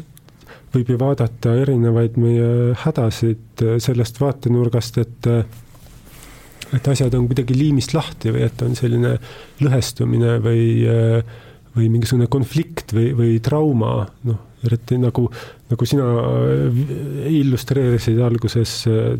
võib 0.76 0.92
ju 0.92 0.98
vaadata 1.02 1.56
erinevaid 1.64 2.20
meie 2.22 2.74
hädasid 2.86 3.64
äh, 3.66 3.78
sellest 3.82 4.22
vaatenurgast, 4.22 5.00
et 5.02 5.32
äh, 5.32 5.46
et 6.76 6.88
asjad 6.90 7.14
on 7.16 7.28
kuidagi 7.30 7.56
liimist 7.56 7.94
lahti 7.94 8.32
või 8.34 8.42
et 8.44 8.62
on 8.66 8.74
selline 8.76 9.12
lõhestumine 9.64 10.40
või, 10.44 10.64
või 11.76 11.90
mingisugune 11.94 12.26
konflikt 12.28 12.92
või, 12.92 13.12
või 13.16 13.36
trauma, 13.40 13.92
noh, 14.26 14.40
eriti 14.66 14.98
nagu, 15.00 15.28
nagu 15.70 15.88
sina 15.88 16.08
illustreerisid 17.30 18.20
alguses, 18.28 18.74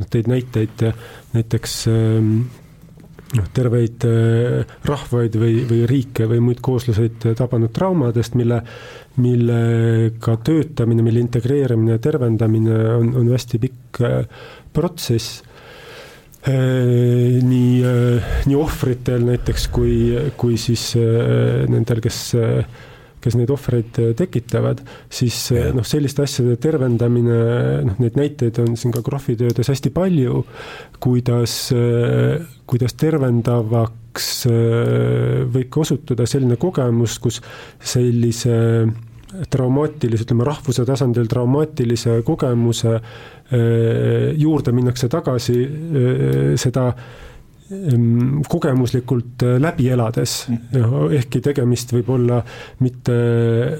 tõid 0.10 0.28
näiteid 0.34 0.84
näiteks 1.38 1.78
ähm, 1.94 2.34
noh, 3.34 3.48
terveid 3.56 4.06
äh, 4.08 4.76
rahvaid 4.86 5.38
või, 5.40 5.64
või 5.68 5.82
riike 5.90 6.28
või 6.30 6.44
muid 6.44 6.62
koosluseid 6.66 7.26
tabanud 7.38 7.74
traumadest, 7.76 8.38
mille, 8.38 8.62
millega 9.24 10.38
töötamine, 10.46 11.06
mille 11.06 11.24
integreerimine 11.24 11.98
ja 11.98 12.04
tervendamine 12.04 12.80
on, 13.00 13.12
on 13.22 13.34
hästi 13.34 13.62
pikk 13.66 14.02
äh, 14.06 14.48
protsess. 14.76 15.42
Äh, 16.46 17.42
nii, 17.42 17.94
nii 18.46 18.60
ohvritel 18.60 19.26
näiteks 19.26 19.70
kui, 19.74 19.96
kui 20.38 20.60
siis 20.62 20.92
nendel, 20.96 22.04
kes 22.06 22.20
kes 23.26 23.38
neid 23.40 23.52
ohvreid 23.54 24.00
äh, 24.02 24.12
tekitavad, 24.18 24.84
siis 25.10 25.38
äh, 25.56 25.72
noh, 25.76 25.86
selliste 25.88 26.26
asjade 26.26 26.60
tervendamine, 26.62 27.40
noh, 27.88 27.98
neid 28.04 28.20
näiteid 28.20 28.62
on 28.64 28.78
siin 28.80 28.94
ka 28.94 29.02
Krohvi 29.06 29.38
töödes 29.40 29.72
hästi 29.72 29.92
palju, 29.96 30.44
kuidas, 31.04 31.58
äh, 31.74 32.46
kuidas 32.70 32.98
tervendavaks 33.02 34.30
võib 35.52 35.68
ka 35.74 35.82
osutuda 35.82 36.24
selline 36.30 36.56
kogemus, 36.56 37.18
kus 37.20 37.42
sellise 37.84 38.56
traumaatilise, 39.52 40.24
ütleme 40.24 40.46
rahvuse 40.48 40.86
tasandil 40.88 41.28
traumaatilise 41.28 42.22
kogemuse 42.24 42.94
juurde 44.40 44.72
minnakse 44.72 45.10
tagasi, 45.12 45.58
seda 46.56 46.86
kogemuslikult 48.50 49.44
äh, 49.44 49.58
läbi 49.62 49.90
elades, 49.90 50.46
mhm. 50.50 51.10
ehkki 51.18 51.42
tegemist 51.42 51.94
võib 51.96 52.12
olla 52.14 52.40
mitte, 52.84 53.18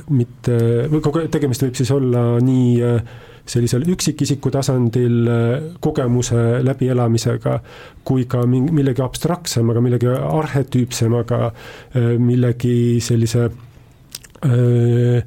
mitte, 0.10 0.58
või 0.90 1.28
tegemist 1.32 1.66
võib 1.68 1.78
siis 1.78 1.92
olla 1.94 2.26
nii 2.42 2.70
äh, 2.86 3.16
sellisel 3.46 3.86
üksikisiku 3.94 4.50
tasandil 4.54 5.30
äh, 5.30 5.68
kogemuse 5.84 6.64
läbielamisega, 6.66 7.60
kui 8.06 8.26
ka 8.30 8.42
millegi 8.50 9.06
abstraktsemaga, 9.06 9.84
millegi 9.86 10.10
arhetüüpsemaga, 10.10 11.52
millegi 12.22 12.98
sellise 13.02 13.48
öö, 14.46 15.22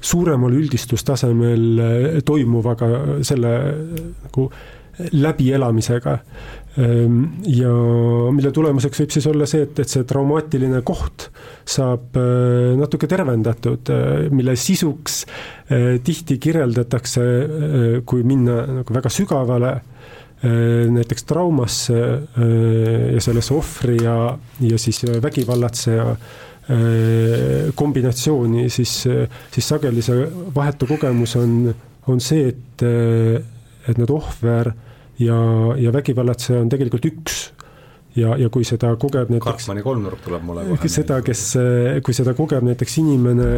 suuremal 0.00 0.54
üldistustasemel 0.56 2.22
toimuvaga, 2.24 2.88
selle 3.26 3.52
nagu 4.22 4.46
läbielamisega. 5.12 6.18
Ehm, 6.80 7.24
ja 7.52 7.70
mille 8.32 8.48
tulemuseks 8.54 9.02
võib 9.02 9.12
siis 9.12 9.26
olla 9.28 9.44
see, 9.48 9.66
et, 9.66 9.76
et 9.82 9.92
see 9.92 10.06
traumaatiline 10.08 10.78
koht 10.88 11.26
saab 11.68 12.16
äh, 12.16 12.72
natuke 12.80 13.08
tervendatud, 13.10 13.90
äh, 13.92 14.30
mille 14.32 14.54
sisuks 14.56 15.18
äh, 15.26 15.98
tihti 16.04 16.38
kirjeldatakse, 16.40 17.24
kui 18.08 18.24
minna 18.24 18.62
nagu 18.80 18.94
väga 18.94 19.12
sügavale, 19.12 19.74
näiteks 20.42 21.22
traumasse 21.22 21.98
ja 22.34 23.20
sellesse 23.22 23.52
ohvri 23.54 24.00
ja, 24.02 24.32
ja 24.58 24.78
siis 24.82 24.98
vägivallatseja 25.22 26.16
kombinatsiooni, 27.78 28.64
siis, 28.66 28.96
siis 29.54 29.68
sageli 29.70 30.02
see 30.02 30.24
vahetu 30.56 30.88
kogemus 30.90 31.36
on, 31.38 31.70
on 32.10 32.18
see, 32.18 32.50
et, 32.50 32.84
et 33.86 34.02
need 34.02 34.10
ohver 34.10 34.72
ja, 35.22 35.40
ja 35.80 35.92
vägivallatseja 35.94 36.62
on 36.64 36.70
tegelikult 36.72 37.10
üks 37.10 37.42
ja, 38.18 38.34
ja 38.38 38.50
kui 38.52 38.66
seda 38.68 38.94
kogeb 39.00 39.32
näiteks. 39.32 39.48
Karpmani 39.48 39.84
kolmnurk 39.84 40.22
tuleb 40.24 40.44
mulle 40.46 40.66
kohe. 40.68 40.92
seda, 40.92 41.20
kes, 41.24 41.48
kui 42.04 42.16
seda 42.16 42.34
kogeb 42.38 42.64
näiteks 42.66 42.98
inimene, 43.02 43.48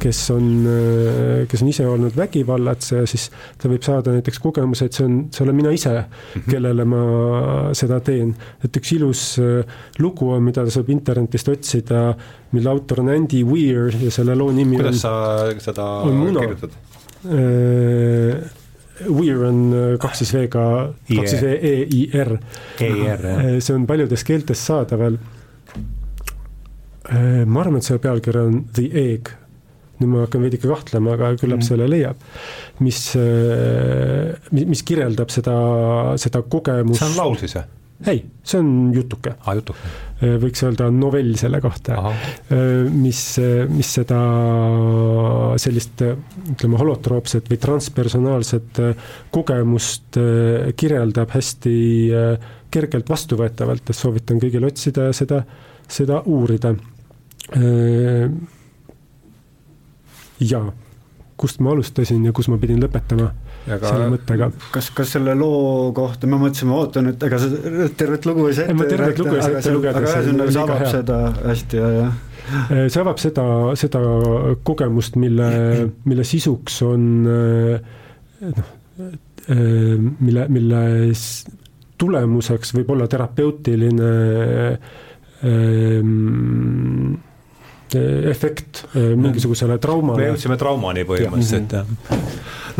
kes 0.00 0.18
on, 0.34 0.48
kes 1.48 1.62
on 1.64 1.70
ise 1.70 1.86
olnud 1.88 2.16
vägivallatseja, 2.18 3.06
siis 3.08 3.28
ta 3.60 3.70
võib 3.72 3.84
saada 3.86 4.12
näiteks 4.16 4.40
kogemuse, 4.44 4.88
et 4.88 4.98
see 4.98 5.06
on, 5.08 5.16
see 5.32 5.44
olen 5.46 5.56
mina 5.56 5.72
ise, 5.74 5.94
mhm. 6.02 6.44
kellele 6.50 6.86
ma 6.88 7.04
seda 7.76 8.00
teen. 8.04 8.34
et 8.64 8.76
üks 8.80 8.92
ilus 8.98 9.24
äh, 9.42 9.78
lugu 10.02 10.30
on, 10.34 10.44
mida 10.44 10.66
saab 10.72 10.92
internetist 10.92 11.48
otsida, 11.52 12.10
mille 12.52 12.72
autor 12.72 13.02
on 13.04 13.14
Andy 13.14 13.42
Weir 13.46 13.88
ja 14.02 14.12
selle 14.12 14.36
loo 14.36 14.52
nimi 14.52 14.76
kuidas 14.80 15.04
on. 15.08 15.16
kuidas 15.56 15.64
sa 15.64 15.72
seda 15.72 15.88
kirjutad? 16.04 16.78
Weir 19.04 19.42
on 19.44 19.58
äh, 19.76 19.94
kaks 20.00 20.22
siis 20.22 20.32
V-ga, 20.34 20.66
kaks 21.10 21.34
siis 21.34 21.42
E-I-R. 21.44 22.36
E-I-R, 22.80 23.24
jah. 23.26 23.42
Äh, 23.42 23.58
see 23.60 23.76
on 23.76 23.86
paljudes 23.88 24.24
keeltes 24.26 24.62
saadaval. 24.66 25.18
Äh, 27.10 27.42
ma 27.44 27.62
arvan, 27.62 27.80
et 27.80 27.88
selle 27.88 28.00
pealkiri 28.02 28.44
on 28.44 28.62
The 28.76 28.88
Egg. 29.06 29.34
nüüd 29.96 30.10
ma 30.12 30.26
hakkan 30.26 30.42
veidike 30.44 30.68
kahtlema, 30.68 31.14
aga 31.16 31.30
küllap 31.40 31.62
mm. 31.62 31.64
selle 31.64 31.86
leiab. 31.88 32.20
mis, 32.84 32.98
mis 34.52 34.82
kirjeldab 34.84 35.32
seda, 35.32 35.54
seda 36.20 36.42
kogemust. 36.44 37.00
see 37.00 37.08
on 37.08 37.16
laul 37.16 37.38
siis 37.40 37.56
või? 37.56 37.64
Ei, 38.04 38.20
see 38.44 38.60
on 38.60 38.70
jutuke 38.94 39.32
ah,. 39.40 39.54
jutuke. 39.56 39.88
Äh, 40.16 40.36
võiks 40.40 40.62
öelda 40.64 40.88
novell 40.92 41.34
selle 41.40 41.60
kohta, 41.64 41.96
äh, 42.02 42.60
mis, 42.92 43.20
mis 43.72 43.92
seda 43.98 44.18
sellist 45.60 46.04
ütleme, 46.04 46.78
holotroopset 46.80 47.48
või 47.52 47.60
transpersonaalset 47.62 48.82
äh, 48.84 49.08
kogemust 49.32 50.18
kirjeldab 50.76 51.32
hästi 51.36 51.76
kergelt 52.72 53.08
vastuvõetavalt, 53.08 53.90
et 53.90 53.96
soovitan 53.96 54.40
kõigil 54.42 54.64
otsida 54.68 55.08
ja 55.08 55.16
seda, 55.16 55.42
seda 55.88 56.22
uurida. 56.26 56.74
jaa, 60.40 60.64
kust 61.36 61.60
ma 61.62 61.70
alustasin 61.72 62.24
ja 62.26 62.32
kus 62.34 62.48
ma 62.50 62.58
pidin 62.58 62.82
lõpetama 62.82 63.30
Aga 63.66 63.90
selle 63.90 64.06
mõttega. 64.14 64.48
kas, 64.74 64.88
kas 64.94 65.12
selle 65.16 65.34
loo 65.38 65.90
kohta, 65.96 66.28
ma 66.30 66.38
mõtlesin, 66.38 66.68
ma 66.70 66.78
ootan, 66.78 67.10
et 67.10 67.24
ega 67.26 67.40
sa 67.42 67.48
tervet 67.98 68.28
lugu 68.28 68.46
ei 68.46 68.54
saa 68.54 68.70
ette 68.70 68.98
saa 69.42 69.58
ette 69.58 69.74
lugeda. 69.74 69.98
aga 69.98 70.12
ühesõnaga 70.12 70.54
see 70.54 70.62
avab 70.62 70.84
seda 70.92 71.18
hästi 71.40 71.80
ja, 71.80 71.88
jah 71.96 72.12
äh, 72.70 72.84
see 72.86 73.02
avab 73.02 73.18
seda, 73.22 73.46
seda 73.80 74.02
kogemust, 74.66 75.18
mille, 75.18 75.50
mille 76.06 76.26
sisuks 76.28 76.78
on 76.86 77.02
noh, 77.26 78.72
äh, 79.02 79.16
mille, 79.50 80.46
mille 80.52 80.82
tulemuseks 81.98 82.74
võib 82.76 82.92
olla 82.94 83.06
terapeutiline 83.10 84.10
ähm, 85.42 87.14
efekt 88.30 88.84
mingisugusele 88.94 89.78
traumale. 89.82 90.22
me 90.22 90.30
jõudsime 90.34 90.58
traumani 90.60 91.06
põhimõtteliselt, 91.08 91.80
jah 91.80 91.86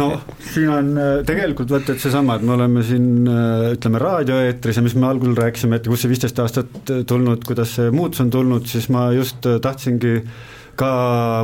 no 0.01 0.09
siin 0.53 0.73
on 0.73 0.91
äh, 1.01 1.13
tegelikult 1.29 1.73
vaata, 1.73 1.95
et 1.95 2.03
seesama, 2.03 2.37
et 2.37 2.45
me 2.47 2.57
oleme 2.57 2.85
siin 2.87 3.31
äh, 3.31 3.71
ütleme 3.77 4.03
raadioeetris 4.03 4.81
ja 4.81 4.85
mis 4.85 4.97
me 4.99 5.09
algul 5.09 5.37
rääkisime, 5.39 5.81
et 5.81 5.89
kus 5.89 6.05
see 6.05 6.13
viisteist 6.13 6.43
aastat 6.43 6.93
tulnud, 7.09 7.47
kuidas 7.49 7.77
see 7.79 7.95
muutus 7.95 8.25
on 8.25 8.31
tulnud, 8.35 8.69
siis 8.71 8.91
ma 8.93 9.09
just 9.17 9.49
äh, 9.49 9.61
tahtsingi 9.65 10.21
ka 10.77 10.89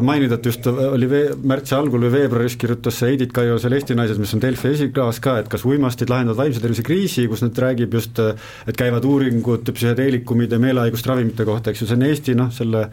mainida, 0.05 0.37
et 0.37 0.47
just 0.47 0.67
oli 0.69 1.09
vee-, 1.09 1.33
märtsi 1.49 1.73
algul 1.73 2.05
või 2.05 2.13
veebruaris 2.19 2.59
kirjutas 2.61 2.99
see 3.01 3.15
Heidit 3.15 3.33
Kaio 3.33 3.57
seal 3.61 3.73
Eesti 3.79 3.97
Naised, 3.97 4.21
mis 4.21 4.35
on 4.37 4.43
Delfi 4.45 4.69
esiklaas 4.75 5.23
ka, 5.25 5.39
et 5.41 5.49
kas 5.53 5.65
uimastid 5.69 6.13
lahendavad 6.13 6.43
vaimse 6.43 6.61
tervise 6.61 6.85
kriisi, 6.85 7.25
kus 7.31 7.41
nad 7.45 7.57
räägib 7.65 7.97
just, 7.97 8.21
et 8.21 8.77
käivad 8.77 9.09
uuringud 9.09 9.73
psühhedeelikumide 9.73 10.61
meelehaiguste 10.61 11.15
ravimite 11.15 11.49
kohta, 11.49 11.73
eks 11.73 11.81
ju, 11.81 11.89
see 11.89 11.97
on 11.97 12.09
Eesti 12.11 12.37
noh, 12.37 12.53
selle 12.53 12.91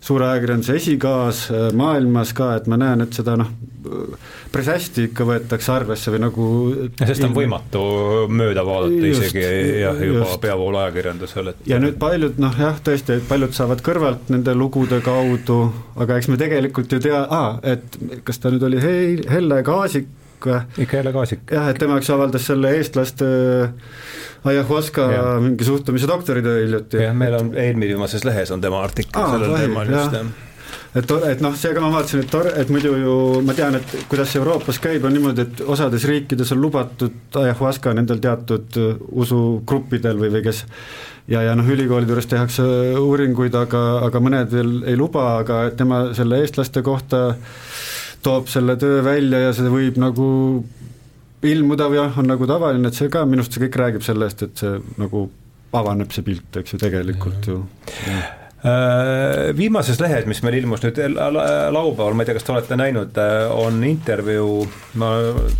suure 0.00 0.30
ajakirjanduse 0.30 0.76
esikaas 0.80 1.42
äh, 1.52 1.68
maailmas 1.76 2.32
ka, 2.36 2.54
et 2.56 2.68
ma 2.70 2.78
näen, 2.80 3.04
et 3.04 3.16
seda 3.16 3.36
noh, 3.40 3.50
päris 4.52 4.68
hästi 4.70 5.06
ikka 5.08 5.24
võetakse 5.28 5.72
arvesse 5.72 6.12
või 6.12 6.20
nagu 6.22 6.46
sest 6.98 7.24
on 7.24 7.34
võimatu 7.36 7.82
mööda 8.32 8.64
vaadata 8.66 9.08
just, 9.08 9.26
isegi 9.30 9.44
jah, 9.80 10.00
juba 10.04 10.28
peavooluajakirjandusel, 10.44 11.52
et 11.52 11.68
ja 11.70 11.80
nüüd 11.82 11.98
paljud 12.00 12.40
noh 12.42 12.56
jah, 12.60 12.80
tõesti, 12.84 13.18
et 13.20 13.28
paljud 13.28 13.56
saavad 13.56 13.82
kõrvalt 13.84 14.32
nende 14.32 14.54
lugude 14.56 15.00
kaudu, 15.04 15.60
aga 16.00 16.20
eks 16.20 16.30
me 16.32 16.40
tegelikult 16.40 16.92
ju 16.92 17.02
tea 17.02 17.24
ah,, 17.26 17.60
et 17.62 18.00
kas 18.24 18.40
ta 18.40 18.52
nüüd 18.52 18.64
oli 18.68 18.80
Helle 18.80 19.62
Kaasik 19.66 20.08
või? 20.46 20.84
ikka 20.84 21.00
Helle 21.00 21.12
Kaasik. 21.12 21.46
jah, 21.52 21.70
et 21.72 21.80
tema, 21.80 21.98
eks 22.00 22.10
avaldas 22.14 22.46
selle 22.52 22.74
eestlaste 22.78 23.30
Ayahuasca 24.50 25.08
ja. 25.12 25.24
mingi 25.40 25.64
suhtumise 25.68 26.08
doktoritöö 26.08 26.62
hiljuti. 26.64 27.02
jah, 27.04 27.16
meil 27.16 27.36
on 27.40 27.50
eelviimases 27.54 28.24
lehes 28.24 28.50
on 28.50 28.60
tema 28.60 28.84
artikkel 28.84 29.22
Aa, 29.22 29.34
sellel 29.36 29.58
teemal 29.58 29.92
just, 29.96 30.16
jah 30.20 30.48
et, 30.94 31.12
et 31.30 31.42
noh, 31.42 31.54
seega 31.58 31.82
ma 31.82 31.90
vaatasin, 31.92 32.24
et 32.24 32.30
tore, 32.30 32.52
et 32.58 32.70
muidu 32.72 32.94
ju 32.98 33.14
ma 33.46 33.54
tean, 33.56 33.76
et 33.78 33.94
kuidas 34.10 34.32
Euroopas 34.38 34.80
käib, 34.82 35.04
on 35.06 35.14
niimoodi, 35.14 35.46
et 35.46 35.62
osades 35.62 36.06
riikides 36.08 36.50
on 36.54 36.62
lubatud 36.64 37.38
ayahuasca 37.42 37.94
nendel 37.96 38.22
teatud 38.22 38.80
uh, 38.80 38.90
usugruppidel 39.22 40.18
või, 40.20 40.32
või 40.34 40.44
kes 40.46 40.64
ja, 41.30 41.44
ja 41.46 41.54
noh, 41.58 41.68
ülikoolide 41.70 42.14
juures 42.14 42.30
tehakse 42.30 42.64
uuringuid, 42.98 43.54
aga, 43.58 43.82
aga 44.08 44.22
mõned 44.22 44.54
veel 44.54 44.72
ei 44.90 44.98
luba, 44.98 45.26
aga 45.44 45.62
tema 45.78 46.08
selle 46.16 46.42
eestlaste 46.42 46.82
kohta 46.86 47.22
toob 48.22 48.48
selle 48.52 48.76
töö 48.80 49.00
välja 49.04 49.46
ja 49.46 49.52
see 49.56 49.70
võib 49.72 49.98
nagu 50.00 50.26
ilmuda 51.46 51.88
või 51.88 52.00
jah, 52.02 52.18
on 52.20 52.28
nagu 52.28 52.48
tavaline, 52.48 52.90
et 52.90 52.98
see 52.98 53.12
ka 53.12 53.24
minu 53.28 53.40
arust 53.44 53.56
see 53.56 53.64
kõik 53.64 53.78
räägib 53.80 54.04
sellest, 54.04 54.44
et 54.44 54.60
see 54.60 54.76
nagu 55.00 55.24
avaneb 55.76 56.12
see 56.12 56.26
pilt, 56.26 56.60
eks 56.60 56.74
ju, 56.74 56.80
tegelikult 56.82 57.48
ju. 57.48 57.62
Äh, 58.60 59.54
viimases 59.56 60.00
lehes, 60.02 60.26
mis 60.28 60.42
meil 60.44 60.58
ilmus 60.58 60.82
nüüd 60.84 60.98
laupäeval, 61.16 62.16
ma 62.16 62.24
ei 62.24 62.28
tea, 62.28 62.36
kas 62.36 62.44
te 62.44 62.52
olete 62.52 62.76
näinud, 62.76 63.20
äh, 63.22 63.46
on 63.56 63.78
intervjuu, 63.88 64.66
ma, 65.00 65.12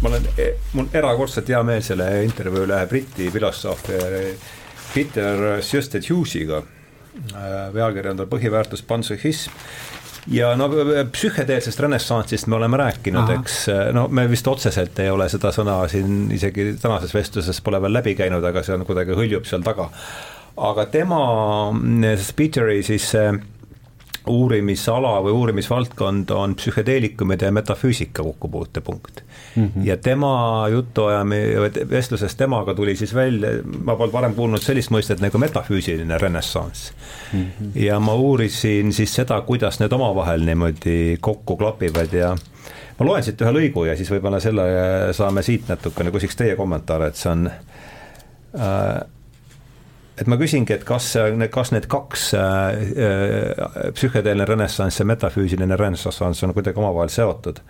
ma 0.02 0.10
olen, 0.10 0.26
e-, 0.36 0.52
mul 0.76 0.90
erakordselt 1.00 1.48
hea 1.48 1.62
meel 1.64 1.80
selle 1.86 2.10
intervjuu 2.26 2.66
üle 2.66 2.82
Briti 2.90 3.30
filosoofi 3.32 4.02
Peter 4.90 5.62
Sjöstedt 5.64 6.10
Hughesiga. 6.10 6.60
Äh, 7.30 7.70
pealkiri 7.72 8.12
on 8.12 8.20
tal 8.20 8.28
Põhiväärtus 8.30 8.84
panpsühhism 8.86 9.56
ja 10.28 10.52
no 10.58 10.68
psühhedeelsest 11.12 11.80
renessanssist 11.80 12.48
me 12.50 12.58
oleme 12.58 12.80
rääkinud, 12.80 13.30
eks, 13.38 13.60
no 13.96 14.06
me 14.08 14.26
vist 14.30 14.48
otseselt 14.48 14.98
ei 15.00 15.10
ole 15.10 15.28
seda 15.32 15.52
sõna 15.54 15.78
siin 15.90 16.26
isegi 16.34 16.74
tänases 16.82 17.14
vestluses 17.14 17.60
pole 17.64 17.80
veel 17.82 17.96
läbi 17.96 18.14
käinud, 18.18 18.44
aga 18.44 18.64
see 18.66 18.76
on 18.76 18.84
kuidagi 18.88 19.16
hõljub 19.16 19.48
seal 19.48 19.64
taga. 19.66 19.90
aga 20.60 20.86
tema, 20.92 21.22
Spiteri 22.20 22.82
siis 22.84 23.10
see 23.14 23.32
uurimisala 24.26 25.14
või 25.24 25.32
uurimisvaldkond 25.32 26.30
on 26.30 26.54
psühhedeelikumide 26.54 27.48
ja 27.48 27.52
metafüüsika 27.52 28.22
kokkupuutepunkt 28.22 29.20
mm. 29.56 29.66
-hmm. 29.66 29.86
ja 29.86 29.96
tema 29.96 30.66
jutuajami-, 30.68 31.90
vestluses 31.90 32.34
temaga 32.36 32.74
tuli 32.74 32.96
siis 32.96 33.14
välja, 33.14 33.50
ma 33.84 33.96
polnud 33.96 34.12
varem 34.12 34.34
kuulnud 34.34 34.62
sellist 34.62 34.90
mõistet 34.90 35.20
nagu 35.20 35.38
metafüüsiline 35.38 36.18
renessanss 36.18 36.92
mm. 37.32 37.40
-hmm. 37.40 37.70
ja 37.74 38.00
ma 38.00 38.14
uurisin 38.14 38.92
siis 38.92 39.14
seda, 39.14 39.40
kuidas 39.40 39.80
need 39.80 39.92
omavahel 39.92 40.44
niimoodi 40.44 41.16
kokku 41.20 41.56
klapivad 41.56 42.12
ja 42.12 42.36
ma 42.98 43.06
loen 43.06 43.22
siit 43.24 43.40
ühe 43.40 43.52
lõigu 43.56 43.86
ja 43.88 43.96
siis 43.96 44.10
võib-olla 44.10 44.40
selle 44.40 44.66
saame 45.16 45.42
siit 45.42 45.68
natukene, 45.68 46.10
küsiks 46.10 46.36
teie 46.36 46.56
kommentaare, 46.56 47.08
et 47.08 47.16
see 47.16 47.32
on 47.32 47.48
äh, 47.48 49.00
et 50.20 50.28
ma 50.28 50.36
küsingi, 50.40 50.74
et 50.76 50.84
kas, 50.88 51.14
kas 51.52 51.72
need 51.74 51.88
kaks 51.90 52.26
äh, 52.36 53.94
psühhedeelne 53.96 54.44
renessanss 54.48 55.00
ja 55.00 55.08
metafüüsiline 55.08 55.78
renessanss 55.80 56.44
on 56.44 56.54
kuidagi 56.56 56.80
omavahel 56.80 57.12
seotud? 57.12 57.62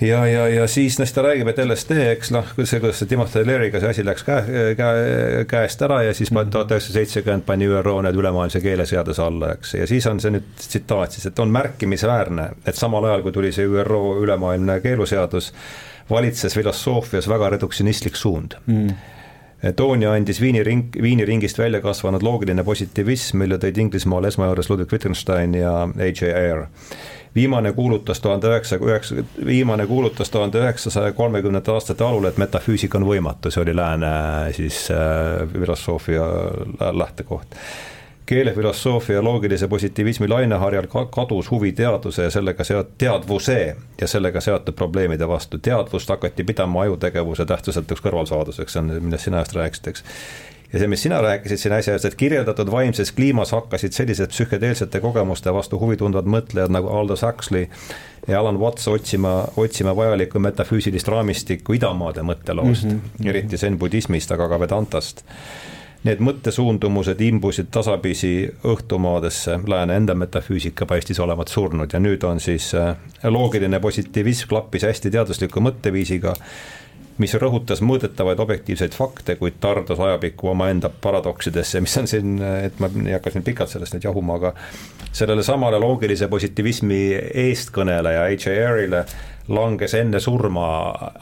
Ja, 0.00 0.20
ja, 0.30 0.44
ja 0.48 0.66
siis 0.70 0.94
noh, 1.00 1.08
ta 1.10 1.24
räägib, 1.26 1.48
et 1.50 1.58
LSD, 1.58 1.96
eks 2.12 2.30
noh, 2.30 2.52
see, 2.60 2.78
kuidas 2.78 3.00
see 3.00 3.08
Timothy 3.10 3.42
Leary'ga 3.42 3.80
see 3.82 3.90
asi 3.90 4.04
läks 4.06 4.22
käe, 4.28 4.60
käe, 4.78 5.42
käest 5.50 5.82
ära 5.82 6.04
ja 6.06 6.14
siis 6.14 6.30
mhm. 6.30 6.52
tuhat 6.54 6.70
üheksasada 6.70 7.00
seitsekümmend 7.00 7.46
pani 7.48 7.66
ÜRO 7.66 7.96
need 8.06 8.20
ülemaailmse 8.20 8.62
keeleseaduse 8.62 9.24
alla, 9.24 9.50
eks, 9.56 9.74
ja 9.80 9.90
siis 9.90 10.06
on 10.06 10.22
see 10.22 10.36
nüüd 10.36 10.54
tsitaat 10.60 11.18
siis, 11.18 11.26
et 11.32 11.42
on 11.42 11.50
märkimisväärne, 11.50 12.46
et 12.62 12.78
samal 12.78 13.10
ajal, 13.10 13.26
kui 13.26 13.34
tuli 13.34 13.50
see 13.56 13.66
ÜRO 13.66 14.02
ülemaailmne 14.22 14.78
keeluseadus, 14.86 15.50
valitses 16.10 16.54
filosoofias 16.54 17.26
väga 17.28 17.56
reduktsionistlik 17.56 18.16
suund. 18.16 18.60
Mm 18.70 19.16
Toonia 19.76 20.12
andis 20.14 20.40
Viini 20.40 20.62
ring, 20.62 20.94
Viini 21.02 21.24
ringist 21.26 21.58
välja 21.58 21.80
kasvanud 21.82 22.22
loogiline 22.22 22.62
positiivism, 22.64 23.40
mille 23.42 23.58
tõid 23.58 23.80
Inglismaale 23.82 24.30
esmajoones 24.30 24.70
Ludwig 24.70 24.92
Wittgenstein 24.92 25.56
ja 25.58 25.72
H.A. 25.88 26.34
Eyre 26.38 26.68
viimane 27.34 27.72
kuulutas 27.72 28.20
tuhande 28.20 28.48
üheksasaja 28.48 28.86
üheksa, 28.86 29.14
viimane 29.46 29.86
kuulutas 29.86 30.30
tuhande 30.30 30.58
üheksasaja 30.58 31.12
kolmekümnendate 31.12 31.72
aastate 31.72 32.04
alul, 32.04 32.24
et 32.30 32.38
metafüüsika 32.40 32.98
on 32.98 33.06
võimatu, 33.06 33.52
see 33.52 33.62
oli 33.62 33.76
lääne 33.76 34.10
siis 34.56 34.86
äh, 34.94 35.44
filosoofia 35.52 36.26
lähtekoht 37.02 37.58
keelefilosoofia 38.28 39.22
loogilise 39.24 39.68
positiivismi 39.68 40.28
laineharjal 40.28 40.86
kadus 41.10 41.50
huvi 41.50 41.72
teaduse 41.72 42.26
ja 42.26 42.30
sellega 42.30 42.64
seot-, 42.64 42.90
teadvuse 42.98 43.76
ja 44.00 44.06
sellega 44.06 44.40
seotud 44.40 44.76
probleemide 44.76 45.28
vastu. 45.28 45.58
teadvust 45.58 46.08
hakati 46.08 46.44
pidama 46.44 46.82
ajutegevuse 46.82 47.46
tähtsusetuks 47.46 48.04
kõrvalsaaduseks, 48.04 48.76
see 48.76 48.82
on, 48.84 48.92
millest 49.00 49.24
sina 49.30 49.40
just 49.40 49.56
rääkisid, 49.56 49.88
eks 49.92 50.04
ja 50.72 50.82
see, 50.82 50.90
mis 50.92 51.02
sina 51.02 51.22
rääkisid 51.24 51.62
siin 51.62 51.74
äsja, 51.78 51.94
et 51.96 52.18
kirjeldatud 52.20 52.70
vaimses 52.70 53.12
kliimas 53.16 53.54
hakkasid 53.56 53.96
sellised 53.96 54.34
psühhedeelsete 54.34 55.00
kogemuste 55.00 55.54
vastu 55.54 55.80
huvi 55.80 55.96
tundvad 55.96 56.28
mõtlejad 56.28 56.74
nagu 56.74 56.92
Aldous 56.92 57.24
Huxley 57.24 57.70
ja 58.28 58.40
Alan 58.40 58.60
Watts 58.60 58.88
otsima, 58.88 59.46
otsima 59.56 59.96
vajalikku 59.96 60.38
metafüüsilist 60.44 61.08
raamistikku 61.08 61.78
idamaade 61.80 62.20
mõtteloost 62.20 62.84
mm, 62.90 63.00
-hmm. 63.00 63.32
eriti 63.32 63.56
zen-budismist, 63.56 64.36
aga 64.36 64.48
ka 64.52 64.60
Vedantast. 64.60 65.24
Need 66.06 66.20
mõttesuundumused 66.22 67.18
imbusid 67.26 67.72
tasapisi 67.74 68.46
õhtumaadesse, 68.70 69.56
lääne 69.66 69.96
enda 69.98 70.14
metafüüsika 70.14 70.86
paistis 70.86 71.18
olevat 71.20 71.50
surnud 71.50 71.92
ja 71.92 71.98
nüüd 71.98 72.22
on 72.24 72.38
siis 72.40 72.70
äh, 72.78 72.94
loogiline 73.26 73.80
positiivism 73.82 74.48
klappis 74.48 74.86
hästi 74.86 75.10
teadusliku 75.10 75.62
mõtteviisiga 75.64 76.36
mis 77.18 77.34
rõhutas 77.34 77.82
mõõdetavaid 77.82 78.40
objektiivseid 78.42 78.94
fakte, 78.94 79.34
kuid 79.40 79.58
tardus 79.60 79.98
ajapikku 80.00 80.52
omaenda 80.52 80.90
paradoksidesse, 81.02 81.80
mis 81.82 81.96
on 81.98 82.06
siin, 82.10 82.36
et 82.42 82.78
ma 82.82 82.90
ei 83.04 83.16
hakka 83.16 83.32
siin 83.34 83.46
pikalt 83.46 83.72
sellest 83.72 83.96
nüüd 83.96 84.06
jahuma, 84.06 84.38
aga 84.38 84.54
sellele 85.10 85.42
samale 85.46 85.80
loogilise 85.82 86.28
positiivismi 86.30 87.00
eestkõneleja 87.48 88.28
H.A.R.-ile 88.30 89.02
langes 89.48 89.94
enne 89.94 90.20
surma, 90.20 90.66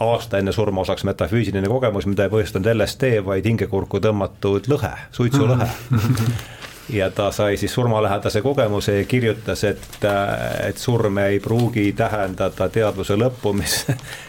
aasta 0.02 0.40
enne 0.40 0.52
surma 0.52 0.82
osaks 0.82 1.04
metafüüsiline 1.06 1.68
kogemus, 1.70 2.08
mida 2.10 2.26
ei 2.26 2.32
põhjustanud 2.32 2.70
LSD, 2.74 3.20
vaid 3.26 3.46
hingekurku 3.46 4.00
tõmmatud 4.02 4.70
lõhe, 4.72 4.94
suitsulõhe. 5.16 5.70
Ja 6.86 7.08
ta 7.10 7.32
sai 7.34 7.56
siis 7.58 7.72
surmalähedase 7.74 8.44
kogemuse 8.44 8.92
ja 9.00 9.04
kirjutas, 9.10 9.64
et, 9.66 10.04
et 10.68 10.78
surm 10.78 11.18
ei 11.18 11.40
pruugi 11.42 11.88
tähendada 11.98 12.68
teadvuse 12.70 13.16
lõppu, 13.18 13.50
mis 13.58 13.80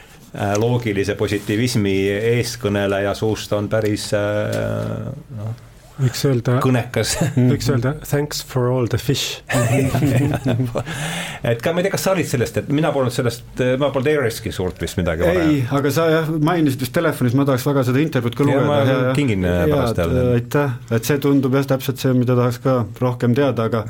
loogilise 0.63 1.13
positiivismi 1.19 1.93
eestkõneleja 2.31 3.13
suust 3.13 3.53
on 3.53 3.69
päris 3.69 4.07
äh, 4.17 5.05
noh, 5.37 5.66
võiks 6.01 6.23
öelda, 6.29 6.57
kõnekas 6.63 7.13
võiks 7.35 7.69
öelda 7.71 7.93
thanks 8.05 8.41
for 8.45 8.69
all 8.73 8.89
the 8.91 8.99
fish 9.01 9.41
et 11.51 11.63
ka 11.63 11.73
ma 11.73 11.81
ei 11.81 11.87
tea, 11.87 11.93
kas 11.95 12.05
sa 12.07 12.13
olid 12.13 12.29
sellest, 12.29 12.61
et 12.61 12.69
mina 12.73 12.91
polnud 12.95 13.13
sellest, 13.13 13.63
ma 13.81 13.89
polnud 13.93 14.11
ERS-ki 14.13 14.53
suurt 14.55 14.81
vist 14.83 14.99
midagi 14.99 15.27
ei, 15.31 15.57
aga 15.79 15.93
sa 15.93 16.07
jah, 16.11 16.29
mainisid 16.29 16.85
vist 16.85 16.95
telefonis, 16.95 17.35
ma 17.37 17.47
tahaks 17.49 17.65
väga 17.69 17.87
seda 17.89 18.03
intervjuud 18.03 18.37
ka 18.37 18.47
lugeda. 18.47 18.69
ma 18.69 18.77
kingin 19.17 19.47
pärast 19.47 20.03
jälle. 20.03 20.29
aitäh, 20.37 20.77
et 20.99 21.09
see 21.09 21.19
tundub 21.23 21.57
jah, 21.57 21.67
täpselt 21.75 22.03
see, 22.03 22.13
mida 22.17 22.37
tahaks 22.37 22.61
ka 22.63 22.79
rohkem 23.01 23.35
teada, 23.37 23.69
aga 23.71 23.85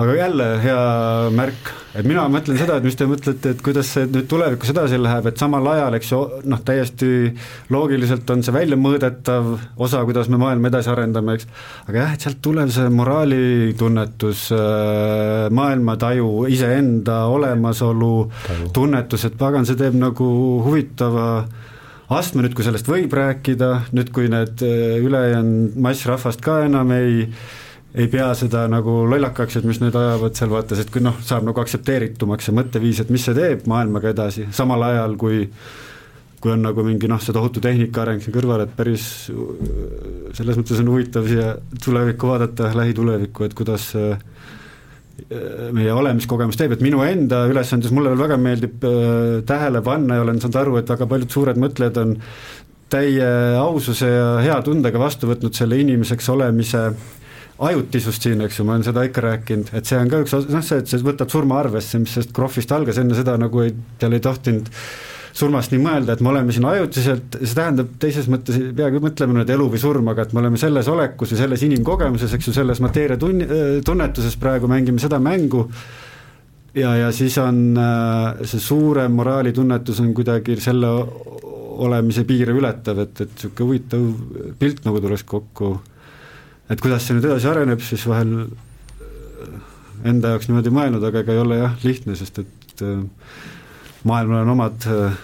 aga 0.00 0.14
jälle 0.16 0.46
hea 0.62 0.82
märk, 1.36 1.70
et 1.98 2.06
mina 2.08 2.22
mõtlen 2.32 2.56
seda, 2.56 2.78
et 2.78 2.86
mis 2.86 2.96
te 2.96 3.04
mõtlete, 3.08 3.52
et 3.52 3.60
kuidas 3.64 3.90
see 3.92 4.06
nüüd 4.08 4.28
tulevikus 4.30 4.72
edasi 4.72 4.96
läheb, 5.00 5.28
et 5.28 5.40
samal 5.40 5.66
ajal, 5.74 5.96
eks 5.98 6.12
ju, 6.12 6.20
noh, 6.48 6.62
täiesti 6.64 7.10
loogiliselt 7.74 8.30
on 8.32 8.44
see 8.46 8.54
väljamõõdetav 8.56 9.50
osa, 9.82 10.02
kuidas 10.08 10.30
me 10.32 10.40
maailma 10.40 10.72
edasi 10.72 10.92
arendame, 10.92 11.36
eks, 11.36 11.48
aga 11.84 12.02
jah, 12.04 12.16
et 12.16 12.24
sealt 12.24 12.40
tuleb 12.44 12.72
see 12.72 12.88
moraalitunnetus, 12.96 14.46
äh, 14.56 15.46
maailmataju, 15.60 16.32
iseenda 16.54 17.22
olemasolu 17.34 18.12
Taju. 18.46 18.72
tunnetus, 18.76 19.28
et 19.28 19.36
pagan, 19.40 19.68
see 19.68 19.76
teeb 19.80 20.00
nagu 20.00 20.30
huvitava 20.64 21.30
astme 22.10 22.46
nüüd, 22.46 22.56
kui 22.56 22.64
sellest 22.66 22.88
võib 22.88 23.12
rääkida, 23.14 23.74
nüüd 23.92 24.14
kui 24.16 24.32
need 24.32 24.64
äh, 24.64 24.96
ülejäänud 25.04 25.76
mass 25.76 26.08
rahvast 26.08 26.40
ka 26.44 26.62
enam 26.70 26.96
ei 26.96 27.26
ei 27.94 28.06
pea 28.10 28.30
seda 28.38 28.64
nagu 28.70 29.02
lollakaks, 29.10 29.58
et 29.58 29.66
mis 29.66 29.80
need 29.82 29.96
ajavad 29.98 30.36
seal 30.38 30.50
vaatas, 30.52 30.82
et 30.82 30.90
kui 30.94 31.02
noh, 31.02 31.16
saab 31.26 31.46
nagu 31.48 31.62
aktsepteeritumaks 31.62 32.48
see 32.48 32.56
mõtteviis, 32.56 33.02
et 33.02 33.10
mis 33.10 33.24
see 33.26 33.34
teeb 33.36 33.66
maailmaga 33.70 34.12
edasi, 34.14 34.46
samal 34.54 34.86
ajal 34.90 35.16
kui 35.20 35.46
kui 36.40 36.54
on 36.54 36.62
nagu 36.64 36.80
mingi 36.86 37.08
noh, 37.10 37.20
see 37.20 37.34
tohutu 37.36 37.60
tehnika 37.60 38.00
areng 38.00 38.22
siin 38.24 38.32
kõrval, 38.32 38.62
et 38.64 38.70
päris 38.72 39.02
selles 39.28 40.56
mõttes 40.56 40.78
on 40.80 40.88
huvitav 40.88 41.26
siia 41.28 41.50
tulevikku 41.84 42.30
vaadata, 42.30 42.70
lähitulevikku, 42.78 43.44
et 43.44 43.56
kuidas 43.58 43.90
meie 45.76 45.92
olemiskogemus 45.92 46.56
teeb, 46.56 46.72
et 46.72 46.80
minu 46.84 47.02
enda 47.04 47.42
ülesandes 47.50 47.92
mulle 47.92 48.14
veel 48.14 48.22
väga 48.22 48.38
meeldib 48.40 48.86
äh, 48.88 49.42
tähele 49.44 49.82
panna 49.84 50.16
ja 50.16 50.24
olen 50.24 50.40
saanud 50.40 50.56
aru, 50.62 50.78
et 50.80 50.88
väga 50.88 51.10
paljud 51.10 51.34
suured 51.34 51.60
mõtlejad 51.60 52.00
on 52.00 52.14
täie 52.90 53.28
aususe 53.60 54.08
ja 54.08 54.30
hea 54.40 54.56
tundega 54.64 54.98
vastu 54.98 55.28
võtnud 55.28 55.54
selle 55.54 55.76
inimeseks 55.82 56.32
olemise 56.32 56.86
äh, 56.88 57.19
ajutisust 57.60 58.24
siin, 58.24 58.40
eks 58.46 58.60
ju, 58.60 58.64
ma 58.66 58.76
olen 58.76 58.86
seda 58.86 59.04
ikka 59.04 59.24
rääkinud, 59.24 59.70
et 59.76 59.88
see 59.88 59.98
on 60.00 60.10
ka 60.10 60.22
üks 60.24 60.34
osa, 60.36 60.48
noh 60.54 60.64
see, 60.64 60.80
et 60.80 60.90
sa 60.90 61.00
võtad 61.04 61.32
surma 61.32 61.58
arvesse, 61.60 62.00
mis 62.00 62.14
sellest 62.16 62.32
krohvist 62.36 62.72
algas, 62.72 63.00
enne 63.02 63.16
seda 63.18 63.36
nagu 63.40 63.64
ei, 63.64 63.74
seal 64.00 64.16
ei 64.16 64.22
tohtinud 64.24 64.70
surmast 65.36 65.72
nii 65.74 65.82
mõelda, 65.82 66.16
et 66.16 66.22
me 66.24 66.32
oleme 66.32 66.54
siin 66.54 66.66
ajutiselt, 66.66 67.36
see 67.38 67.56
tähendab 67.56 67.92
teises 68.02 68.26
mõttes 68.32 68.56
ei 68.58 68.72
peagi 68.76 69.02
mõtlema 69.02 69.36
nüüd 69.36 69.52
elu 69.54 69.66
või 69.74 69.82
surm, 69.82 70.08
aga 70.10 70.26
et 70.26 70.32
me 70.34 70.42
oleme 70.42 70.60
selles 70.60 70.88
olekus 70.90 71.34
ja 71.34 71.40
selles 71.42 71.62
inimkogemuses, 71.66 72.34
eks 72.36 72.50
ju, 72.50 72.54
selles 72.56 72.80
mateeria 72.82 73.18
tun-, 73.20 73.44
tunnetuses 73.86 74.34
praegu 74.40 74.70
mängime 74.70 75.02
seda 75.02 75.20
mängu. 75.22 75.66
Ja, 76.74 76.94
ja 76.94 77.12
siis 77.14 77.34
on 77.42 77.78
äh, 77.78 78.42
see 78.46 78.62
suurem 78.62 79.14
moraalitunnetus 79.18 80.02
on 80.02 80.12
kuidagi 80.14 80.54
selle 80.62 80.90
olemise 81.80 82.22
piire 82.28 82.54
ületav, 82.54 83.00
et, 83.02 83.24
et 83.24 83.32
niisugune 83.32 83.66
huvitav 83.66 84.52
pilt 84.60 84.84
nagu 84.86 85.00
tuleks 85.02 85.24
kokku 85.26 85.72
et 86.70 86.82
kuidas 86.82 87.06
see 87.06 87.16
nüüd 87.16 87.26
edasi 87.26 87.50
areneb, 87.50 87.82
siis 87.84 88.04
vahel 88.08 88.34
äh, 88.40 89.54
enda 90.10 90.34
jaoks 90.34 90.50
niimoodi 90.50 90.72
mõelnud, 90.74 91.04
aga 91.06 91.24
ega 91.24 91.34
ei 91.34 91.42
ole 91.42 91.60
jah 91.60 91.86
lihtne, 91.86 92.16
sest 92.18 92.42
et 92.44 92.84
äh, 92.86 93.00
maailmal 94.08 94.44
on 94.44 94.54
omad 94.54 94.86
äh, 94.90 95.22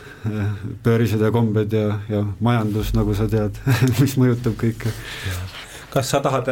pöörised 0.85 1.23
ja 1.23 1.31
kombed 1.35 1.75
ja, 1.77 2.01
ja 2.11 2.25
majandus, 2.43 2.93
nagu 2.97 3.15
sa 3.17 3.29
tead 3.31 3.59
mis 4.01 4.17
mõjutab 4.19 4.57
kõike. 4.59 4.93
kas 5.95 6.11
sa 6.13 6.21
tahad, 6.25 6.51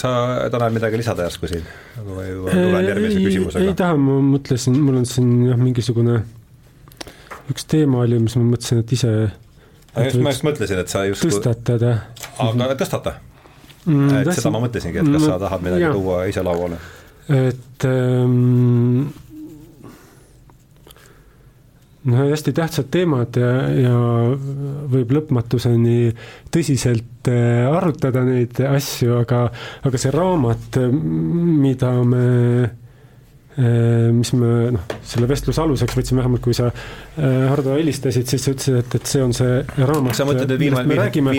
sa, 0.00 0.10
Tanel, 0.52 0.76
midagi 0.76 1.00
lisada 1.00 1.26
järsku 1.26 1.50
siin 1.50 1.66
või 2.06 2.30
tulen 2.46 2.86
järgmise 2.86 3.24
küsimusega? 3.24 3.64
ei 3.66 3.76
taha, 3.76 3.98
ma 3.98 4.20
mõtlesin, 4.30 4.78
mul 4.78 5.02
on 5.02 5.08
siin 5.10 5.32
jah, 5.50 5.58
mingisugune 5.60 6.20
üks 7.50 7.66
teema 7.66 8.04
oli, 8.06 8.22
mis 8.22 8.38
ma 8.38 8.46
mõtlesin, 8.52 8.84
et 8.84 8.94
ise 8.94 9.10
just, 9.10 10.22
ma 10.22 10.30
just 10.30 10.46
mõtlesin, 10.46 10.84
et 10.84 10.94
sa 10.94 11.02
just 11.08 11.26
tõstatada. 11.26 11.96
aga 12.38 12.78
tõstata 12.78 13.18
mm,. 13.86 14.20
et 14.22 14.32
seda 14.36 14.52
ma 14.54 14.62
mõtlesingi, 14.66 15.02
et 15.02 15.10
kas 15.14 15.26
sa 15.26 15.40
tahad 15.42 15.66
midagi 15.66 15.88
ja. 15.88 15.92
tuua 15.96 16.22
ise 16.30 16.44
lauale? 16.46 16.80
et 17.30 17.86
ähm, 17.86 19.06
noh, 22.10 22.22
hästi 22.24 22.54
tähtsad 22.56 22.90
teemad 22.90 23.38
ja, 23.38 23.52
ja 23.76 23.94
võib 24.90 25.14
lõpmatuseni 25.14 26.12
tõsiselt 26.52 27.30
äh, 27.30 27.68
arutada 27.70 28.24
neid 28.26 28.58
asju, 28.70 29.20
aga, 29.22 29.46
aga 29.86 30.02
see 30.02 30.14
raamat, 30.14 30.80
mida 30.90 31.94
me 32.02 32.28
Äh, 32.60 32.76
mis 33.60 34.30
me 34.36 34.50
noh, 34.74 34.84
selle 35.06 35.28
vestluse 35.30 35.60
aluseks 35.62 35.96
võtsime, 35.98 36.20
vähemalt 36.22 36.42
kui 36.44 36.54
sa 36.56 36.68
äh, 36.70 37.48
Hardo 37.50 37.74
helistasid, 37.76 38.28
siis 38.30 38.44
sa 38.46 38.54
ütlesid, 38.54 38.78
et, 38.80 38.96
et 39.00 39.10
see 39.10 39.24
on 39.24 39.34
see 39.36 39.58
raamat, 39.78 40.22
millest 40.60 40.88
me 40.90 40.98
räägime, 41.00 41.34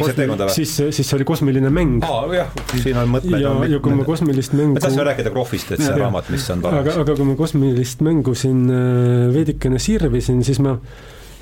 siis, 0.53 0.75
siis 0.79 1.01
see 1.01 1.17
oli 1.17 1.27
kosmiline 1.27 1.71
mäng. 1.73 2.05
aa 2.05 2.27
jah, 2.35 2.51
siin 2.73 2.99
on 3.01 3.15
mõtmed. 3.15 3.39
ja, 3.41 3.53
ja 3.73 3.81
kui 3.83 3.95
ma 3.97 4.05
kosmilist 4.07 4.55
mängu 4.57 4.77
me 4.77 4.83
tahtsime 4.83 5.07
rääkida 5.09 5.33
Krohvist, 5.33 5.73
et 5.75 5.83
see 5.83 5.95
ja, 5.95 6.03
raamat, 6.05 6.29
mis 6.33 6.45
on 6.53 6.61
paraku. 6.65 6.83
aga, 6.83 6.99
aga 7.05 7.17
kui 7.17 7.31
ma 7.31 7.39
kosmilist 7.39 8.05
mängu 8.05 8.35
siin 8.37 8.61
äh, 8.69 9.25
veidikene 9.33 9.81
sirvisin, 9.81 10.45
siis 10.47 10.61
ma 10.63 10.77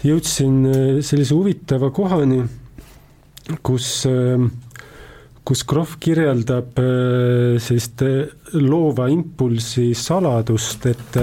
jõudsin 0.06 0.64
sellise 1.04 1.36
huvitava 1.36 1.90
kohani, 1.92 2.44
kus 3.66 4.06
kus 5.50 5.64
Krohv 5.66 5.96
kirjeldab 5.98 6.78
sellist 6.78 8.04
loova 8.54 9.08
impulsi 9.10 9.96
saladust, 9.98 10.86
et 10.86 11.18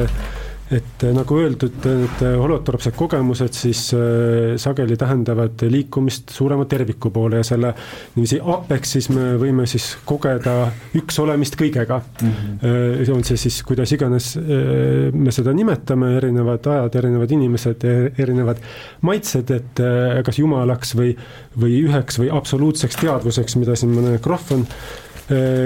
et 0.71 1.03
äh, 1.05 1.13
nagu 1.15 1.37
öeldud, 1.39 1.85
need 1.87 2.23
äh, 2.27 2.33
holotropsed 2.41 2.97
kogemused 2.99 3.55
siis 3.55 3.83
äh, 3.95 4.57
sageli 4.59 4.97
tähendavad 4.99 5.63
liikumist 5.71 6.33
suurema 6.35 6.67
terviku 6.67 7.13
poole 7.15 7.39
ja 7.39 7.47
selle 7.47 7.71
niiviisi 8.17 8.41
apex'is 8.43 9.09
me 9.15 9.29
võime 9.39 9.69
siis 9.71 9.93
kogeda 10.09 10.57
üks 10.99 11.21
olemist 11.23 11.55
kõigega 11.61 12.01
mm. 12.01 12.33
-hmm. 12.33 13.13
on 13.15 13.23
see 13.29 13.39
siis 13.39 13.61
kuidas 13.67 13.93
iganes 13.95 14.33
me 14.37 15.33
seda 15.33 15.55
nimetame, 15.55 16.17
erinevad 16.19 16.67
ajad, 16.67 16.99
erinevad 16.99 17.31
inimesed, 17.37 17.85
e-, 17.87 18.11
erinevad 18.19 18.59
maitsed, 19.07 19.51
et 19.55 19.83
kas 20.27 20.39
jumalaks 20.39 20.97
või, 20.99 21.15
või 21.55 21.79
üheks 21.87 22.19
või 22.19 22.33
absoluutseks 22.35 22.99
teadvuseks, 23.05 23.57
mida 23.61 23.77
siin 23.79 23.95
mõne 23.95 24.19
Krohv 24.23 24.53
on 24.57 24.67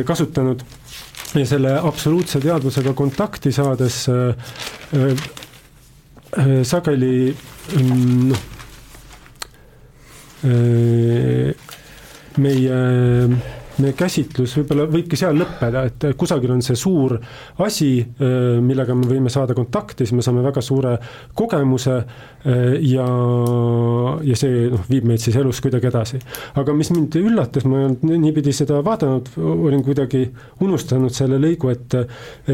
kasutanud 0.08 0.62
ja 1.34 1.46
selle 1.46 1.76
absoluutse 1.78 2.40
teadvusega 2.42 2.92
kontakti 2.98 3.52
saades 3.54 4.02
äh, 4.08 4.34
äh, 6.38 6.62
sageli 6.66 7.36
mm, 7.76 8.28
noh 8.30 8.42
äh, 10.44 11.54
meie 12.40 12.80
meie 13.82 13.96
käsitlus 13.98 14.54
võib-olla 14.58 14.86
võibki 14.90 15.18
seal 15.18 15.38
lõppeda, 15.40 15.84
et 15.88 16.06
kusagil 16.18 16.52
on 16.54 16.62
see 16.64 16.78
suur 16.78 17.16
asi, 17.64 17.90
millega 18.64 18.94
me 18.96 19.08
võime 19.08 19.32
saada 19.32 19.56
kontakti, 19.56 20.04
siis 20.04 20.16
me 20.16 20.24
saame 20.24 20.44
väga 20.44 20.62
suure 20.64 20.96
kogemuse 21.36 21.96
ja, 22.90 23.08
ja 24.26 24.38
see 24.38 24.68
noh, 24.72 24.84
viib 24.90 25.08
meid 25.08 25.22
siis 25.22 25.36
elus 25.40 25.60
kuidagi 25.64 25.90
edasi. 25.90 26.20
aga 26.60 26.74
mis 26.76 26.92
mind 26.94 27.18
üllatas, 27.20 27.66
ma 27.68 27.80
ei 27.80 27.88
olnud 27.90 28.24
niipidi 28.26 28.54
seda 28.56 28.80
vaadanud, 28.86 29.32
olin 29.40 29.84
kuidagi 29.86 30.24
unustanud 30.64 31.14
selle 31.14 31.40
lõigu, 31.42 31.72
et, 31.72 31.96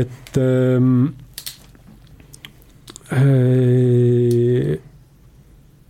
et 0.03 0.41
ähm, 0.43 1.09
äh, 3.13 4.77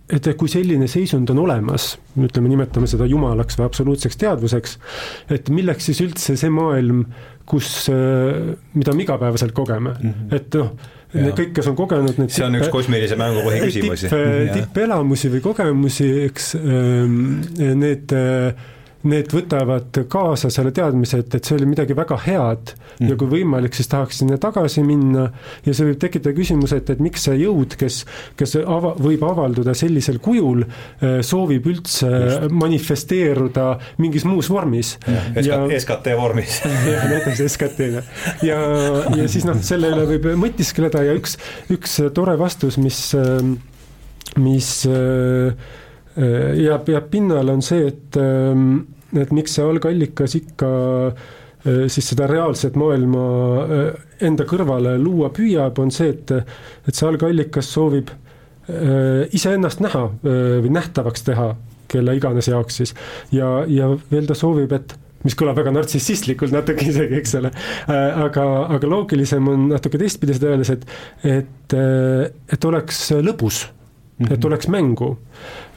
et 0.07 0.27
kui 0.39 0.51
selline 0.51 0.87
seisund 0.87 1.29
on 1.33 1.41
olemas, 1.43 1.95
ütleme, 2.15 2.51
nimetame 2.51 2.87
seda 2.87 3.07
jumalaks 3.09 3.57
või 3.59 3.65
absoluutseks 3.67 4.19
teadvuseks, 4.21 4.77
et 5.35 5.49
milleks 5.51 5.89
siis 5.89 5.99
üldse 6.05 6.37
see 6.39 6.51
maailm, 6.53 7.03
kus, 7.47 7.89
äh, 7.91 8.53
mida 8.77 8.95
me 8.95 9.03
igapäevaselt 9.03 9.55
kogeme 9.55 9.95
mm, 9.97 10.13
-hmm. 10.13 10.35
et 10.35 10.55
noh, 10.55 10.71
kõik, 11.35 11.51
kes 11.55 11.67
on 11.71 11.75
kogenud 11.79 12.17
need 12.19 12.31
see 12.35 12.45
on 12.45 12.55
üks 12.59 12.71
kosmilise 12.71 13.19
mängu 13.19 13.43
põhiküsimusi. 13.45 14.09
tipp, 14.11 14.55
tippelamusi 14.55 15.31
või 15.35 15.43
kogemusi, 15.43 16.09
eks 16.27 16.55
ähm, 16.59 17.21
need 17.57 18.15
äh, 18.15 18.67
need 19.07 19.31
võtavad 19.33 19.97
kaasa 20.11 20.49
selle 20.53 20.71
teadmise, 20.75 21.21
et, 21.23 21.37
et 21.37 21.47
see 21.47 21.55
oli 21.57 21.67
midagi 21.69 21.95
väga 21.97 22.17
head 22.25 22.73
mm. 22.73 23.09
ja 23.09 23.17
kui 23.19 23.29
võimalik, 23.31 23.75
siis 23.77 23.89
tahaks 23.91 24.21
sinna 24.21 24.39
tagasi 24.41 24.83
minna 24.85 25.27
ja 25.65 25.73
see 25.73 25.87
võib 25.89 26.01
tekitada 26.01 26.35
küsimuse, 26.37 26.81
et, 26.81 26.91
et 26.93 27.01
miks 27.03 27.27
see 27.27 27.37
jõud, 27.41 27.77
kes, 27.79 28.01
kes 28.39 28.57
ava-, 28.63 28.95
võib 29.01 29.23
avalduda 29.27 29.75
sellisel 29.77 30.19
kujul, 30.23 30.65
äh, 30.65 31.19
soovib 31.25 31.69
üldse 31.71 32.11
Just. 32.11 32.51
manifesteeruda 32.57 33.69
mingis 34.01 34.27
muus 34.27 34.51
vormis. 34.51 34.95
SKT 35.37 36.13
vormis 36.17 36.59
jah, 36.91 37.09
näiteks 37.11 37.43
SKT-na. 37.47 38.05
ja, 38.45 38.61
ja 39.17 39.31
siis 39.31 39.47
noh, 39.47 39.59
selle 39.65 39.91
üle 39.95 40.05
võib 40.13 40.31
mõtiskleda 40.39 41.03
ja 41.07 41.17
üks, 41.17 41.37
üks 41.73 41.99
tore 42.15 42.37
vastus, 42.39 42.79
mis, 42.81 43.01
mis 44.37 44.71
äh, 44.91 45.67
Äh, 46.17 46.57
jääb, 46.63 46.87
jääb 46.89 47.11
pinnale, 47.13 47.53
on 47.53 47.61
see, 47.61 47.91
et, 47.91 48.17
ähm, 48.17 48.87
et 49.15 49.33
miks 49.35 49.57
see 49.57 49.65
algallikas 49.65 50.35
ikka 50.39 50.69
äh, 51.07 51.85
siis 51.91 52.11
seda 52.11 52.27
reaalset 52.29 52.77
maailma 52.79 53.25
äh, 53.63 53.89
enda 54.27 54.47
kõrvale 54.49 54.97
luua 55.01 55.31
püüab, 55.35 55.79
on 55.83 55.93
see, 55.93 56.11
et, 56.15 56.31
et 56.87 56.93
see 56.93 57.07
algallikas 57.07 57.73
soovib 57.73 58.13
iseennast 58.67 59.79
näha 59.79 60.01
või 60.19 60.69
nähtavaks 60.75 61.21
teha, 61.23 61.45
kelle 61.87 62.17
iganes 62.17 62.49
jaoks 62.51 62.81
siis. 62.81 62.91
ja, 63.31 63.61
ja 63.71 63.87
veel 64.11 64.27
ta 64.27 64.35
soovib, 64.35 64.73
et 64.75 64.97
mis 65.23 65.37
kõlab 65.37 65.57
väga 65.59 65.73
nartsissistlikult 65.75 66.53
natuke 66.55 66.85
isegi, 66.87 67.21
eks 67.21 67.37
ole. 67.39 67.51
aga, 67.87 68.45
aga 68.75 68.91
loogilisem 68.91 69.47
on 69.51 69.69
natuke 69.71 69.99
teistpidi 70.01 70.35
seda 70.37 70.51
öeldes, 70.53 70.73
et, 70.75 70.85
et, 71.37 71.77
et 72.53 72.69
oleks 72.69 73.01
lõbus 73.15 73.63
mm, 73.67 74.25
-hmm. 74.25 74.33
et 74.33 74.45
oleks 74.51 74.67
mängu. 74.67 75.15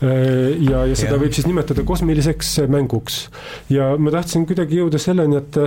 Äh, 0.00 0.56
ja, 0.64 0.86
ja 0.88 0.96
seda 0.96 1.14
yeah. 1.14 1.22
võib 1.24 1.36
siis 1.36 1.48
nimetada 1.48 1.84
kosmiliseks 1.84 2.54
mänguks. 2.72 3.22
ja 3.72 3.92
ma 4.00 4.14
tahtsin 4.14 4.46
kuidagi 4.48 4.80
jõuda 4.80 5.00
selleni, 5.02 5.36
et, 5.40 5.60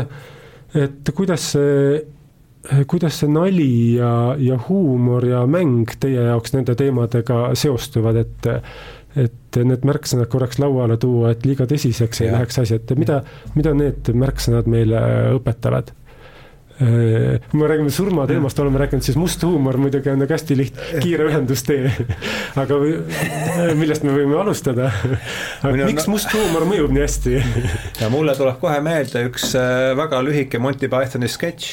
et 0.73 1.13
kuidas 1.13 1.53
see 1.53 2.01
kuidas 2.87 3.19
see 3.19 3.29
nali 3.29 3.95
ja, 3.97 4.33
ja 4.39 4.57
huumor 4.69 5.25
ja 5.27 5.43
mäng 5.45 5.91
teie 5.99 6.29
jaoks 6.29 6.55
nende 6.55 6.77
teemadega 6.79 7.49
seostuvad, 7.59 8.21
et 8.23 8.51
et 9.19 9.57
need 9.61 9.83
märksõnad 9.85 10.25
korraks 10.31 10.57
lauale 10.57 10.95
tuua, 10.97 11.35
et 11.35 11.43
liiga 11.45 11.67
tõsiseks 11.69 12.23
ei 12.23 12.31
ja. 12.31 12.37
läheks 12.37 12.57
asi, 12.63 12.79
et 12.79 12.93
mida, 12.97 13.19
mida 13.53 13.75
need 13.77 14.09
märksõnad 14.17 14.69
meile 14.71 15.01
õpetavad? 15.35 15.91
Äh, 16.83 17.39
kui 17.49 17.59
me 17.59 17.67
räägime 17.67 17.91
surmateemast, 17.93 18.59
oleme 18.59 18.79
rääkinud, 18.81 19.05
siis 19.05 19.17
must 19.17 19.43
huumor 19.45 19.77
muidugi 19.79 20.11
on 20.11 20.19
nagu 20.19 20.35
hästi 20.35 20.57
liht-, 20.57 20.81
kiire 21.03 21.29
ühendustee. 21.29 21.91
aga 22.59 22.79
millest 23.79 24.03
me 24.03 24.15
võime 24.17 24.35
alustada? 24.41 24.89
miks 25.63 26.09
must 26.11 26.33
huumor 26.35 26.67
mõjub 26.67 26.91
nii 26.91 27.05
hästi? 27.05 27.37
ja 28.01 28.09
mulle 28.11 28.35
tuleb 28.39 28.59
kohe 28.61 28.81
meelde 28.83 29.23
üks 29.29 29.53
äh, 29.59 29.93
väga 29.99 30.19
lühike 30.25 30.59
Monty 30.59 30.91
Pythoni 30.91 31.31
sketš, 31.31 31.71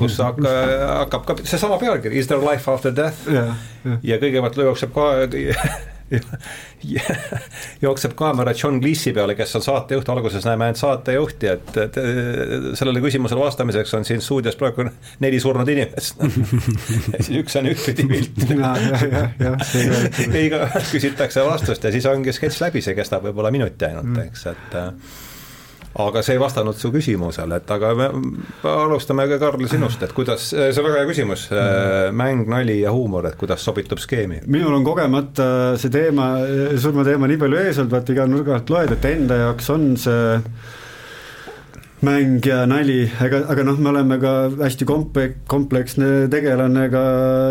kus 0.00 0.18
hakka, 0.24 0.56
hakkab 1.04 1.28
ka 1.28 1.38
seesama 1.44 1.78
pealkiri, 1.82 2.18
Is 2.18 2.30
there 2.32 2.42
life 2.42 2.70
after 2.72 2.94
death? 2.94 3.28
ja 4.02 4.18
kõigepealt 4.18 4.58
jookseb 4.66 4.94
kohe 4.96 5.28
jookseb 7.84 8.14
kaamera 8.18 8.54
John 8.62 8.80
Cleese'i 8.80 9.12
peale, 9.14 9.36
kes 9.38 9.56
on 9.58 9.64
saatejuht, 9.64 10.08
alguses 10.12 10.46
näeme 10.46 10.66
ainult 10.66 10.80
saatejuhti, 10.80 11.50
et, 11.54 11.76
et 11.84 11.98
sellele 12.78 13.02
küsimusele 13.04 13.40
vastamiseks 13.40 13.94
on 13.98 14.06
siin 14.08 14.22
stuudios 14.24 14.58
praegu 14.60 14.88
neli 15.22 15.40
surnud 15.40 15.68
inimest. 15.70 16.20
Üks 17.40 17.58
on 17.60 17.70
ühtpidi 17.70 18.08
pilt. 18.10 18.44
iga 20.44 20.66
küsitakse 20.90 21.44
vastust 21.46 21.84
ja 21.84 21.94
siis 21.94 22.06
ongi 22.10 22.34
sketš 22.34 22.62
läbi, 22.66 22.84
see 22.84 22.96
kestab 22.98 23.26
võib-olla 23.28 23.52
minuti 23.54 23.90
ainult, 23.90 24.16
eks, 24.26 24.46
et 24.54 24.80
aga 25.98 26.22
see 26.22 26.36
ei 26.36 26.40
vastanud 26.40 26.76
su 26.78 26.92
küsimusele, 26.94 27.58
et 27.58 27.70
aga 27.74 27.90
me 27.98 28.08
alustame 28.70 29.26
ka, 29.30 29.40
Karl, 29.42 29.66
sinust, 29.70 30.02
et 30.06 30.12
kuidas, 30.14 30.50
see 30.52 30.70
on 30.70 30.86
väga 30.86 31.00
hea 31.00 31.08
küsimus, 31.08 31.46
mäng, 32.14 32.46
nali 32.50 32.80
ja 32.84 32.92
huumor, 32.94 33.26
et 33.26 33.38
kuidas 33.40 33.64
sobitub 33.66 33.98
skeemi? 34.02 34.42
minul 34.46 34.76
on 34.78 34.86
kogemata 34.86 35.48
see 35.80 35.90
teema, 35.92 36.32
surmateema 36.78 37.30
nii 37.30 37.40
palju 37.42 37.62
ees 37.64 37.80
olnud, 37.82 37.96
vaata 37.96 38.14
iga 38.14 38.28
nurga 38.30 38.58
alt 38.60 38.70
loed, 38.70 38.94
et 38.94 39.08
enda 39.10 39.40
jaoks 39.44 39.72
on 39.74 39.90
see 39.98 40.38
mäng 42.04 42.44
ja 42.48 42.62
nali, 42.68 43.02
ega, 43.20 43.42
aga 43.52 43.64
noh, 43.66 43.76
me 43.80 43.90
oleme 43.90 44.16
ka 44.20 44.32
hästi 44.62 44.86
komple-, 44.88 45.34
kompleksne 45.50 46.30
tegelane 46.32 46.86
ka 46.92 47.02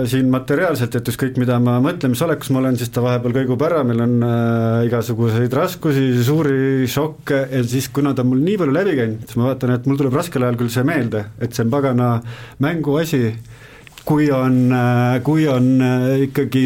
siin 0.09 0.31
materiaalselt, 0.34 0.95
et 0.97 1.11
ükskõik, 1.11 1.38
mida 1.41 1.59
ma 1.61 1.76
mõtlemisolekus 1.84 2.49
ma 2.53 2.63
olen, 2.63 2.77
siis 2.80 2.89
ta 2.93 3.03
vahepeal 3.05 3.35
kõigub 3.35 3.65
ära, 3.67 3.84
meil 3.85 4.01
on 4.05 4.15
äh, 4.26 4.88
igasuguseid 4.88 5.53
raskusi, 5.53 6.07
suuri 6.26 6.88
šokke 6.89 7.43
ja 7.51 7.61
siis, 7.61 7.91
kuna 7.93 8.15
ta 8.17 8.26
mul 8.26 8.41
nii 8.41 8.57
palju 8.61 8.73
läbi 8.73 8.95
käinud, 8.97 9.27
siis 9.27 9.38
ma 9.38 9.51
vaatan, 9.51 9.76
et 9.76 9.89
mul 9.89 9.99
tuleb 10.01 10.17
raskel 10.17 10.47
ajal 10.47 10.57
küll 10.61 10.73
see 10.73 10.85
meelde, 10.88 11.26
et 11.38 11.53
see 11.53 11.67
on 11.67 11.73
pagana 11.76 12.07
mänguasi, 12.65 13.21
kui 14.09 14.31
on, 14.34 14.63
äh, 14.73 15.19
kui 15.26 15.45
on 15.51 15.76
äh, 15.85 16.07
ikkagi 16.26 16.65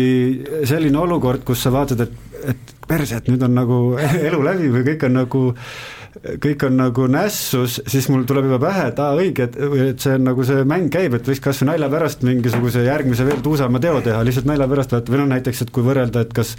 selline 0.69 1.03
olukord, 1.03 1.43
kus 1.43 1.65
sa 1.67 1.73
vaatad, 1.75 2.05
et, 2.07 2.47
et 2.53 2.73
perse, 2.87 3.19
et 3.19 3.27
nüüd 3.27 3.43
on 3.43 3.59
nagu 3.59 3.81
elu 4.29 4.39
läbi 4.47 4.71
või 4.71 4.87
kõik 4.93 5.05
on 5.09 5.19
nagu 5.19 5.43
kõik 6.43 6.67
on 6.67 6.77
nagu 6.77 7.07
nässus, 7.11 7.79
siis 7.89 8.09
mul 8.13 8.27
tuleb 8.29 8.47
juba 8.49 8.59
pähe, 8.67 8.89
et 8.91 8.99
aa, 9.01 9.15
õige, 9.17 9.47
et, 9.49 9.57
et 9.87 10.03
see 10.03 10.17
on 10.19 10.27
nagu 10.29 10.45
see 10.47 10.65
mäng 10.69 10.91
käib, 10.93 11.17
et 11.17 11.29
võiks 11.29 11.41
kas 11.43 11.63
või 11.63 11.71
nalja 11.73 11.89
pärast 11.93 12.27
mingisuguse 12.27 12.85
järgmise 12.85 13.25
veel 13.27 13.41
tuusama 13.45 13.81
teo 13.83 13.97
teha, 14.05 14.21
lihtsalt 14.25 14.49
nalja 14.49 14.69
pärast 14.69 14.93
vaata, 14.93 15.13
või 15.13 15.23
noh, 15.23 15.33
näiteks, 15.33 15.65
et 15.65 15.73
kui 15.73 15.85
võrrelda, 15.85 16.25
et 16.25 16.35
kas 16.35 16.55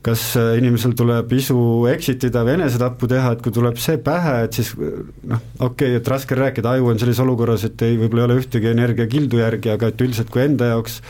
kas 0.00 0.22
inimesel 0.56 0.94
tuleb 0.96 1.32
isu 1.36 1.58
exit 1.90 2.22
ida 2.24 2.40
või 2.46 2.54
enesetappu 2.56 3.08
teha, 3.10 3.34
et 3.34 3.42
kui 3.44 3.52
tuleb 3.52 3.76
see 3.80 3.98
pähe, 4.00 4.46
et 4.46 4.56
siis 4.56 4.72
noh, 4.78 5.42
okei 5.58 5.90
okay,, 5.90 5.98
et 5.98 6.08
raske 6.08 6.38
rääkida, 6.38 6.72
aju 6.72 6.88
on 6.94 7.02
sellises 7.02 7.20
olukorras, 7.20 7.66
et 7.68 7.84
ei, 7.84 7.98
võib-olla 8.00 8.24
ei 8.24 8.30
ole 8.30 8.38
ühtegi 8.40 8.72
energiakildu 8.72 9.42
järgi, 9.42 9.74
aga 9.74 9.92
et 9.92 10.00
üldiselt 10.06 10.32
kui 10.32 10.46
enda 10.46 10.72
jaoks 10.72 11.02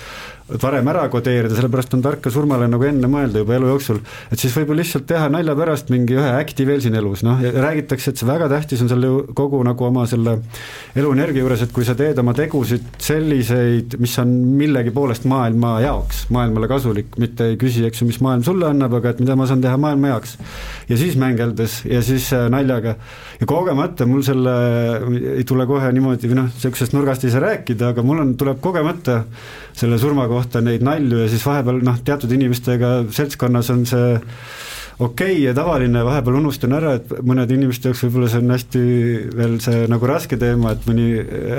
varem 0.63 0.89
ära 0.91 1.07
kodeerida, 1.13 1.55
sellepärast 1.57 1.95
on 1.97 2.03
tark 2.05 2.23
ka 2.25 2.33
surmale 2.33 2.69
nagu 2.71 2.85
enne 2.87 3.09
mõelda 3.11 3.43
juba 3.43 3.57
elu 3.57 3.71
jooksul. 3.73 4.01
et 4.31 4.41
siis 4.41 4.55
võib-olla 4.57 4.83
lihtsalt 4.83 5.07
teha 5.09 5.29
nalja 5.33 5.55
pärast 5.59 5.91
mingi 5.93 6.17
ühe 6.19 6.31
äkti 6.41 6.67
veel 6.67 6.83
siin 6.85 6.97
elus, 6.99 7.23
noh, 7.27 7.41
räägitakse, 7.41 8.13
et 8.13 8.21
see 8.21 8.29
väga 8.29 8.49
tähtis 8.53 8.83
on 8.85 8.91
selle 8.91 9.11
kogu 9.37 9.63
nagu 9.67 9.87
oma 9.87 10.07
selle 10.11 10.39
eluenergia 10.99 11.45
juures, 11.45 11.65
et 11.65 11.75
kui 11.75 11.87
sa 11.87 11.95
teed 11.99 12.19
oma 12.23 12.35
tegusid 12.37 12.87
selliseid, 13.03 13.99
mis 14.03 14.17
on 14.23 14.35
millegi 14.61 14.95
poolest 14.95 15.27
maailma 15.31 15.77
jaoks, 15.85 16.27
maailmale 16.35 16.71
kasulik, 16.71 17.15
mitte 17.23 17.53
ei 17.53 17.59
küsi, 17.61 17.85
eks 17.87 18.03
ju, 18.03 18.11
mis 18.11 18.21
maailm 18.25 18.45
sulle 18.47 18.71
annab, 18.71 18.99
aga 19.01 19.15
et 19.15 19.23
mida 19.23 19.37
ma 19.39 19.49
saan 19.51 19.63
teha 19.65 19.79
maailma 19.81 20.15
heaks. 20.15 20.37
ja 20.89 20.99
siis 20.99 21.17
mängeldes 21.21 21.81
ja 21.89 22.03
siis 22.03 22.33
äh, 22.37 22.49
naljaga 22.53 22.97
ja 23.41 23.47
kogemata 23.49 24.07
mul 24.07 24.23
selle, 24.27 24.55
ei 25.37 25.45
tule 25.49 25.67
kohe 25.71 25.93
niimoodi 25.95 26.31
või 26.31 26.43
noh, 26.43 26.51
niisugusest 26.51 26.97
nurgast 26.97 27.25
ei 27.25 27.35
saa 27.35 27.45
rääkida, 27.47 27.95
aga 27.95 28.05
mul 28.07 28.25
on, 28.25 28.35
tuleb 28.41 28.61
kogemata 28.65 29.23
selle 29.77 29.99
surma 30.01 30.27
kohta 30.31 30.63
neid 30.65 30.85
nalju 30.87 31.25
ja 31.25 31.29
siis 31.31 31.45
vahepeal 31.47 31.81
noh, 31.87 32.01
teatud 32.05 32.33
inimestega 32.33 32.93
seltskonnas 33.15 33.71
on 33.75 33.87
see 33.89 34.11
okei 35.01 35.33
okay 35.33 35.43
ja 35.47 35.55
tavaline, 35.57 36.05
vahepeal 36.05 36.39
unustan 36.43 36.77
ära, 36.77 36.95
et 36.99 37.13
mõnede 37.25 37.57
inimeste 37.57 37.91
jaoks 37.91 38.05
võib-olla 38.05 38.31
see 38.31 38.43
on 38.43 38.55
hästi 38.55 38.85
veel 39.37 39.59
see 39.65 39.85
nagu 39.91 40.09
raske 40.11 40.39
teema, 40.41 40.75
et 40.75 40.89
mõni, 40.89 41.11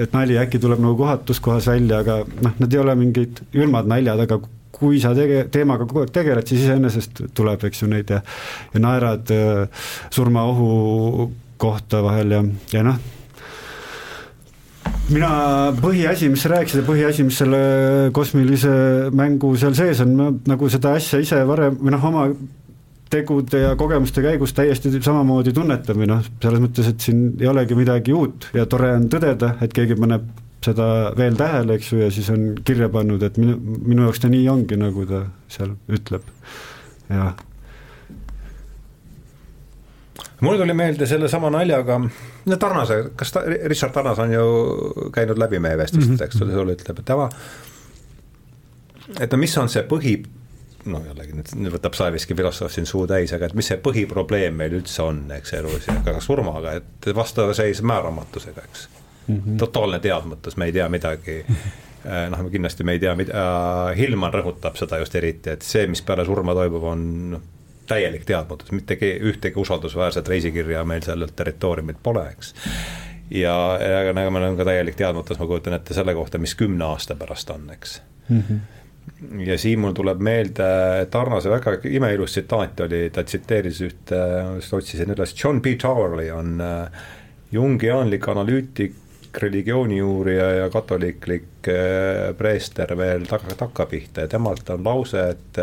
et 0.01 0.13
nali 0.15 0.37
äkki 0.41 0.61
tuleb 0.61 0.81
nagu 0.83 0.97
kohatus 0.99 1.41
kohas 1.43 1.69
välja, 1.71 2.01
aga 2.05 2.21
noh, 2.45 2.57
need 2.61 2.75
ei 2.75 2.81
ole 2.83 2.97
mingid 2.99 3.41
külmad 3.53 3.89
naljad, 3.89 4.25
aga 4.27 4.41
kui 4.81 5.01
sa 5.01 5.13
tege-, 5.17 5.45
teemaga 5.53 5.87
kogu 5.87 6.05
aeg 6.05 6.13
tegeled, 6.13 6.47
siis 6.47 6.65
iseenesest 6.65 7.23
tuleb, 7.37 7.65
eks 7.69 7.83
ju, 7.83 7.89
neid 7.91 8.13
ja 8.13 8.21
ja 8.73 8.83
naerad 8.83 9.33
äh, 9.33 9.87
surmaohu 10.13 11.31
kohta 11.61 12.01
vahel 12.05 12.37
ja, 12.37 12.43
ja 12.73 12.85
noh, 12.85 13.01
mina, 15.11 15.29
põhiasi, 15.79 16.29
mis 16.31 16.43
sa 16.43 16.53
rääkisid 16.53 16.81
ja 16.81 16.87
põhiasi, 16.87 17.25
mis 17.27 17.37
selle 17.41 17.61
kosmilise 18.15 18.71
mängu 19.15 19.53
seal 19.59 19.75
sees 19.77 20.01
on, 20.03 20.15
nagu 20.47 20.71
seda 20.71 20.95
asja 20.99 21.21
ise 21.23 21.41
varem 21.47 21.77
või 21.81 21.93
noh, 21.95 22.07
oma 22.11 22.25
tegude 23.11 23.59
ja 23.65 23.73
kogemuste 23.79 24.23
käigus 24.23 24.55
täiesti 24.55 24.93
samamoodi 25.03 25.53
tunnetan 25.55 25.99
või 25.99 26.07
noh, 26.13 26.23
selles 26.43 26.63
mõttes, 26.63 26.87
et 26.93 27.03
siin 27.03 27.25
ei 27.41 27.49
olegi 27.51 27.75
midagi 27.75 28.15
uut 28.15 28.49
ja 28.55 28.65
tore 28.71 28.93
on 28.95 29.09
tõdeda, 29.11 29.57
et 29.63 29.75
keegi 29.75 29.99
paneb 29.99 30.31
seda 30.63 30.87
veel 31.17 31.35
tähele, 31.39 31.75
eks 31.75 31.91
ju, 31.91 32.01
ja 32.03 32.09
siis 32.13 32.29
on 32.31 32.51
kirja 32.65 32.87
pannud, 32.93 33.23
et 33.25 33.39
minu, 33.41 33.57
minu 33.59 34.05
jaoks 34.07 34.21
ta 34.23 34.29
nii 34.31 34.45
ongi, 34.51 34.77
nagu 34.79 35.07
ta 35.09 35.25
seal 35.51 35.73
ütleb, 35.91 36.27
jah 37.09 37.33
mul 40.41 40.57
tuli 40.57 40.73
meelde 40.73 41.07
sellesama 41.07 41.49
naljaga, 41.53 41.97
no 42.45 42.57
Tarnase, 42.57 43.01
kas 43.15 43.33
ta, 43.33 43.43
Richard 43.65 43.93
Tarnas 43.93 44.19
on 44.19 44.33
ju 44.33 44.45
käinud 45.13 45.39
läbi 45.39 45.59
meie 45.59 45.77
vestlustest 45.77 46.11
mm, 46.11 46.17
-hmm. 46.17 46.25
eks 46.25 46.41
ole, 46.41 46.53
sulle 46.53 46.77
ütleb, 46.77 46.99
et 46.99 47.05
tema, 47.05 47.29
et 49.19 49.31
no 49.31 49.37
mis 49.37 49.57
on 49.57 49.69
see 49.69 49.83
põhi, 49.91 50.15
no 50.85 51.03
jällegi 51.05 51.37
nüüd, 51.37 51.75
võtab 51.75 51.97
Saeviski 51.97 52.35
filosoof 52.37 52.73
siin 52.73 52.89
suu 52.89 53.05
täis, 53.07 53.33
aga 53.37 53.49
et 53.49 53.53
mis 53.53 53.69
see 53.69 53.77
põhiprobleem 53.77 54.57
meil 54.63 54.79
üldse 54.81 55.03
on, 55.05 55.23
eks 55.37 55.53
elus 55.59 55.87
ja 55.87 55.99
ka 56.05 56.17
surmaga, 56.19 56.73
et 56.81 57.13
vastaseis 57.15 57.81
määramatusega, 57.81 58.65
eks 58.69 58.89
mm. 59.27 59.37
-hmm. 59.37 59.57
totaalne 59.57 59.99
teadmatus, 59.99 60.57
me 60.57 60.65
ei 60.65 60.77
tea 60.79 60.89
midagi 60.89 61.43
noh, 62.29 62.45
kindlasti 62.51 62.83
me 62.83 62.97
ei 62.97 62.99
tea, 62.99 63.15
mida, 63.15 63.41
Hillman 63.97 64.33
rõhutab 64.33 64.77
seda 64.79 64.97
just 64.97 65.15
eriti, 65.15 65.53
et 65.53 65.61
see, 65.61 65.87
mis 65.87 66.01
peale 66.01 66.25
surma 66.25 66.55
toimub, 66.57 66.83
on 66.83 67.03
noh, 67.35 67.41
täielik 67.91 68.25
teadmatus, 68.27 68.71
mitte 68.75 68.97
ühtegi 68.97 69.59
usaldusväärset 69.61 70.27
reisikirja 70.31 70.83
meil 70.87 71.03
sellelt 71.05 71.35
territooriumilt 71.35 72.01
pole, 72.03 72.25
eks. 72.31 72.53
ja, 73.43 73.55
ja 73.79 74.13
nagu 74.17 74.33
meil 74.33 74.49
on 74.49 74.59
ka 74.59 74.67
täielik 74.67 74.99
teadmatus, 74.99 75.39
ma 75.39 75.49
kujutan 75.49 75.77
ette 75.77 75.97
selle 75.97 76.15
kohta, 76.17 76.41
mis 76.41 76.55
kümne 76.59 76.87
aasta 76.91 77.19
pärast 77.19 77.51
on, 77.53 77.67
eks 77.75 77.99
mm. 78.29 78.45
-hmm 78.45 78.79
ja 79.45 79.57
siin 79.57 79.79
mul 79.81 79.93
tuleb 79.97 80.21
meelde 80.23 80.65
Tarnase 81.11 81.49
väga 81.49 81.75
imeilus 81.89 82.35
tsitaat 82.35 82.79
oli, 82.85 83.09
ta 83.13 83.23
tsiteeris 83.23 83.81
ühte, 83.85 84.19
just 84.57 84.73
otsisin 84.73 85.13
üles, 85.13 85.33
John 85.43 85.61
P 85.61 85.75
Towerley 85.81 86.31
on 86.33 86.61
äh, 86.61 87.01
jungiaanlik 87.51 88.27
analüütik, 88.31 88.97
religiooniuurija 89.41 90.49
ja 90.51 90.69
katoliiklik 90.69 91.69
äh, 91.71 92.31
preester 92.37 92.97
veel 92.97 93.25
taga, 93.29 93.55
takkapihta 93.57 94.25
ja 94.25 94.31
temalt 94.31 94.69
on 94.69 94.83
lause, 94.85 95.29
et 95.35 95.61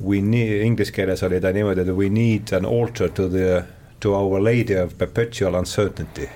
we 0.00 0.20
need, 0.20 0.62
inglise 0.62 0.92
keeles 0.92 1.22
oli 1.22 1.40
ta 1.40 1.52
niimoodi, 1.52 1.80
et 1.80 1.96
we 1.96 2.08
need 2.08 2.52
an 2.52 2.66
altar 2.66 3.08
to 3.08 3.28
the, 3.28 3.64
to 4.00 4.14
our 4.14 4.42
lady 4.44 4.74
of 4.74 4.98
perpetual 4.98 5.54
uncertainty. 5.54 6.28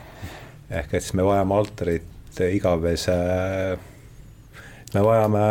ehk 0.71 0.95
et 0.95 1.03
siis 1.03 1.15
me 1.17 1.25
vajame 1.25 1.55
altarit 1.55 2.41
igavese, 2.53 3.15
me 4.95 5.03
vajame 5.05 5.45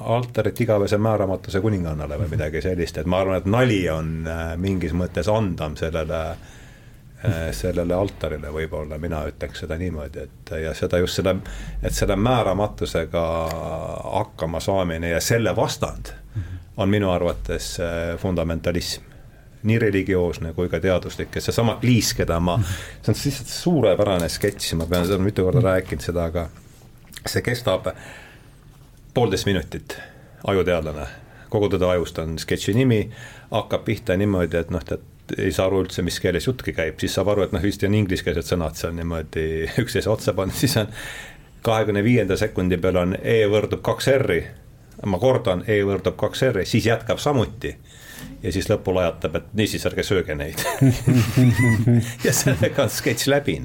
altarit 0.00 0.60
igavese 0.60 0.98
määramatuse 0.98 1.60
kuningannale 1.60 2.18
või 2.20 2.34
midagi 2.34 2.60
sellist, 2.62 2.98
et 2.98 3.08
ma 3.08 3.22
arvan, 3.22 3.40
et 3.40 3.48
nali 3.48 3.80
on 3.90 4.26
äh, 4.28 4.42
mingis 4.60 4.92
mõttes 4.92 5.28
andam 5.32 5.76
sellele 5.76 6.20
äh, 6.30 7.48
sellele 7.56 7.96
altarile 7.96 8.52
võib-olla, 8.52 8.98
mina 9.00 9.24
ütleks 9.30 9.64
seda 9.64 9.78
niimoodi, 9.80 10.28
et 10.28 10.54
ja 10.66 10.74
seda 10.76 11.00
just 11.00 11.20
selle, 11.20 11.38
et 11.82 11.96
selle 11.96 12.16
määramatusega 12.16 13.24
hakkama 14.18 14.60
saamine 14.60 15.14
ja 15.16 15.20
selle 15.20 15.56
vastand 15.56 16.12
on 16.76 16.88
minu 16.88 17.10
arvates 17.10 17.80
äh, 17.80 18.18
fundamentalism. 18.18 19.02
Nii 19.62 19.78
religioosne 19.78 20.52
kui 20.52 20.68
ka 20.68 20.80
teaduslik 20.82 21.36
ja 21.38 21.40
seesama 21.40 21.76
Liis, 21.82 22.14
keda 22.18 22.40
ma, 22.42 22.56
see 22.98 23.12
on 23.12 23.18
lihtsalt 23.18 23.50
suurepärane 23.52 24.28
sketš, 24.28 24.72
ma 24.80 24.88
pean 24.90 25.06
seda 25.06 25.22
mitu 25.22 25.44
korda 25.46 25.62
rääkinud 25.62 26.02
seda, 26.02 26.24
aga 26.32 26.48
see 27.30 27.44
kestab 27.46 27.86
poolteist 29.14 29.46
minutit, 29.46 29.94
ajuteadlane, 30.50 31.06
kogu 31.52 31.68
tõde 31.70 31.86
ajust 31.92 32.18
on 32.18 32.34
sketši 32.42 32.74
nimi, 32.74 33.04
hakkab 33.52 33.84
pihta 33.86 34.16
niimoodi, 34.18 34.58
et 34.64 34.72
noh, 34.74 34.82
tead, 34.88 35.04
ei 35.38 35.52
saa 35.54 35.68
aru 35.68 35.84
üldse, 35.84 36.02
mis 36.02 36.18
keeles 36.20 36.48
juttki 36.48 36.74
käib, 36.74 36.98
siis 36.98 37.14
saab 37.14 37.30
aru, 37.30 37.46
et 37.46 37.54
noh, 37.54 37.62
vist 37.62 37.86
on 37.86 37.94
ingliskeelsed 37.94 38.48
sõnad 38.48 38.74
seal 38.80 38.96
niimoodi 38.98 39.46
üksteise 39.84 40.10
otsa 40.10 40.34
pannud, 40.34 40.58
siis 40.58 40.74
on 40.82 40.90
kahekümne 41.62 42.02
viienda 42.02 42.34
sekundi 42.40 42.80
peal 42.82 42.98
on 43.04 43.14
E 43.22 43.44
võrdub 43.46 43.84
kaks 43.86 44.10
R-i 44.16 44.42
ma 45.06 45.18
kordan, 45.18 45.64
E 45.66 45.80
võrdub 45.86 46.16
kaks 46.20 46.46
R-i, 46.50 46.66
siis 46.68 46.86
jätkab 46.86 47.20
samuti. 47.22 47.76
ja 48.42 48.52
siis 48.52 48.68
lõpul 48.70 48.98
ajatab, 49.02 49.36
et 49.36 49.52
niisiis, 49.58 49.86
ärge 49.86 50.02
sööge 50.06 50.34
neid 50.38 50.62
ja 52.26 52.32
sellega 52.34 52.84
on 52.84 52.90
sketš 52.90 53.28
läbi, 53.30 53.58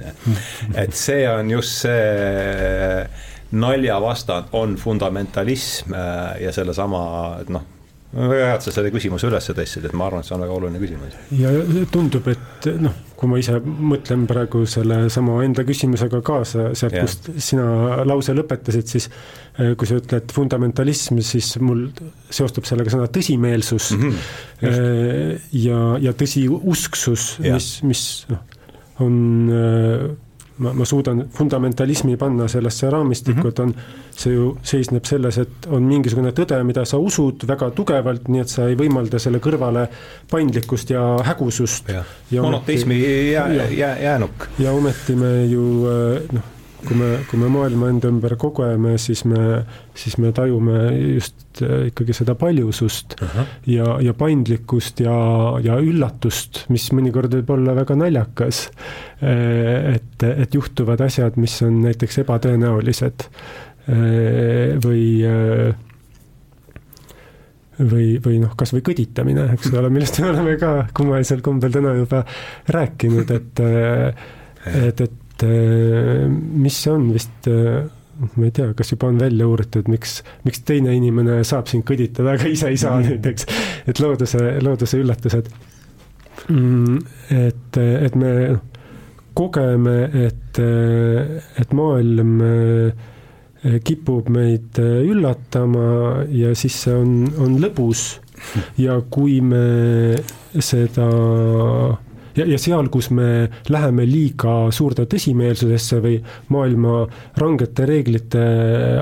et 0.75 0.93
see 0.97 1.23
on 1.29 1.51
just 1.51 1.85
see 1.85 3.07
nalja 3.51 4.01
vastand 4.01 4.51
on 4.51 4.75
fundamentalism 4.75 5.93
äh, 5.93 6.41
ja 6.41 6.51
sellesama, 6.51 7.01
noh 7.49 7.76
väga 8.13 8.45
hea, 8.45 8.53
et 8.55 8.63
sa 8.63 8.71
selle 8.73 8.91
küsimuse 8.93 9.27
üles 9.27 9.49
tõstsid, 9.51 9.85
et 9.87 9.95
ma 9.97 10.07
arvan, 10.07 10.23
et 10.23 10.29
see 10.29 10.35
on 10.37 10.43
väga 10.45 10.55
oluline 10.55 10.79
küsimus. 10.81 11.17
ja 11.35 11.51
tundub, 11.91 12.27
et 12.31 12.67
noh, 12.79 12.95
kui 13.17 13.31
ma 13.31 13.39
ise 13.41 13.57
mõtlen 13.63 14.25
praegu 14.29 14.63
sellesama 14.69 15.39
enda 15.45 15.65
küsimusega 15.67 16.21
kaasa, 16.25 16.69
sealt, 16.77 16.97
kust 17.01 17.31
sina 17.43 18.03
lause 18.07 18.35
lõpetasid, 18.37 18.87
siis 18.93 19.09
eh, 19.09 19.73
kui 19.79 19.89
sa 19.89 19.99
ütled 19.99 20.31
fundamentalism, 20.35 21.19
siis 21.25 21.55
mul 21.63 21.87
seostub 22.29 22.67
sellega 22.69 22.93
sõna 22.93 23.09
tõsimeelsus. 23.11 23.91
Mm 23.97 24.13
-hmm, 24.13 25.49
ja, 25.65 25.81
ja 26.07 26.15
tõsiusksus, 26.17 27.27
mis, 27.43 27.71
mis 27.83 28.05
noh, 28.31 28.45
on 29.03 29.19
eh, 29.51 30.07
ma, 30.57 30.73
ma 30.73 30.85
suudan 30.85 31.25
fundamentalismi 31.33 32.17
panna 32.17 32.47
sellesse 32.47 32.89
raamistikku 32.89 33.41
mm, 33.41 33.43
-hmm. 33.43 33.49
et 33.49 33.59
on, 33.59 33.75
see 34.11 34.33
ju 34.33 34.57
seisneb 34.63 35.05
selles, 35.05 35.37
et 35.37 35.67
on 35.69 35.83
mingisugune 35.83 36.31
tõde, 36.31 36.63
mida 36.63 36.85
sa 36.85 36.97
usud 36.97 37.47
väga 37.47 37.69
tugevalt, 37.71 38.27
nii 38.27 38.41
et 38.41 38.49
sa 38.49 38.67
ei 38.67 38.75
võimalda 38.75 39.19
selle 39.19 39.39
kõrvale 39.39 39.87
paindlikkust 40.31 40.89
ja 40.89 41.17
hägusust. 41.23 41.89
monoteismi 42.41 43.01
jää, 43.31 43.49
jää, 43.71 43.97
jäänuk. 44.01 44.47
ja 44.59 44.71
ometi 44.71 45.15
me 45.15 45.45
ju 45.45 45.63
noh 46.31 46.56
kui 46.87 46.97
me, 46.97 47.09
kui 47.27 47.39
me 47.41 47.49
maailma 47.51 47.89
enda 47.91 48.09
ümber 48.11 48.35
kogeme, 48.39 48.95
siis 49.01 49.23
me, 49.27 49.61
siis 49.97 50.17
me 50.21 50.31
tajume 50.35 50.77
just 50.95 51.61
äh, 51.65 51.87
ikkagi 51.91 52.15
seda 52.15 52.35
paljusust 52.39 53.17
uh 53.21 53.27
-huh. 53.27 53.49
ja, 53.73 53.97
ja 54.01 54.13
paindlikkust 54.13 54.99
ja, 55.03 55.17
ja 55.63 55.79
üllatust, 55.83 56.65
mis 56.69 56.89
mõnikord 56.93 57.33
võib 57.39 57.51
olla 57.57 57.75
väga 57.75 57.95
naljakas. 57.95 58.69
Äh, 59.21 59.95
et, 59.95 60.23
et 60.23 60.53
juhtuvad 60.53 61.01
asjad, 61.01 61.37
mis 61.37 61.61
on 61.61 61.81
näiteks 61.81 62.23
ebatõenäolised 62.23 63.27
äh, 63.27 64.77
või 64.83 65.25
või, 67.77 68.17
või 68.25 68.39
noh, 68.41 68.55
kas 68.57 68.73
või 68.73 68.81
kõditamine, 68.81 69.51
eks 69.53 69.69
ole, 69.73 69.89
millest 69.93 70.17
me 70.21 70.31
oleme 70.31 70.55
ka 70.57 70.87
kummalisel 70.97 71.43
kombel 71.45 71.71
täna 71.71 71.93
juba 71.93 72.23
rääkinud, 72.73 73.31
et 73.31 73.59
et, 74.67 75.01
et 75.01 75.26
et 75.37 75.45
äh, 75.45 76.25
mis 76.27 76.73
see 76.83 76.91
on 76.91 77.11
vist 77.13 77.47
äh, 77.47 77.85
ma 78.17 78.47
ei 78.47 78.51
tea, 78.51 78.71
kas 78.73 78.91
juba 78.91 79.11
on 79.11 79.19
välja 79.21 79.47
uuritud, 79.47 79.89
miks, 79.91 80.21
miks 80.45 80.63
teine 80.65 80.95
inimene 80.97 81.43
saab 81.45 81.69
sind 81.69 81.85
kõditada, 81.85 82.33
aga 82.33 82.49
ise 82.49 82.71
ei 82.73 82.79
saa 82.81 82.97
mm. 82.97 83.11
näiteks, 83.11 83.45
et 83.91 84.01
looduse, 84.01 84.41
looduse 84.65 85.01
üllatused. 85.03 85.51
Mm, 86.49 86.97
et, 87.33 87.77
et 87.77 88.17
me 88.17 88.31
kogeme, 89.37 89.95
et, 90.25 90.59
et 91.61 91.77
maailm 91.77 92.41
kipub 93.85 94.29
meid 94.33 94.79
üllatama 94.81 96.23
ja 96.33 96.55
siis 96.57 96.77
see 96.87 96.97
on, 96.97 97.13
on 97.41 97.57
lõbus 97.61 98.07
ja 98.85 98.97
kui 99.13 99.37
me 99.45 100.17
seda 100.57 101.09
ja, 102.37 102.45
ja 102.45 102.59
seal, 102.61 102.89
kus 102.93 103.09
me 103.15 103.47
läheme 103.71 104.05
liiga 104.07 104.55
suurde 104.75 105.07
tõsimeelsusesse 105.09 105.99
või 106.03 106.17
maailma 106.53 107.03
rangete 107.39 107.87
reeglite 107.89 108.43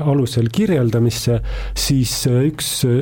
alusel 0.00 0.50
kirjeldamisse, 0.52 1.38
siis 1.76 2.14
üks 2.30 2.72
äh, 2.88 2.98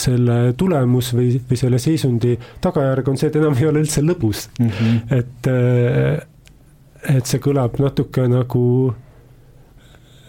selle 0.00 0.38
tulemus 0.58 1.12
või, 1.16 1.38
või 1.48 1.60
selle 1.60 1.80
seisundi 1.82 2.36
tagajärg 2.64 3.12
on 3.12 3.20
see, 3.20 3.30
et 3.30 3.40
enam 3.40 3.56
ei 3.58 3.70
ole 3.70 3.84
üldse 3.84 4.04
lõbus 4.04 4.48
mm. 4.58 4.74
-hmm. 4.80 5.00
et, 5.20 5.50
äh, 5.52 7.16
et 7.16 7.30
see 7.30 7.42
kõlab 7.44 7.78
natuke 7.82 8.26
nagu 8.30 8.66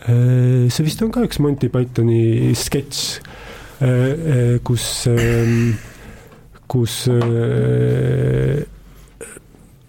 äh, 0.09 0.67
see 0.69 0.87
vist 0.87 1.03
on 1.05 1.13
ka 1.15 1.25
üks 1.25 1.41
Monty 1.43 1.71
Pythoni 1.71 2.53
sketš, 2.55 3.03
kus, 4.63 4.83
ähm, 5.11 5.73
kus 6.71 7.01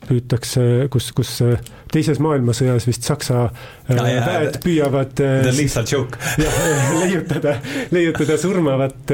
püütakse, 0.06 0.62
kus, 0.92 1.08
kus 1.16 1.30
äh, 1.44 1.58
teises 1.92 2.20
maailmasõjas 2.22 2.86
vist 2.88 3.06
Saksa 3.06 3.46
ja, 3.88 4.06
ja, 4.08 4.22
väed 4.24 4.58
püüavad 4.64 5.22
äh, 5.24 5.48
lihtsalt 5.56 5.92
joke. 5.92 6.20
leiutada, 7.02 7.56
leiutada 7.94 8.38
surmavat, 8.40 9.12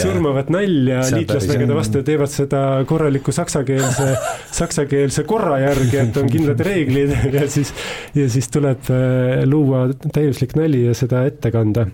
surmavat 0.00 0.52
nalja 0.54 1.02
liitlasvägede 1.14 1.76
vastu 1.76 2.02
ja 2.02 2.08
teevad 2.10 2.32
seda 2.32 2.62
korraliku 2.88 3.34
saksakeelse, 3.34 4.08
saksakeelse 4.54 5.26
korra 5.28 5.58
järgi, 5.64 6.00
et 6.04 6.22
on 6.22 6.30
kindlad 6.32 6.64
reeglid 6.66 7.14
ja 7.36 7.48
siis, 7.50 7.74
ja 8.16 8.28
siis 8.32 8.50
tuleb 8.52 8.90
äh, 8.92 9.44
luua 9.48 9.86
täiuslik 10.06 10.56
nali 10.60 10.86
ja 10.88 10.96
seda 10.98 11.24
ette 11.28 11.52
kanda. 11.54 11.86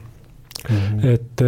-hmm. 0.60 1.06
et 1.08 1.40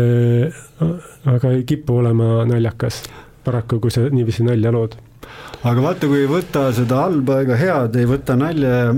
aga 1.29 1.51
ei 1.53 1.65
kipu 1.69 1.97
olema 2.01 2.45
naljakas 2.49 3.03
paraku, 3.45 3.81
kui 3.81 3.91
sa 3.91 4.07
niiviisi 4.09 4.47
nalja 4.47 4.73
lood 4.73 4.97
aga 5.63 5.85
vaata, 5.85 6.09
kui 6.11 6.23
ei 6.25 6.31
võta 6.31 6.65
seda 6.75 7.05
halba 7.05 7.41
ega 7.45 7.59
head, 7.59 7.99
ei 8.01 8.09
võta 8.11 8.37
nalja 8.39 8.93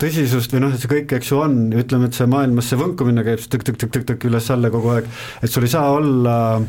tõsisust 0.00 0.52
või 0.54 0.64
noh, 0.66 0.74
et 0.74 0.82
see 0.82 0.90
kõik, 0.90 1.14
eks 1.16 1.32
ju, 1.32 1.40
on, 1.44 1.56
ütleme, 1.72 2.10
et 2.10 2.18
see 2.18 2.28
maailmas 2.30 2.68
see 2.70 2.80
võnkumine 2.80 3.24
käib 3.26 3.46
tõk-tõk-tõk-tõk 3.54 4.28
üles-alla 4.28 4.72
kogu 4.74 4.94
aeg, 4.96 5.08
et 5.40 5.52
sul 5.52 5.64
ei 5.64 5.72
saa 5.72 5.88
olla 5.96 6.36
äh, 6.58 6.68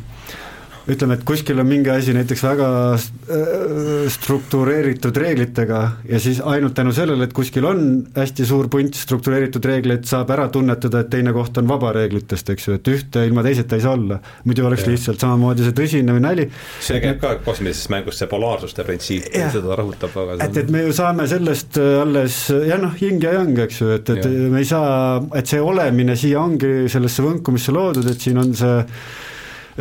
ütleme, 0.92 1.16
et 1.18 1.24
kuskil 1.28 1.60
on 1.62 1.68
mingi 1.70 1.92
asi 1.94 2.14
näiteks 2.16 2.44
väga 2.44 2.68
äh, 2.96 4.08
struktureeritud 4.12 5.18
reeglitega 5.18 5.82
ja 6.10 6.20
siis 6.20 6.42
ainult 6.44 6.76
tänu 6.78 6.94
sellele, 6.96 7.28
et 7.28 7.36
kuskil 7.36 7.66
on 7.70 7.84
hästi 8.16 8.48
suur 8.48 8.70
punt 8.72 8.98
struktureeritud 8.98 9.66
reegleid, 9.70 10.06
saab 10.10 10.34
ära 10.36 10.48
tunnetada, 10.54 11.04
et 11.04 11.12
teine 11.14 11.34
koht 11.36 11.58
on 11.62 11.70
vaba 11.70 11.94
reeglitest, 11.96 12.52
eks 12.54 12.68
ju, 12.68 12.78
et 12.80 12.92
ühte 12.92 13.26
ilma 13.28 13.46
teiseta 13.46 13.78
ei 13.78 13.86
saa 13.86 13.96
olla. 13.98 14.20
muidu 14.46 14.66
oleks 14.68 14.86
ja. 14.86 14.94
lihtsalt 14.94 15.24
samamoodi 15.24 15.68
see 15.68 15.78
tõsine 15.78 16.18
või 16.18 16.26
nali. 16.26 16.48
see 16.82 17.02
käib 17.04 17.22
ka 17.24 17.36
kosmilises 17.46 17.90
mängus, 17.94 18.20
see 18.22 18.30
polaarsuste 18.32 18.86
printsiip, 18.88 19.32
seda 19.32 19.80
rõhutab 19.80 20.16
väga. 20.18 20.40
et, 20.48 20.62
et 20.64 20.72
me 20.74 20.86
ju 20.88 20.96
saame 20.98 21.28
sellest 21.32 21.80
äh, 21.82 22.02
alles, 22.02 22.44
jah 22.68 22.82
noh, 22.82 22.96
yin 23.00 23.22
ja 23.24 23.36
yang, 23.40 23.56
eks 23.68 23.82
ju, 23.84 23.92
et, 23.96 24.16
et 24.16 24.26
ja. 24.26 24.52
me 24.52 24.64
ei 24.64 24.68
saa, 24.68 25.20
et 25.38 25.48
see 25.48 25.62
olemine 25.62 26.18
siia 26.20 26.42
ongi 26.44 26.90
sellesse 26.92 27.24
võnkumisse 27.26 27.76
loodud, 27.76 28.08
et 28.12 28.30
siin 28.30 28.42
on 28.42 28.56
see 28.58 28.80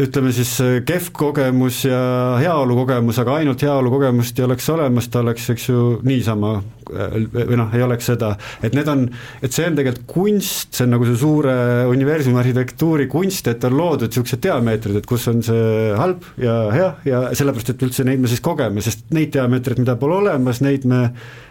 ütleme 0.01 0.33
siis 0.33 0.53
kehv 0.87 1.11
kogemus 1.13 1.85
ja 1.85 2.01
heaolu 2.41 2.77
kogemus, 2.83 3.19
aga 3.21 3.39
ainult 3.41 3.63
heaolu 3.63 3.93
kogemust 3.93 4.39
ei 4.39 4.47
oleks 4.47 4.69
olemas, 4.73 5.09
ta 5.13 5.21
oleks, 5.25 5.51
eks 5.55 5.69
ju, 5.69 5.81
niisama 6.07 6.59
või 6.91 7.59
noh, 7.59 7.75
ei 7.77 7.85
oleks 7.85 8.11
seda, 8.13 8.33
et 8.65 8.77
need 8.77 8.89
on, 8.91 9.07
et 9.43 9.55
see 9.55 9.67
on 9.69 9.79
tegelikult 9.79 10.09
kunst, 10.11 10.73
see 10.77 10.87
on 10.87 10.95
nagu 10.97 11.09
see 11.09 11.19
suure 11.21 11.55
universumi 11.91 12.41
arhitektuuri 12.43 13.09
kunst, 13.11 13.51
et 13.51 13.65
on 13.69 13.77
loodud 13.79 14.11
niisugused 14.11 14.43
diameetrid, 14.45 15.01
et 15.01 15.09
kus 15.09 15.29
on 15.31 15.45
see 15.47 15.93
halb 15.99 16.27
ja 16.41 16.57
hea 16.75 16.91
ja 17.09 17.23
sellepärast, 17.37 17.75
et 17.75 17.87
üldse 17.87 18.07
neid 18.07 18.23
me 18.23 18.31
siis 18.31 18.43
kogeme, 18.45 18.83
sest 18.85 19.07
neid 19.15 19.33
diameetreid, 19.37 19.83
mida 19.83 19.97
pole 20.01 20.21
olemas, 20.21 20.63
neid 20.65 20.87
me 20.89 21.07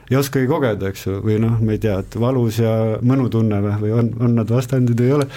ei 0.10 0.18
oskagi 0.18 0.48
kogeda, 0.50 0.90
eks 0.90 1.06
ju, 1.06 1.20
või 1.22 1.38
noh, 1.42 1.60
ma 1.62 1.76
ei 1.76 1.82
tea, 1.82 2.00
et 2.02 2.16
valus 2.20 2.58
ja 2.64 2.74
mõnutunne 3.06 3.60
või, 3.62 3.76
või 3.84 3.92
on, 4.02 4.10
on 4.26 4.34
nad 4.40 4.50
vastandid 4.50 5.02
ei 5.06 5.14
ole, 5.20 5.28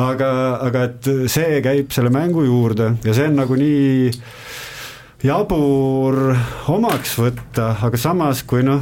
aga, 0.00 0.30
aga 0.68 0.86
et 0.88 1.10
see 1.32 1.60
käib 1.64 1.92
selle 1.92 2.12
mängu 2.14 2.46
juurde 2.46 2.94
ja 3.04 3.16
see 3.16 3.28
on 3.28 3.36
nagu 3.42 3.58
nii 3.60 4.08
jabur 5.22 6.18
omaks 6.72 7.14
võtta, 7.20 7.74
aga 7.86 8.00
samas, 8.00 8.42
kui 8.48 8.64
noh, 8.66 8.80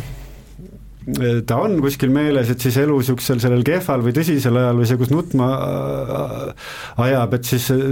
ta 1.48 1.56
on 1.64 1.78
kuskil 1.80 2.10
meeles, 2.12 2.50
et 2.52 2.60
siis 2.60 2.76
elu 2.82 2.98
niisugusel 3.00 3.40
sellel 3.42 3.62
kehval 3.66 4.02
või 4.04 4.14
tõsisel 4.16 4.58
ajal 4.60 4.80
või 4.80 4.88
see, 4.90 4.98
kus 5.00 5.12
nutma 5.12 5.48
äh, 5.56 6.72
ajab, 7.06 7.36
et 7.38 7.48
siis 7.48 7.70
äh, 7.72 7.84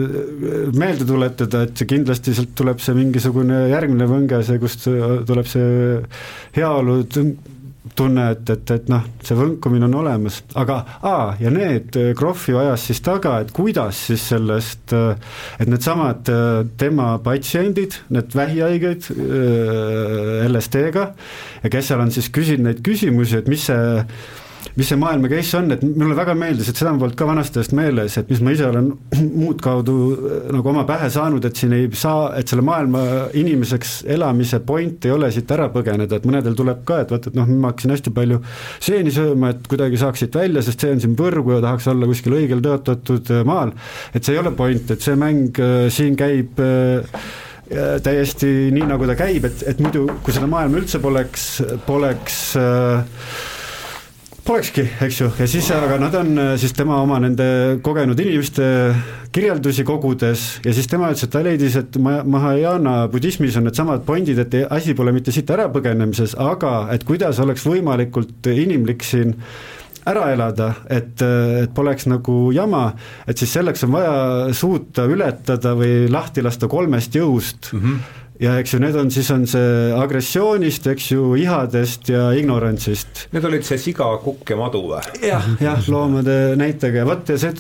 meelde 0.77 1.07
tuletada, 1.09 1.65
et 1.67 1.85
kindlasti 1.89 2.37
sealt 2.37 2.53
tuleb 2.59 2.83
see 2.85 2.97
mingisugune 2.99 3.65
järgmine 3.73 4.09
võnge, 4.11 4.43
see, 4.47 4.61
kust 4.63 4.85
tuleb 5.29 5.49
see 5.49 6.03
heaolu 6.59 7.01
tunne, 7.97 8.31
et, 8.35 8.51
et, 8.51 8.71
et 8.75 8.89
noh, 8.91 9.05
see 9.25 9.37
võnkumine 9.39 9.89
on 9.89 9.97
olemas, 10.01 10.41
aga 10.59 10.79
aa, 11.07 11.37
ja 11.41 11.53
need 11.55 11.97
äh, 11.99 12.11
Krohvi 12.19 12.57
ajas 12.59 12.89
siis 12.91 13.03
taga, 13.05 13.39
et 13.43 13.53
kuidas 13.57 14.01
siis 14.09 14.25
sellest, 14.33 14.95
äh, 14.97 15.15
et 15.61 15.71
needsamad 15.71 16.31
äh, 16.33 16.65
tema 16.81 17.13
patsiendid, 17.25 18.01
need 18.15 18.37
vähihaiged 18.39 19.09
LSD-ga 20.49 21.07
ja 21.63 21.73
kes 21.73 21.91
seal 21.91 22.05
on 22.05 22.13
siis 22.15 22.31
küsinud 22.35 22.69
neid 22.69 22.85
küsimusi, 22.87 23.41
et 23.41 23.49
mis 23.51 23.69
see 23.69 24.05
mis 24.79 24.87
see 24.93 24.99
maailma 24.99 25.27
case 25.31 25.57
on, 25.59 25.73
et 25.75 25.83
mulle 25.83 26.15
väga 26.15 26.35
meeldis, 26.39 26.69
et 26.71 26.79
seda 26.79 26.93
on 26.93 27.01
polnud 27.01 27.19
ka 27.19 27.27
vanasti 27.27 27.59
ajast 27.59 27.73
meeles, 27.75 28.15
et 28.21 28.29
mis 28.31 28.43
ma 28.47 28.53
ise 28.55 28.67
olen 28.69 28.93
muud 29.41 29.59
kaudu 29.65 29.95
äh, 30.15 30.37
nagu 30.55 30.71
oma 30.71 30.85
pähe 30.87 31.09
saanud, 31.11 31.49
et 31.49 31.59
siin 31.59 31.75
ei 31.75 31.89
saa, 31.99 32.29
et 32.39 32.51
selle 32.51 32.63
maailma 32.67 33.03
inimeseks 33.39 33.97
elamise 34.15 34.61
point 34.69 35.09
ei 35.09 35.15
ole 35.17 35.33
siit 35.35 35.51
ära 35.57 35.67
põgeneda, 35.75 36.21
et 36.21 36.29
mõnedel 36.31 36.55
tuleb 36.59 36.85
ka, 36.87 37.01
et 37.03 37.15
vaata, 37.15 37.33
et 37.33 37.41
noh, 37.41 37.51
ma 37.59 37.73
hakkasin 37.73 37.95
hästi 37.97 38.15
palju 38.21 38.39
seeni 38.77 39.15
sööma, 39.15 39.51
et 39.57 39.67
kuidagi 39.71 39.99
saaks 39.99 40.23
siit 40.23 40.39
välja, 40.39 40.63
sest 40.63 40.87
see 40.87 40.95
on 40.95 41.03
siin 41.03 41.19
põrgu 41.19 41.57
ja 41.57 41.61
tahaks 41.65 41.91
olla 41.91 42.07
kuskil 42.13 42.39
õigel 42.39 42.63
tõotatud 42.63 43.35
äh, 43.35 43.45
maal, 43.49 43.75
et 44.15 44.23
see 44.23 44.39
ei 44.39 44.43
ole 44.45 44.55
point, 44.63 44.95
et 44.95 45.03
see 45.03 45.19
mäng 45.19 45.59
äh, 45.59 45.91
siin 45.91 46.15
käib 46.19 46.63
täiesti 47.69 48.71
nii, 48.73 48.87
nagu 48.89 49.05
ta 49.05 49.13
käib, 49.19 49.45
et, 49.45 49.61
et 49.69 49.81
muidu, 49.85 50.07
kui 50.25 50.33
seda 50.33 50.47
maailma 50.49 50.81
üldse 50.81 51.03
poleks, 51.03 51.51
poleks 51.85 52.39
äh, 52.57 53.27
Polekski, 54.49 54.81
eks 55.05 55.19
ju, 55.21 55.27
ja 55.37 55.45
siis, 55.45 55.67
aga 55.77 55.99
nad 56.01 56.15
on 56.17 56.31
äh, 56.41 56.55
siis 56.57 56.73
tema 56.73 57.03
oma 57.03 57.19
nende 57.21 57.45
kogenud 57.85 58.17
inimeste 58.23 58.65
kirjeldusi 59.35 59.85
kogudes 59.85 60.45
ja 60.65 60.73
siis 60.73 60.89
tema 60.89 61.11
ütles, 61.13 61.27
et 61.27 61.33
ta 61.35 61.43
leidis, 61.45 61.77
et 61.77 61.99
Mahajana 62.01 62.95
budismis 63.13 63.59
on 63.61 63.69
needsamad 63.69 64.07
pointid, 64.07 64.41
et 64.41 64.57
asi 64.73 64.95
pole 64.97 65.13
mitte 65.13 65.35
siit 65.37 65.53
ära 65.53 65.67
põgenemises, 65.75 66.33
aga 66.41 66.87
et 66.95 67.05
kuidas 67.05 67.43
oleks 67.45 67.67
võimalikult 67.69 68.49
inimlik 68.49 69.05
siin 69.05 69.35
ära 70.09 70.31
elada, 70.33 70.71
et, 70.89 71.21
et 71.21 71.75
poleks 71.77 72.09
nagu 72.09 72.39
jama, 72.57 72.87
et 73.29 73.37
siis 73.37 73.53
selleks 73.53 73.85
on 73.85 73.99
vaja 73.99 74.17
suuta 74.57 75.05
ületada 75.13 75.77
või 75.77 76.07
lahti 76.09 76.41
lasta 76.47 76.73
kolmest 76.73 77.21
jõust 77.21 77.75
mm. 77.75 77.85
-hmm 77.85 78.25
ja 78.43 78.55
eks 78.61 78.75
ju, 78.75 78.83
need 78.83 78.97
on, 78.99 79.11
siis 79.15 79.31
on 79.35 79.47
see 79.51 79.91
agressioonist, 79.99 80.87
eks 80.93 81.11
ju, 81.13 81.33
ihadest 81.41 82.13
ja 82.13 82.29
ignorantsist. 82.39 83.27
Need 83.35 83.49
olid 83.49 83.67
see 83.67 83.81
siga, 83.83 84.13
kukk 84.23 84.55
ja 84.55 84.61
madu 84.61 84.85
või? 84.91 85.03
jah, 85.27 85.51
jah, 85.63 85.83
loomade 85.91 86.39
näitega 86.61 87.03
ja 87.03 87.09
vot 87.09 87.35
ja 87.35 87.39
see 87.41 87.55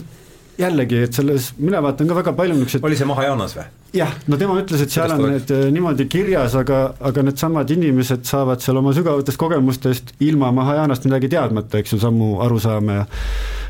jällegi, 0.58 1.04
et 1.06 1.14
selles, 1.14 1.52
mina 1.62 1.78
vaatan 1.82 2.08
ka 2.10 2.16
väga 2.18 2.32
palju 2.38 2.56
niisuguseid 2.56 2.86
oli 2.86 2.96
see 2.98 3.06
Mahajaanas 3.06 3.54
või? 3.58 3.66
jah, 3.94 4.14
no 4.30 4.38
tema 4.40 4.56
ütles, 4.58 4.82
et 4.82 4.94
seal 4.94 5.14
on 5.14 5.22
need 5.30 5.52
eh, 5.54 5.66
niimoodi 5.74 6.08
kirjas, 6.10 6.56
aga, 6.58 6.80
aga 7.10 7.22
needsamad 7.26 7.70
inimesed 7.74 8.26
saavad 8.28 8.62
seal 8.62 8.80
oma 8.80 8.94
sügavatest 8.96 9.38
kogemustest 9.40 10.14
ilma 10.26 10.50
Mahajaanast 10.54 11.06
midagi 11.06 11.30
teadmata, 11.34 11.78
eks 11.82 11.94
ju, 11.94 12.00
samu 12.02 12.36
arusaame 12.46 13.00
ja 13.00 13.06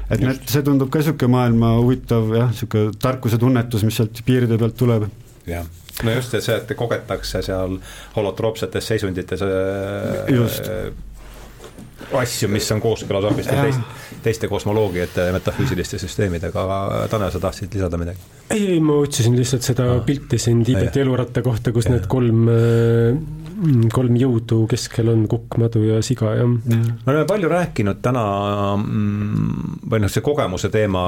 et 0.09 0.25
need, 0.25 0.41
see 0.49 0.65
tundub 0.65 0.89
ka 0.93 1.03
niisugune 1.03 1.35
maailma 1.37 1.75
huvitav 1.77 2.33
jah, 2.37 2.49
niisugune 2.55 2.97
tarkuse 3.01 3.41
tunnetus, 3.41 3.85
mis 3.85 4.01
sealt 4.01 4.25
piiride 4.25 4.61
pealt 4.61 4.81
tuleb. 4.81 5.05
jah 5.49 5.69
no 6.05 6.15
just, 6.15 6.35
et 6.35 6.45
see, 6.45 6.57
et 6.57 6.75
kogetakse 6.79 7.43
seal 7.47 7.79
holotroopsetes 8.17 8.91
seisundites 8.93 9.45
äh, 9.45 10.33
just. 10.35 10.71
asju, 12.15 12.49
mis 12.53 12.69
on 12.73 12.81
kooskõlas 12.83 13.27
hoopis 13.29 13.49
teist, 13.51 14.05
teiste 14.25 14.49
kosmoloogiate 14.49 15.29
ja 15.29 15.35
metafüüsiliste 15.35 15.99
süsteemidega, 16.01 16.63
aga 16.63 17.03
Tanel, 17.11 17.33
sa 17.35 17.43
tahtsid 17.43 17.75
lisada 17.75 18.01
midagi? 18.01 18.23
ei, 18.51 18.75
ei, 18.77 18.81
ma 18.81 19.01
otsisin 19.03 19.37
lihtsalt 19.37 19.67
seda 19.67 19.91
no. 19.91 19.99
pilti 20.07 20.39
siin 20.41 20.63
Tiibeti 20.65 21.03
eluratta 21.03 21.43
kohta, 21.45 21.75
kus 21.75 21.91
ja. 21.91 21.97
need 21.97 22.09
kolm 22.11 22.49
äh, 22.53 23.19
kolm 23.93 24.15
jõudu 24.19 24.63
keskel 24.71 25.11
on 25.11 25.25
kukk, 25.31 25.57
madu 25.59 25.83
ja 25.83 25.99
siga, 26.05 26.31
jah. 26.39 26.47
me 26.47 27.11
oleme 27.11 27.27
palju 27.29 27.51
rääkinud 27.51 27.99
täna 28.05 28.23
mm, 28.77 29.81
või 29.91 30.05
noh, 30.05 30.13
see 30.13 30.23
kogemuse 30.25 30.71
teema 30.71 31.03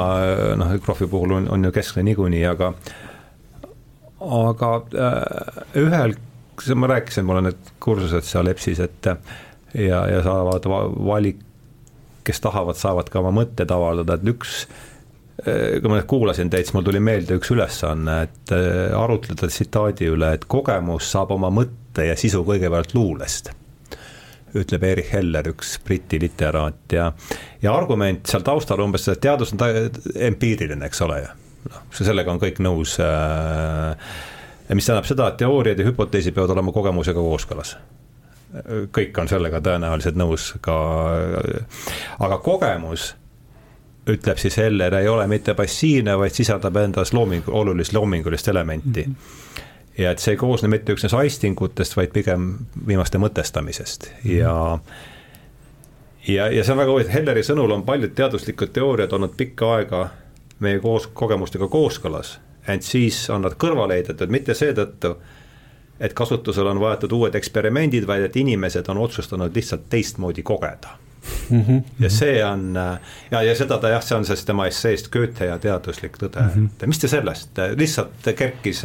noh, 0.58 0.74
Krohvi 0.82 1.06
puhul 1.10 1.36
on, 1.38 1.46
on 1.54 1.68
ju 1.68 1.72
keskne 1.74 2.02
niikuinii, 2.10 2.42
aga 2.50 2.72
aga 4.20 4.72
äh, 4.94 5.62
ühel, 5.80 6.16
ma 6.76 6.90
rääkisin, 6.92 7.24
mul 7.28 7.40
on 7.40 7.48
need 7.50 7.72
kursused 7.80 8.26
seal 8.28 8.50
EBS-is, 8.52 8.82
et 8.84 9.08
ja, 9.08 10.04
ja 10.10 10.20
saavad 10.26 10.68
valik, 11.06 11.40
kes 12.26 12.42
tahavad, 12.44 12.76
saavad 12.76 13.08
ka 13.10 13.22
oma 13.22 13.32
mõtteid 13.40 13.72
avaldada, 13.72 14.18
et 14.18 14.32
üks 14.34 14.64
kui 15.40 15.88
ma 15.88 15.96
nüüd 15.96 16.08
kuulasin 16.10 16.50
teid, 16.52 16.66
siis 16.66 16.74
mul 16.76 16.84
tuli 16.84 17.00
meelde 17.00 17.38
üks 17.38 17.48
ülesanne, 17.54 18.16
et 18.26 18.52
äh, 18.52 18.92
arutleda 18.96 19.48
tsitaadi 19.48 20.10
üle, 20.12 20.34
et 20.36 20.44
kogemus 20.50 21.08
saab 21.14 21.32
oma 21.36 21.48
mõtte 21.54 22.04
ja 22.10 22.16
sisu 22.18 22.42
kõigepealt 22.44 22.92
luulest 22.92 23.54
ütleb 24.56 24.82
Erich 24.82 25.12
Heller, 25.14 25.46
üks 25.52 25.76
Briti 25.84 26.18
literaat 26.20 26.94
ja, 26.94 27.10
ja 27.62 27.74
argument 27.74 28.26
seal 28.26 28.42
taustal 28.46 28.82
umbes, 28.82 29.06
et 29.08 29.22
teadus 29.22 29.54
on 29.54 29.60
ta 29.62 29.70
empiiriline, 30.30 30.88
eks 30.88 31.04
ole 31.06 31.20
ju. 31.22 31.30
Noh, 31.68 31.86
sellega 31.92 32.32
on 32.32 32.40
kõik 32.42 32.60
nõus 32.64 32.96
äh,. 33.04 34.10
mis 34.74 34.86
tähendab 34.86 35.08
seda, 35.08 35.28
et 35.28 35.40
teooriad 35.42 35.78
ja 35.78 35.88
hüpoteesid 35.88 36.36
peavad 36.36 36.56
olema 36.56 36.72
kogemusega 36.72 37.20
kooskõlas 37.20 37.76
kõik 38.90 39.18
on 39.22 39.28
sellega 39.30 39.60
tõenäoliselt 39.62 40.16
nõus 40.18 40.50
ka, 40.64 40.76
aga 42.18 42.38
kogemus 42.42 43.12
ütleb 44.10 44.40
siis 44.42 44.56
Heller, 44.58 44.94
ei 44.98 45.08
ole 45.08 45.26
mitte 45.30 45.54
passiivne, 45.54 46.16
vaid 46.18 46.34
sisaldab 46.34 46.80
endas 46.80 47.12
looming, 47.14 47.46
olulist 47.46 47.94
loomingulist 47.94 48.48
elementi 48.48 49.06
mm. 49.06 49.14
-hmm 49.14 49.58
ja 49.98 50.10
et 50.14 50.22
see 50.22 50.34
ei 50.36 50.40
koosne 50.40 50.68
mitte 50.68 50.94
üksnes 50.94 51.14
aistingutest, 51.16 51.96
vaid 51.96 52.12
pigem 52.14 52.52
viimaste 52.86 53.18
mõtestamisest 53.18 54.06
mm. 54.10 54.36
ja 54.38 54.54
ja, 56.28 56.46
ja 56.52 56.64
see 56.64 56.72
on 56.72 56.78
väga 56.78 56.94
huvitav, 56.94 57.12
Helleri 57.14 57.42
sõnul 57.44 57.74
on 57.74 57.84
paljud 57.84 58.14
teaduslikud 58.16 58.72
teooriad 58.76 59.12
olnud 59.12 59.34
pikka 59.36 59.74
aega 59.76 60.02
meie 60.60 60.80
koos, 60.80 61.08
kogemustega 61.14 61.68
kooskõlas, 61.68 62.38
ent 62.68 62.86
siis 62.86 63.22
on 63.30 63.44
nad 63.46 63.56
kõrvale 63.60 63.98
heidetud, 63.98 64.32
mitte 64.32 64.54
seetõttu, 64.54 65.14
et 66.00 66.14
kasutusele 66.16 66.70
on 66.70 66.80
võetud 66.80 67.12
uued 67.12 67.34
eksperimendid, 67.36 68.06
vaid 68.08 68.24
et 68.28 68.36
inimesed 68.40 68.88
on 68.88 69.02
otsustanud 69.04 69.56
lihtsalt 69.56 69.88
teistmoodi 69.92 70.42
kogeda 70.42 70.94
mm. 71.50 71.64
-hmm. 71.64 71.82
ja 72.00 72.10
see 72.10 72.44
on 72.44 72.72
ja, 73.30 73.42
ja 73.42 73.54
seda 73.56 73.78
ta 73.78 73.88
jah, 73.88 74.04
see 74.04 74.16
on 74.16 74.24
siis 74.24 74.44
tema 74.44 74.66
esseest 74.66 75.10
Goethe 75.12 75.50
ja 75.50 75.58
teaduslik 75.58 76.16
tõde 76.16 76.40
mm, 76.40 76.54
-hmm. 76.54 76.70
et 76.82 76.86
mis 76.86 76.98
te 76.98 77.08
sellest, 77.08 77.50
lihtsalt 77.76 78.32
kerkis 78.36 78.84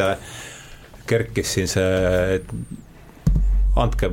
kerkis 1.07 1.53
siin 1.53 1.68
see, 1.68 2.35
et 2.35 2.52
andke 3.76 4.10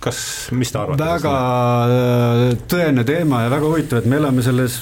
kas, 0.00 0.20
mis 0.56 0.72
te 0.72 0.80
arvate? 0.80 1.04
väga 1.04 1.34
äh, 1.84 2.44
tõene 2.70 3.04
teema 3.08 3.44
ja 3.44 3.52
väga 3.52 3.68
huvitav, 3.68 4.02
et 4.02 4.10
me 4.10 4.20
elame 4.20 4.44
selles 4.44 4.80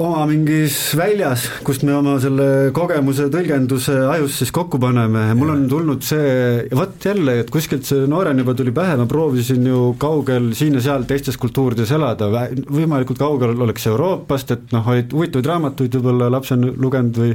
oma 0.00 0.24
mingis 0.30 0.76
väljas, 0.98 1.46
kust 1.66 1.84
me 1.86 1.94
oma 1.94 2.16
selle 2.22 2.72
kogemuse 2.74 3.28
tõlgenduse 3.32 3.94
ajus 4.14 4.40
siis 4.42 4.52
kokku 4.54 4.80
paneme. 4.82 5.26
Mul 5.38 5.54
on 5.54 5.64
tulnud 5.70 6.04
see, 6.06 6.66
vot 6.74 7.08
jälle, 7.08 7.38
et 7.44 7.52
kuskilt 7.54 7.86
see 7.88 8.08
noorena 8.10 8.44
juba 8.44 8.56
tuli 8.58 8.74
pähe, 8.74 8.98
ma 9.00 9.08
proovisin 9.10 9.66
ju 9.70 9.94
kaugel 10.00 10.52
siin 10.58 10.78
ja 10.78 10.84
seal 10.88 11.08
teistes 11.08 11.38
kultuurides 11.40 11.94
elada, 11.94 12.30
võimalikult 12.66 13.22
kaugel 13.22 13.54
oleks 13.54 13.88
Euroopast, 13.90 14.54
et 14.56 14.76
noh, 14.76 14.92
olid 14.94 15.12
huvitavaid 15.14 15.50
raamatuid 15.52 15.98
võib-olla 15.98 16.30
lapsena 16.34 16.74
lugenud 16.74 17.24
või 17.24 17.34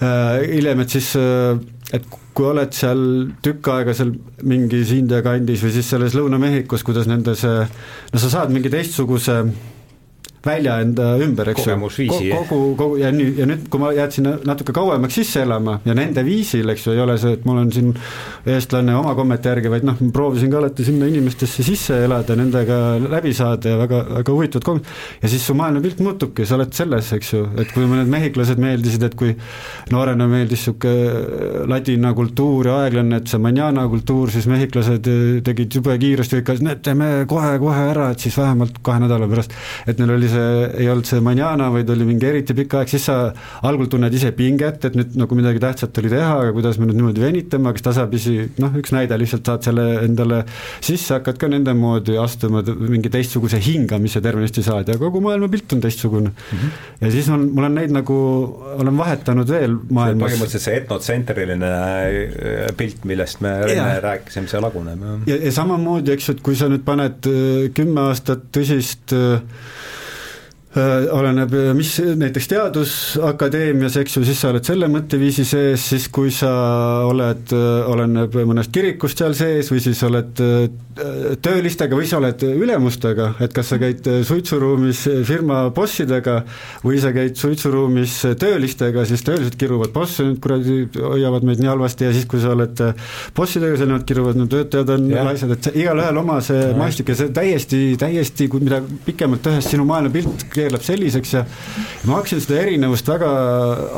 Äh, 0.00 0.46
hiljem, 0.48 0.80
et 0.80 0.94
siis, 0.94 1.10
äh, 1.16 1.58
et 1.92 2.06
kui 2.32 2.46
oled 2.48 2.72
seal 2.72 3.00
tükk 3.44 3.68
aega 3.68 3.92
seal 3.92 4.14
mingis 4.48 4.94
India 4.96 5.18
kandis 5.20 5.60
või 5.60 5.74
siis 5.74 5.90
selles 5.92 6.14
Lõuna-Mehhikos, 6.16 6.84
kuidas 6.86 7.08
nende 7.10 7.34
see, 7.36 7.66
no 8.08 8.22
sa 8.22 8.30
saad 8.32 8.54
mingi 8.54 8.72
teistsuguse 8.72 9.42
välja 10.46 10.78
enda 10.80 11.10
ümber, 11.20 11.50
eks 11.52 11.66
ju. 11.66 11.74
kogu, 12.32 12.60
kogu 12.78 12.96
ja 13.00 13.10
nüüd, 13.12 13.36
ja 13.40 13.46
nüüd, 13.48 13.66
kui 13.72 13.82
ma 13.82 13.90
jääd 13.92 14.14
sinna 14.16 14.34
natuke 14.48 14.72
kauemaks 14.76 15.18
sisse 15.20 15.42
elama 15.44 15.78
ja 15.84 15.94
nende 15.96 16.24
viisil, 16.24 16.68
eks 16.72 16.86
ju, 16.86 16.94
ei 16.96 17.02
ole 17.04 17.16
see, 17.20 17.34
et 17.36 17.44
mul 17.48 17.60
on 17.60 17.72
siin 17.74 17.90
eestlane 18.48 18.94
oma 18.96 19.12
kommete 19.18 19.52
järgi, 19.52 19.72
vaid 19.72 19.84
noh, 19.88 19.98
ma 20.00 20.14
proovisin 20.16 20.52
ka 20.52 20.60
alati 20.62 20.86
sinna 20.86 21.08
inimestesse 21.10 21.64
sisse 21.66 21.98
elada, 22.06 22.36
nendega 22.40 22.78
läbi 23.04 23.34
saada 23.36 23.74
ja 23.74 23.80
väga, 23.82 24.00
väga 24.20 24.36
huvitavad 24.36 24.68
kom-, 24.70 24.80
ja 25.20 25.32
siis 25.32 25.44
su 25.44 25.56
maailmapilt 25.58 26.00
muutubki, 26.06 26.48
sa 26.48 26.56
oled 26.56 26.72
selles, 26.76 27.12
eks 27.18 27.34
ju, 27.36 27.42
et 27.60 27.76
kui 27.76 27.84
need 27.90 28.08
mehhiklased 28.16 28.62
meeldisid, 28.64 29.04
et 29.10 29.18
kui 29.20 29.34
noorena 29.92 30.28
meeldis 30.30 30.60
niisugune 30.60 31.66
ladina 31.70 32.14
kultuur 32.16 32.68
ja 32.68 32.78
aeglane, 32.84 33.20
et 33.20 33.28
see 33.30 33.40
manjana 33.42 33.84
kultuur, 33.92 34.32
siis 34.32 34.48
mehhiklased 34.50 35.08
tegid 35.44 35.78
jube 35.78 35.94
kiiresti, 36.00 36.40
ikka, 36.40 36.56
et 36.72 36.82
teeme 36.84 37.10
kohe-kohe 37.30 37.86
ära, 37.92 38.10
et 38.14 38.24
siis 38.24 38.36
vähemalt 38.40 38.80
kahe 38.86 39.04
nädala 39.04 39.28
pärast, 39.30 39.54
et 39.88 40.00
neil 40.00 40.16
oli 40.16 40.29
see, 40.30 40.68
ei 40.82 40.88
olnud 40.90 41.08
see 41.08 41.20
manjana, 41.24 41.68
vaid 41.74 41.90
oli 41.92 42.06
mingi 42.08 42.28
eriti 42.28 42.54
pikk 42.56 42.78
aeg, 42.80 42.90
siis 42.92 43.06
sa 43.08 43.16
algul 43.68 43.88
tunned 43.90 44.14
ise 44.16 44.32
pinget, 44.36 44.86
et 44.88 44.96
nüüd 44.98 45.16
nagu 45.20 45.38
midagi 45.38 45.62
tähtsat 45.62 46.00
oli 46.02 46.12
teha, 46.12 46.32
aga 46.44 46.54
kuidas 46.56 46.80
me 46.80 46.88
nüüd 46.88 46.98
niimoodi 46.98 47.22
venitame, 47.22 47.72
kas 47.76 47.86
tasapisi 47.90 48.36
noh, 48.62 48.74
üks 48.80 48.94
näide, 48.96 49.18
lihtsalt 49.20 49.46
saad 49.50 49.68
selle 49.68 49.86
endale 50.06 50.42
sisse, 50.80 51.12
hakkad 51.18 51.40
ka 51.40 51.50
nende 51.52 51.74
moodi 51.78 52.16
astuma, 52.20 52.64
mingi 52.80 53.12
teistsuguse 53.12 53.60
hingamise 53.62 54.22
tervenisti 54.24 54.64
saad 54.66 54.90
ja 54.90 54.98
kogu 55.00 55.22
maailmapilt 55.24 55.76
on 55.76 55.84
teistsugune 55.84 56.32
mm. 56.32 56.58
-hmm. 56.58 56.82
ja 57.04 57.12
siis 57.14 57.28
on, 57.28 57.48
mul 57.54 57.68
on 57.68 57.78
neid 57.78 57.94
nagu, 57.94 58.18
olen 58.78 58.98
vahetanud 58.98 59.48
veel 59.48 59.76
maailmas. 59.90 60.32
põhimõtteliselt 60.32 60.66
see 60.66 60.80
etnotsentriline 60.82 61.70
äh, 61.70 62.74
pilt, 62.76 63.04
millest 63.04 63.44
me 63.44 63.54
enne 63.68 64.00
rääkisime, 64.02 64.48
see 64.50 64.60
laguneb. 64.60 65.06
ja, 65.26 65.36
ja 65.36 65.52
samamoodi, 65.54 66.16
eks 66.16 66.28
ju, 66.28 66.38
et 66.38 66.44
kui 66.44 66.58
sa 66.58 66.70
nüüd 66.72 66.84
paned 66.86 67.30
äh, 67.30 67.70
kümme 67.76 68.08
aastat 68.10 68.48
tõsist 68.54 69.10
Äh, 69.12 69.40
oleneb, 70.70 71.54
äh, 71.54 71.72
mis 71.74 71.96
näiteks 71.98 72.46
Teadusakadeemias, 72.52 73.96
eks 73.98 74.16
ju, 74.16 74.22
siis 74.26 74.38
sa 74.38 74.52
oled 74.52 74.66
selle 74.66 74.86
mõtteviisi 74.90 75.42
sees, 75.42 75.82
siis 75.90 76.06
kui 76.14 76.30
sa 76.30 76.50
oled, 77.08 77.50
äh, 77.56 77.88
oleneb 77.90 78.36
mõnest 78.46 78.70
kirikust 78.74 79.18
seal 79.18 79.34
sees 79.34 79.72
või 79.72 79.82
siis 79.82 80.02
oled 80.06 80.44
töölistega 81.40 81.96
või 81.96 82.06
sa 82.06 82.18
oled 82.18 82.42
ülemustega, 82.44 83.32
et 83.42 83.54
kas 83.56 83.70
sa 83.72 83.78
käid 83.80 84.04
suitsuruumis 84.26 85.00
firma 85.26 85.62
bossidega 85.74 86.40
või 86.84 87.00
sa 87.02 87.10
käid 87.14 87.38
suitsuruumis 87.40 88.16
töölistega, 88.38 89.06
siis 89.08 89.24
töölised 89.26 89.56
kiruvad 89.58 89.94
bosse, 89.94 90.26
nüüd 90.26 90.40
kuradi 90.44 90.82
hoiavad 90.98 91.46
meid 91.46 91.62
nii 91.62 91.70
halvasti 91.70 92.06
ja 92.06 92.12
siis, 92.14 92.28
kui 92.30 92.42
sa 92.42 92.52
oled 92.52 92.82
bossidega, 93.36 93.78
siis 93.78 93.88
nemad 93.88 94.04
kiruvad, 94.06 94.38
no 94.38 94.46
töötajad 94.50 94.92
on 94.94 95.08
laisad, 95.30 95.54
et 95.56 95.70
igalühel 95.72 96.20
oma 96.20 96.38
see 96.44 96.70
maastik 96.78 97.14
ja 97.14 97.18
see 97.22 97.34
täiesti, 97.34 97.82
täiesti, 98.00 98.50
kui 98.52 98.62
mida 98.66 98.82
pikemalt 99.06 99.46
tehes 99.46 99.70
sinu 99.72 99.88
maailmapilt 99.88 100.59
keerleb 100.60 100.84
selliseks 100.84 101.34
ja 101.34 101.42
ma 102.06 102.18
hakkasin 102.18 102.44
seda 102.44 102.60
erinevust 102.62 103.08
väga 103.10 103.30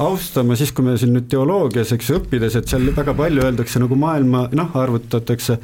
austama 0.07 0.57
siis, 0.59 0.73
kui 0.75 0.87
me 0.87 0.97
siin 1.01 1.15
nüüd 1.17 1.29
teoloogias, 1.33 1.93
eks 1.97 2.13
õppides, 2.17 2.57
et 2.59 2.71
seal 2.71 2.89
väga 2.97 3.15
palju 3.19 3.45
öeldakse 3.47 3.83
nagu 3.83 3.99
maailma, 3.99 4.47
noh, 4.57 4.73
arvutatakse 4.83 5.59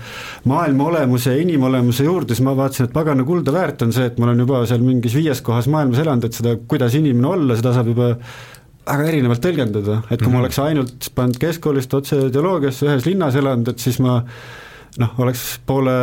maailma 0.50 0.90
olemuse 0.92 1.34
ja 1.34 1.42
inimolemuse 1.42 2.06
juurde, 2.06 2.34
siis 2.34 2.44
ma 2.46 2.56
vaatasin, 2.58 2.88
et 2.88 2.96
pagana 2.96 3.26
kulda 3.28 3.54
väärt 3.54 3.86
on 3.86 3.94
see, 3.94 4.08
et 4.10 4.20
ma 4.20 4.28
olen 4.28 4.44
juba 4.44 4.62
seal 4.68 4.84
mingis 4.84 5.16
viies 5.18 5.42
kohas 5.44 5.70
maailmas 5.70 6.02
elanud, 6.04 6.28
et 6.28 6.38
seda, 6.38 6.54
kuidas 6.70 6.96
inimene 6.98 7.32
olla, 7.32 7.58
seda 7.58 7.74
saab 7.76 7.92
juba 7.92 8.14
väga 8.88 9.08
erinevalt 9.10 9.44
tõlgendada, 9.44 10.00
et 10.08 10.16
kui 10.16 10.16
mm 10.16 10.18
-hmm. 10.18 10.32
ma 10.32 10.38
mhm. 10.38 10.40
oleks 10.44 10.58
ainult 10.64 11.10
pannud 11.14 11.38
keskkoolist 11.38 11.94
otse 11.94 12.30
teoloogiasse 12.32 12.86
ühes 12.86 13.06
linnas 13.06 13.36
elanud, 13.36 13.68
et 13.68 13.78
siis 13.78 13.98
ma 14.00 14.22
noh, 14.98 15.14
oleks 15.18 15.60
poole 15.66 15.96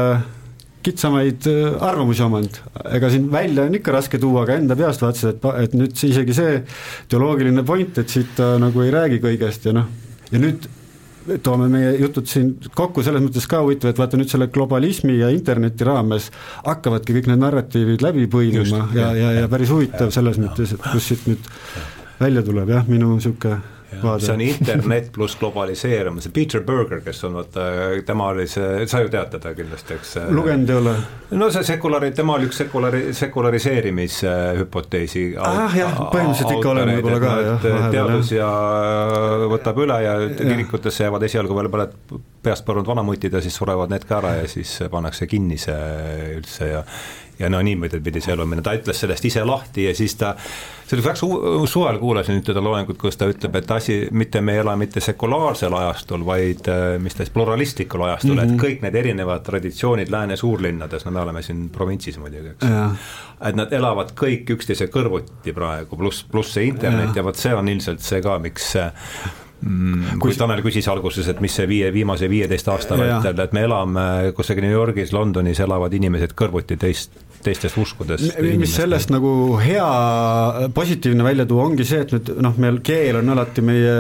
kitsamaid 0.86 1.50
äh, 1.50 1.76
arvamusi 1.84 2.24
omanud, 2.26 2.62
ega 2.94 3.10
siin 3.14 3.28
välja 3.34 3.66
on 3.66 3.78
ikka 3.80 3.96
raske 3.96 4.22
tuua, 4.22 4.46
aga 4.46 4.60
enda 4.60 4.78
peast 4.80 5.04
vaatasin, 5.04 5.36
et, 5.36 5.52
et 5.66 5.78
nüüd 5.78 5.98
see 5.98 6.14
isegi 6.14 6.38
see 6.38 6.56
teoloogiline 7.12 7.66
point, 7.68 8.02
et 8.02 8.12
siit 8.12 8.36
ta 8.38 8.56
nagu 8.62 8.86
ei 8.86 8.94
räägi 8.94 9.22
kõigest 9.24 9.70
ja 9.70 9.76
noh, 9.76 9.92
ja 10.32 10.42
nüüd 10.42 10.68
toome 11.42 11.68
meie 11.72 11.96
jutud 11.98 12.28
siin 12.30 12.52
kokku, 12.78 13.04
selles 13.06 13.24
mõttes 13.24 13.48
ka 13.50 13.64
huvitav, 13.66 13.92
et 13.92 14.00
vaata 14.02 14.20
nüüd 14.20 14.30
selle 14.30 14.48
globalismi 14.54 15.18
ja 15.18 15.32
interneti 15.34 15.88
raames 15.88 16.30
hakkavadki 16.66 17.18
kõik 17.18 17.30
need 17.32 17.42
narratiivid 17.42 18.06
läbi 18.06 18.28
põimima 18.32 18.90
ja, 18.94 19.10
ja, 19.18 19.32
ja 19.42 19.50
päris 19.52 19.74
huvitav 19.74 20.14
selles 20.14 20.38
mõttes, 20.42 20.76
et 20.76 20.92
kus 20.92 21.10
siit 21.10 21.26
nüüd 21.30 21.50
välja 22.20 22.46
tuleb 22.46 22.70
jah, 22.76 22.86
minu 22.90 23.16
niisugune 23.16 23.75
see 24.20 24.34
on 24.34 24.42
internet 24.42 25.12
pluss 25.14 25.36
globaliseerumine, 25.40 26.22
see 26.22 26.32
Peter 26.34 26.62
Berger, 26.66 27.02
kes 27.06 27.24
on 27.28 27.34
vaata, 27.40 27.62
tema 28.06 28.28
oli 28.34 28.48
see, 28.50 28.88
sa 28.90 29.00
ju 29.04 29.10
tead 29.14 29.30
teda 29.36 29.50
kindlasti, 29.58 29.94
eks. 30.00 30.12
lugenud 30.36 30.70
ei 30.70 30.76
ole? 30.80 30.94
no 31.40 31.46
see 31.54 31.64
sekulari, 31.68 32.10
tema 32.16 32.32
oli 32.38 32.46
üks 32.50 32.58
sekulari, 32.64 33.02
sekulariseerimishüpoteesi 33.18 35.24
ah 35.42 35.74
jah, 35.78 35.94
põhimõtteliselt 36.14 36.52
ikka 36.58 36.70
olen 36.74 36.88
võib-olla 36.94 37.20
ka 37.24 37.30
jah. 37.48 37.60
teadus 37.94 38.28
ja 38.36 38.50
võtab 39.52 39.76
üle 39.86 39.98
ja 40.06 40.14
kirikutesse 40.38 41.00
jäävad 41.06 41.24
esialgu 41.30 41.54
veel 41.60 41.70
mõned 41.74 41.92
peast 42.46 42.64
põrunud 42.66 42.88
vanamutid 42.90 43.32
ja 43.34 43.42
siis 43.42 43.56
surevad 43.58 43.90
need 43.94 44.06
ka 44.08 44.14
ära 44.22 44.32
ja 44.42 44.46
siis 44.50 44.72
pannakse 44.92 45.24
kinni 45.30 45.58
see 45.62 45.78
üldse 46.38 46.64
ja 46.70 46.82
ja 47.40 47.50
no 47.50 47.62
niimoodi 47.62 48.00
pidi 48.04 48.22
see 48.24 48.34
elu 48.36 48.46
minna, 48.48 48.64
ta 48.66 48.76
ütles 48.78 49.00
sellest 49.04 49.26
ise 49.28 49.44
lahti 49.46 49.88
ja 49.88 49.94
siis 49.96 50.16
ta, 50.20 50.34
see 50.86 50.98
oli 50.98 51.06
väga 51.06 51.20
su-, 51.20 51.66
suvel 51.70 52.00
kuulasin 52.00 52.42
teda 52.46 52.64
loengut, 52.64 52.98
kus 53.02 53.20
ta 53.20 53.28
ütleb, 53.32 53.58
et 53.60 53.72
asi, 53.76 54.00
mitte 54.16 54.42
me 54.42 54.56
ei 54.56 54.64
ela 54.64 54.76
mitte 54.80 55.04
sekulaarsel 55.04 55.76
ajastul, 55.76 56.26
vaid 56.28 56.70
äh, 56.72 56.84
mis 57.02 57.18
ta 57.18 57.24
siis, 57.24 57.34
pluralistlikul 57.36 58.06
ajastul 58.08 58.34
mm, 58.34 58.40
-hmm. 58.40 58.44
et 58.44 58.56
mhm. 58.56 58.66
kõik 58.66 58.84
need 58.88 59.00
erinevad 59.04 59.46
traditsioonid 59.46 60.12
lääne 60.12 60.38
suurlinnades, 60.40 61.06
no 61.06 61.12
me 61.12 61.24
oleme 61.24 61.42
siin 61.46 61.70
provintsis 61.70 62.20
muidugi, 62.20 62.56
eks. 62.56 63.08
et 63.50 63.56
nad 63.56 63.74
elavad 63.74 64.14
kõik 64.16 64.56
üksteise 64.58 64.88
kõrvuti 64.92 65.54
praegu, 65.54 65.98
pluss, 65.98 66.24
pluss 66.32 66.54
see 66.54 66.70
internet 66.72 67.10
ja, 67.12 67.22
ja 67.22 67.24
vot 67.24 67.36
see 67.36 67.56
on 67.56 67.68
ilmselt 67.68 68.00
see 68.06 68.22
ka, 68.22 68.40
miks 68.40 68.76
mm, 69.62 70.20
kui 70.22 70.36
Tanel 70.38 70.62
küsis 70.66 70.88
alguses, 70.92 71.28
et 71.32 71.42
mis 71.44 71.54
see 71.56 71.68
viie, 71.70 71.90
viimase 71.94 72.30
viieteist 72.32 72.70
aasta 72.72 72.98
vältel, 73.00 73.40
et 73.44 73.56
me 73.56 73.66
elame 73.68 74.06
kusagil 74.38 74.66
New 74.66 74.76
Yorgis, 74.76 75.14
Londonis 75.16 75.62
elavad 75.64 75.94
inimesed 75.94 76.36
kõrvuti 76.38 76.78
teist, 76.82 77.16
teistest 77.46 77.78
uskudest. 77.80 78.40
mis 78.60 78.74
sellest 78.76 79.12
nagu 79.14 79.32
hea, 79.62 79.86
positiivne 80.76 81.26
välja 81.26 81.46
tuua, 81.50 81.68
ongi 81.70 81.86
see, 81.88 82.02
et 82.06 82.14
nüüd 82.16 82.32
noh, 82.44 82.56
meil 82.62 82.80
keel 82.86 83.20
on 83.22 83.34
alati 83.36 83.64
meie 83.66 83.96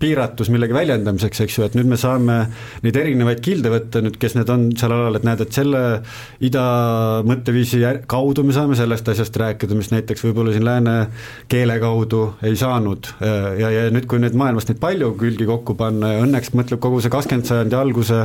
piiratus 0.00 0.50
millegi 0.52 0.76
väljendamiseks, 0.76 1.42
eks 1.44 1.58
ju, 1.58 1.66
et 1.68 1.76
nüüd 1.78 1.90
me 1.90 1.98
saame 2.00 2.38
neid 2.84 3.00
erinevaid 3.00 3.42
kilde 3.44 3.72
võtta 3.72 4.02
nüüd, 4.04 4.18
kes 4.20 4.38
need 4.38 4.52
on 4.52 4.68
seal 4.78 4.94
alal, 4.96 5.18
et 5.18 5.26
näed, 5.26 5.44
et 5.44 5.60
selle 5.60 5.82
ida 6.44 6.64
mõtteviisi 7.26 7.82
kaudu 8.10 8.46
me 8.46 8.56
saame 8.56 8.78
sellest 8.78 9.12
asjast 9.12 9.36
rääkida, 9.42 9.76
mis 9.78 9.92
näiteks 9.94 10.24
võib-olla 10.26 10.54
siin 10.54 10.66
lääne 10.66 10.96
keele 11.52 11.78
kaudu 11.82 12.24
ei 12.46 12.56
saanud 12.58 13.12
ja, 13.20 13.70
ja 13.70 13.86
nüüd, 13.94 14.08
kui 14.10 14.22
nüüd 14.22 14.36
maailmast 14.38 14.72
neid 14.72 14.82
palju 14.82 15.12
külgi 15.20 15.48
kokku 15.48 15.76
panna 15.78 16.16
ja 16.16 16.26
õnneks 16.26 16.54
mõtleb 16.56 16.82
kogu 16.82 17.02
see 17.02 17.12
kakskümmend 17.12 17.48
sajandi 17.48 17.78
alguse 17.78 18.24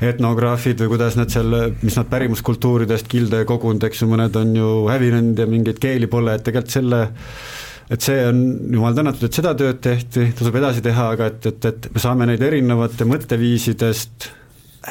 etnograafid 0.00 0.80
või 0.80 0.94
kuidas 0.94 1.16
nad 1.18 1.32
seal, 1.32 1.52
mis 1.82 1.96
nad 1.98 2.08
pärimuskultuuridest 2.10 3.08
kilde 3.10 3.39
kogunud, 3.48 3.84
eks 3.88 4.02
ju, 4.02 4.10
mõned 4.10 4.36
on 4.40 4.54
ju 4.56 4.70
hävinenud 4.90 5.40
ja 5.40 5.48
mingeid 5.50 5.80
keeli 5.82 6.08
pole, 6.10 6.36
et 6.36 6.46
tegelikult 6.46 6.76
selle 6.76 7.02
et 7.90 8.04
see 8.06 8.18
on, 8.22 8.42
jumal 8.70 8.94
tänatud, 8.94 9.26
et 9.26 9.34
seda 9.34 9.52
tööd 9.58 9.80
tehti, 9.82 10.28
tasub 10.38 10.58
edasi 10.60 10.82
teha, 10.84 11.08
aga 11.16 11.30
et, 11.32 11.46
et, 11.50 11.70
et 11.72 11.88
me 11.90 12.02
saame 12.02 12.28
neid 12.30 12.42
erinevate 12.46 13.06
mõtteviisidest 13.08 14.28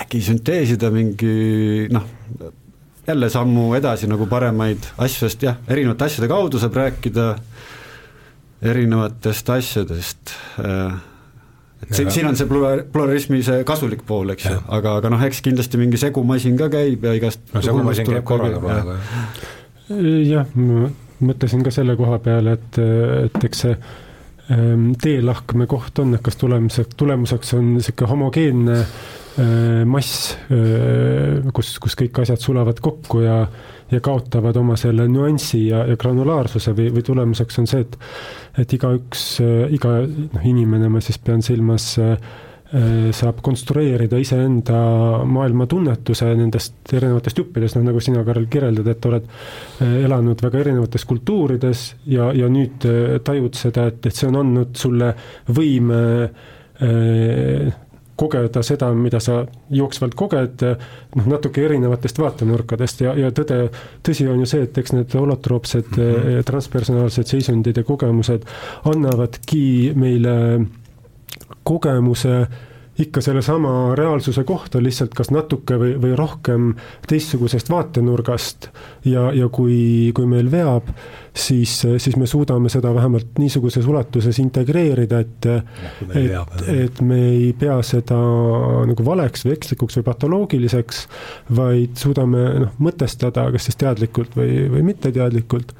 äkki 0.03 0.21
sünteesida 0.21 0.91
mingi 0.93 1.87
noh, 1.93 2.05
jälle 3.07 3.29
sammu 3.31 3.71
edasi 3.79 4.09
nagu 4.09 4.27
paremaid 4.29 4.91
asju, 4.97 5.25
sest 5.25 5.47
jah, 5.47 5.61
erinevate 5.71 6.09
asjade 6.09 6.29
kaudu 6.29 6.59
saab 6.61 6.75
rääkida 6.77 7.29
erinevatest 8.69 9.49
asjadest 9.55 10.35
äh, 10.59 10.99
siin, 11.91 12.11
siin 12.13 12.29
on 12.29 12.37
see 12.39 12.49
pluralismi 12.49 13.41
see 13.45 13.63
kasulik 13.67 14.03
pool, 14.07 14.33
eks 14.35 14.49
ju, 14.49 14.57
aga, 14.77 14.97
aga 15.01 15.11
noh, 15.13 15.23
eks 15.27 15.41
kindlasti 15.45 15.81
mingi 15.81 15.99
segumasin 16.01 16.57
ka 16.59 16.69
käib 16.73 17.05
ja 17.07 17.15
igast 17.17 17.53
no 17.53 17.63
segumasin 17.65 18.07
käib 18.09 18.25
korraga 18.27 18.61
praegu, 18.63 18.97
jah. 18.97 19.47
jah, 20.29 20.51
ma 20.59 20.89
mõtlesin 21.29 21.63
ka 21.65 21.73
selle 21.73 21.95
koha 21.99 22.19
peale, 22.23 22.55
et, 22.59 22.79
et 23.25 23.47
eks 23.49 23.65
see 23.65 23.73
ähm, 24.53 24.91
teelahkme 25.01 25.67
koht 25.69 25.99
on, 26.03 26.13
et 26.15 26.23
kas 26.25 26.39
tulemuseks, 26.39 26.95
tulemuseks 26.99 27.55
on 27.57 27.73
niisugune 27.75 28.11
homogeenne 28.13 28.77
äh, 28.79 29.81
mass, 29.89 30.35
äh, 30.53 31.49
kus, 31.55 31.75
kus 31.83 31.97
kõik 31.99 32.23
asjad 32.23 32.43
sulavad 32.43 32.79
kokku 32.83 33.25
ja 33.25 33.41
ja 33.91 34.01
kaotavad 34.03 34.57
oma 34.59 34.75
selle 34.79 35.07
nüansi 35.09 35.65
ja, 35.69 35.85
ja 35.89 35.97
granulaarsuse 35.99 36.75
või, 36.77 36.89
või 36.93 37.05
tulemuseks 37.05 37.61
on 37.61 37.69
see, 37.69 37.85
et 37.85 37.97
et 38.59 38.73
igaüks, 38.75 39.23
iga 39.71 40.01
noh, 40.03 40.45
inimene, 40.45 40.89
ma 40.91 41.01
siis 41.03 41.19
pean 41.23 41.43
silmas 41.45 41.93
saab 42.69 43.39
konstrueerida 43.41 44.19
iseenda 44.21 44.79
maailmatunnetuse 45.25 46.27
nendest 46.37 46.91
erinevatest 46.93 47.39
juppidest, 47.41 47.79
noh 47.79 47.87
nagu 47.87 48.01
sina, 48.03 48.21
Karel, 48.27 48.45
kirjeldad, 48.51 48.91
et 48.91 49.07
oled 49.09 49.25
elanud 50.03 50.43
väga 50.45 50.61
erinevates 50.61 51.07
kultuurides 51.09 51.85
ja, 52.13 52.29
ja 52.35 52.49
nüüd 52.51 52.85
tajud 53.25 53.57
seda, 53.57 53.87
et, 53.89 54.05
et 54.05 54.13
see 54.13 54.29
on 54.29 54.37
andnud 54.43 54.77
sulle 54.77 55.13
võime 55.49 56.03
kogeda 58.19 58.63
seda, 58.65 58.91
mida 58.93 59.21
sa 59.23 59.41
jooksvalt 59.71 60.15
koged, 60.19 60.63
noh, 61.15 61.29
natuke 61.31 61.63
erinevatest 61.65 62.19
vaatenurkadest 62.19 63.05
ja, 63.05 63.15
ja 63.15 63.31
tõde, 63.35 63.61
tõsi 64.05 64.27
on 64.27 64.43
ju 64.43 64.49
see, 64.49 64.65
et 64.67 64.77
eks 64.81 64.95
need 64.97 65.15
holotroopsed 65.15 65.91
mm 65.95 66.15
-hmm. 66.15 66.47
transpersonaalsed 66.49 67.31
seisundid 67.31 67.77
ja 67.77 67.83
kogemused 67.83 68.47
annavadki 68.91 69.93
meile 69.95 70.35
kogemuse 71.63 72.35
äh, 72.41 72.68
ikka 72.99 73.21
sellesama 73.23 73.95
reaalsuse 73.95 74.43
kohta 74.43 74.81
lihtsalt 74.83 75.13
kas 75.15 75.31
natuke 75.31 75.77
või, 75.79 75.93
või 76.01 76.15
rohkem 76.19 76.73
teistsugusest 77.07 77.71
vaatenurgast. 77.71 78.69
Ja, 79.07 79.29
ja 79.35 79.47
kui, 79.53 80.11
kui 80.15 80.27
meil 80.29 80.49
veab, 80.51 80.89
siis, 81.31 81.77
siis 81.97 82.17
me 82.19 82.27
suudame 82.27 82.71
seda 82.71 82.91
vähemalt 82.95 83.39
niisuguses 83.39 83.87
ulatuses 83.87 84.39
integreerida, 84.43 85.21
et 85.23 85.47
et, 85.49 86.65
et 86.73 87.01
me 87.05 87.19
ei 87.29 87.53
pea 87.57 87.77
seda 87.85 88.17
nagu 88.89 89.05
valeks 89.05 89.45
või 89.47 89.55
ekslikuks 89.55 89.99
või 89.99 90.07
patoloogiliseks, 90.09 91.05
vaid 91.55 91.95
suudame 91.99 92.43
noh, 92.65 92.75
mõtestada, 92.83 93.47
kas 93.53 93.69
siis 93.69 93.79
teadlikult 93.79 94.35
või, 94.39 94.65
või 94.73 94.83
mitteteadlikult, 94.91 95.71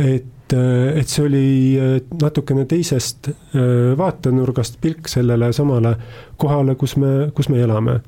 et 0.00 0.32
et, 0.46 0.52
äh, 0.52 1.00
et 1.00 1.08
see 1.08 1.24
oli 1.24 1.78
äh, 1.78 2.00
natukene 2.20 2.66
teisest 2.66 3.28
äh, 3.28 3.96
vaatenurgast 3.98 4.78
pilk 4.80 5.08
sellele 5.08 5.52
samale 5.52 5.96
kohale, 6.36 6.76
kus 6.76 6.96
me, 6.96 7.30
kus 7.34 7.48
me 7.48 7.60
elame. 7.62 8.00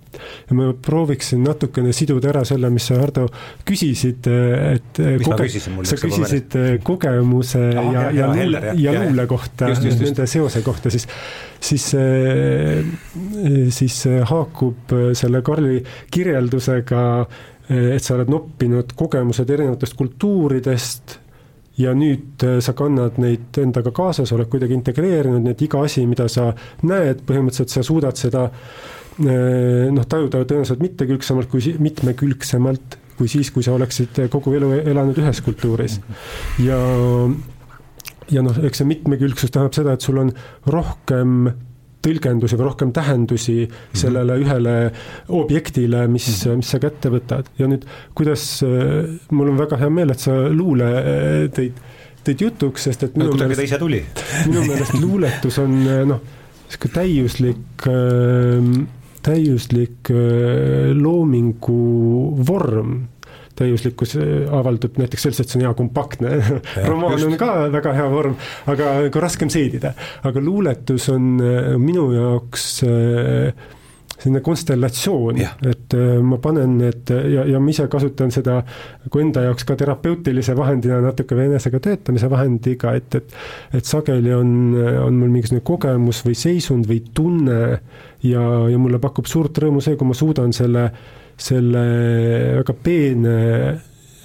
ja 0.48 0.54
ma 0.54 0.72
prooviksin 0.72 1.42
natukene 1.42 1.92
siduda 1.92 2.28
ära 2.30 2.44
selle, 2.44 2.70
mis 2.70 2.86
sa, 2.86 2.98
Hardo, 3.00 3.26
küsisid, 3.64 4.26
et 4.28 4.98
koge, 5.24 5.48
sa 5.88 5.98
küsisid 5.98 6.56
kogemuse 6.84 7.62
Aha, 7.78 7.92
ja, 7.92 8.02
ja, 8.02 8.10
ja, 8.12 8.32
luule, 8.34 8.72
ja 8.76 8.94
luule 8.96 9.26
kohta, 9.26 9.70
nende 9.72 10.26
seose 10.26 10.62
kohta, 10.62 10.90
siis 10.90 11.08
siis, 11.58 11.86
siis 13.74 13.96
haakub 14.30 14.92
selle 15.18 15.40
Karli 15.42 15.80
kirjeldusega, 16.10 17.06
et 17.68 18.04
sa 18.04 18.14
oled 18.14 18.30
noppinud 18.30 18.92
kogemused 18.98 19.50
erinevatest 19.56 19.96
kultuuridest 19.98 21.18
ja 21.78 21.94
nüüd 21.96 22.44
äh, 22.46 22.58
sa 22.64 22.74
kannad 22.78 23.18
neid 23.22 23.58
endaga 23.62 23.92
kaasas, 23.94 24.32
oled 24.34 24.50
kuidagi 24.50 24.76
integreerinud, 24.78 25.42
nii 25.44 25.56
et 25.56 25.66
iga 25.68 25.82
asi, 25.86 26.06
mida 26.10 26.28
sa 26.32 26.50
näed, 26.86 27.24
põhimõtteliselt 27.28 27.74
sa 27.74 27.84
suudad 27.86 28.18
seda 28.18 28.48
äh, 28.48 29.86
noh, 29.94 30.08
tajuda 30.08 30.42
tõenäoliselt 30.44 30.82
mitmekülgsemalt 30.84 31.52
kui 31.52 31.76
mitmekülgsemalt 31.88 32.98
kui 33.18 33.30
siis, 33.30 33.50
kui 33.50 33.64
sa 33.66 33.74
oleksid 33.74 34.20
kogu 34.30 34.54
elu 34.54 34.72
elanud 34.78 35.16
ühes 35.18 35.40
kultuuris. 35.42 35.98
ja, 36.62 36.78
ja 38.30 38.44
noh, 38.46 38.60
eks 38.62 38.82
see 38.82 38.92
mitmekülgsus 38.92 39.50
tähendab 39.50 39.74
seda, 39.74 39.96
et 39.96 40.06
sul 40.06 40.20
on 40.22 40.30
rohkem 40.70 41.48
tõlgendusi 42.04 42.58
või 42.58 42.68
rohkem 42.68 42.92
tähendusi 42.94 43.56
mm 43.56 43.70
-hmm. 43.70 44.00
sellele 44.02 44.38
ühele 44.42 44.74
objektile, 45.28 46.06
mis 46.06 46.28
mm, 46.28 46.50
-hmm. 46.50 46.62
mis 46.62 46.70
sa 46.74 46.78
kätte 46.78 47.10
võtad 47.10 47.50
ja 47.58 47.66
nüüd, 47.66 47.86
kuidas, 48.14 48.62
äh, 48.62 49.08
mul 49.30 49.52
on 49.52 49.58
väga 49.58 49.76
hea 49.76 49.90
meel, 49.90 50.10
et 50.14 50.22
sa 50.22 50.36
luule 50.48 50.88
äh, 50.98 51.50
tõid, 51.54 51.82
tõid 52.24 52.46
jutuks, 52.46 52.88
sest 52.88 53.02
et 53.02 53.16
minu 53.16 53.34
meelest, 53.34 53.60
ta 53.60 53.66
ise 53.66 53.78
tuli 53.78 54.02
minu 54.46 54.64
meelest 54.66 54.98
luuletus 55.04 55.58
on 55.58 55.78
äh, 55.86 56.04
noh, 56.06 56.20
niisugune 56.68 56.94
täiuslik 56.94 57.86
täiuslik 59.24 60.10
loomingu 60.94 61.78
vorm 62.46 62.98
täiuslikkus 63.58 64.16
äh, 64.18 64.44
avaldub 64.54 64.98
näiteks 65.00 65.26
selles, 65.28 65.40
et 65.42 65.50
see 65.50 65.60
on 65.60 65.66
hea 65.66 65.74
kompaktne 65.78 66.36
romaan 66.90 67.16
just. 67.16 67.26
on 67.28 67.38
ka 67.40 67.50
väga 67.74 67.94
hea 67.96 68.06
vorm, 68.12 68.36
aga 68.70 68.92
ka 69.14 69.24
raskem 69.24 69.52
seedida. 69.52 69.94
aga 70.28 70.44
luuletus 70.44 71.08
on 71.14 71.34
äh, 71.42 71.74
minu 71.82 72.10
jaoks 72.14 72.70
äh, 72.86 73.68
selline 74.18 74.42
konstellatsioon, 74.44 75.40
et 75.70 75.94
ma 76.26 76.40
panen 76.42 76.76
need 76.80 77.12
ja, 77.12 77.44
ja 77.46 77.60
ma 77.62 77.70
ise 77.70 77.86
kasutan 77.90 78.32
seda 78.34 78.56
nagu 78.64 79.22
enda 79.22 79.44
jaoks 79.46 79.66
ka 79.68 79.76
terapeutilise 79.78 80.56
vahendina, 80.58 80.98
natuke 81.04 81.38
või 81.38 81.46
enesega 81.52 81.78
töötamise 81.84 82.30
vahendiga, 82.30 82.96
et, 82.98 83.14
et 83.20 83.78
et 83.78 83.86
sageli 83.86 84.32
on, 84.34 84.50
on 85.04 85.14
mul 85.14 85.30
mingisugune 85.30 85.62
kogemus 85.66 86.24
või 86.26 86.34
seisund 86.38 86.88
või 86.90 87.02
tunne 87.14 87.60
ja, 88.26 88.42
ja 88.72 88.80
mulle 88.80 88.98
pakub 89.02 89.30
suurt 89.30 89.62
rõõmu 89.62 89.84
see, 89.84 89.96
kui 89.98 90.08
ma 90.08 90.18
suudan 90.18 90.54
selle 90.56 90.88
äh, 90.88 91.00
selle 91.38 91.82
väga 92.58 92.74
peene 92.82 93.34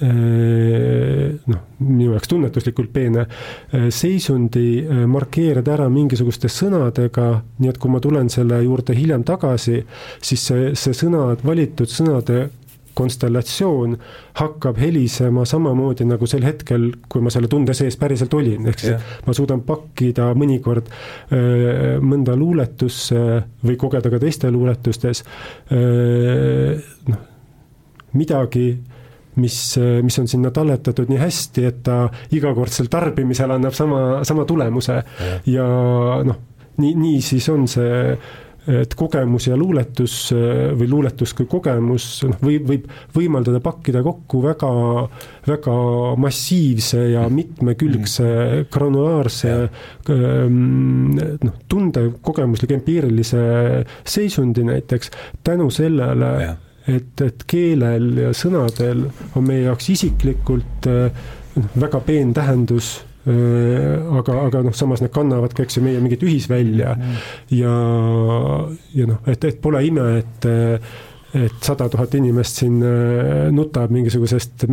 noh, 0.03 1.61
minu 1.83 2.13
jaoks 2.13 2.31
tunnetuslikult 2.31 2.91
peene 2.93 3.25
eh, 3.25 3.87
seisundi 3.93 4.65
eh, 4.81 5.03
markeerida 5.09 5.75
ära 5.77 5.89
mingisuguste 5.91 6.51
sõnadega, 6.51 7.29
nii 7.61 7.71
et 7.71 7.79
kui 7.81 7.93
ma 7.93 8.01
tulen 8.03 8.31
selle 8.33 8.61
juurde 8.63 8.95
hiljem 8.97 9.23
tagasi, 9.27 9.79
siis 10.23 10.49
see, 10.49 10.73
see 10.79 10.97
sõnad, 10.97 11.45
valitud 11.45 11.89
sõnade 11.89 12.47
konstellatsioon 12.93 13.95
hakkab 14.37 14.77
helisema 14.77 15.47
samamoodi 15.49 16.05
nagu 16.05 16.27
sel 16.29 16.43
hetkel, 16.45 16.91
kui 17.09 17.23
ma 17.25 17.31
selle 17.33 17.49
tunde 17.49 17.73
sees 17.73 17.97
päriselt 17.97 18.35
olin, 18.37 18.67
ehk 18.69 18.83
siis 18.83 18.91
yeah. 18.91 19.07
ma 19.25 19.33
suudan 19.33 19.63
pakkida 19.65 20.27
mõnikord 20.37 20.91
öö, 21.33 21.95
mõnda 22.05 22.35
luuletusse 22.37 23.23
või 23.65 23.79
kogeda 23.81 24.13
ka 24.13 24.21
teiste 24.21 24.53
luuletustes 24.53 25.23
noh, 27.09 27.23
midagi 28.13 28.67
mis, 29.41 29.57
mis 30.05 30.19
on 30.21 30.29
sinna 30.29 30.51
talletatud 30.53 31.11
nii 31.11 31.21
hästi, 31.21 31.65
et 31.69 31.83
ta 31.85 31.97
igakordsel 32.35 32.89
tarbimisel 32.91 33.55
annab 33.55 33.75
sama, 33.77 34.23
sama 34.27 34.45
tulemuse. 34.49 35.01
Ja, 35.19 35.37
ja 35.49 35.67
noh, 36.27 36.39
nii, 36.81 36.95
nii 36.99 37.21
siis 37.25 37.49
on 37.53 37.67
see 37.71 38.17
et 38.63 38.93
kogemus 38.95 39.49
ja 39.49 39.57
luuletus 39.59 40.15
või 40.31 40.87
luuletus 40.87 41.33
kui 41.35 41.47
kogemus 41.51 42.05
noh, 42.29 42.39
võib, 42.43 42.63
võib 42.69 42.85
võimaldada 43.15 43.59
pakkida 43.63 43.99
kokku 44.05 44.39
väga, 44.45 44.69
väga 45.49 45.75
massiivse 46.23 47.01
ja 47.11 47.25
mitmekülgse 47.31 48.63
granulaarse 48.71 49.53
ähm, 50.13 51.11
noh, 51.43 51.57
tunde, 51.67 52.07
kogemusliku 52.23 52.77
empiirilise 52.77 53.43
seisundi 54.07 54.63
näiteks 54.69 55.11
tänu 55.43 55.67
sellele 55.73 56.31
ja 56.43 56.53
et, 56.87 57.21
et 57.21 57.47
keelel 57.47 58.11
ja 58.25 58.33
sõnadel 58.35 59.07
on 59.37 59.47
meie 59.47 59.67
jaoks 59.67 59.89
isiklikult 59.93 60.89
noh, 60.89 61.73
väga 61.79 62.01
peen 62.05 62.33
tähendus 62.35 62.95
aga, 63.23 64.33
aga 64.49 64.61
noh, 64.65 64.73
samas 64.75 64.99
need 64.99 65.13
kannavad 65.15 65.53
ka, 65.55 65.63
eks 65.63 65.77
ju, 65.77 65.83
meie 65.85 66.01
mingit 66.03 66.25
ühisvälja 66.27 66.97
mm. 66.97 67.21
ja, 67.55 67.75
ja 68.97 69.07
noh, 69.07 69.21
et, 69.31 69.47
et 69.47 69.61
pole 69.63 69.79
ime, 69.87 70.09
et 70.19 70.47
et 71.33 71.65
sada 71.65 71.87
tuhat 71.89 72.13
inimest 72.13 72.59
siin 72.61 72.77
äh, 72.85 73.47
nutab 73.53 73.91
mingisugusest, 73.93 74.65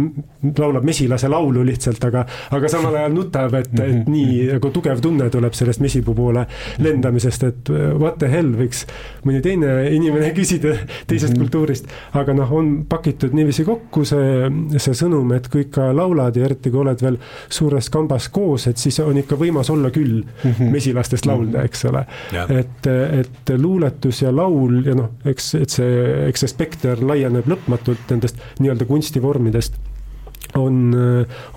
laulab 0.59 0.85
mesilase 0.85 1.29
laulu 1.33 1.63
lihtsalt, 1.65 2.03
aga, 2.05 2.27
aga 2.57 2.69
samal 2.69 2.99
ajal 3.01 3.15
nutab, 3.17 3.55
et, 3.57 3.71
et 3.81 4.11
nii 4.11 4.51
nagu 4.51 4.73
tugev 4.75 5.01
tunne 5.01 5.31
tuleb 5.33 5.57
sellest 5.57 5.81
mesipuu 5.81 6.15
poole 6.17 6.45
lendamisest, 6.85 7.47
et 7.49 7.71
äh, 7.73 7.87
what 7.97 8.19
the 8.21 8.29
hell 8.29 8.53
võiks 8.59 8.85
mõni 9.25 9.41
teine 9.45 9.73
inimene 9.89 10.33
küsida 10.39 10.75
teisest 11.09 11.33
mhm. 11.33 11.47
kultuurist. 11.47 11.89
aga 12.21 12.37
noh, 12.37 12.53
on 12.61 12.73
pakitud 12.89 13.33
niiviisi 13.37 13.65
kokku 13.65 14.05
see, 14.09 14.51
see 14.77 14.99
sõnum, 15.01 15.33
et 15.37 15.49
kui 15.49 15.65
ikka 15.65 15.91
laulad 15.97 16.37
ja 16.37 16.45
eriti 16.49 16.73
kui 16.73 16.85
oled 16.85 17.01
veel 17.01 17.17
suures 17.49 17.89
kambas 17.93 18.29
koos, 18.29 18.69
et 18.69 18.81
siis 18.81 19.01
on 19.01 19.17
ikka 19.23 19.41
võimas 19.41 19.73
olla 19.73 19.89
küll 19.95 20.21
mhm. 20.21 20.69
mesilastest 20.77 21.29
laulda, 21.31 21.65
eks 21.65 21.89
ole. 21.89 22.05
et, 22.53 22.93
et 22.93 23.57
luuletus 23.57 24.21
ja 24.27 24.35
laul 24.35 24.83
ja 24.85 24.99
noh, 24.99 25.15
eks, 25.25 25.55
et 25.57 25.73
see, 25.81 26.05
eks 26.29 26.45
see 26.45 26.50
spekter 26.51 27.01
laieneb 27.07 27.49
lõpmatult 27.51 28.13
nendest 28.13 28.41
nii-öelda 28.61 28.89
kunstivormidest 28.89 29.79
on, 30.55 30.95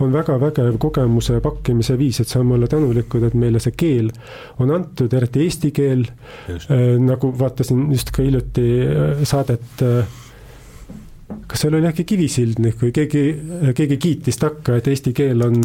on 0.01 0.13
väga 0.13 0.37
vägev 0.41 0.77
kogemuse 0.81 1.39
pakkimise 1.43 1.97
viis, 1.97 2.19
et 2.21 2.29
saame 2.29 2.57
olla 2.57 2.67
tänulikud, 2.69 3.25
et 3.27 3.37
meile 3.37 3.61
see 3.63 3.75
keel 3.77 4.11
on 4.61 4.73
antud, 4.75 5.13
eriti 5.13 5.45
eesti 5.45 5.71
keel. 5.75 6.05
Äh, 6.49 6.83
nagu 7.01 7.33
vaatasin 7.39 7.87
just 7.91 8.13
ka 8.13 8.25
hiljuti 8.25 8.67
äh, 8.85 9.23
saadet 9.27 9.83
äh, 9.85 10.19
kas 11.49 11.63
seal 11.63 11.77
oli 11.79 11.87
äkki 11.89 12.05
Kivisildnik 12.13 12.81
või 12.81 12.91
keegi, 12.93 13.23
keegi 13.75 13.97
kiitis 13.97 14.37
takka, 14.41 14.77
et 14.77 14.87
eesti 14.91 15.13
keel 15.17 15.41
on. 15.45 15.55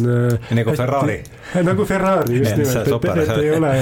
nagu 0.57 0.73
Ferrari. 0.77 1.19
nagu 1.65 1.85
Ferrari 1.85 2.39
just 2.41 2.57
nimelt, 2.57 3.05
et, 3.05 3.27
et 3.27 3.35
ei 3.37 3.51
ole 3.57 3.73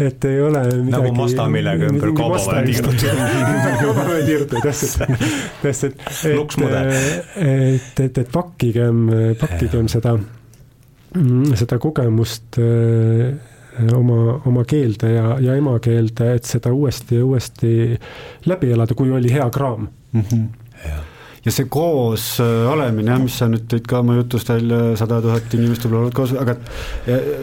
et 0.00 0.24
ei 0.24 0.40
ole 0.42 0.62
midagi. 0.62 0.90
nagu 0.94 1.12
Mazda, 1.18 1.46
millega 1.52 1.90
ümber 1.90 2.12
kaubaväe 2.16 2.64
tiirutada. 2.66 3.28
kaubaväe 3.82 4.22
tiirutada, 4.26 4.62
täpselt, 4.64 4.96
täpselt. 5.62 6.02
et, 6.16 7.36
et, 7.36 8.02
et, 8.06 8.18
et 8.24 8.32
pakkigem, 8.32 9.06
pakkigem 9.40 9.90
seda, 9.92 10.16
seda 11.60 11.78
kogemust 11.82 12.60
äh, 12.62 13.92
oma, 13.96 14.40
oma 14.48 14.64
keelde 14.68 15.14
ja, 15.14 15.36
ja 15.42 15.56
emakeelde, 15.60 16.34
et 16.40 16.48
seda 16.48 16.72
uuesti 16.74 17.20
ja 17.20 17.28
uuesti 17.28 17.76
läbi 18.50 18.74
elada, 18.74 18.96
kui 18.98 19.12
oli 19.12 19.32
hea 19.32 19.50
kraam 19.50 19.88
mm. 20.12 20.20
-hmm. 20.20 20.48
Ja 20.80 21.09
ja 21.44 21.54
see 21.54 21.68
koos 21.72 22.32
äh, 22.42 22.64
olemine 22.70 23.14
jah, 23.14 23.22
mis 23.22 23.38
sa 23.40 23.48
nüüd 23.50 23.68
tõid 23.70 23.86
ka 23.90 24.00
oma 24.04 24.18
jutust 24.18 24.52
välja, 24.52 24.80
sada 25.00 25.20
tuhat 25.24 25.58
inimest 25.58 25.86
võib-olla 25.86 26.06
olevat 26.06 26.18
koos, 26.18 26.34
aga 26.36 26.56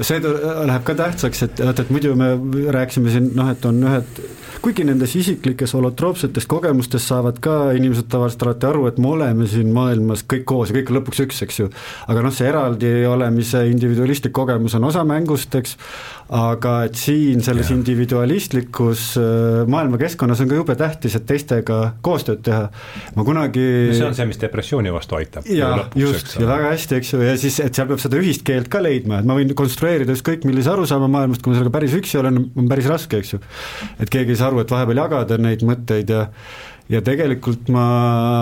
see 0.05 0.19
läheb 0.23 0.83
ka 0.87 0.97
tähtsaks, 1.03 1.45
et 1.47 1.63
vaata, 1.63 1.85
et 1.85 1.93
muidu 1.93 2.13
me 2.19 2.33
rääkisime 2.75 3.13
siin 3.13 3.31
noh, 3.37 3.49
et 3.53 3.65
on 3.69 3.81
ühed 3.87 4.21
kuigi 4.61 4.85
nendes 4.87 5.13
isiklikes 5.17 5.73
holotroopsetest 5.77 6.49
kogemustest 6.49 7.11
saavad 7.11 7.39
ka 7.43 7.55
inimesed 7.77 8.09
tavaliselt 8.11 8.45
alati 8.47 8.67
aru, 8.69 8.85
et 8.89 8.99
me 9.01 9.11
oleme 9.13 9.47
siin 9.49 9.69
maailmas 9.75 10.23
kõik 10.29 10.45
koos 10.49 10.71
ja 10.71 10.77
kõik 10.77 10.91
on 10.91 10.99
lõpuks 10.99 11.21
üks, 11.25 11.41
eks 11.45 11.59
ju. 11.61 11.69
aga 12.09 12.23
noh, 12.25 12.33
see 12.33 12.49
eraldi 12.49 12.91
olemise 13.09 13.63
individualistlik 13.69 14.33
kogemus 14.35 14.75
on 14.77 14.87
osa 14.89 15.03
mängust, 15.07 15.53
eks, 15.59 15.77
aga 16.33 16.73
et 16.87 16.99
siin 16.99 17.43
selles 17.45 17.71
ja. 17.71 17.77
individualistlikus 17.77 19.05
äh, 19.21 19.61
maailmakeskkonnas 19.69 20.43
on 20.43 20.51
ka 20.51 20.59
jube 20.59 20.77
tähtis, 20.79 21.17
et 21.19 21.27
teistega 21.29 21.79
koostööd 22.05 22.43
teha. 22.47 22.67
ma 23.15 23.27
kunagi 23.27 23.67
see 23.95 24.07
on 24.07 24.15
see, 24.17 24.27
mis 24.29 24.39
depressiooni 24.41 24.93
vastu 24.93 25.17
aitab. 25.19 25.47
jaa, 25.51 25.87
just, 25.97 26.35
ja 26.39 26.47
väga 26.49 26.71
hästi, 26.73 26.99
eks 27.01 27.13
ju, 27.13 27.21
ja 27.25 27.35
siis, 27.39 27.59
et 27.63 27.77
seal 27.77 27.89
peab 27.89 28.01
seda 28.03 28.19
ühist 28.21 28.45
keelt 28.47 28.71
ka 28.73 28.81
leidma, 28.83 29.21
et 29.21 29.29
ma 29.29 29.37
võin 29.37 29.53
konstrueerida 29.57 30.15
ükskõik 30.15 30.47
millise 30.49 30.71
arusaama 30.73 31.09
maailmast, 31.17 31.43
kui 31.43 31.53
ma 31.53 31.59
sellega 31.59 31.75
päris 31.77 31.97
üksi 31.97 32.21
olen, 32.21 32.41
on 32.57 32.71
päris 32.71 32.89
raske, 32.91 33.21
eks 33.21 33.35
ju. 33.35 33.43
et 33.99 34.11
keegi 34.13 34.35
ei 34.35 34.39
saa 34.39 34.51
aru, 34.51 34.63
et 34.63 34.73
vahepeal 34.73 35.03
jagada 35.05 35.39
neid 35.41 35.65
mõtteid 35.67 36.15
ja 36.15 36.25
ja 36.87 37.01
tegelikult 37.03 37.67
ma, 37.73 37.85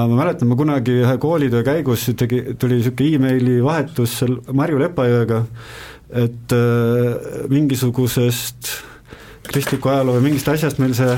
ma 0.10 0.20
mäletan, 0.20 0.50
ma 0.52 0.58
kunagi 0.58 1.00
ühe 1.02 1.16
koolitöö 1.22 1.66
käigus 1.66 2.06
tegi, 2.18 2.42
tuli 2.62 2.80
niisugune 2.80 3.18
emaili 3.18 3.58
vahetus 3.66 4.20
seal 4.20 4.38
Marju 4.54 4.82
Lepajõega, 4.84 5.42
et 6.26 6.54
äh, 6.54 7.40
mingisugusest 7.50 8.76
kristliku 9.50 9.90
ajaloo 9.94 10.20
või 10.20 10.30
mingist 10.30 10.50
asjast 10.50 10.82
meil 10.82 10.94
see 10.98 11.18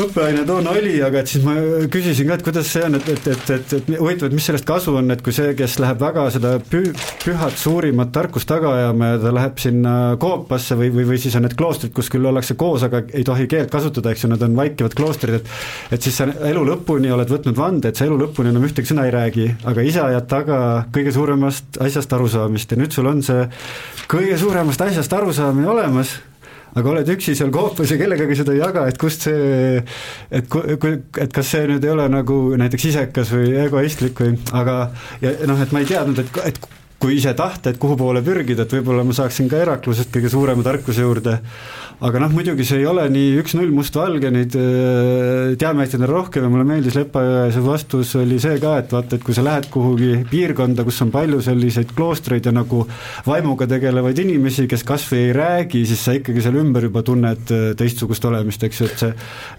õppeaine 0.00 0.42
toona 0.46 0.72
oli, 0.74 0.96
aga 1.04 1.20
et 1.22 1.30
siis 1.30 1.44
ma 1.46 1.54
küsisin 1.92 2.26
ka, 2.28 2.38
et 2.38 2.44
kuidas 2.46 2.70
see 2.70 2.82
on, 2.86 2.96
et, 2.98 3.08
et, 3.12 3.28
et, 3.30 3.50
et, 3.54 3.74
et 3.78 3.90
huvitav, 4.00 4.28
et 4.28 4.34
mis 4.34 4.46
sellest 4.50 4.66
kasu 4.66 4.96
on, 4.98 5.12
et 5.14 5.22
kui 5.24 5.34
see, 5.36 5.52
kes 5.58 5.76
läheb 5.82 6.02
väga 6.02 6.24
seda 6.34 6.56
pü-, 6.58 6.90
pühat 7.22 7.54
suurimat 7.60 8.10
tarkust 8.14 8.48
taga 8.50 8.72
ajama 8.74 9.12
ja 9.12 9.20
ta 9.22 9.34
läheb 9.34 9.62
sinna 9.62 9.94
koopasse 10.20 10.78
või, 10.80 10.90
või, 10.94 11.06
või 11.12 11.20
siis 11.22 11.36
on 11.38 11.46
need 11.46 11.54
kloostrid, 11.58 11.94
kus 11.94 12.10
küll 12.12 12.26
ollakse 12.30 12.58
koos, 12.58 12.82
aga 12.86 13.04
ei 13.14 13.24
tohi 13.26 13.46
keelt 13.50 13.70
kasutada, 13.72 14.10
eks 14.14 14.26
ju, 14.26 14.32
nad 14.34 14.42
on 14.46 14.58
vaikivad 14.58 14.98
kloostrid, 14.98 15.38
et 15.40 15.94
et 15.94 16.02
siis 16.02 16.16
sa 16.18 16.26
elu 16.50 16.66
lõpuni 16.66 17.12
oled 17.14 17.30
võtnud 17.30 17.56
vande, 17.58 17.90
et 17.90 17.98
sa 17.98 18.08
elu 18.08 18.18
lõpuni 18.24 18.50
enam 18.50 18.66
ühtegi 18.66 18.90
sõna 18.90 19.06
ei 19.06 19.14
räägi, 19.14 19.48
aga 19.70 19.86
ise 19.86 20.02
ajad 20.02 20.28
taga 20.30 20.58
kõige 20.94 21.14
suuremast 21.14 21.78
asjast 21.84 22.12
arusaamist 22.16 22.74
ja 22.74 22.80
nüüd 22.80 22.94
sul 22.94 23.08
on 23.10 23.22
see 23.22 23.46
kõige 24.10 24.38
suuremast 24.40 24.82
asjast 24.88 25.12
arusaamine 25.14 25.70
olemas 25.70 26.16
aga 26.74 26.92
oled 26.94 27.10
üksi 27.14 27.36
seal 27.38 27.52
koopas 27.54 27.92
ja 27.92 27.98
kellegagi 28.00 28.38
seda 28.38 28.54
ei 28.54 28.62
jaga, 28.62 28.86
et 28.90 28.98
kust 29.00 29.28
see, 29.28 29.82
et 30.34 30.48
kui, 30.50 30.94
et 31.22 31.34
kas 31.34 31.52
see 31.54 31.66
nüüd 31.70 31.84
ei 31.86 31.92
ole 31.94 32.06
nagu 32.12 32.38
näiteks 32.60 32.88
isekas 32.90 33.34
või 33.34 33.52
egoistlik 33.66 34.24
või, 34.24 34.38
aga 34.56 34.78
ja 35.22 35.36
noh, 35.50 35.60
et 35.62 35.74
ma 35.74 35.84
ei 35.84 35.90
teadnud, 35.90 36.24
et, 36.24 36.40
et 36.50 36.83
kui 37.02 37.18
ise 37.18 37.34
tahta, 37.36 37.70
et 37.70 37.80
kuhu 37.80 37.96
poole 38.00 38.22
pürgida, 38.24 38.64
et 38.64 38.76
võib-olla 38.78 39.04
ma 39.04 39.16
saaksin 39.16 39.48
ka 39.50 39.60
Heraklusest 39.60 40.12
kõige 40.14 40.30
suurema 40.32 40.64
tarkuse 40.64 41.04
juurde 41.04 41.38
aga 42.02 42.20
noh, 42.20 42.32
muidugi 42.34 42.64
see 42.66 42.80
ei 42.82 42.86
ole 42.88 43.04
nii 43.12 43.36
üks-null 43.42 43.70
mustvalge, 43.74 44.30
neid 44.34 44.54
äh, 44.58 45.54
teadmeid 45.60 45.94
on 45.98 46.06
rohkem 46.10 46.46
ja 46.46 46.50
mulle 46.50 46.66
meeldis 46.66 46.96
Lepajõe 46.98 47.46
see 47.54 47.62
vastus 47.64 48.14
oli 48.18 48.38
see 48.42 48.58
ka, 48.62 48.74
et 48.82 48.94
vaata, 48.94 49.18
et 49.18 49.24
kui 49.24 49.36
sa 49.36 49.44
lähed 49.46 49.68
kuhugi 49.72 50.10
piirkonda, 50.30 50.84
kus 50.86 51.00
on 51.04 51.12
palju 51.14 51.40
selliseid 51.44 51.94
kloostreid 51.94 52.48
ja 52.48 52.54
nagu 52.54 52.82
vaimuga 53.28 53.68
tegelevaid 53.70 54.20
inimesi, 54.24 54.66
kes 54.70 54.84
kas 54.86 55.06
või 55.10 55.28
ei 55.28 55.36
räägi, 55.36 55.84
siis 55.88 56.02
sa 56.08 56.16
ikkagi 56.18 56.42
seal 56.44 56.58
ümber 56.60 56.88
juba 56.88 57.04
tunned 57.06 57.54
äh, 57.54 57.66
teistsugust 57.78 58.26
olemist, 58.28 58.66
eks 58.66 58.82
ju, 58.82 58.90
et 58.90 59.04
see, 59.04 59.12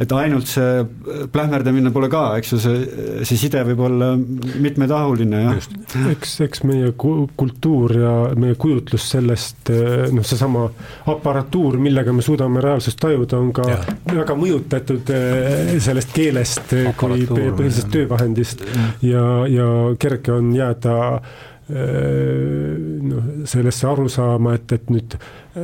et 0.06 0.16
ainult 0.20 0.52
see 0.52 0.84
plähmerdamine 1.32 1.94
pole 1.96 2.12
ka, 2.12 2.28
eks 2.42 2.56
ju, 2.56 2.62
see, 2.66 2.84
see 3.24 3.40
side 3.46 3.64
võib 3.72 3.86
olla 3.88 4.12
mitmetahuline, 4.20 5.46
jah. 5.48 5.72
eks, 6.12 6.38
eks 6.46 6.66
meie 6.68 6.92
kultuur 7.38 7.94
ja 7.98 8.14
meie 8.40 8.56
kujutlus 8.60 9.10
sellest, 9.16 9.70
äh, 9.74 10.08
noh, 10.14 10.26
seesama 10.26 10.68
aparatuur, 11.12 11.78
millega 11.82 12.14
me 12.14 12.24
suudame 12.26 12.62
reaalsust 12.64 13.00
tajuda, 13.02 13.40
on 13.40 13.52
ka 13.56 13.68
ja. 13.70 13.80
väga 14.12 14.38
mõjutatud 14.40 15.12
eh, 15.16 15.76
sellest 15.84 16.14
keelest 16.16 16.74
eh, 16.78 16.92
kui 16.98 17.26
põhilisest 17.30 17.92
töövahendist 17.94 18.66
mm. 18.66 18.90
ja, 19.10 19.26
ja 19.52 19.70
kerge 20.02 20.34
on 20.36 20.52
jääda 20.56 20.98
eh, 21.16 22.74
noh, 23.12 23.32
sellesse 23.50 23.88
arusaama, 23.92 24.58
et, 24.60 24.76
et 24.78 24.92
nüüd 24.94 25.18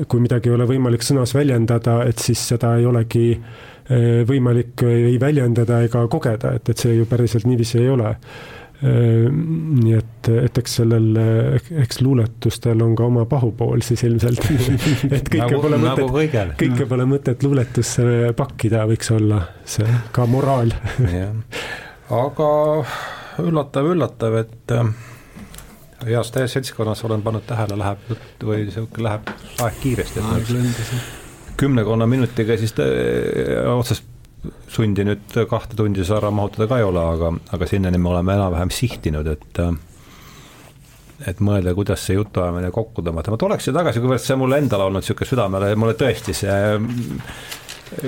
kui 0.08 0.24
midagi 0.24 0.52
ei 0.52 0.56
ole 0.56 0.70
võimalik 0.70 1.06
sõnas 1.06 1.36
väljendada, 1.36 2.02
et 2.08 2.22
siis 2.24 2.42
seda 2.54 2.78
ei 2.80 2.88
olegi 2.88 3.28
võimalik 3.92 4.86
ei 4.88 5.18
väljendada 5.20 5.82
ega 5.84 6.06
kogeda, 6.08 6.54
et, 6.56 6.70
et 6.72 6.80
see 6.80 6.94
ju 6.96 7.08
päriselt 7.10 7.44
niiviisi 7.50 7.82
ei 7.82 7.90
ole 7.92 8.14
nii 8.82 9.94
et, 9.94 10.30
et 10.42 10.58
eks 10.58 10.80
sellel, 10.80 11.10
eks 11.84 12.02
luuletustel 12.02 12.82
on 12.82 12.96
ka 12.98 13.06
oma 13.06 13.28
pahupool 13.30 13.84
siis 13.86 14.02
ilmselt. 14.08 14.42
Et 15.18 15.30
kõike 15.30 15.46
nagu, 15.46 15.62
pole 15.62 15.78
nagu 15.82 16.08
mõtet, 16.10 16.56
kõike 16.58 16.88
pole 16.90 17.06
mõtet 17.10 17.46
luuletusse 17.46 18.06
pakkida, 18.38 18.88
võiks 18.90 19.14
olla 19.14 19.44
see 19.70 20.02
ka 20.16 20.26
moraal. 20.30 20.74
Aga 22.12 22.50
üllatav, 23.40 23.88
üllatav, 23.94 24.38
et 24.42 24.74
äh, 24.76 24.92
heas 26.10 26.32
täies 26.34 26.54
seltskonnas 26.58 27.04
olen 27.08 27.24
pannud 27.26 27.46
tähele, 27.48 27.78
läheb 27.80 28.14
või 28.44 28.66
sihuke 28.74 29.04
läheb 29.06 29.30
aeg 29.64 29.82
kiiresti, 29.84 30.24
kümnekonna 31.62 32.08
minutiga 32.10 32.58
siis 32.58 32.74
äh, 32.82 33.70
otsast 33.72 34.11
sundi 34.72 35.06
nüüd 35.06 35.38
kahte 35.50 35.78
tundi 35.78 36.04
ära 36.04 36.32
mahutada 36.34 36.68
ka 36.70 36.82
ei 36.82 36.86
ole, 36.88 37.06
aga, 37.16 37.32
aga 37.54 37.70
sinnani 37.70 38.02
me 38.02 38.10
oleme 38.14 38.36
enam-vähem 38.40 38.74
sihtinud, 38.74 39.28
et 39.32 39.64
et 41.30 41.42
mõelda, 41.46 41.76
kuidas 41.78 42.02
see 42.02 42.16
jutuajamine 42.18 42.72
kokku 42.74 43.04
tõmmata, 43.06 43.30
ma 43.30 43.38
tuleks 43.38 43.68
siia 43.68 43.76
tagasi, 43.78 44.02
kuivõrd 44.02 44.24
see 44.24 44.38
mulle 44.42 44.58
endale 44.58 44.88
olnud 44.88 45.04
niisugune 45.04 45.30
südamele, 45.30 45.74
mulle 45.78 45.94
tõesti 46.00 46.34
see 46.34 46.56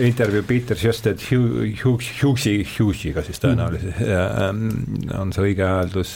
intervjuu 0.07 0.45
Peter 0.47 0.79
Sjöstedt 0.79 1.25
Hughes'i, 1.29 2.63
Hughes'iga 2.63 3.21
siis 3.25 3.41
tõenäoliselt 3.43 3.99
mm. 3.99 5.11
on 5.19 5.33
see 5.35 5.49
õige 5.49 5.67
hääldus 5.67 6.15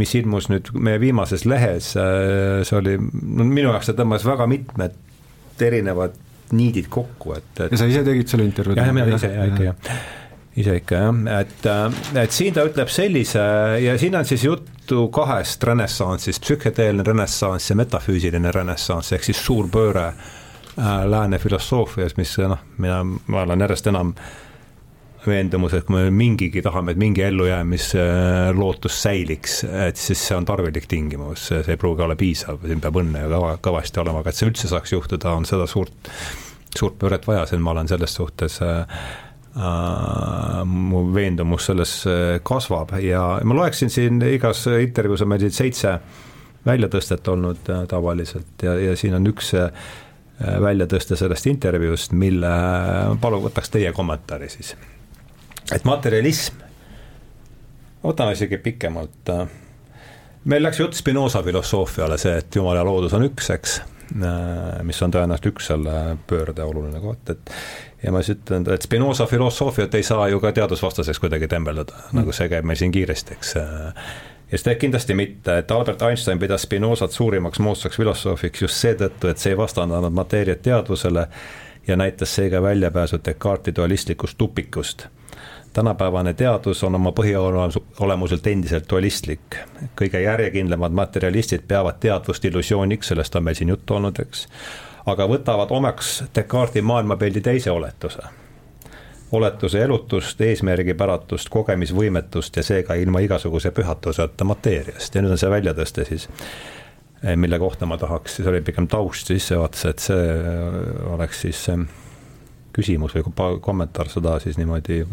mis 0.00 0.14
ilmus 0.18 0.48
nüüd 0.50 0.72
meie 0.76 1.00
viimases 1.00 1.46
lehes, 1.48 1.92
see 1.94 2.76
oli, 2.76 2.96
no 2.98 3.46
minu 3.46 3.70
jaoks 3.70 3.90
see 3.90 3.96
tõmbas 3.98 4.26
väga 4.26 4.48
mitmed 4.50 4.98
erinevad 5.60 6.16
niidid 6.56 6.88
kokku, 6.92 7.34
et, 7.38 7.52
et 7.66 7.74
ja 7.74 7.80
sa 7.80 7.88
ise 7.90 8.02
tegid 8.06 8.30
selle 8.30 8.46
intervjuu? 8.48 8.78
jah, 8.78 8.90
mina 8.94 9.16
ise 9.16 9.30
ja 9.32 9.46
ikka 9.50 9.68
jah, 9.68 9.94
ise 10.60 10.76
ikka 10.80 11.00
jah, 11.04 11.22
et, 11.40 11.70
et 12.24 12.36
siin 12.36 12.56
ta 12.56 12.66
ütleb 12.68 12.92
sellise 12.92 13.46
ja 13.84 13.96
siin 14.00 14.18
on 14.18 14.28
siis 14.28 14.44
juttu 14.44 15.06
kahest 15.14 15.64
renessanssist, 15.64 16.42
psühhedeelne 16.44 17.06
renessanss 17.06 17.72
ja 17.72 17.78
metafüüsiline 17.80 18.52
renessanss, 18.54 19.14
ehk 19.16 19.26
siis 19.30 19.40
suur 19.46 19.70
pööre 19.72 20.10
äh, 20.10 21.02
lääne 21.06 21.38
filosoofias, 21.38 22.16
mis 22.20 22.36
noh, 22.42 22.62
mina, 22.78 23.02
ma 23.04 23.44
olen 23.46 23.66
järjest 23.66 23.90
enam 23.92 24.14
veendumus, 25.26 25.74
et 25.76 25.86
kui 25.86 25.96
me 25.96 26.10
mingigi 26.14 26.62
tahame, 26.64 26.94
et 26.94 27.00
mingi 27.00 27.24
ellujäämislootus 27.26 29.00
säiliks, 29.02 29.62
et 29.68 30.00
siis 30.00 30.20
see 30.28 30.36
on 30.36 30.46
tarvilik 30.48 30.86
tingimus, 30.88 31.48
see 31.50 31.64
ei 31.68 31.80
pruugi 31.80 32.04
olla 32.06 32.16
piisav, 32.18 32.62
siin 32.66 32.80
peab 32.80 33.00
õnne 33.02 33.24
ju 33.24 33.32
kõva, 33.34 33.56
kõvasti 33.68 34.00
olema, 34.02 34.22
aga 34.22 34.32
et 34.32 34.40
see 34.40 34.48
üldse 34.50 34.70
saaks 34.70 34.94
juhtuda, 34.96 35.34
on 35.36 35.48
seda 35.48 35.66
suurt, 35.70 36.12
suurt 36.76 36.96
pööret 37.00 37.26
vaja, 37.28 37.44
siin 37.50 37.64
ma 37.64 37.74
olen 37.74 37.90
selles 37.90 38.16
suhtes 38.16 38.60
äh, 38.64 39.02
Uh, 39.50 40.60
mu 40.62 41.00
veendumus 41.10 41.64
selles 41.66 41.92
äh, 42.06 42.36
kasvab 42.46 42.92
ja 43.02 43.40
ma 43.42 43.56
loeksin 43.58 43.90
siin 43.90 44.20
igas 44.22 44.60
intervjuus 44.70 45.24
on 45.24 45.30
meil 45.32 45.42
siin 45.42 45.56
seitse 45.56 45.94
väljatõstet 46.68 47.26
olnud 47.32 47.72
uh, 47.74 47.80
tavaliselt 47.90 48.62
ja, 48.62 48.76
ja 48.78 48.94
siin 48.94 49.18
on 49.18 49.26
üks 49.26 49.50
uh, 49.58 49.66
väljatõste 50.38 51.18
sellest 51.18 51.50
intervjuust, 51.50 52.14
mille, 52.14 52.54
palun 53.20 53.42
võtaks 53.48 53.74
teie 53.74 53.90
kommentaari 53.96 54.52
siis 54.54 54.76
et 55.74 55.86
materialism, 55.88 56.60
võtame 58.02 58.34
isegi 58.36 58.58
pikemalt, 58.62 59.32
äh, 59.32 59.46
meil 60.44 60.64
läks 60.64 60.80
jutt 60.80 60.98
Spinoza 60.98 61.42
filosoofiale, 61.46 62.18
see, 62.20 62.38
et 62.40 62.56
Jumal 62.56 62.80
ja 62.80 62.84
loodus 62.86 63.14
on 63.16 63.26
üks, 63.28 63.50
eks, 63.54 63.76
äh, 64.16 64.80
mis 64.86 65.02
on 65.04 65.14
tõenäoliselt 65.14 65.52
üks 65.52 65.70
selle 65.72 65.94
pöörde 66.30 66.66
oluline 66.66 67.02
koht, 67.02 67.30
et 67.34 67.54
ja 68.02 68.12
ma 68.12 68.24
siis 68.24 68.38
ütlen, 68.38 68.66
et 68.72 68.82
Spinoza 68.82 69.26
filosoofiat 69.30 69.94
ei 69.94 70.06
saa 70.06 70.28
ju 70.32 70.40
ka 70.40 70.52
teadusvastaseks 70.56 71.20
kuidagi 71.20 71.48
tembeldada 71.48 71.96
mm., 71.96 72.20
nagu 72.20 72.34
see 72.36 72.48
käib 72.52 72.68
meil 72.68 72.80
siin 72.80 72.92
kiiresti, 72.94 73.36
eks. 73.36 73.54
ja 74.50 74.58
seda 74.58 74.76
kindlasti 74.80 75.16
mitte, 75.18 75.60
et 75.62 75.70
Albert 75.70 76.02
Einstein 76.08 76.40
pidas 76.40 76.64
Spinozat 76.66 77.12
suurimaks 77.12 77.60
moodsaks 77.60 78.00
filosoofiks 78.00 78.66
just 78.66 78.80
seetõttu, 78.80 79.28
et 79.30 79.38
see 79.38 79.54
ei 79.54 79.60
vastandanud 79.60 80.16
mateeriat 80.16 80.62
teadvusele 80.64 81.28
ja 81.86 81.96
näitas 81.96 82.34
seega 82.34 82.62
väljapääsu 82.62 83.20
Descartesi 83.24 83.76
dualistlikust 83.76 84.38
tupikust 84.38 85.08
tänapäevane 85.72 86.34
teadus 86.34 86.84
on 86.84 86.94
oma 86.94 87.12
põhiolemuselt 87.12 88.46
endiselt 88.46 88.90
dualistlik. 88.90 89.56
kõige 90.00 90.20
järjekindlamad 90.20 90.92
materjalistid 90.92 91.62
peavad 91.68 92.00
teadvust 92.00 92.44
illusiooniks, 92.44 93.08
sellest 93.08 93.36
on 93.36 93.44
meil 93.44 93.54
siin 93.54 93.68
juttu 93.68 93.94
olnud, 93.94 94.18
eks. 94.18 94.48
aga 95.06 95.28
võtavad 95.28 95.70
omaks 95.70 96.24
Descartesi 96.34 96.82
maailmapildi 96.82 97.40
teise 97.40 97.70
oletuse. 97.70 98.22
oletuse 99.32 99.82
elutust, 99.82 100.40
eesmärgipäratust, 100.40 101.48
kogemisvõimetust 101.48 102.56
ja 102.56 102.62
seega 102.62 102.94
ilma 102.94 103.20
igasuguse 103.20 103.70
pühatuseta 103.70 104.44
mateeriast 104.44 105.14
ja 105.14 105.22
nüüd 105.22 105.30
on 105.30 105.38
see 105.38 105.50
väljatõste 105.50 106.04
siis 106.04 106.28
mille 107.36 107.58
kohta 107.58 107.86
ma 107.86 107.98
tahaks, 107.98 108.36
see 108.36 108.48
oli 108.48 108.60
pigem 108.60 108.88
taust 108.88 109.26
sissejuhatus, 109.26 109.84
et 109.84 109.98
see 109.98 110.30
oleks 111.12 111.40
siis 111.40 111.66
küsimus 112.72 113.14
või 113.14 113.60
kommentaar 113.60 114.08
seda 114.08 114.38
siis 114.40 114.58
niimoodi 114.58 115.04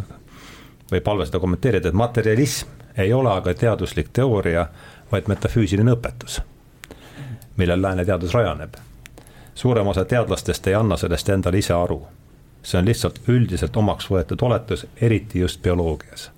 või 0.92 1.02
palve 1.02 1.26
seda 1.26 1.40
kommenteerida, 1.40 1.90
et 1.90 1.96
materialism 1.96 2.68
ei 2.98 3.14
ole 3.14 3.32
aga 3.32 3.54
teaduslik 3.54 4.10
teooria, 4.14 4.68
vaid 5.12 5.28
metafüüsiline 5.28 5.92
õpetus, 5.94 6.42
millel 7.58 7.82
lääne 7.82 8.06
teadus 8.06 8.34
rajaneb. 8.34 8.74
suurem 9.56 9.88
osa 9.88 10.06
teadlastest 10.06 10.68
ei 10.68 10.76
anna 10.76 10.98
sellest 10.98 11.30
endale 11.30 11.58
ise 11.58 11.74
aru. 11.74 12.08
see 12.64 12.80
on 12.80 12.86
lihtsalt 12.86 13.20
üldiselt 13.28 13.78
omaks 13.78 14.10
võetud 14.12 14.42
oletus, 14.42 14.88
eriti 15.02 15.40
just 15.40 15.62
bioloogias. 15.62 16.32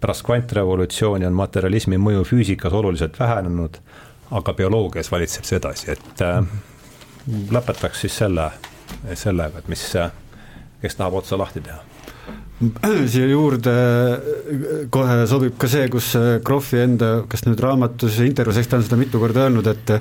pärast 0.00 0.22
kvantrevolutsiooni 0.22 1.26
on 1.26 1.32
materialismi 1.32 1.98
mõju 1.98 2.24
füüsikas 2.24 2.72
oluliselt 2.72 3.20
vähenenud, 3.20 3.78
aga 4.30 4.52
bioloogias 4.52 5.12
valitseb 5.12 5.44
see 5.44 5.56
edasi, 5.56 5.90
et 5.90 6.22
äh, 6.22 6.44
lõpetaks 7.50 8.00
siis 8.00 8.16
selle, 8.16 8.50
sellega, 9.14 9.58
et 9.58 9.68
mis, 9.68 9.92
kes 10.80 10.96
tahab 10.96 11.14
otsa 11.14 11.38
lahti 11.38 11.60
teha 11.60 11.91
siia 13.10 13.26
juurde 13.30 13.72
kohe 14.92 15.16
sobib 15.30 15.56
ka 15.60 15.68
see, 15.70 15.88
kus 15.92 16.12
Krohvi 16.46 16.82
enda, 16.82 17.10
kas 17.30 17.44
nüüd 17.46 17.60
raamatus, 17.62 18.20
intervjuus, 18.24 18.60
eks 18.62 18.70
ta 18.70 18.78
on 18.78 18.86
seda 18.86 18.98
mitu 19.00 19.20
korda 19.22 19.46
öelnud, 19.46 19.68
et 19.72 19.92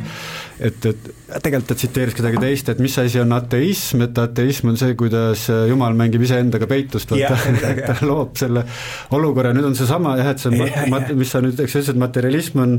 et, 0.61 0.85
et 0.85 1.09
tegelikult 1.41 1.71
ta 1.71 1.77
tsiteeris 1.79 2.17
kedagi 2.17 2.41
teist, 2.43 2.69
et 2.69 2.81
mis 2.83 2.97
asi 3.01 3.21
on 3.21 3.33
ateism, 3.33 4.03
et 4.05 4.21
ateism 4.21 4.71
on 4.71 4.77
see, 4.77 4.93
kuidas 4.99 5.47
Jumal 5.69 5.97
mängib 5.97 6.21
iseendaga 6.27 6.69
peitust, 6.69 7.13
vaata, 7.13 7.37
ta 7.89 7.97
loob 8.05 8.37
selle 8.39 8.65
olukorra, 9.17 9.55
nüüd 9.57 9.71
on 9.71 9.77
seesama 9.77 10.17
jah, 10.19 10.33
et 10.35 10.43
see 10.43 10.53
on 10.53 10.91
mat-, 10.93 11.13
mis 11.17 11.33
sa 11.33 11.41
nüüd, 11.43 11.57
eks 11.57 11.77
sa 11.77 11.81
ütlesid, 11.81 12.01
materialism 12.01 12.61
on 12.65 12.77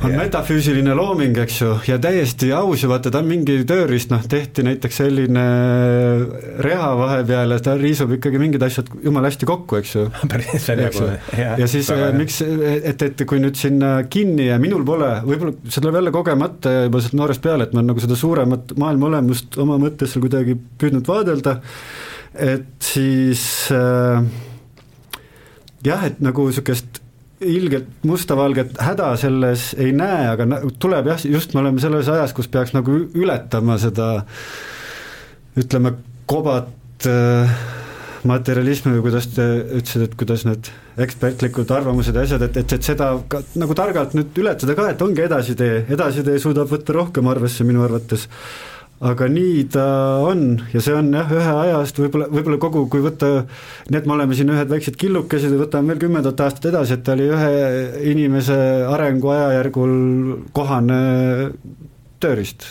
on 0.00 0.10
yeah. 0.10 0.20
metafüüsiline 0.22 0.94
looming, 0.96 1.36
eks 1.42 1.60
ju, 1.60 1.70
ja 1.88 1.98
täiesti 2.02 2.50
aus 2.56 2.84
ju 2.84 2.90
vaata, 2.90 3.12
ta 3.12 3.20
on 3.22 3.28
mingi 3.28 3.58
tööriist, 3.68 4.10
noh, 4.12 4.22
tehti 4.30 4.64
näiteks 4.66 5.00
selline 5.02 5.44
reha 6.64 6.90
vahepeal 6.98 7.54
ja 7.56 7.60
ta 7.64 7.76
riisub 7.80 8.14
ikkagi 8.16 8.40
mingid 8.42 8.64
asjad 8.66 8.90
jumala 9.04 9.30
hästi 9.30 9.48
kokku, 9.48 9.80
eks 9.80 9.94
ju. 9.96 10.06
päris 10.32 10.68
välja 10.70 10.90
kui, 10.94 11.08
jah. 11.38 11.56
ja 11.60 11.70
siis 11.70 11.90
Väga 11.90 12.10
miks, 12.16 12.40
et, 12.44 13.02
et 13.08 13.24
kui 13.28 13.42
nüüd 13.42 13.58
sinna 13.58 13.96
kinni 14.10 14.50
ja 14.50 14.60
minul 14.62 14.84
pole, 14.86 15.10
võib-olla 15.26 15.56
see 15.66 15.80
tuleb 15.80 16.00
jälle 16.00 16.14
kogemata 16.14 16.76
juba 16.84 17.02
sealt 17.02 17.18
noorest 17.18 17.44
peale, 17.44 17.66
et 17.66 17.74
ma 17.74 17.82
olen 17.82 17.92
nagu 17.94 18.04
seda 18.04 18.18
suuremat 18.18 18.76
maailma 18.80 19.10
olemust 19.10 19.58
oma 19.60 19.78
mõttes 19.80 20.14
seal 20.14 20.24
kuidagi 20.24 20.56
püüdnud 20.80 21.08
vaadelda, 21.10 21.58
et 22.40 22.72
siis 22.84 23.42
äh, 23.74 24.22
jah, 25.86 26.04
et 26.08 26.20
nagu 26.24 26.48
niisugust 26.48 26.99
ilgelt 27.40 28.04
mustavalget 28.04 28.76
häda 28.84 29.14
selles 29.20 29.70
ei 29.80 29.94
näe, 29.96 30.28
aga 30.34 30.60
tuleb 30.80 31.08
jah, 31.12 31.22
just 31.24 31.54
me 31.54 31.62
oleme 31.62 31.80
selles 31.80 32.08
ajas, 32.12 32.34
kus 32.36 32.50
peaks 32.52 32.74
nagu 32.76 32.98
ületama 33.16 33.78
seda 33.80 34.10
ütleme, 35.60 35.94
kobat 36.30 37.08
äh, 37.08 37.54
materialismi 38.28 38.92
või 38.96 39.06
kuidas 39.08 39.30
te 39.32 39.46
ütlesite, 39.78 40.06
et 40.10 40.16
kuidas 40.20 40.44
need 40.46 40.68
ekspertlikud 41.00 41.72
arvamused 41.72 42.16
ja 42.16 42.26
asjad, 42.26 42.44
et, 42.44 42.58
et, 42.60 42.74
et 42.76 42.90
seda 42.90 43.12
ka, 43.30 43.40
nagu 43.60 43.76
targalt 43.78 44.14
nüüd 44.18 44.36
ületada 44.42 44.76
ka, 44.76 44.90
et 44.92 45.04
ongi 45.04 45.24
edasitee, 45.24 45.84
edasitee 45.96 46.36
suudab 46.42 46.68
võtta 46.70 46.96
rohkem 46.96 47.30
arvesse 47.32 47.64
minu 47.66 47.84
arvates 47.86 48.28
aga 49.00 49.28
nii 49.32 49.62
ta 49.72 49.84
on 50.28 50.42
ja 50.74 50.80
see 50.84 50.92
on 50.92 51.08
jah, 51.16 51.30
ühe 51.32 51.52
ajast 51.62 51.96
võib-olla, 52.02 52.26
võib-olla 52.28 52.58
kogu, 52.60 52.82
kui 52.92 53.00
võtta, 53.04 53.30
nii 53.88 53.96
et 53.96 54.08
me 54.08 54.12
oleme 54.16 54.36
siin 54.36 54.52
ühed 54.52 54.68
väiksed 54.68 54.98
killukesed 55.00 55.54
ja 55.56 55.60
võtame 55.62 55.94
veel 55.94 56.02
kümnendat 56.02 56.42
aastat 56.44 56.68
edasi, 56.68 56.98
et 56.98 57.06
ta 57.06 57.14
oli 57.16 57.30
ühe 57.32 57.48
inimese 58.12 58.58
arengu 58.90 59.32
ajajärgul 59.32 59.94
kohane 60.56 61.00
tööriist, 62.20 62.68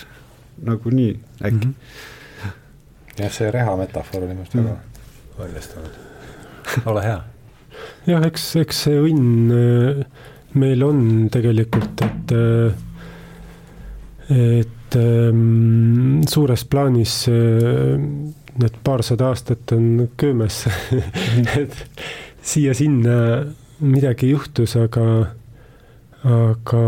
nagu 0.69 0.93
nii 0.93 1.15
äkki 1.39 1.65
mm. 1.65 1.73
-hmm. 1.73 2.53
jah, 3.23 3.33
see 3.33 3.49
reha 3.57 3.75
metafoor 3.81 4.21
oli 4.21 4.29
minu 4.29 4.45
arust 4.45 4.59
väga 4.61 4.77
mm. 4.77 5.43
õnnestunud, 5.47 5.93
ole 6.93 7.07
hea. 7.09 7.19
jah, 8.13 8.29
eks, 8.29 8.51
eks 8.61 8.85
see 8.85 9.01
õnn 9.01 9.53
äh, 9.57 10.05
meil 10.61 10.83
on 10.85 11.29
tegelikult, 11.33 12.05
et 12.05 12.37
äh, 12.37 12.85
et 14.29 14.75
et 14.89 14.95
ähm, 14.97 16.21
suures 16.27 16.65
plaanis 16.65 17.27
äh, 17.29 17.97
need 18.59 18.77
paarsada 18.83 19.29
aastat 19.29 19.73
on 19.75 20.07
köömes 20.17 20.63
et 21.61 21.75
siia-sinna 22.41 23.17
midagi 23.85 24.31
juhtus, 24.33 24.73
aga, 24.79 25.05
aga 26.25 26.81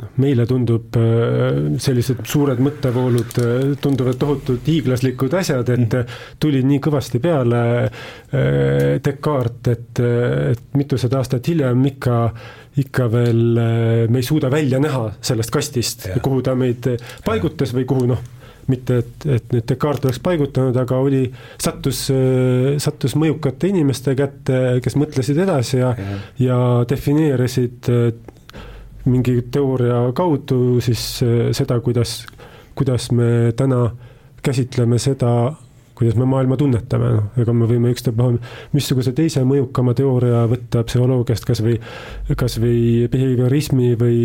noh, 0.00 0.14
meile 0.24 0.46
tundub 0.48 0.96
äh, 0.96 1.76
sellised 1.82 2.24
suured 2.24 2.62
mõttevoolud 2.64 3.42
äh, 3.44 3.66
tunduvad 3.84 4.16
tohutult 4.22 4.72
hiiglaslikud 4.72 5.36
asjad, 5.36 5.68
et 5.76 5.98
tuli 6.40 6.64
nii 6.64 6.80
kõvasti 6.80 7.20
peale 7.20 7.62
Descartes, 8.30 9.76
et, 9.76 10.00
et 10.54 10.64
mitusada 10.80 11.20
aastat 11.20 11.52
hiljem 11.52 11.84
ikka 11.92 12.16
ikka 12.78 13.08
veel, 13.10 13.40
me 14.08 14.20
ei 14.20 14.26
suuda 14.26 14.50
välja 14.50 14.78
näha 14.82 15.08
sellest 15.20 15.50
kastist, 15.50 16.06
kuhu 16.22 16.42
ta 16.46 16.54
meid 16.54 16.86
paigutas 17.24 17.74
või 17.74 17.86
kuhu 17.88 18.06
noh, 18.12 18.20
mitte 18.70 19.00
et, 19.02 19.26
et 19.26 19.54
nüüd 19.54 19.66
Descartes 19.68 20.06
oleks 20.06 20.20
paigutanud, 20.22 20.76
aga 20.78 20.98
oli, 21.02 21.24
sattus, 21.60 22.04
sattus 22.82 23.16
mõjukate 23.18 23.70
inimeste 23.72 24.14
kätte, 24.18 24.60
kes 24.84 24.96
mõtlesid 25.00 25.40
edasi 25.42 25.80
ja, 25.80 25.94
ja, 25.98 26.20
ja 26.44 26.58
defineerisid 26.88 27.90
mingi 29.10 29.36
teooria 29.50 30.04
kaudu 30.16 30.78
siis 30.84 31.02
seda, 31.56 31.80
kuidas, 31.82 32.20
kuidas 32.78 33.10
me 33.16 33.50
täna 33.56 33.88
käsitleme 34.44 35.00
seda 35.00 35.32
kuidas 36.00 36.16
me 36.16 36.24
maailma 36.24 36.56
tunnetame, 36.56 37.10
noh, 37.12 37.26
ega 37.42 37.52
me 37.52 37.66
võime 37.68 37.90
ükstapuha 37.92 38.38
missuguse 38.72 39.12
teise 39.16 39.42
mõjukama 39.44 39.92
teooria 39.98 40.46
võtta 40.48 40.80
psühholoogiast, 40.88 41.44
kas 41.44 41.60
või, 41.64 41.76
kas 42.40 42.56
või 42.62 43.04
behaviorismi 43.12 43.92
või, 44.00 44.20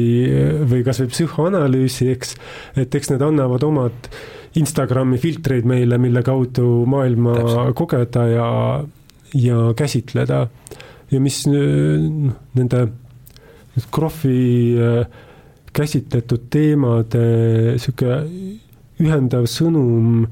või 0.71 0.85
kas 0.87 1.03
või 1.03 1.11
psühhoanalüüsi, 1.11 2.07
eks, 2.13 2.35
et 2.79 2.95
eks 2.95 3.11
need 3.11 3.25
annavad 3.27 3.67
omad 3.67 4.09
Instagrami 4.55 5.19
filtreid 5.19 5.67
meile, 5.67 5.99
mille 5.99 6.23
kaudu 6.23 6.85
maailma 6.87 7.35
Täpselt. 7.41 7.75
kogeda 7.75 8.23
ja, 8.31 8.49
ja 9.35 9.57
käsitleda. 9.75 10.45
ja 11.11 11.19
mis 11.19 11.43
noh, 11.51 12.37
nende 12.55 12.85
Krohvi 13.91 14.79
äh, 14.79 15.23
käsitletud 15.75 16.47
teemade 16.47 17.25
niisugune 17.75 18.21
ühendav 19.03 19.49
sõnum 19.51 20.23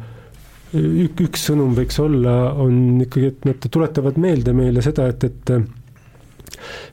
ük, 0.74 1.24
üks 1.28 1.48
sõnum 1.50 1.76
võiks 1.78 2.00
olla, 2.02 2.54
on 2.60 3.04
ikkagi, 3.06 3.32
et 3.34 3.48
nad 3.50 3.70
tuletavad 3.70 4.20
meelde 4.22 4.56
meile 4.58 4.84
seda, 4.86 5.10
et, 5.14 5.30
et 5.30 5.56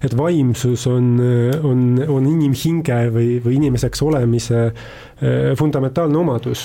et 0.02 0.14
vaimsus 0.16 0.86
on, 0.90 1.12
on, 1.62 1.80
on 2.08 2.26
inimhinge 2.26 3.00
või, 3.14 3.38
või 3.44 3.58
inimeseks 3.60 4.02
olemise 4.02 4.66
eh, 4.66 5.52
fundamentaalne 5.58 6.18
omadus 6.18 6.64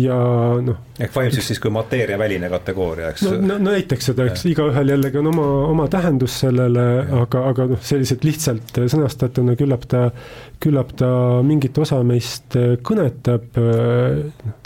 ja 0.00 0.16
noh. 0.64 0.78
ehk 0.98 1.14
vaimsus 1.14 1.46
siis 1.50 1.60
kui 1.62 1.70
mateeriaväline 1.74 2.50
kategooria, 2.50 3.10
eks? 3.12 3.26
no, 3.26 3.36
no, 3.52 3.58
näiteks 3.70 4.10
seda, 4.12 4.26
eks 4.30 4.46
igaühel 4.50 4.94
jällegi 4.94 5.20
on 5.20 5.30
oma, 5.32 5.46
oma 5.68 5.86
tähendus 5.92 6.40
sellele, 6.44 6.86
aga, 7.20 7.44
aga 7.52 7.68
noh, 7.74 7.82
selliselt 7.84 8.24
lihtsalt 8.26 8.80
sõnastatuna 8.80 9.54
küllap 9.60 9.86
ta, 9.90 10.06
küllap 10.62 10.94
ta 10.98 11.10
mingit 11.46 11.78
osa 11.82 12.00
meist 12.06 12.58
kõnetab, 12.86 13.60
noh 13.60 14.56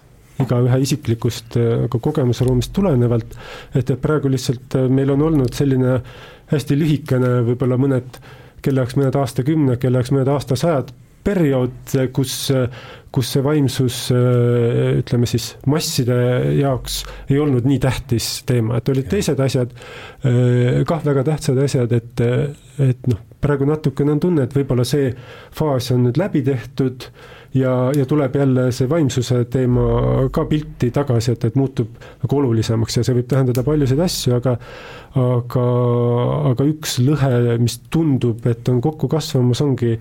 igaühe 0.43 0.81
isiklikust 0.83 1.59
nagu 1.59 2.01
kogemusruumist 2.03 2.73
tulenevalt, 2.75 3.37
et, 3.75 3.85
et 3.85 4.01
praegu 4.03 4.33
lihtsalt 4.33 4.79
äh, 4.81 4.89
meil 4.91 5.15
on 5.15 5.23
olnud 5.31 5.55
selline 5.55 6.01
hästi 6.51 6.77
lühikene, 6.79 7.39
võib-olla 7.47 7.79
mõned, 7.81 8.19
kelle 8.65 8.83
jaoks 8.83 8.99
mõned 8.99 9.17
aastakümned, 9.21 9.81
kelle 9.81 10.01
jaoks 10.01 10.13
mõned 10.15 10.31
aastasajad, 10.35 10.93
periood, 11.25 11.95
kus, 12.13 12.35
kus 13.15 13.31
see 13.33 13.45
vaimsus 13.45 14.01
äh, 14.13 14.99
ütleme 15.01 15.29
siis 15.31 15.55
masside 15.71 16.17
jaoks 16.59 16.99
ei 17.31 17.39
olnud 17.41 17.65
nii 17.69 17.79
tähtis 17.81 18.43
teema, 18.49 18.81
et 18.81 18.91
olid 18.93 19.09
teised 19.09 19.41
asjad, 19.41 19.73
kah 20.89 21.07
väga 21.07 21.25
tähtsad 21.31 21.63
asjad, 21.65 21.95
et, 21.97 22.25
et 22.85 23.09
noh, 23.09 23.23
praegu 23.45 23.69
natukene 23.69 24.17
on 24.17 24.21
tunne, 24.21 24.45
et 24.45 24.57
võib-olla 24.57 24.85
see 24.89 25.11
faas 25.55 25.91
on 25.95 26.05
nüüd 26.09 26.21
läbi 26.21 26.45
tehtud 26.45 27.09
ja, 27.55 27.93
ja 27.97 28.07
tuleb 28.07 28.37
jälle 28.37 28.67
see 28.75 28.89
vaimsuse 28.91 29.45
teema 29.51 30.29
ka 30.35 30.45
pilti 30.51 30.91
tagasi, 30.95 31.35
et, 31.35 31.49
et 31.49 31.59
muutub 31.59 31.97
nagu 32.23 32.39
olulisemaks 32.41 32.99
ja 32.99 33.07
see 33.07 33.17
võib 33.19 33.29
tähendada 33.31 33.65
paljusid 33.67 34.01
asju, 34.05 34.37
aga 34.39 34.57
aga, 35.21 35.67
aga 36.53 36.69
üks 36.69 36.99
lõhe, 37.05 37.59
mis 37.63 37.79
tundub, 37.93 38.45
et 38.51 38.69
on 38.73 38.81
kokku 38.85 39.09
kasvamas, 39.11 39.63
ongi 39.65 39.95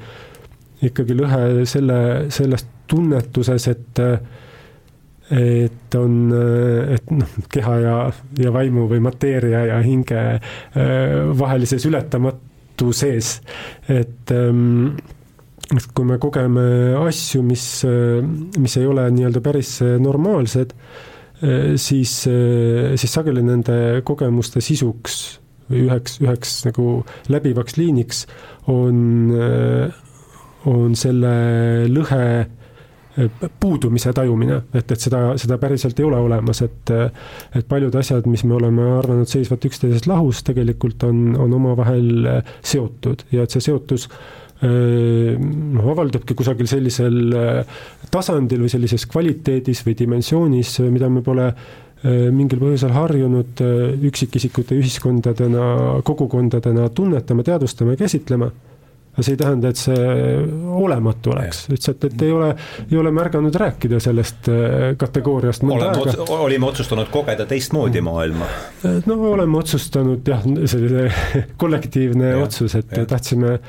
ikkagi 0.84 1.18
lõhe 1.18 1.68
selle, 1.70 2.00
selles 2.34 2.66
tunnetuses, 2.92 3.70
et 3.72 4.02
et 5.34 5.96
on, 5.98 6.16
et 6.94 7.12
noh, 7.16 7.36
keha 7.50 7.76
ja, 7.82 7.98
ja 8.44 8.52
vaimu 8.54 8.84
või 8.92 9.00
mateeria 9.02 9.64
ja 9.70 9.78
hinge 9.82 10.20
äh, 10.20 10.42
vahelises 11.40 11.88
ületamatu 11.88 12.92
sees, 12.94 13.38
et 13.88 14.34
ähm, 14.36 14.92
et 15.72 15.86
kui 15.96 16.08
me 16.08 16.20
kogeme 16.22 16.64
asju, 17.06 17.44
mis, 17.46 17.66
mis 18.60 18.78
ei 18.80 18.88
ole 18.90 19.06
nii-öelda 19.16 19.42
päris 19.44 19.78
normaalsed, 20.02 20.74
siis, 21.80 22.16
siis 23.00 23.14
sageli 23.14 23.44
nende 23.46 23.78
kogemuste 24.08 24.64
sisuks 24.64 25.22
või 25.72 25.86
üheks, 25.88 26.18
üheks 26.24 26.58
nagu 26.68 26.88
läbivaks 27.32 27.78
liiniks 27.80 28.26
on, 28.72 29.32
on 30.70 31.00
selle 31.00 31.34
lõhe 31.92 32.28
puudumise 33.62 34.10
tajumine, 34.16 34.56
et, 34.74 34.90
et 34.90 35.00
seda, 35.00 35.36
seda 35.38 35.60
päriselt 35.62 36.00
ei 36.02 36.06
ole 36.08 36.18
olemas, 36.18 36.64
et 36.66 36.94
et 36.94 37.68
paljud 37.70 37.94
asjad, 38.00 38.26
mis 38.30 38.42
me 38.48 38.56
oleme 38.58 38.88
arvanud 38.98 39.30
seisvat 39.30 39.68
üksteisest 39.70 40.08
lahus, 40.10 40.42
tegelikult 40.48 41.04
on, 41.06 41.36
on 41.38 41.54
omavahel 41.54 42.30
seotud. 42.66 43.28
Ja 43.32 43.46
et 43.46 43.54
see 43.54 43.62
seotus 43.68 44.08
äh, 44.10 44.43
noh, 44.64 45.88
avaldabki 45.94 46.36
kusagil 46.38 46.70
sellisel 46.70 47.38
äh, 47.38 47.80
tasandil 48.14 48.64
või 48.64 48.72
sellises 48.72 49.08
kvaliteedis 49.12 49.84
või 49.88 49.98
dimensioonis, 50.00 50.78
mida 50.94 51.10
me 51.12 51.24
pole 51.26 51.50
äh, 51.50 52.30
mingil 52.34 52.62
põhjusel 52.62 52.94
harjunud 52.96 53.64
üksikisikute 54.10 54.78
ühiskondadena, 54.80 56.02
kogukondadena 56.08 56.90
tunnetama, 56.96 57.46
teadvustama 57.48 57.98
ja 57.98 58.04
käsitlema 58.06 58.52
see 59.22 59.34
ei 59.36 59.38
tähenda, 59.38 59.70
et 59.70 59.78
see 59.78 59.98
olematu 60.74 61.34
oleks, 61.36 61.68
lihtsalt, 61.70 62.08
et 62.10 62.22
ei 62.26 62.32
ole, 62.34 62.50
ei 62.92 62.98
ole 62.98 63.12
märganud 63.14 63.56
rääkida 63.62 64.00
sellest 64.02 64.50
äh, 64.50 64.96
kategooriast 64.98 65.66
mõnda 65.68 65.92
oleme 65.92 66.14
aega. 66.16 66.40
olime 66.48 66.70
otsustanud 66.70 67.12
kogeda 67.14 67.46
teistmoodi 67.50 68.02
mm. 68.02 68.10
maailma. 68.10 68.50
no 69.06 69.20
oleme 69.32 69.58
otsustanud 69.62 70.34
jah, 70.34 70.42
selline 70.66 71.06
kollektiivne 71.62 72.34
ja, 72.34 72.42
otsus, 72.44 72.76
et 72.80 72.98
ja. 72.98 73.06
tahtsime, 73.10 73.60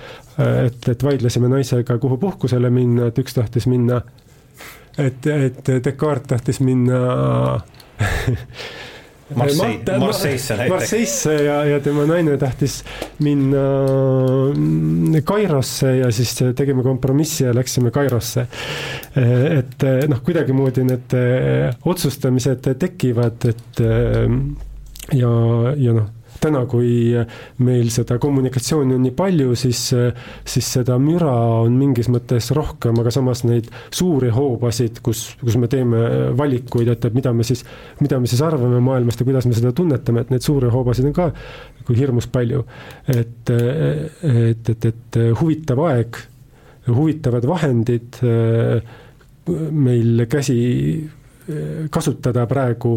et, 0.64 0.88
et 0.88 1.04
vaidlesime 1.04 1.52
naisega, 1.52 1.98
kuhu 2.00 2.18
puhkusele 2.22 2.70
minna, 2.72 3.10
et 3.12 3.20
üks 3.20 3.36
tahtis 3.36 3.68
minna, 3.68 4.00
et, 4.96 5.28
et 5.28 5.72
Descartes 5.84 6.32
tahtis 6.32 6.60
minna 6.64 7.04
Marseille, 9.34 9.98
Marseille'sse 9.98 10.56
näiteks. 10.56 10.74
Marseille'sse 10.74 11.34
ja, 11.44 11.59
ja 11.64 11.80
tema 11.80 12.05
naine 12.06 12.36
tahtis 12.38 12.80
minna 13.24 13.62
mm, 14.55 15.22
Kairosse 15.24 15.96
ja 15.96 16.10
siis 16.12 16.34
tegime 16.56 16.82
kompromissi 16.82 17.44
ja 17.44 17.55
läksime 17.55 17.90
Kairosse. 17.94 18.46
et 19.14 19.86
noh, 20.09 20.20
kuidagimoodi 20.26 20.84
need 20.84 21.16
otsustamised 21.84 22.68
tekivad, 22.78 23.48
et 23.48 23.82
ja, 25.14 25.32
ja 25.76 25.96
noh 25.96 26.12
täna, 26.44 26.64
kui 26.70 27.12
meil 27.64 27.90
seda 27.94 28.18
kommunikatsiooni 28.22 28.96
on 28.96 29.04
nii 29.06 29.14
palju, 29.16 29.54
siis, 29.58 29.80
siis 30.54 30.70
seda 30.78 30.98
müra 31.02 31.32
on 31.64 31.76
mingis 31.78 32.10
mõttes 32.12 32.50
rohkem, 32.56 32.98
aga 33.00 33.12
samas 33.14 33.44
neid 33.48 33.70
suuri 33.94 34.32
hoobasid, 34.34 35.00
kus, 35.04 35.26
kus 35.40 35.58
me 35.60 35.70
teeme 35.72 36.04
valikuid, 36.38 36.92
et, 36.94 37.08
et 37.08 37.16
mida 37.16 37.32
me 37.36 37.46
siis, 37.46 37.64
mida 38.02 38.20
me 38.20 38.30
siis 38.30 38.44
arvame 38.44 38.82
maailmast 38.84 39.22
ja 39.22 39.28
kuidas 39.28 39.48
me 39.48 39.56
seda 39.56 39.72
tunnetame, 39.76 40.24
et 40.24 40.34
neid 40.34 40.44
suuri 40.44 40.72
hoobasid 40.72 41.08
on 41.10 41.16
ka 41.16 41.30
nagu 41.32 41.98
hirmus 41.98 42.28
palju. 42.32 42.64
et, 43.08 43.50
et, 43.50 44.70
et, 44.70 44.88
et 44.90 45.20
huvitav 45.40 45.82
aeg, 45.88 46.22
huvitavad 46.88 47.44
vahendid 47.48 48.20
meil 49.72 50.24
käsi 50.30 50.56
kasutada 51.92 52.46
praegu 52.48 52.94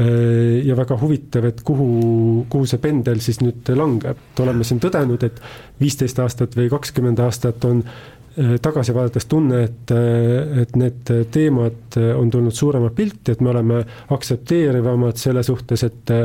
ja 0.00 0.76
väga 0.78 0.96
huvitav, 1.00 1.44
et 1.50 1.60
kuhu, 1.66 2.46
kuhu 2.48 2.68
see 2.68 2.80
pendel 2.82 3.20
siis 3.24 3.40
nüüd 3.42 3.68
langeb, 3.76 4.16
et 4.16 4.40
oleme 4.44 4.64
siin 4.64 4.80
tõdenud, 4.82 5.26
et 5.26 5.40
viisteist 5.80 6.18
aastat 6.22 6.56
või 6.56 6.70
kakskümmend 6.72 7.20
aastat 7.24 7.64
on 7.68 7.82
äh, 7.84 8.54
tagasi 8.62 8.94
vaadates 8.96 9.28
tunne, 9.30 9.64
et, 9.68 9.92
äh, 9.92 10.62
et 10.62 10.76
need 10.80 11.12
teemad 11.34 11.98
on 12.14 12.32
tulnud 12.32 12.56
suurema 12.56 12.90
pilti, 12.96 13.34
et 13.34 13.44
me 13.44 13.52
oleme 13.52 13.82
aktsepteerivamad 14.16 15.20
selle 15.20 15.44
suhtes, 15.46 15.86
et 15.88 16.16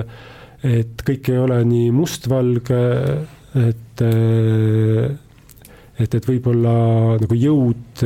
et 0.65 1.01
kõik 1.05 1.27
ei 1.29 1.37
ole 1.37 1.59
nii 1.67 1.91
mustvalge, 1.93 2.79
et 3.67 4.01
et, 5.95 6.15
et 6.17 6.25
võib-olla 6.27 6.75
nagu 7.21 7.37
jõud 7.37 8.03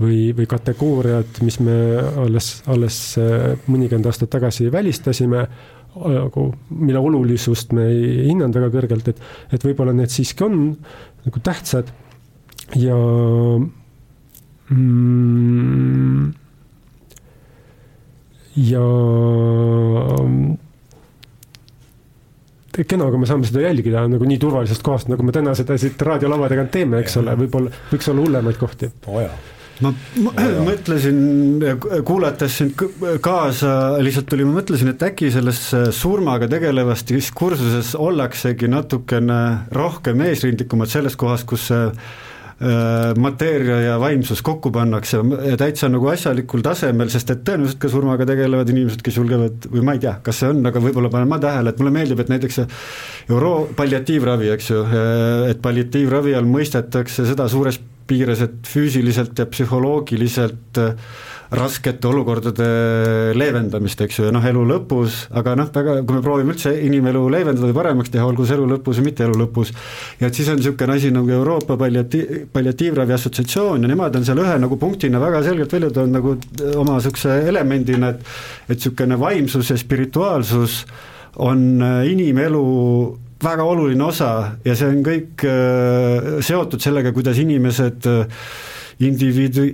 või, 0.00 0.30
või 0.36 0.46
kategooriad, 0.50 1.42
mis 1.44 1.60
me 1.64 1.76
alles, 2.24 2.52
alles 2.70 3.00
äh, 3.20 3.52
mõnikümmend 3.68 4.08
aastat 4.10 4.32
tagasi 4.32 4.70
välistasime, 4.72 5.46
nagu 5.90 6.46
mille 6.70 7.00
olulisust 7.02 7.74
me 7.76 7.88
ei 7.90 8.28
hinnanud 8.28 8.56
väga 8.56 8.70
kõrgelt, 8.76 9.10
et, 9.10 9.22
et 9.52 9.64
võib-olla 9.66 9.94
need 9.96 10.12
siiski 10.12 10.46
on 10.46 10.60
nagu 11.26 11.42
tähtsad. 11.44 11.90
Ja 12.78 12.94
mm, 14.70 16.30
ja 18.70 18.84
kena, 22.80 23.08
kui 23.10 23.20
me 23.20 23.28
saame 23.28 23.48
seda 23.48 23.64
jälgida 23.66 24.06
nagu 24.08 24.26
nii 24.26 24.38
turvalisest 24.40 24.84
kohast, 24.86 25.10
nagu 25.10 25.26
me 25.26 25.34
täna 25.34 25.56
seda 25.58 25.76
siit 25.80 26.00
raadiolava 26.06 26.48
tagant 26.52 26.70
teeme, 26.74 27.02
eks 27.02 27.18
ole, 27.20 27.34
võib-olla 27.42 27.72
võiks 27.90 28.12
olla 28.12 28.28
hullemaid 28.28 28.60
kohti. 28.60 28.94
Oh 29.10 29.18
ma, 29.84 29.92
ma 30.24 30.48
mõtlesin, 30.70 31.20
kuulates 32.06 32.58
sind 32.62 32.86
kaasa, 33.24 33.74
lihtsalt 34.04 34.30
tuli, 34.30 34.46
ma 34.48 34.60
mõtlesin, 34.60 34.94
et 34.94 35.06
äkki 35.10 35.30
selles 35.34 35.62
surmaga 35.96 36.48
tegelevas 36.50 37.04
diskursuses 37.08 37.94
ollaksegi 37.98 38.70
natukene 38.70 39.40
rohkem 39.76 40.26
eesrindlikumad 40.28 40.92
selles 40.92 41.18
kohas, 41.20 41.46
kus 41.48 41.70
see 41.70 41.86
Äh, 42.60 43.14
mateeria 43.16 43.78
ja 43.80 43.92
vaimsus 44.00 44.42
kokku 44.44 44.68
pannakse. 44.70 45.16
Täitsa 45.56 45.88
nagu 45.88 46.10
asjalikul 46.12 46.60
tasemel, 46.60 47.08
sest 47.08 47.30
et 47.32 47.40
tõenäoliselt 47.46 47.78
ka 47.80 47.88
surmaga 47.88 48.26
tegelevad 48.28 48.68
inimesed, 48.68 49.00
kes 49.00 49.16
julgevad, 49.16 49.64
või 49.72 49.84
ma 49.86 49.94
ei 49.96 50.02
tea, 50.02 50.12
kas 50.26 50.42
see 50.42 50.50
on, 50.52 50.60
aga 50.68 50.82
võib-olla 50.84 51.08
panen 51.08 51.30
ma 51.30 51.38
tähele, 51.40 51.72
et 51.72 51.80
mulle 51.80 51.94
meeldib, 51.94 52.20
et 52.20 52.28
näiteks 52.34 52.60
see 52.60 52.66
euro-, 53.32 53.62
palliatiivravi, 53.78 54.52
eks 54.52 54.68
ju, 54.74 54.82
et 55.48 55.64
palliatiivravi 55.64 56.36
all 56.36 56.52
mõistetakse 56.52 57.24
seda 57.30 57.48
suures 57.48 57.80
piires, 58.10 58.42
et 58.44 58.66
füüsiliselt 58.66 59.38
ja 59.38 59.46
psühholoogiliselt 59.50 60.80
äh, 60.82 61.12
raskete 61.50 62.06
olukordade 62.06 62.66
leevendamist, 63.34 64.00
eks 64.04 64.20
ju, 64.20 64.26
ja 64.28 64.34
noh, 64.34 64.44
elu 64.46 64.62
lõpus, 64.68 65.24
aga 65.34 65.56
noh, 65.58 65.70
väga, 65.74 65.96
kui 66.06 66.18
me 66.18 66.22
proovime 66.22 66.54
üldse 66.54 66.72
inimelu 66.86 67.24
leevendada 67.34 67.66
või 67.66 67.74
paremaks 67.74 68.12
teha, 68.14 68.26
olgu 68.26 68.46
see 68.46 68.54
elu 68.54 68.68
lõpus 68.70 69.00
või 69.00 69.08
mitte 69.08 69.26
elu 69.26 69.38
lõpus, 69.40 69.72
ja 70.20 70.30
et 70.30 70.38
siis 70.38 70.50
on 70.52 70.60
niisugune 70.60 70.94
asi 70.94 71.10
nagu 71.14 71.32
Euroopa 71.34 71.74
palliati-, 71.80 72.44
palliatiivravi 72.54 73.16
assotsiatsioon 73.16 73.82
ja 73.82 73.90
nemad 73.90 74.18
on 74.20 74.26
seal 74.28 74.42
ühe 74.44 74.58
nagu 74.62 74.78
punktina 74.78 75.22
väga 75.22 75.42
selgelt 75.48 75.74
välja 75.74 75.90
toonud 75.96 76.18
nagu 76.20 76.36
oma 76.78 77.00
niisuguse 77.00 77.40
elemendina, 77.50 78.14
et 78.14 78.20
et 78.70 78.76
niisugune 78.76 79.18
vaimsus 79.18 79.72
ja 79.72 79.78
spirituaalsus 79.78 80.84
on 81.42 81.82
äh, 81.82 82.04
inimelu 82.12 82.64
väga 83.44 83.64
oluline 83.64 84.04
osa 84.04 84.32
ja 84.64 84.74
see 84.76 84.90
on 84.90 85.00
kõik 85.06 85.46
äh, 85.48 86.34
seotud 86.44 86.82
sellega, 86.82 87.14
kuidas 87.16 87.40
inimesed 87.40 88.08
äh, 88.10 88.44
indiviidu, 89.00 89.64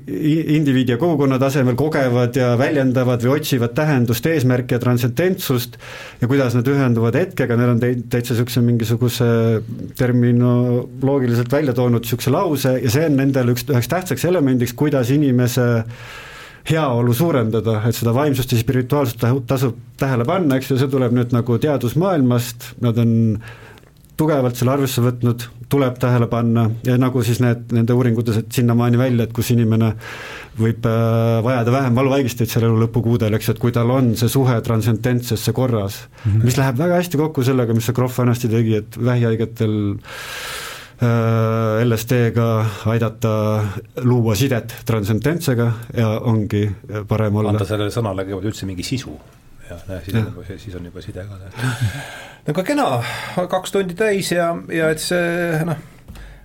indiviidi 0.55 0.94
ja 0.94 0.98
kogukonna 1.01 1.38
tasemel 1.43 1.74
kogevad 1.78 2.36
ja 2.38 2.52
väljendavad 2.59 3.24
või 3.26 3.40
otsivad 3.40 3.74
tähendust, 3.74 4.26
eesmärki 4.30 4.76
ja 4.76 4.82
transcendentsust 4.82 5.74
ja 6.20 6.28
kuidas 6.30 6.55
nad 6.55 6.68
ühenduvad 6.70 7.18
hetkega, 7.18 7.59
need 7.59 7.72
on 7.72 7.82
täitsa 7.82 8.36
niisuguse 8.36 8.62
mingisuguse 8.62 9.30
terminoloogiliselt 9.98 11.51
välja 11.52 11.74
toonud 11.74 12.06
niisuguse 12.06 12.34
lause 12.34 12.76
ja 12.78 12.93
see 12.93 13.09
on 13.10 13.18
nendele 13.18 13.56
üks, 13.56 13.66
üheks 13.66 13.90
tähtsaks 13.90 14.28
elemendiks, 14.30 14.76
kuidas 14.78 15.10
inimese 15.14 15.66
heaolu 16.70 17.14
suurendada, 17.14 17.80
et 17.86 17.97
seda 17.97 18.14
vaimsust 18.16 18.52
ja 18.52 18.59
spirituaalsust 18.60 19.22
tasub 19.47 19.76
tähele 20.01 20.26
panna, 20.28 20.59
eks 20.59 20.72
ju, 20.72 20.80
see 20.80 20.90
tuleb 20.90 21.14
nüüd 21.14 21.34
nagu 21.34 21.59
teadusmaailmast, 21.62 22.72
nad 22.84 22.98
on 23.02 23.12
tugevalt 24.16 24.56
selle 24.56 24.72
arvesse 24.72 25.05
võtnud, 25.05 25.44
tuleb 25.70 25.98
tähele 26.01 26.28
panna 26.30 26.68
ja 26.86 26.97
nagu 26.98 27.22
siis 27.26 27.40
need, 27.43 27.66
nende 27.74 27.94
uuringutes, 27.94 28.38
et 28.40 28.59
sinnamaani 28.59 28.98
välja, 29.01 29.26
et 29.26 29.34
kus 29.36 29.51
inimene 29.52 29.93
võib 30.56 30.86
äh, 30.88 31.40
vajada 31.44 31.74
vähem 31.74 31.98
valuvaigisteid 31.98 32.51
seal 32.51 32.68
elu 32.68 32.78
lõpukuudel, 32.84 33.34
eks 33.36 33.52
et 33.52 33.60
kui 33.62 33.74
tal 33.76 33.90
on 33.93 34.14
see 34.18 34.30
suhe 34.32 34.56
transcendentsesse 34.64 35.52
korras 35.56 35.98
mm, 36.06 36.30
-hmm. 36.30 36.47
mis 36.48 36.56
läheb 36.56 36.78
väga 36.80 37.02
hästi 37.02 37.20
kokku 37.20 37.44
sellega, 37.44 37.74
mis 37.76 37.90
see 37.90 37.98
Krohv 37.98 38.14
vanasti 38.22 38.48
tegi, 38.48 38.78
et 38.80 38.97
vähihaigetel 38.97 39.76
äh, 39.98 40.65
LSD-ga 40.97 42.44
aidata 42.89 43.32
luua 44.05 44.35
sidet 44.35 44.78
transcendentsega 44.89 45.66
ja 45.97 46.09
ongi 46.24 46.62
parem 47.09 47.36
olla. 47.36 47.52
anda 47.52 47.66
sellele 47.68 47.93
sõnale 47.93 48.24
kõigepealt 48.24 48.48
üldse 48.52 48.68
mingi 48.68 48.86
sisu 48.86 49.12
ja 49.70 49.77
näe, 49.89 50.01
siis 50.05 50.16
on 50.16 50.24
juba, 50.31 50.47
siis 50.56 50.78
on 50.78 50.89
juba 50.89 51.02
side 51.05 51.27
ka. 51.27 51.36
aga 52.52 52.64
kena, 52.64 52.86
kaks 53.51 53.74
tundi 53.74 53.97
täis 53.98 54.31
ja, 54.32 54.51
ja 54.73 54.90
et 54.94 55.02
see 55.02 55.60
noh, 55.68 55.85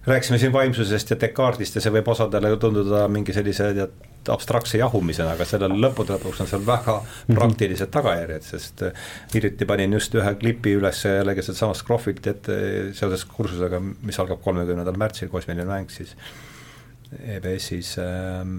rääkisime 0.07 0.39
siin 0.41 0.53
vaimsusest 0.53 1.13
ja 1.13 1.19
Descartesist 1.21 1.77
ja 1.77 1.85
see 1.85 1.93
võib 1.93 2.09
osadele 2.11 2.55
tunduda 2.59 3.05
mingi 3.11 3.35
sellise 3.35 3.71
tead, 3.77 3.93
abstraktse 4.29 4.77
jahumisena, 4.77 5.33
aga 5.35 5.47
sellel 5.49 5.73
lõppude 5.81 6.15
lõpuks 6.15 6.43
on 6.43 6.49
seal 6.51 6.65
väga 6.67 6.99
mhm. 7.01 7.39
praktilised 7.39 7.91
tagajärjed, 7.93 8.45
sest 8.45 8.85
äh, 8.87 9.07
hiljuti 9.33 9.67
panin 9.69 9.97
just 9.97 10.15
ühe 10.19 10.35
klipi 10.41 10.75
üles 10.77 11.01
jällegi 11.05 11.45
sealtsamast 11.45 11.87
Krohvilt, 11.87 12.27
et 12.27 12.51
seoses 12.97 13.25
kursusega, 13.25 13.81
mis 13.81 14.19
algab 14.21 14.43
kolmekümnendal 14.43 14.99
märtsil, 14.99 15.31
kosmiline 15.31 15.65
mäng 15.69 15.89
siis 15.93 16.13
EBS-is, 17.11 17.97
ähm, 17.99 18.53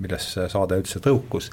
millest 0.00 0.36
see 0.36 0.46
saade 0.52 0.78
üldse 0.80 1.02
tõukus 1.04 1.50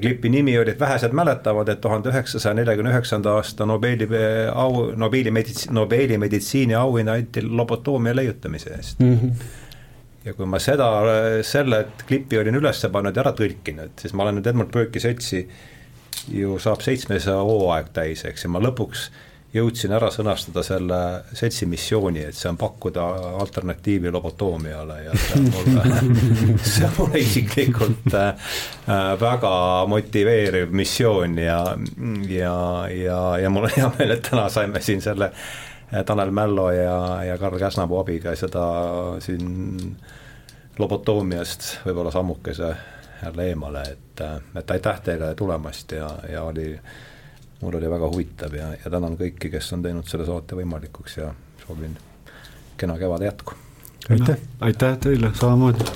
klipi 0.00 0.28
nimi 0.28 0.58
oli, 0.58 0.70
et 0.70 0.80
vähesed 0.80 1.12
mäletavad, 1.12 1.68
et 1.68 1.80
tuhande 1.80 2.10
üheksasaja 2.12 2.54
neljakümne 2.54 2.92
üheksanda 2.92 3.34
aasta 3.38 3.66
Nobeli 3.66 4.06
au, 4.54 4.92
Nobeli 4.96 5.30
medits-, 5.34 5.70
Nobeli 5.70 6.18
meditsiiniauhind 6.18 7.10
anti 7.10 7.42
lobotoomia 7.42 8.16
leiutamise 8.16 8.74
eest 8.76 9.00
mm. 9.00 9.18
-hmm 9.18 9.60
ja 10.24 10.34
kui 10.36 10.46
ma 10.46 10.60
seda, 10.62 10.88
selle 11.46 11.84
klipi 12.06 12.38
olin 12.38 12.60
üles 12.60 12.84
pannud 12.92 13.16
ja 13.16 13.24
ära 13.24 13.34
tõlkinud, 13.36 13.98
siis 14.00 14.14
ma 14.14 14.26
olen 14.26 14.38
nüüd 14.38 14.48
Edmund 14.52 14.72
Burke'i 14.74 15.02
seltsi 15.02 15.42
ju 16.32 16.56
saab 16.62 16.82
seitsmesaja 16.84 17.42
hooaeg 17.42 17.92
täis, 17.96 18.24
eks, 18.28 18.46
ja 18.46 18.52
ma 18.52 18.62
lõpuks 18.62 19.08
jõudsin 19.52 19.92
ära 19.92 20.08
sõnastada 20.12 20.62
selle 20.64 20.98
seltsi 21.36 21.66
missiooni, 21.68 22.22
et 22.24 22.36
see 22.36 22.48
on 22.48 22.56
pakkuda 22.60 23.02
alternatiivi 23.42 24.12
lobotoomiale 24.14 24.96
ja 25.04 25.16
see 25.20 25.40
on 25.40 25.50
mulle 25.52 25.82
see 26.70 26.86
on 26.86 26.94
mulle 26.96 27.20
isiklikult 27.20 28.16
äh, 28.16 28.54
väga 29.20 29.52
motiveeriv 29.92 30.72
missioon 30.72 31.36
ja, 31.42 31.58
ja, 32.30 32.56
ja, 32.94 33.20
ja 33.42 33.52
mul 33.52 33.68
on 33.68 33.76
hea 33.76 33.92
meel, 33.98 34.16
et 34.16 34.24
täna 34.30 34.48
saime 34.52 34.80
siin 34.84 35.04
selle 35.04 35.32
äh, 35.32 35.71
Tanel 36.06 36.30
Mällo 36.30 36.70
ja, 36.70 37.24
ja 37.24 37.38
Karl 37.38 37.58
Käsnapuu 37.58 37.98
abiga 38.00 38.32
seda 38.36 38.64
siin 39.20 39.96
lobotoomiast 40.78 41.66
võib-olla 41.86 42.10
sammukese 42.10 42.74
jälle 43.22 43.48
eemale, 43.48 43.82
et, 43.92 44.20
äh, 44.20 44.38
et 44.58 44.70
aitäh 44.70 45.00
teile 45.04 45.34
tulemast 45.34 45.92
ja, 45.92 46.08
ja 46.32 46.42
oli 46.42 46.70
mul 47.62 47.76
oli 47.78 47.90
väga 47.90 48.08
huvitav 48.08 48.54
ja, 48.54 48.72
ja 48.84 48.90
tänan 48.90 49.14
kõiki, 49.18 49.50
kes 49.52 49.72
on 49.76 49.84
teinud 49.84 50.08
selle 50.10 50.26
saate 50.26 50.58
võimalikuks 50.58 51.20
ja 51.20 51.28
soovin 51.66 51.94
kena 52.76 52.98
kevade 52.98 53.28
jätku. 53.28 53.54
aitäh, 54.10 54.40
aitäh 54.60 54.98
teile, 54.98 55.30
samamoodi 55.38 55.86